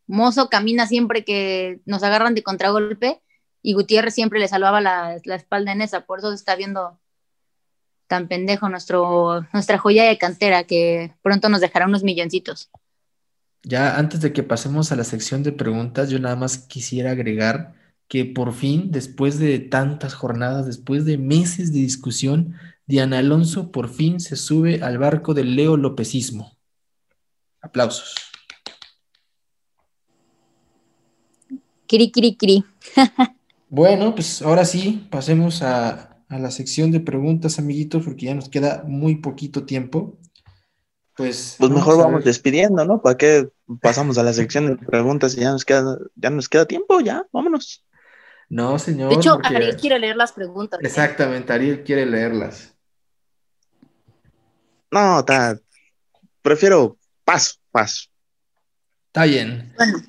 Mozo 0.08 0.50
camina 0.50 0.88
siempre 0.88 1.24
que 1.24 1.82
nos 1.86 2.04
agarran 2.04 2.36
de 2.36 2.44
contragolpe 2.44 3.22
y 3.62 3.74
Gutiérrez 3.74 4.14
siempre 4.14 4.40
le 4.40 4.48
salvaba 4.48 4.82
la, 4.82 5.16
espalda 5.16 5.72
en 5.72 5.82
esa, 5.82 6.06
por 6.06 6.20
eso 6.20 6.32
está 6.32 6.56
viendo 6.56 7.00
tan 8.08 8.28
pendejo 8.28 8.70
nuestro, 8.70 9.46
nuestra 9.54 9.78
joya 9.78 10.06
de 10.06 10.18
cantera 10.18 10.64
que 10.64 11.14
pronto 11.22 11.50
nos 11.50 11.62
dejará 11.62 11.86
unos 11.86 12.04
milloncitos. 12.04 12.72
Ya 13.64 13.98
antes 13.98 14.22
de 14.22 14.34
que 14.34 14.44
pasemos 14.44 14.92
a 14.92 14.96
la 14.96 15.04
sección 15.04 15.44
de 15.44 15.52
preguntas, 15.52 16.10
yo 16.10 16.20
nada 16.20 16.36
más 16.36 16.58
quisiera 16.58 17.12
agregar 17.12 17.76
que 18.08 18.26
por 18.26 18.54
fin, 18.54 18.92
después 18.92 19.38
de 19.38 19.60
tantas 19.60 20.14
jornadas, 20.14 20.66
después 20.66 21.06
de 21.06 21.18
meses 21.18 21.72
de 21.72 21.80
discusión, 21.80 22.56
Diana 22.88 23.20
Alonso 23.20 23.72
por 23.72 23.90
fin 23.90 24.20
se 24.20 24.36
sube 24.36 24.82
al 24.82 24.98
barco 24.98 25.34
del 25.34 25.56
Leo 25.56 25.78
Lopecismo. 25.78 26.58
Aplausos. 27.62 28.16
Cri, 31.88 32.12
cri, 32.12 32.36
cri. 32.36 32.64
Bueno, 33.72 34.16
pues 34.16 34.42
ahora 34.42 34.66
sí, 34.66 35.08
pasemos 35.12 35.62
a, 35.62 36.24
la 36.28 36.50
sección 36.50 36.90
de 36.90 37.00
preguntas, 37.00 37.60
amiguitos, 37.60 38.04
porque 38.04 38.26
ya 38.26 38.34
nos 38.34 38.50
queda 38.50 38.84
muy 38.88 39.18
poquito 39.18 39.64
tiempo. 39.66 40.18
Pues, 41.20 41.58
pues 41.60 41.70
mejor 41.70 41.98
vamos 41.98 42.24
despidiendo, 42.24 42.86
¿no? 42.86 43.02
¿Para 43.02 43.18
qué 43.18 43.50
pasamos 43.82 44.18
a 44.18 44.24
la 44.24 44.32
sección 44.32 44.68
de 44.68 44.76
preguntas 44.78 45.36
y 45.36 45.42
ya 45.42 45.52
nos 45.52 45.66
queda, 45.66 45.98
ya 46.16 46.30
nos 46.30 46.48
queda 46.48 46.66
tiempo? 46.66 47.02
Ya, 47.02 47.26
vámonos. 47.34 47.86
No, 48.48 48.80
señor. 48.80 49.10
De 49.10 49.16
hecho, 49.16 49.38
Ariel 49.44 49.76
quiere 49.76 50.00
leer 50.00 50.16
las 50.16 50.32
preguntas. 50.32 50.80
Exactamente, 50.82 51.52
Ariel 51.52 51.84
quiere 51.84 52.06
leerlas. 52.06 52.74
No, 54.92 55.26
prefiero 56.42 56.96
paso, 57.26 57.56
paso. 57.70 58.08
Está 59.08 59.26
bien. 59.26 59.74
Bueno, 59.76 60.00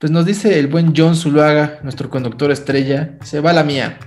pues 0.00 0.10
nos 0.10 0.26
dice 0.26 0.58
el 0.58 0.66
buen 0.66 0.94
John 0.96 1.14
Zuluaga, 1.14 1.78
nuestro 1.84 2.10
conductor 2.10 2.50
estrella, 2.50 3.16
se 3.22 3.38
va 3.38 3.52
la 3.52 3.62
mía. 3.62 4.00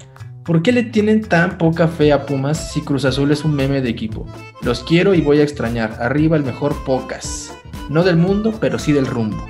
¿Por 0.43 0.61
qué 0.61 0.73
le 0.73 0.83
tienen 0.83 1.21
tan 1.21 1.57
poca 1.57 1.87
fe 1.87 2.11
a 2.11 2.25
Pumas 2.25 2.73
si 2.73 2.81
Cruz 2.81 3.05
Azul 3.05 3.31
es 3.31 3.45
un 3.45 3.55
meme 3.55 3.79
de 3.79 3.89
equipo? 3.89 4.25
Los 4.61 4.83
quiero 4.83 5.13
y 5.13 5.21
voy 5.21 5.39
a 5.39 5.43
extrañar. 5.43 5.95
Arriba 6.01 6.35
el 6.35 6.43
mejor 6.43 6.83
pocas. 6.83 7.53
No 7.89 8.03
del 8.03 8.17
mundo, 8.17 8.53
pero 8.59 8.77
sí 8.77 8.91
del 8.91 9.05
rumbo. 9.05 9.45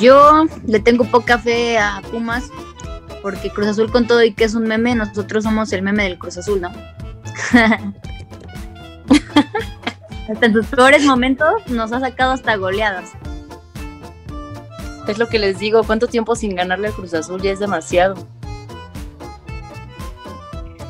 Yo 0.00 0.46
le 0.66 0.80
tengo 0.80 1.04
poca 1.04 1.38
fe 1.38 1.78
a 1.78 2.02
Pumas 2.10 2.50
porque 3.22 3.50
Cruz 3.50 3.68
Azul 3.68 3.92
con 3.92 4.08
todo 4.08 4.24
y 4.24 4.34
que 4.34 4.42
es 4.44 4.56
un 4.56 4.64
meme, 4.64 4.96
nosotros 4.96 5.44
somos 5.44 5.72
el 5.72 5.82
meme 5.82 6.02
del 6.02 6.18
Cruz 6.18 6.36
Azul, 6.36 6.60
¿no? 6.60 6.72
Hasta 10.28 10.46
en 10.46 10.52
sus 10.52 10.66
peores 10.66 11.04
momentos 11.04 11.48
nos 11.68 11.92
ha 11.92 12.00
sacado 12.00 12.32
hasta 12.32 12.56
goleadas. 12.56 13.12
Es 15.08 15.18
lo 15.18 15.28
que 15.28 15.38
les 15.38 15.58
digo, 15.58 15.84
¿cuánto 15.84 16.08
tiempo 16.08 16.34
sin 16.34 16.56
ganarle 16.56 16.88
al 16.88 16.94
Cruz 16.94 17.14
Azul? 17.14 17.40
Ya 17.40 17.52
es 17.52 17.60
demasiado. 17.60 18.16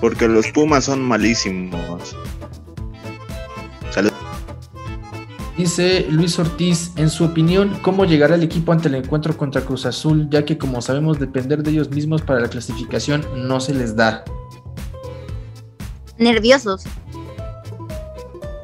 Porque 0.00 0.26
los 0.28 0.48
Pumas 0.48 0.84
son 0.84 1.02
malísimos. 1.02 2.16
Salud. 3.90 4.10
Dice 5.56 6.06
Luis 6.10 6.38
Ortiz, 6.38 6.92
en 6.96 7.08
su 7.08 7.24
opinión, 7.24 7.78
¿cómo 7.82 8.04
llegará 8.04 8.34
el 8.34 8.42
equipo 8.42 8.72
ante 8.72 8.88
el 8.88 8.94
encuentro 8.94 9.36
contra 9.36 9.62
Cruz 9.62 9.86
Azul? 9.86 10.28
Ya 10.30 10.44
que 10.44 10.58
como 10.58 10.82
sabemos 10.82 11.18
depender 11.18 11.62
de 11.62 11.70
ellos 11.70 11.90
mismos 11.90 12.22
para 12.22 12.40
la 12.40 12.48
clasificación 12.48 13.24
no 13.36 13.60
se 13.60 13.74
les 13.74 13.96
da. 13.96 14.24
Nerviosos. 16.18 16.84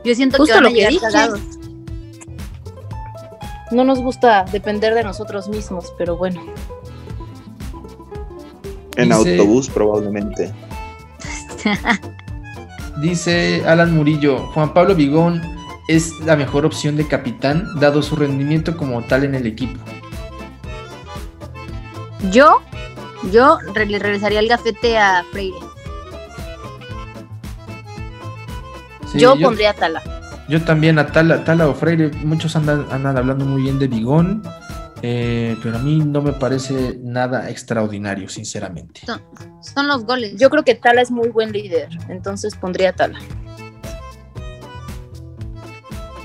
Yo 0.05 0.15
siento 0.15 0.45
que 0.45 0.53
van 0.53 0.67
a 0.67 0.71
llegar 0.71 0.93
cagados. 1.01 1.41
No 3.73 3.85
nos 3.85 4.01
gusta 4.01 4.45
depender 4.53 4.95
de 4.95 5.03
nosotros 5.03 5.49
mismos, 5.49 5.93
pero 5.97 6.17
bueno. 6.17 6.43
En 8.97 9.13
autobús 9.13 9.71
probablemente. 9.71 10.53
Dice 13.01 13.63
Alan 13.67 13.97
Murillo, 13.97 14.39
Juan 14.49 14.75
Pablo 14.75 14.95
Vigón 14.95 15.41
es 15.89 16.21
la 16.21 16.37
mejor 16.37 16.67
opción 16.67 16.97
de 16.97 17.09
capitán, 17.09 17.67
dado 17.81 18.03
su 18.03 18.15
rendimiento 18.15 18.77
como 18.77 19.03
tal 19.03 19.25
en 19.25 19.35
el 19.35 19.47
equipo. 19.47 19.81
Yo, 22.31 22.61
yo 23.33 23.59
le 23.75 23.99
regresaría 23.99 24.41
el 24.41 24.49
gafete 24.49 24.99
a 24.99 25.25
Freire. 25.33 25.57
yo, 29.15 29.39
pondría 29.41 29.71
a 29.71 29.75
Tala. 29.75 30.12
Yo 30.53 30.61
también 30.61 30.99
a 30.99 31.07
Tala, 31.07 31.45
Tala 31.45 31.67
o 31.67 31.73
Freire, 31.73 32.11
muchos 32.25 32.57
andan, 32.57 32.85
andan 32.91 33.17
hablando 33.17 33.47
muy 33.47 33.63
bien 33.63 33.79
de 33.79 33.89
Bigón, 33.89 34.43
eh, 35.01 35.57
pero 35.63 35.79
a 35.79 35.79
mí 35.79 36.01
no 36.01 36.21
me 36.21 36.35
parece 36.35 36.99
nada 37.03 37.49
extraordinario, 37.49 38.29
sinceramente. 38.29 39.01
Son, 39.63 39.89
los 39.89 40.05
goles. 40.05 40.35
Yo 40.37 40.51
creo 40.51 40.63
que 40.63 40.75
Tala 40.75 41.01
es 41.01 41.11
muy 41.11 41.31
buen 41.31 41.53
líder, 41.53 41.89
entonces 42.11 42.55
pondría 42.55 42.91
a 42.91 42.93
Tala. 42.93 43.19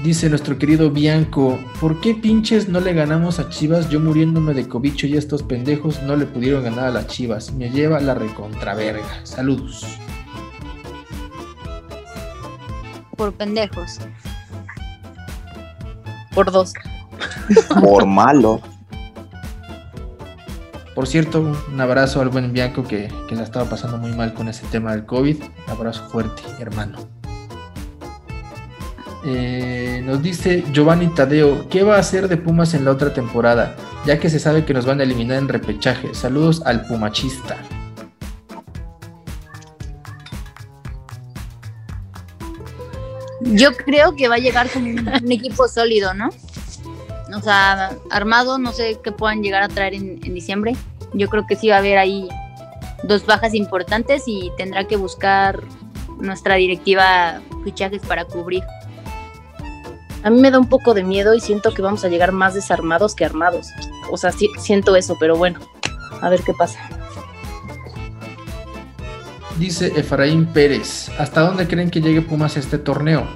Dice 0.03 0.29
nuestro 0.29 0.57
querido 0.57 0.91
Bianco, 0.91 1.57
¿por 1.79 2.01
qué 2.01 2.13
pinches 2.13 2.67
no 2.67 2.81
le 2.81 2.91
ganamos 2.91 3.39
a 3.39 3.47
Chivas? 3.47 3.89
Yo 3.89 4.01
muriéndome 4.01 4.53
de 4.53 4.67
cobicho 4.67 5.07
y 5.07 5.15
estos 5.15 5.41
pendejos 5.41 6.03
no 6.03 6.17
le 6.17 6.25
pudieron 6.25 6.65
ganar 6.65 6.87
a 6.87 6.91
las 6.91 7.07
Chivas. 7.07 7.53
Me 7.53 7.69
lleva 7.69 8.01
la 8.01 8.13
recontraverga. 8.13 9.25
Saludos. 9.25 9.85
Por 13.17 13.33
pendejos. 13.33 13.99
Por 16.33 16.51
dos. 16.51 16.73
Por 17.81 18.05
malo. 18.07 18.61
Por 20.93 21.07
cierto, 21.07 21.41
un 21.71 21.81
abrazo 21.81 22.21
al 22.21 22.29
buen 22.29 22.53
Bianco 22.53 22.83
que, 22.83 23.11
que 23.27 23.35
la 23.35 23.43
estaba 23.43 23.69
pasando 23.69 23.97
muy 23.97 24.13
mal 24.13 24.33
con 24.33 24.47
ese 24.47 24.65
tema 24.67 24.91
del 24.91 25.05
COVID. 25.05 25.43
Un 25.43 25.71
abrazo 25.71 26.07
fuerte, 26.09 26.41
hermano. 26.59 26.97
Eh, 29.25 30.01
nos 30.05 30.21
dice 30.23 30.63
Giovanni 30.71 31.07
Tadeo, 31.07 31.67
¿qué 31.69 31.83
va 31.83 31.97
a 31.97 31.99
hacer 31.99 32.27
de 32.27 32.37
Pumas 32.37 32.73
en 32.73 32.85
la 32.85 32.91
otra 32.91 33.13
temporada? 33.13 33.75
Ya 34.05 34.19
que 34.19 34.29
se 34.29 34.39
sabe 34.39 34.63
que 34.63 34.73
nos 34.73 34.85
van 34.85 34.99
a 34.99 35.03
eliminar 35.03 35.37
en 35.37 35.49
repechaje. 35.49 36.13
Saludos 36.13 36.61
al 36.65 36.85
Pumachista. 36.87 37.57
Yo 43.53 43.75
creo 43.75 44.15
que 44.15 44.27
va 44.27 44.35
a 44.35 44.39
llegar 44.39 44.69
con 44.69 44.83
un, 44.83 45.31
equipo 45.31 45.67
sólido, 45.67 46.13
¿no? 46.13 46.29
O 47.35 47.41
sea, 47.41 47.95
armado, 48.09 48.57
no 48.57 48.71
sé 48.71 48.99
qué 49.03 49.11
puedan 49.11 49.41
llegar 49.41 49.63
a 49.63 49.67
traer 49.67 49.93
en, 49.93 50.19
en 50.23 50.33
diciembre. 50.33 50.75
Yo 51.13 51.29
creo 51.29 51.45
que 51.45 51.55
sí 51.55 51.69
va 51.69 51.75
a 51.75 51.79
haber 51.79 51.97
ahí 51.97 52.27
dos 53.03 53.25
bajas 53.25 53.53
importantes 53.53 54.23
y 54.27 54.51
tendrá 54.57 54.85
que 54.85 54.95
buscar 54.95 55.61
nuestra 56.19 56.55
directiva 56.55 57.41
fichajes 57.63 58.01
para 58.01 58.25
cubrir. 58.25 58.63
A 60.23 60.29
mí 60.29 60.41
me 60.41 60.51
da 60.51 60.59
un 60.59 60.67
poco 60.67 60.93
de 60.93 61.03
miedo 61.03 61.33
y 61.33 61.39
siento 61.39 61.73
que 61.73 61.81
vamos 61.81 62.03
a 62.03 62.09
llegar 62.09 62.31
más 62.31 62.53
desarmados 62.53 63.15
que 63.15 63.23
armados. 63.23 63.67
O 64.11 64.17
sea, 64.17 64.31
sí, 64.31 64.49
siento 64.57 64.95
eso, 64.95 65.15
pero 65.19 65.37
bueno, 65.37 65.59
a 66.21 66.29
ver 66.29 66.41
qué 66.41 66.53
pasa. 66.53 66.79
Dice 69.57 69.91
Efraín 69.95 70.45
Pérez, 70.45 71.09
¿hasta 71.17 71.41
dónde 71.41 71.67
creen 71.67 71.89
que 71.89 71.99
llegue 71.99 72.21
Pumas 72.21 72.57
este 72.57 72.77
torneo? 72.77 73.27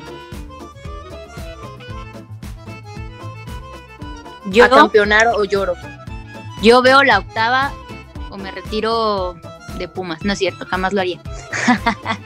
Yo, 4.52 4.65
¿A 4.65 4.69
campeonar 4.69 5.27
o 5.35 5.45
lloro? 5.45 5.73
yo 6.61 6.84
veo 6.84 7.03
la 7.03 7.19
octava 7.19 7.73
o 8.30 8.38
me 8.38 8.52
retiro 8.52 9.35
de 9.80 9.88
Pumas. 9.88 10.23
No 10.23 10.34
es 10.34 10.39
cierto, 10.39 10.65
jamás 10.65 10.93
lo 10.93 11.02
haría. 11.02 11.19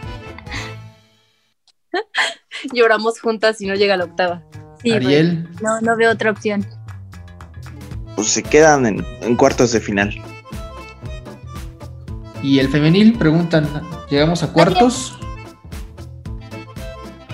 Lloramos 2.74 3.22
juntas 3.22 3.62
y 3.62 3.68
no 3.68 3.76
llega 3.76 3.96
la 3.96 4.06
octava. 4.06 4.44
Sí, 4.82 4.92
Ariel, 4.92 5.48
pues, 5.52 5.62
no, 5.62 5.80
no 5.82 5.96
veo 5.96 6.12
otra 6.12 6.32
opción. 6.32 6.66
Pues 8.16 8.28
se 8.28 8.44
quedan 8.44 8.86
en, 8.86 9.06
en 9.22 9.36
cuartos 9.38 9.72
de 9.72 9.80
final. 9.80 10.14
Y 12.46 12.60
el 12.60 12.70
femenil 12.70 13.18
preguntan, 13.18 13.68
¿llegamos 14.10 14.44
a 14.44 14.54
cuartos? 14.54 15.18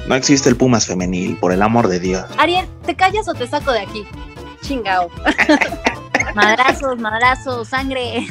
No 0.07 0.15
existe 0.15 0.49
el 0.49 0.55
Pumas 0.55 0.85
femenil, 0.87 1.37
por 1.37 1.51
el 1.53 1.61
amor 1.61 1.87
de 1.87 1.99
Dios. 1.99 2.25
Ariel, 2.37 2.65
¿te 2.85 2.95
callas 2.95 3.27
o 3.27 3.33
te 3.33 3.47
saco 3.47 3.71
de 3.71 3.79
aquí? 3.79 4.03
Chingao. 4.61 5.09
Madrazos, 6.35 6.97
madrazos, 6.99 7.67
sangre. 7.67 8.27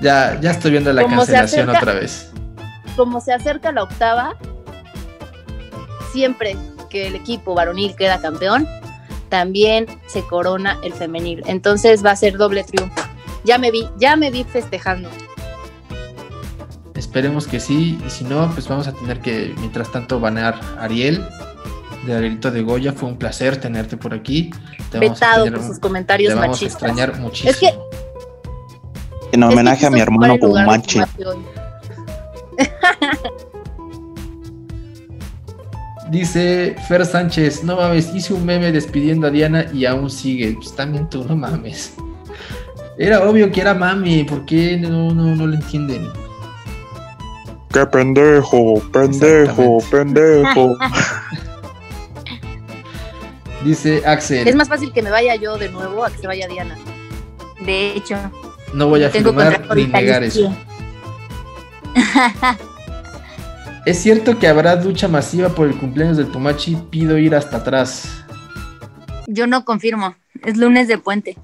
Ya, 0.00 0.38
ya 0.40 0.50
estoy 0.52 0.70
viendo 0.72 0.92
la 0.92 1.02
Como 1.02 1.16
cancelación 1.16 1.68
acerca- 1.70 1.78
otra 1.90 2.00
vez. 2.00 2.30
Como 2.96 3.20
se 3.20 3.32
acerca 3.32 3.72
la 3.72 3.82
octava, 3.82 4.36
siempre 6.12 6.56
que 6.88 7.08
el 7.08 7.14
equipo 7.16 7.54
varonil 7.54 7.94
queda 7.96 8.20
campeón, 8.20 8.66
también 9.28 9.86
se 10.06 10.22
corona 10.22 10.78
el 10.84 10.92
femenil. 10.92 11.42
Entonces 11.46 12.04
va 12.04 12.12
a 12.12 12.16
ser 12.16 12.36
doble 12.36 12.62
triunfo. 12.64 13.02
Ya 13.44 13.58
me 13.58 13.70
vi, 13.70 13.88
ya 13.98 14.16
me 14.16 14.30
vi 14.30 14.44
festejando. 14.44 15.08
Esperemos 16.96 17.46
que 17.46 17.60
sí, 17.60 17.98
y 18.06 18.10
si 18.10 18.24
no, 18.24 18.50
pues 18.52 18.66
vamos 18.68 18.86
a 18.88 18.92
tener 18.92 19.20
que, 19.20 19.54
mientras 19.58 19.92
tanto, 19.92 20.18
banear 20.18 20.58
a 20.78 20.84
Ariel 20.84 21.22
de 22.06 22.14
Arielito 22.14 22.50
de 22.50 22.62
Goya. 22.62 22.92
Fue 22.92 23.08
un 23.08 23.16
placer 23.18 23.58
tenerte 23.58 23.96
por 23.96 24.14
aquí. 24.14 24.50
Te 24.90 24.98
vamos 24.98 25.20
a 25.22 25.26
Vetado 25.26 25.44
tener- 25.44 25.58
por 25.60 25.68
sus 25.68 25.78
comentarios 25.78 26.32
te 26.32 26.40
vamos 26.40 26.62
a 26.62 26.64
extrañar 26.64 27.18
muchísimo. 27.18 27.50
Es 27.50 27.58
que 27.58 27.66
En 29.32 29.42
es 29.42 29.48
que 29.48 29.54
homenaje 29.54 29.86
a 29.86 29.90
mi 29.90 30.00
hermano 30.00 30.34
hoy. 30.40 31.38
Dice 36.10 36.76
Fer 36.86 37.04
Sánchez, 37.04 37.64
no 37.64 37.76
mames, 37.76 38.14
hice 38.14 38.32
un 38.32 38.46
meme 38.46 38.70
despidiendo 38.70 39.26
a 39.26 39.30
Diana 39.30 39.66
y 39.72 39.84
aún 39.86 40.08
sigue. 40.08 40.54
Pues 40.54 40.74
también 40.74 41.10
tú, 41.10 41.24
no 41.24 41.36
mames. 41.36 41.94
Era 42.96 43.28
obvio 43.28 43.50
que 43.50 43.60
era 43.60 43.74
mami, 43.74 44.24
¿por 44.24 44.46
qué 44.46 44.76
no, 44.76 45.10
no, 45.12 45.34
no 45.34 45.46
lo 45.46 45.54
entienden? 45.54 46.08
¡Qué 47.76 47.84
pendejo! 47.84 48.80
¡Pendejo! 48.90 49.78
¡Pendejo! 49.90 50.78
Dice 53.64 54.02
Axel, 54.06 54.48
Es 54.48 54.56
más 54.56 54.66
fácil 54.66 54.94
que 54.94 55.02
me 55.02 55.10
vaya 55.10 55.36
yo 55.36 55.58
de 55.58 55.68
nuevo 55.68 56.02
a 56.02 56.10
que 56.10 56.16
se 56.16 56.26
vaya 56.26 56.48
Diana. 56.48 56.74
De 57.60 57.88
hecho, 57.88 58.16
no 58.72 58.88
voy 58.88 59.04
a 59.04 59.12
contrato 59.12 59.74
ni 59.74 59.88
negar 59.88 60.24
eso. 60.24 60.56
Es 63.84 63.98
cierto 63.98 64.38
que 64.38 64.48
habrá 64.48 64.76
ducha 64.76 65.06
masiva 65.06 65.50
por 65.50 65.68
el 65.68 65.76
cumpleaños 65.76 66.16
del 66.16 66.28
Pumachi, 66.28 66.76
pido 66.90 67.18
ir 67.18 67.34
hasta 67.34 67.58
atrás. 67.58 68.24
Yo 69.26 69.46
no 69.46 69.66
confirmo. 69.66 70.16
Es 70.42 70.56
lunes 70.56 70.88
de 70.88 70.96
puente. 70.96 71.36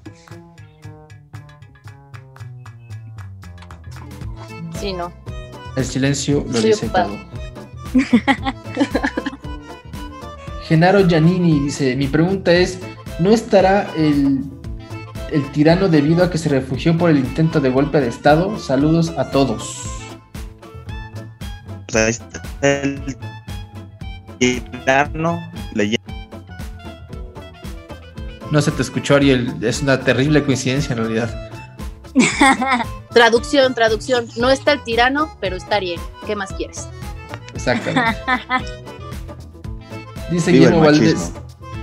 Sí, 4.79 4.93
no. 4.93 5.13
El 5.75 5.85
silencio 5.85 6.45
lo 6.49 6.61
dice 6.61 6.89
todo. 6.89 7.17
Genaro 10.67 11.07
Giannini 11.07 11.59
dice, 11.59 11.95
mi 11.95 12.07
pregunta 12.07 12.53
es, 12.53 12.79
¿no 13.19 13.31
estará 13.31 13.89
el, 13.97 14.43
el 15.31 15.51
tirano 15.51 15.89
debido 15.89 16.23
a 16.23 16.29
que 16.29 16.37
se 16.37 16.49
refugió 16.49 16.97
por 16.97 17.09
el 17.09 17.17
intento 17.17 17.59
de 17.59 17.69
golpe 17.69 17.99
de 17.99 18.07
Estado? 18.07 18.57
Saludos 18.59 19.13
a 19.17 19.29
todos. 19.29 19.83
Pues 21.87 21.95
ahí 21.95 22.11
está 22.11 22.41
el 22.61 23.17
tirano 24.39 25.39
leyendo. 25.73 26.03
No 28.51 28.61
se 28.61 28.71
te 28.71 28.83
escuchó, 28.83 29.15
Ariel, 29.15 29.53
es 29.61 29.81
una 29.81 29.99
terrible 29.99 30.43
coincidencia 30.43 30.93
en 30.93 30.99
realidad. 30.99 31.51
Traducción, 33.13 33.73
traducción. 33.73 34.27
No 34.37 34.49
está 34.49 34.73
el 34.73 34.83
tirano, 34.83 35.35
pero 35.39 35.55
está 35.55 35.77
Ariel. 35.77 35.99
¿Qué 36.25 36.35
más 36.35 36.51
quieres? 36.53 36.87
Exactamente. 37.53 38.17
Dice 40.31 40.51
Viva 40.51 40.65
Guillermo 40.65 40.85
Valdés. 40.85 41.31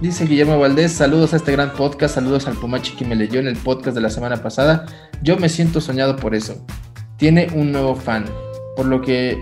Dice 0.01 0.25
Guillermo 0.25 0.59
Valdés, 0.59 0.93
saludos 0.93 1.35
a 1.35 1.37
este 1.37 1.53
gran 1.53 1.75
podcast, 1.75 2.15
saludos 2.15 2.47
al 2.49 2.55
Pumachi 2.55 2.97
que 2.97 3.05
me 3.05 3.15
leyó 3.15 3.39
en 3.39 3.47
el 3.47 3.57
podcast 3.57 3.95
de 3.95 4.01
la 4.01 4.11
semana 4.11 4.43
pasada. 4.43 4.87
Yo 5.23 5.37
me 5.37 5.49
siento 5.49 5.81
soñado 5.81 6.17
por 6.17 6.35
eso. 6.35 6.65
Tiene 7.17 7.49
un 7.55 7.71
nuevo 7.71 7.95
fan. 7.95 8.25
Por 8.77 8.87
lo 8.87 9.03
que 9.03 9.39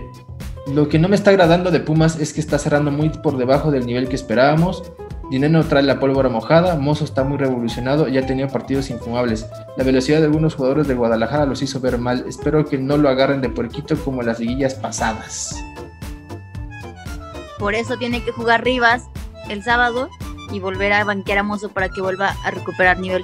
lo 0.67 0.89
que 0.89 0.99
no 0.99 1.07
me 1.07 1.15
está 1.15 1.31
agradando 1.31 1.71
de 1.71 1.79
Pumas 1.79 2.19
es 2.19 2.33
que 2.33 2.41
está 2.41 2.59
cerrando 2.59 2.91
muy 2.91 3.09
por 3.09 3.37
debajo 3.37 3.71
del 3.71 3.85
nivel 3.85 4.09
que 4.09 4.15
esperábamos. 4.15 4.83
Dinero 5.29 5.63
trae 5.63 5.83
la 5.83 5.99
pólvora 5.99 6.27
mojada, 6.27 6.75
Mozo 6.75 7.05
está 7.05 7.23
muy 7.23 7.37
revolucionado 7.37 8.07
y 8.07 8.17
ha 8.17 8.25
tenido 8.25 8.47
partidos 8.47 8.89
infumables. 8.89 9.45
La 9.77 9.83
velocidad 9.83 10.19
de 10.19 10.25
algunos 10.25 10.55
jugadores 10.55 10.87
de 10.87 10.95
Guadalajara 10.95 11.45
los 11.45 11.61
hizo 11.61 11.79
ver 11.79 11.99
mal. 11.99 12.25
Espero 12.27 12.65
que 12.65 12.79
no 12.79 12.97
lo 12.97 13.09
agarren 13.09 13.39
de 13.39 13.49
puerquito 13.49 13.95
como 13.97 14.23
las 14.23 14.39
liguillas 14.39 14.73
pasadas. 14.73 15.55
Por 17.59 17.75
eso 17.75 17.97
tiene 17.97 18.23
que 18.23 18.31
jugar 18.31 18.63
Rivas 18.63 19.03
el 19.49 19.61
sábado 19.63 20.09
y 20.51 20.59
volver 20.59 20.93
a 20.93 21.03
banquear 21.03 21.39
a 21.39 21.43
Mozo 21.43 21.69
para 21.69 21.89
que 21.89 22.01
vuelva 22.01 22.35
a 22.43 22.49
recuperar 22.49 22.99
nivel. 22.99 23.23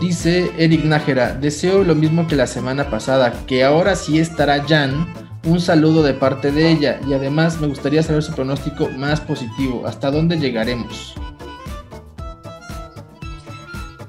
Dice 0.00 0.50
Eric 0.58 0.84
Nájera, 0.84 1.32
deseo 1.32 1.84
lo 1.84 1.94
mismo 1.94 2.26
que 2.26 2.36
la 2.36 2.46
semana 2.46 2.90
pasada, 2.90 3.32
que 3.46 3.64
ahora 3.64 3.96
sí 3.96 4.18
estará 4.18 4.62
Jan. 4.64 5.06
Un 5.44 5.60
saludo 5.60 6.04
de 6.04 6.14
parte 6.14 6.52
de 6.52 6.70
ella 6.70 7.00
y 7.06 7.14
además 7.14 7.60
me 7.60 7.66
gustaría 7.66 8.02
saber 8.02 8.22
su 8.22 8.32
pronóstico 8.32 8.88
más 8.90 9.20
positivo. 9.20 9.84
¿Hasta 9.86 10.10
dónde 10.10 10.38
llegaremos? 10.38 11.14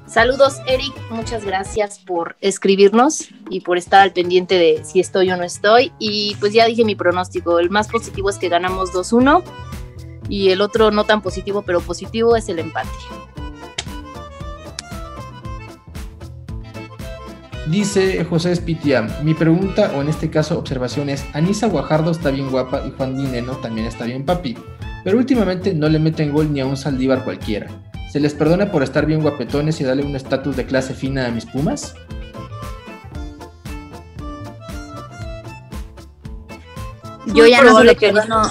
Saludos, 0.06 0.60
Eric. 0.68 0.94
Muchas 1.10 1.44
gracias 1.44 1.98
por 1.98 2.36
escribirnos 2.40 3.30
y 3.50 3.62
por 3.62 3.78
estar 3.78 4.00
al 4.00 4.12
pendiente 4.12 4.56
de 4.56 4.84
si 4.84 5.00
estoy 5.00 5.28
o 5.32 5.36
no 5.36 5.42
estoy. 5.42 5.92
Y 5.98 6.36
pues 6.38 6.52
ya 6.52 6.66
dije 6.66 6.84
mi 6.84 6.94
pronóstico. 6.94 7.58
El 7.58 7.68
más 7.68 7.88
positivo 7.88 8.30
es 8.30 8.38
que 8.38 8.48
ganamos 8.48 8.92
2-1 8.92 9.42
y 10.28 10.50
el 10.50 10.60
otro 10.60 10.92
no 10.92 11.02
tan 11.02 11.20
positivo, 11.20 11.62
pero 11.62 11.80
positivo 11.80 12.36
es 12.36 12.48
el 12.48 12.60
empate. 12.60 12.88
Dice 17.66 18.22
José 18.24 18.54
Spitiam, 18.54 19.08
mi 19.22 19.32
pregunta, 19.32 19.90
o 19.96 20.02
en 20.02 20.08
este 20.08 20.28
caso 20.28 20.58
observación 20.58 21.08
es, 21.08 21.24
Anisa 21.32 21.66
Guajardo 21.66 22.10
está 22.10 22.30
bien 22.30 22.50
guapa 22.50 22.82
y 22.86 22.90
Juan 22.90 23.16
Dineno 23.16 23.56
también 23.56 23.86
está 23.86 24.04
bien 24.04 24.26
papi, 24.26 24.56
pero 25.02 25.16
últimamente 25.16 25.72
no 25.72 25.88
le 25.88 25.98
meten 25.98 26.30
gol 26.30 26.52
ni 26.52 26.60
a 26.60 26.66
un 26.66 26.76
Saldívar 26.76 27.24
cualquiera. 27.24 27.68
¿Se 28.12 28.20
les 28.20 28.34
perdona 28.34 28.70
por 28.70 28.82
estar 28.82 29.06
bien 29.06 29.22
guapetones 29.22 29.80
y 29.80 29.84
darle 29.84 30.04
un 30.04 30.14
estatus 30.14 30.56
de 30.56 30.66
clase 30.66 30.94
fina 30.94 31.26
a 31.26 31.30
mis 31.30 31.46
pumas? 31.46 31.94
Yo 37.34 37.46
ya 37.46 37.62
no 37.62 37.78
se 37.78 37.84
lo 37.84 37.94
perdono. 37.96 38.42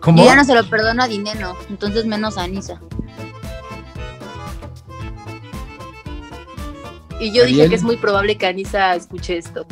¿Cómo? 0.00 0.18
Yo 0.18 0.24
ya 0.24 0.36
no 0.36 0.44
se 0.44 0.54
lo 0.54 0.68
perdono 0.68 1.04
a 1.04 1.08
Dineno, 1.08 1.54
entonces 1.70 2.06
menos 2.06 2.36
a 2.36 2.42
Anisa. 2.42 2.80
Y 7.20 7.32
yo 7.32 7.44
dije 7.44 7.68
que 7.68 7.74
es 7.74 7.82
muy 7.82 7.96
probable 7.96 8.36
que 8.36 8.46
Anisa 8.46 8.94
escuche 8.94 9.38
esto. 9.38 9.66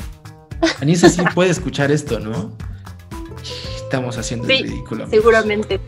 Anisa 0.80 1.08
sí 1.08 1.22
puede 1.34 1.50
escuchar 1.50 1.90
esto, 1.90 2.18
¿no? 2.18 2.56
Estamos 3.76 4.18
haciendo 4.18 4.48
el 4.48 4.56
Sí, 4.56 4.62
ridículo. 4.64 5.08
Seguramente. 5.08 5.80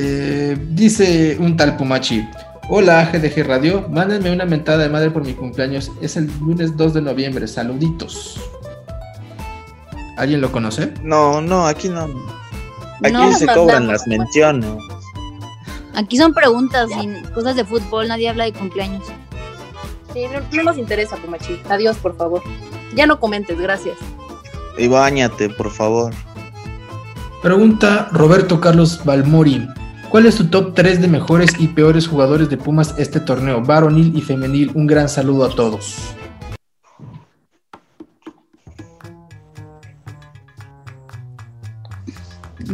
Eh, 0.00 0.56
dice 0.70 1.36
un 1.40 1.56
tal 1.56 1.76
Pumachi. 1.76 2.28
Hola 2.70 3.10
GDG 3.10 3.46
Radio, 3.46 3.88
mándenme 3.88 4.30
una 4.30 4.44
mentada 4.44 4.82
de 4.82 4.88
madre 4.90 5.10
por 5.10 5.24
mi 5.24 5.32
cumpleaños. 5.32 5.90
Es 6.02 6.16
el 6.16 6.30
lunes 6.40 6.76
2 6.76 6.94
de 6.94 7.00
noviembre. 7.02 7.48
Saluditos. 7.48 8.38
¿Alguien 10.18 10.40
lo 10.40 10.52
conoce? 10.52 10.92
No, 11.02 11.40
no, 11.40 11.66
aquí 11.66 11.88
no. 11.88 12.04
Aquí 13.02 13.12
No, 13.12 13.32
se 13.34 13.46
cobran 13.46 13.86
las 13.88 14.06
menciones. 14.06 14.68
Aquí 15.98 16.16
son 16.16 16.32
preguntas 16.32 16.88
y 17.02 17.32
cosas 17.32 17.56
de 17.56 17.64
fútbol, 17.64 18.06
nadie 18.06 18.28
habla 18.28 18.44
de 18.44 18.52
cumpleaños. 18.52 19.02
Sí, 20.12 20.26
no, 20.32 20.38
no 20.56 20.62
nos 20.62 20.78
interesa, 20.78 21.16
Pumachi. 21.16 21.60
Adiós, 21.68 21.96
por 21.96 22.16
favor. 22.16 22.40
Ya 22.94 23.08
no 23.08 23.18
comentes, 23.18 23.58
gracias. 23.58 23.98
Y 24.78 24.86
bañate, 24.86 25.50
por 25.50 25.72
favor. 25.72 26.14
Pregunta 27.42 28.08
Roberto 28.12 28.60
Carlos 28.60 29.04
Balmori. 29.04 29.68
¿Cuál 30.08 30.26
es 30.26 30.36
tu 30.36 30.46
top 30.46 30.72
3 30.76 31.00
de 31.00 31.08
mejores 31.08 31.50
y 31.58 31.66
peores 31.66 32.06
jugadores 32.06 32.48
de 32.48 32.56
Pumas 32.56 32.94
este 32.96 33.18
torneo? 33.18 33.60
Varonil 33.60 34.16
y 34.16 34.20
femenil. 34.20 34.70
Un 34.74 34.86
gran 34.86 35.08
saludo 35.08 35.46
a 35.46 35.50
todos. 35.50 35.96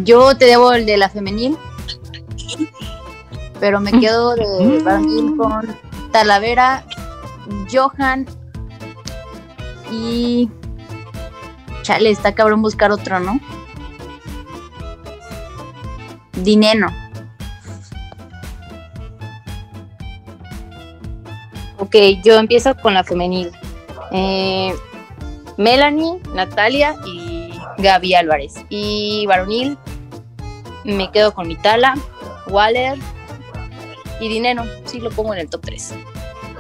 Yo 0.03 0.37
te 0.37 0.45
debo 0.45 0.75
el 0.75 0.85
de 0.85 0.99
la 0.99 1.09
femenil, 1.09 1.57
pero 3.65 3.81
me 3.81 3.99
quedo 3.99 4.35
de 4.35 4.83
varonil 4.85 5.39
con 5.39 5.75
Talavera, 6.13 6.85
Johan 7.73 8.27
y... 9.91 10.51
Chale, 11.81 12.11
está 12.11 12.35
cabrón 12.35 12.61
buscar 12.61 12.93
otro, 12.93 13.21
¿no? 13.21 13.41
Dineno. 16.35 16.89
Ok, 21.79 21.97
yo 22.23 22.35
empiezo 22.35 22.77
con 22.77 22.93
la 22.93 23.03
femenil. 23.03 23.51
Eh, 24.13 24.75
Melanie, 25.57 26.21
Natalia 26.35 26.97
y 27.07 27.51
Gaby 27.79 28.13
Álvarez. 28.13 28.57
Y 28.69 29.25
varonil, 29.27 29.79
me 30.85 31.11
quedo 31.11 31.33
con 31.33 31.49
Mitala, 31.49 31.95
Waller 32.49 32.99
y 34.21 34.29
Dinero. 34.29 34.65
Sí, 34.85 35.01
lo 35.01 35.11
pongo 35.11 35.35
en 35.35 35.41
el 35.41 35.51
top 35.51 35.63
3. 35.63 35.95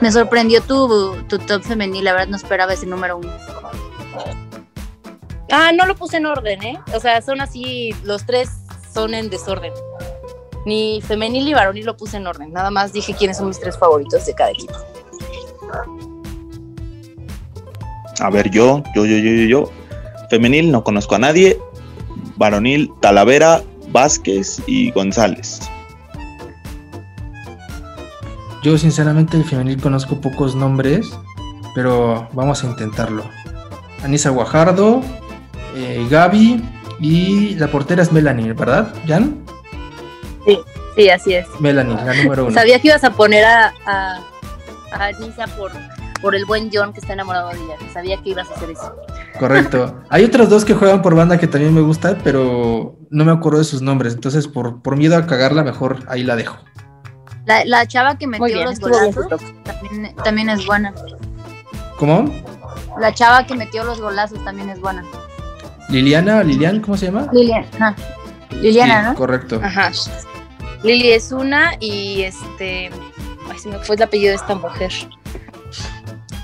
Me 0.01 0.11
sorprendió 0.11 0.63
tu, 0.63 1.17
tu 1.29 1.39
top 1.39 1.63
femenil, 1.63 2.05
la 2.05 2.13
verdad 2.13 2.29
no 2.29 2.37
esperaba 2.37 2.73
ese 2.73 2.87
número 2.87 3.19
uno. 3.19 3.33
Ah, 5.51 5.71
no 5.73 5.87
lo 5.87 5.95
puse 5.95 6.17
en 6.17 6.27
orden, 6.27 6.63
¿eh? 6.63 6.79
O 6.95 7.01
sea, 7.01 7.23
son 7.23 7.41
así, 7.41 7.95
los 8.03 8.27
tres 8.27 8.51
son 8.93 9.15
en 9.15 9.31
desorden. 9.31 9.73
Ni 10.67 11.01
femenil 11.03 11.45
ni 11.45 11.55
varonil 11.55 11.85
lo 11.85 11.97
puse 11.97 12.17
en 12.17 12.27
orden. 12.27 12.53
Nada 12.53 12.71
más 12.71 12.93
dije 12.93 13.15
quiénes 13.15 13.37
son 13.37 13.49
mis 13.49 13.61
tres 13.61 13.79
favoritos 13.79 14.25
de 14.27 14.35
cada 14.35 14.51
equipo. 14.51 14.75
A 18.21 18.31
ver, 18.31 18.51
yo, 18.51 18.83
yo, 18.95 19.05
yo, 19.05 19.17
yo, 19.19 19.31
yo, 19.31 19.47
yo. 19.47 19.73
Femenil 20.31 20.73
no 20.73 20.83
conozco 20.83 21.15
a 21.15 21.19
nadie. 21.19 21.59
Varonil, 22.37 22.91
Talavera, 23.01 23.63
Vázquez 23.89 24.63
y 24.67 24.91
González. 24.91 25.61
Yo 28.65 28.79
sinceramente 28.79 29.37
el 29.37 29.45
femenil 29.45 29.79
conozco 29.79 30.23
pocos 30.23 30.55
nombres, 30.55 31.13
pero 31.75 32.27
vamos 32.33 32.65
a 32.65 32.67
intentarlo. 32.67 33.23
Anisa 34.03 34.31
Guajardo, 34.31 35.03
eh, 35.77 36.07
Gaby 36.09 36.65
y 36.99 37.57
la 37.57 37.69
portera 37.69 38.03
es 38.03 38.11
Melanie, 38.11 38.55
¿verdad, 38.55 38.91
Jan? 39.07 39.45
Sí, 40.97 41.11
así 41.11 41.35
es. 41.35 41.47
Melanie, 41.61 41.95
la 41.95 42.15
número 42.15 42.47
uno. 42.47 42.55
Sabía 42.55 42.79
que 42.79 42.89
ibas 42.89 43.05
a 43.05 43.11
poner 43.11 43.45
a, 43.45 43.75
a, 43.85 44.21
a 44.93 45.07
Anisa 45.09 45.47
por, 45.59 45.71
por 46.23 46.35
el 46.35 46.47
buen 46.47 46.71
John 46.73 46.95
que 46.95 47.01
está 47.01 47.13
enamorado 47.13 47.51
de 47.51 47.57
ella. 47.57 47.75
Sabía 47.93 48.17
que 48.23 48.31
ibas 48.31 48.49
a 48.51 48.55
hacer 48.55 48.71
eso. 48.71 48.97
Correcto. 49.39 50.01
Hay 50.09 50.25
otros 50.25 50.49
dos 50.49 50.65
que 50.65 50.73
juegan 50.73 51.03
por 51.03 51.15
banda 51.15 51.37
que 51.37 51.49
también 51.49 51.75
me 51.75 51.83
gustan, 51.83 52.17
pero 52.25 52.97
no 53.11 53.25
me 53.27 53.33
acuerdo 53.33 53.59
de 53.59 53.65
sus 53.65 53.83
nombres. 53.83 54.15
Entonces, 54.15 54.49
por, 54.49 54.81
por 54.81 54.97
miedo 54.97 55.19
a 55.19 55.27
cagarla, 55.27 55.65
mejor 55.65 55.99
ahí 56.09 56.23
la 56.23 56.35
dejo. 56.35 56.57
La, 57.47 57.65
la 57.65 57.87
chava 57.87 58.17
que 58.17 58.27
metió 58.27 58.47
bien, 58.47 58.65
los 58.65 58.81
golazos 58.81 59.27
también, 59.65 60.15
también 60.25 60.49
es 60.49 60.65
buena. 60.67 60.95
¿Cómo? 61.99 62.33
La 62.99 63.13
chava 63.13 63.47
que 63.47 63.55
metió 63.55 63.85
los 63.85 64.01
golazos 64.01 64.43
también 64.45 64.71
es 64.71 64.81
buena. 64.81 65.05
Liliana, 65.89 66.43
Lilian, 66.43 66.81
¿cómo 66.81 66.97
se 66.97 67.07
llama? 67.07 67.29
Liliana, 67.33 67.67
ajá. 67.75 67.95
Liliana, 68.51 69.03
Sí, 69.03 69.09
¿no? 69.11 69.15
Correcto. 69.15 69.61
Ajá. 69.63 69.91
Lili 70.83 71.13
es 71.13 71.33
una 71.33 71.73
y 71.81 72.23
este. 72.23 72.91
Ay, 73.51 73.59
se 73.59 73.69
me 73.69 73.79
fue 73.79 73.97
el 73.97 74.03
apellido 74.03 74.31
de 74.31 74.37
esta 74.37 74.55
mujer. 74.55 74.93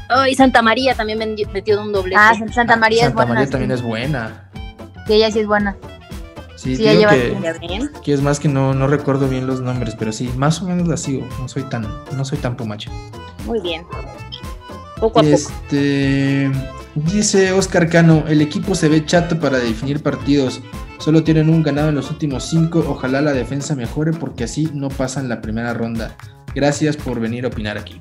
Ay, 0.08 0.34
Santa 0.34 0.60
María 0.60 0.94
también 0.94 1.18
metió 1.52 1.80
un 1.80 1.92
doblete. 1.92 2.20
Ah, 2.20 2.34
Santa 2.52 2.76
María 2.76 3.02
es 3.02 3.04
Santa 3.04 3.16
buena. 3.16 3.34
María 3.34 3.46
sí. 3.46 3.52
también 3.52 3.70
es 3.70 3.82
buena. 3.82 4.50
Sí, 5.06 5.12
ella 5.14 5.30
sí 5.30 5.40
es 5.40 5.46
buena. 5.46 5.76
Sí, 6.60 6.76
Sí, 6.76 6.82
que, 6.82 7.00
¿Ya 7.00 7.08
ven? 7.08 7.90
que 8.04 8.12
es 8.12 8.20
más 8.20 8.38
que 8.38 8.46
no, 8.46 8.74
no 8.74 8.86
recuerdo 8.86 9.30
bien 9.30 9.46
los 9.46 9.62
nombres, 9.62 9.96
pero 9.98 10.12
sí, 10.12 10.30
más 10.36 10.60
o 10.60 10.66
menos 10.66 10.86
la 10.86 10.98
sigo. 10.98 11.26
No 11.38 11.48
soy 11.48 11.62
tan, 11.62 11.86
no 12.14 12.22
soy 12.22 12.36
tan 12.36 12.54
pumacho. 12.54 12.90
Muy 13.46 13.60
bien. 13.60 13.86
Poco 15.00 15.20
a 15.20 15.22
poco. 15.22 15.26
Este 15.26 16.52
dice 16.94 17.52
Oscar 17.52 17.88
Cano, 17.88 18.24
el 18.28 18.42
equipo 18.42 18.74
se 18.74 18.90
ve 18.90 19.06
chato 19.06 19.40
para 19.40 19.56
definir 19.56 20.02
partidos. 20.02 20.60
Solo 20.98 21.24
tienen 21.24 21.48
un 21.48 21.62
ganado 21.62 21.88
en 21.88 21.94
los 21.94 22.10
últimos 22.10 22.44
cinco. 22.44 22.84
Ojalá 22.86 23.22
la 23.22 23.32
defensa 23.32 23.74
mejore 23.74 24.12
porque 24.12 24.44
así 24.44 24.68
no 24.74 24.90
pasan 24.90 25.30
la 25.30 25.40
primera 25.40 25.72
ronda. 25.72 26.14
Gracias 26.54 26.94
por 26.94 27.20
venir 27.20 27.46
a 27.46 27.48
opinar 27.48 27.78
aquí. 27.78 27.98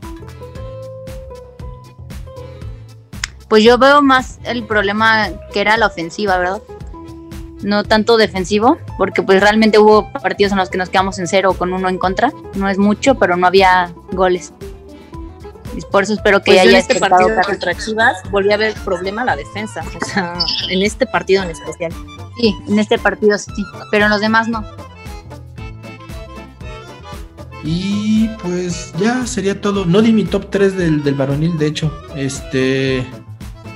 Pues 3.48 3.64
yo 3.64 3.77
veo 3.77 4.02
más 4.02 4.38
el 4.44 4.65
problema 4.65 5.30
que 5.53 5.61
era 5.61 5.77
la 5.77 5.88
ofensiva, 5.88 6.38
¿verdad? 6.38 6.61
No 7.64 7.84
tanto 7.84 8.18
defensivo, 8.18 8.77
porque 8.98 9.22
pues 9.22 9.41
realmente 9.41 9.80
hubo 9.80 10.11
partidos 10.14 10.53
en 10.53 10.60
los 10.60 10.69
que 10.69 10.77
nos 10.77 10.90
quedamos 10.90 11.19
en 11.19 11.27
cero 11.27 11.53
con 11.57 11.73
uno 11.73 11.90
en 11.90 11.98
contra. 11.98 12.31
No 12.56 12.69
es 12.69 12.77
mucho, 12.77 13.15
pero 13.15 13.36
no 13.36 13.48
había 13.48 13.91
goles. 14.11 14.53
Y 15.76 15.81
por 15.91 16.03
eso 16.03 16.14
espero 16.14 16.40
que 16.41 16.52
Pues 16.52 16.57
yo 16.57 16.64
en 16.64 16.69
haya 16.69 16.80
este 16.80 16.99
partido 16.99 17.30
contra 17.45 17.76
Chivas 17.76 18.18
volví 18.31 18.52
a 18.52 18.57
ver 18.57 18.73
problema 18.86 19.23
la 19.26 19.36
defensa. 19.36 19.84
O 20.02 20.06
sea, 20.06 20.34
en 20.69 20.81
este 20.81 21.06
partido 21.06 21.44
en 21.44 21.52
especial. 21.52 21.94
Sí, 22.38 22.56
en 22.68 22.80
este 22.80 22.98
partido 22.98 23.38
sí, 23.38 23.52
pero 23.91 24.06
en 24.06 24.11
los 24.11 24.22
demás 24.22 24.48
no. 24.48 24.64
Y 27.64 28.30
pues 28.41 28.94
ya 28.98 29.26
sería 29.27 29.60
todo. 29.60 29.86
No 29.86 30.02
di 30.02 30.14
mi 30.14 30.23
top 30.23 30.49
3 30.49 30.77
del, 30.77 31.03
del 31.03 31.15
varonil, 31.15 31.57
de 31.57 31.68
hecho. 31.68 31.91
Este. 32.15 32.99
Es 32.99 33.06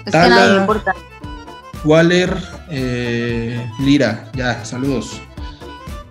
que 0.06 0.12
Tala. 0.12 0.30
nada 0.30 0.54
le 0.54 0.60
importa. 0.62 0.96
Waller, 1.86 2.34
eh, 2.70 3.70
Lira, 3.82 4.32
ya, 4.34 4.64
saludos. 4.64 5.22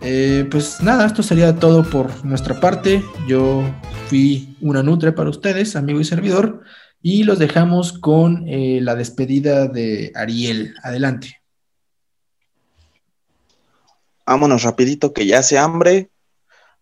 Eh, 0.03 0.47
pues 0.51 0.82
nada, 0.82 1.07
esto 1.07 1.23
sería 1.23 1.57
todo 1.57 1.82
por 1.82 2.24
nuestra 2.27 2.61
parte. 2.61 3.03
Yo 3.27 3.65
fui 4.09 4.55
una 4.61 4.82
nutre 4.82 5.12
para 5.12 5.31
ustedes, 5.31 5.74
amigo 5.74 5.99
y 5.99 6.05
servidor, 6.05 6.62
y 7.01 7.24
los 7.24 7.39
dejamos 7.39 7.94
con 7.94 8.47
eh, 8.49 8.81
la 8.82 8.94
despedida 8.97 9.66
de 9.66 10.12
Ariel. 10.15 10.74
Adelante. 10.82 11.40
Vámonos 14.27 14.65
rapidito 14.65 15.15
que 15.15 15.24
ya 15.24 15.39
hace 15.39 15.57
hambre. 15.57 16.11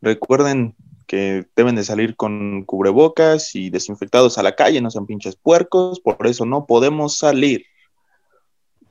Recuerden 0.00 0.74
que 1.06 1.46
deben 1.54 1.76
de 1.76 1.84
salir 1.84 2.16
con 2.16 2.64
cubrebocas 2.64 3.54
y 3.54 3.70
desinfectados 3.70 4.36
a 4.36 4.42
la 4.42 4.56
calle, 4.56 4.80
no 4.80 4.90
sean 4.90 5.06
pinches 5.06 5.36
puercos, 5.36 6.00
por 6.00 6.26
eso 6.26 6.44
no 6.44 6.66
podemos 6.66 7.18
salir. 7.18 7.66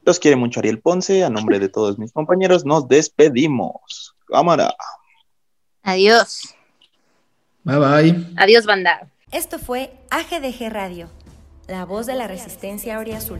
Los 0.10 0.18
quiere 0.18 0.38
mucho 0.38 0.60
Ariel 0.60 0.81
Ponce, 0.81 1.23
a 1.23 1.30
nombre 1.30 1.60
de 1.60 1.69
todos 1.69 1.99
mis 1.99 2.11
compañeros, 2.11 2.65
nos 2.65 2.88
despedimos. 2.88 4.15
Cámara. 4.27 4.73
Adiós. 5.84 6.56
Bye 7.64 7.77
bye. 7.77 8.26
Adiós, 8.36 8.65
banda. 8.65 9.07
Esto 9.31 9.60
fue 9.60 9.94
AGDG 10.10 10.72
Radio, 10.72 11.10
la 11.68 11.86
voz 11.86 12.07
de 12.07 12.15
la 12.15 12.27
resistencia 12.27 12.98
Azul. 13.15 13.38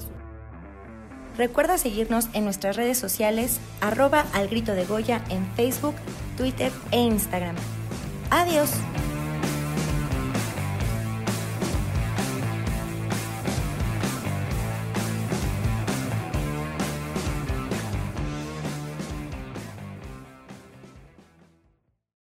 Recuerda 1.36 1.80
seguirnos 1.80 2.28
en 2.34 2.44
nuestras 2.44 2.76
redes 2.76 3.00
sociales, 3.00 3.60
arroba 3.82 4.28
al 4.34 4.48
grito 4.48 4.74
de 4.74 4.86
Goya 4.86 5.24
en 5.30 5.52
Facebook, 5.56 5.96
Twitter 6.38 6.72
e 6.92 7.00
Instagram. 7.00 7.56
Adiós. 8.30 8.70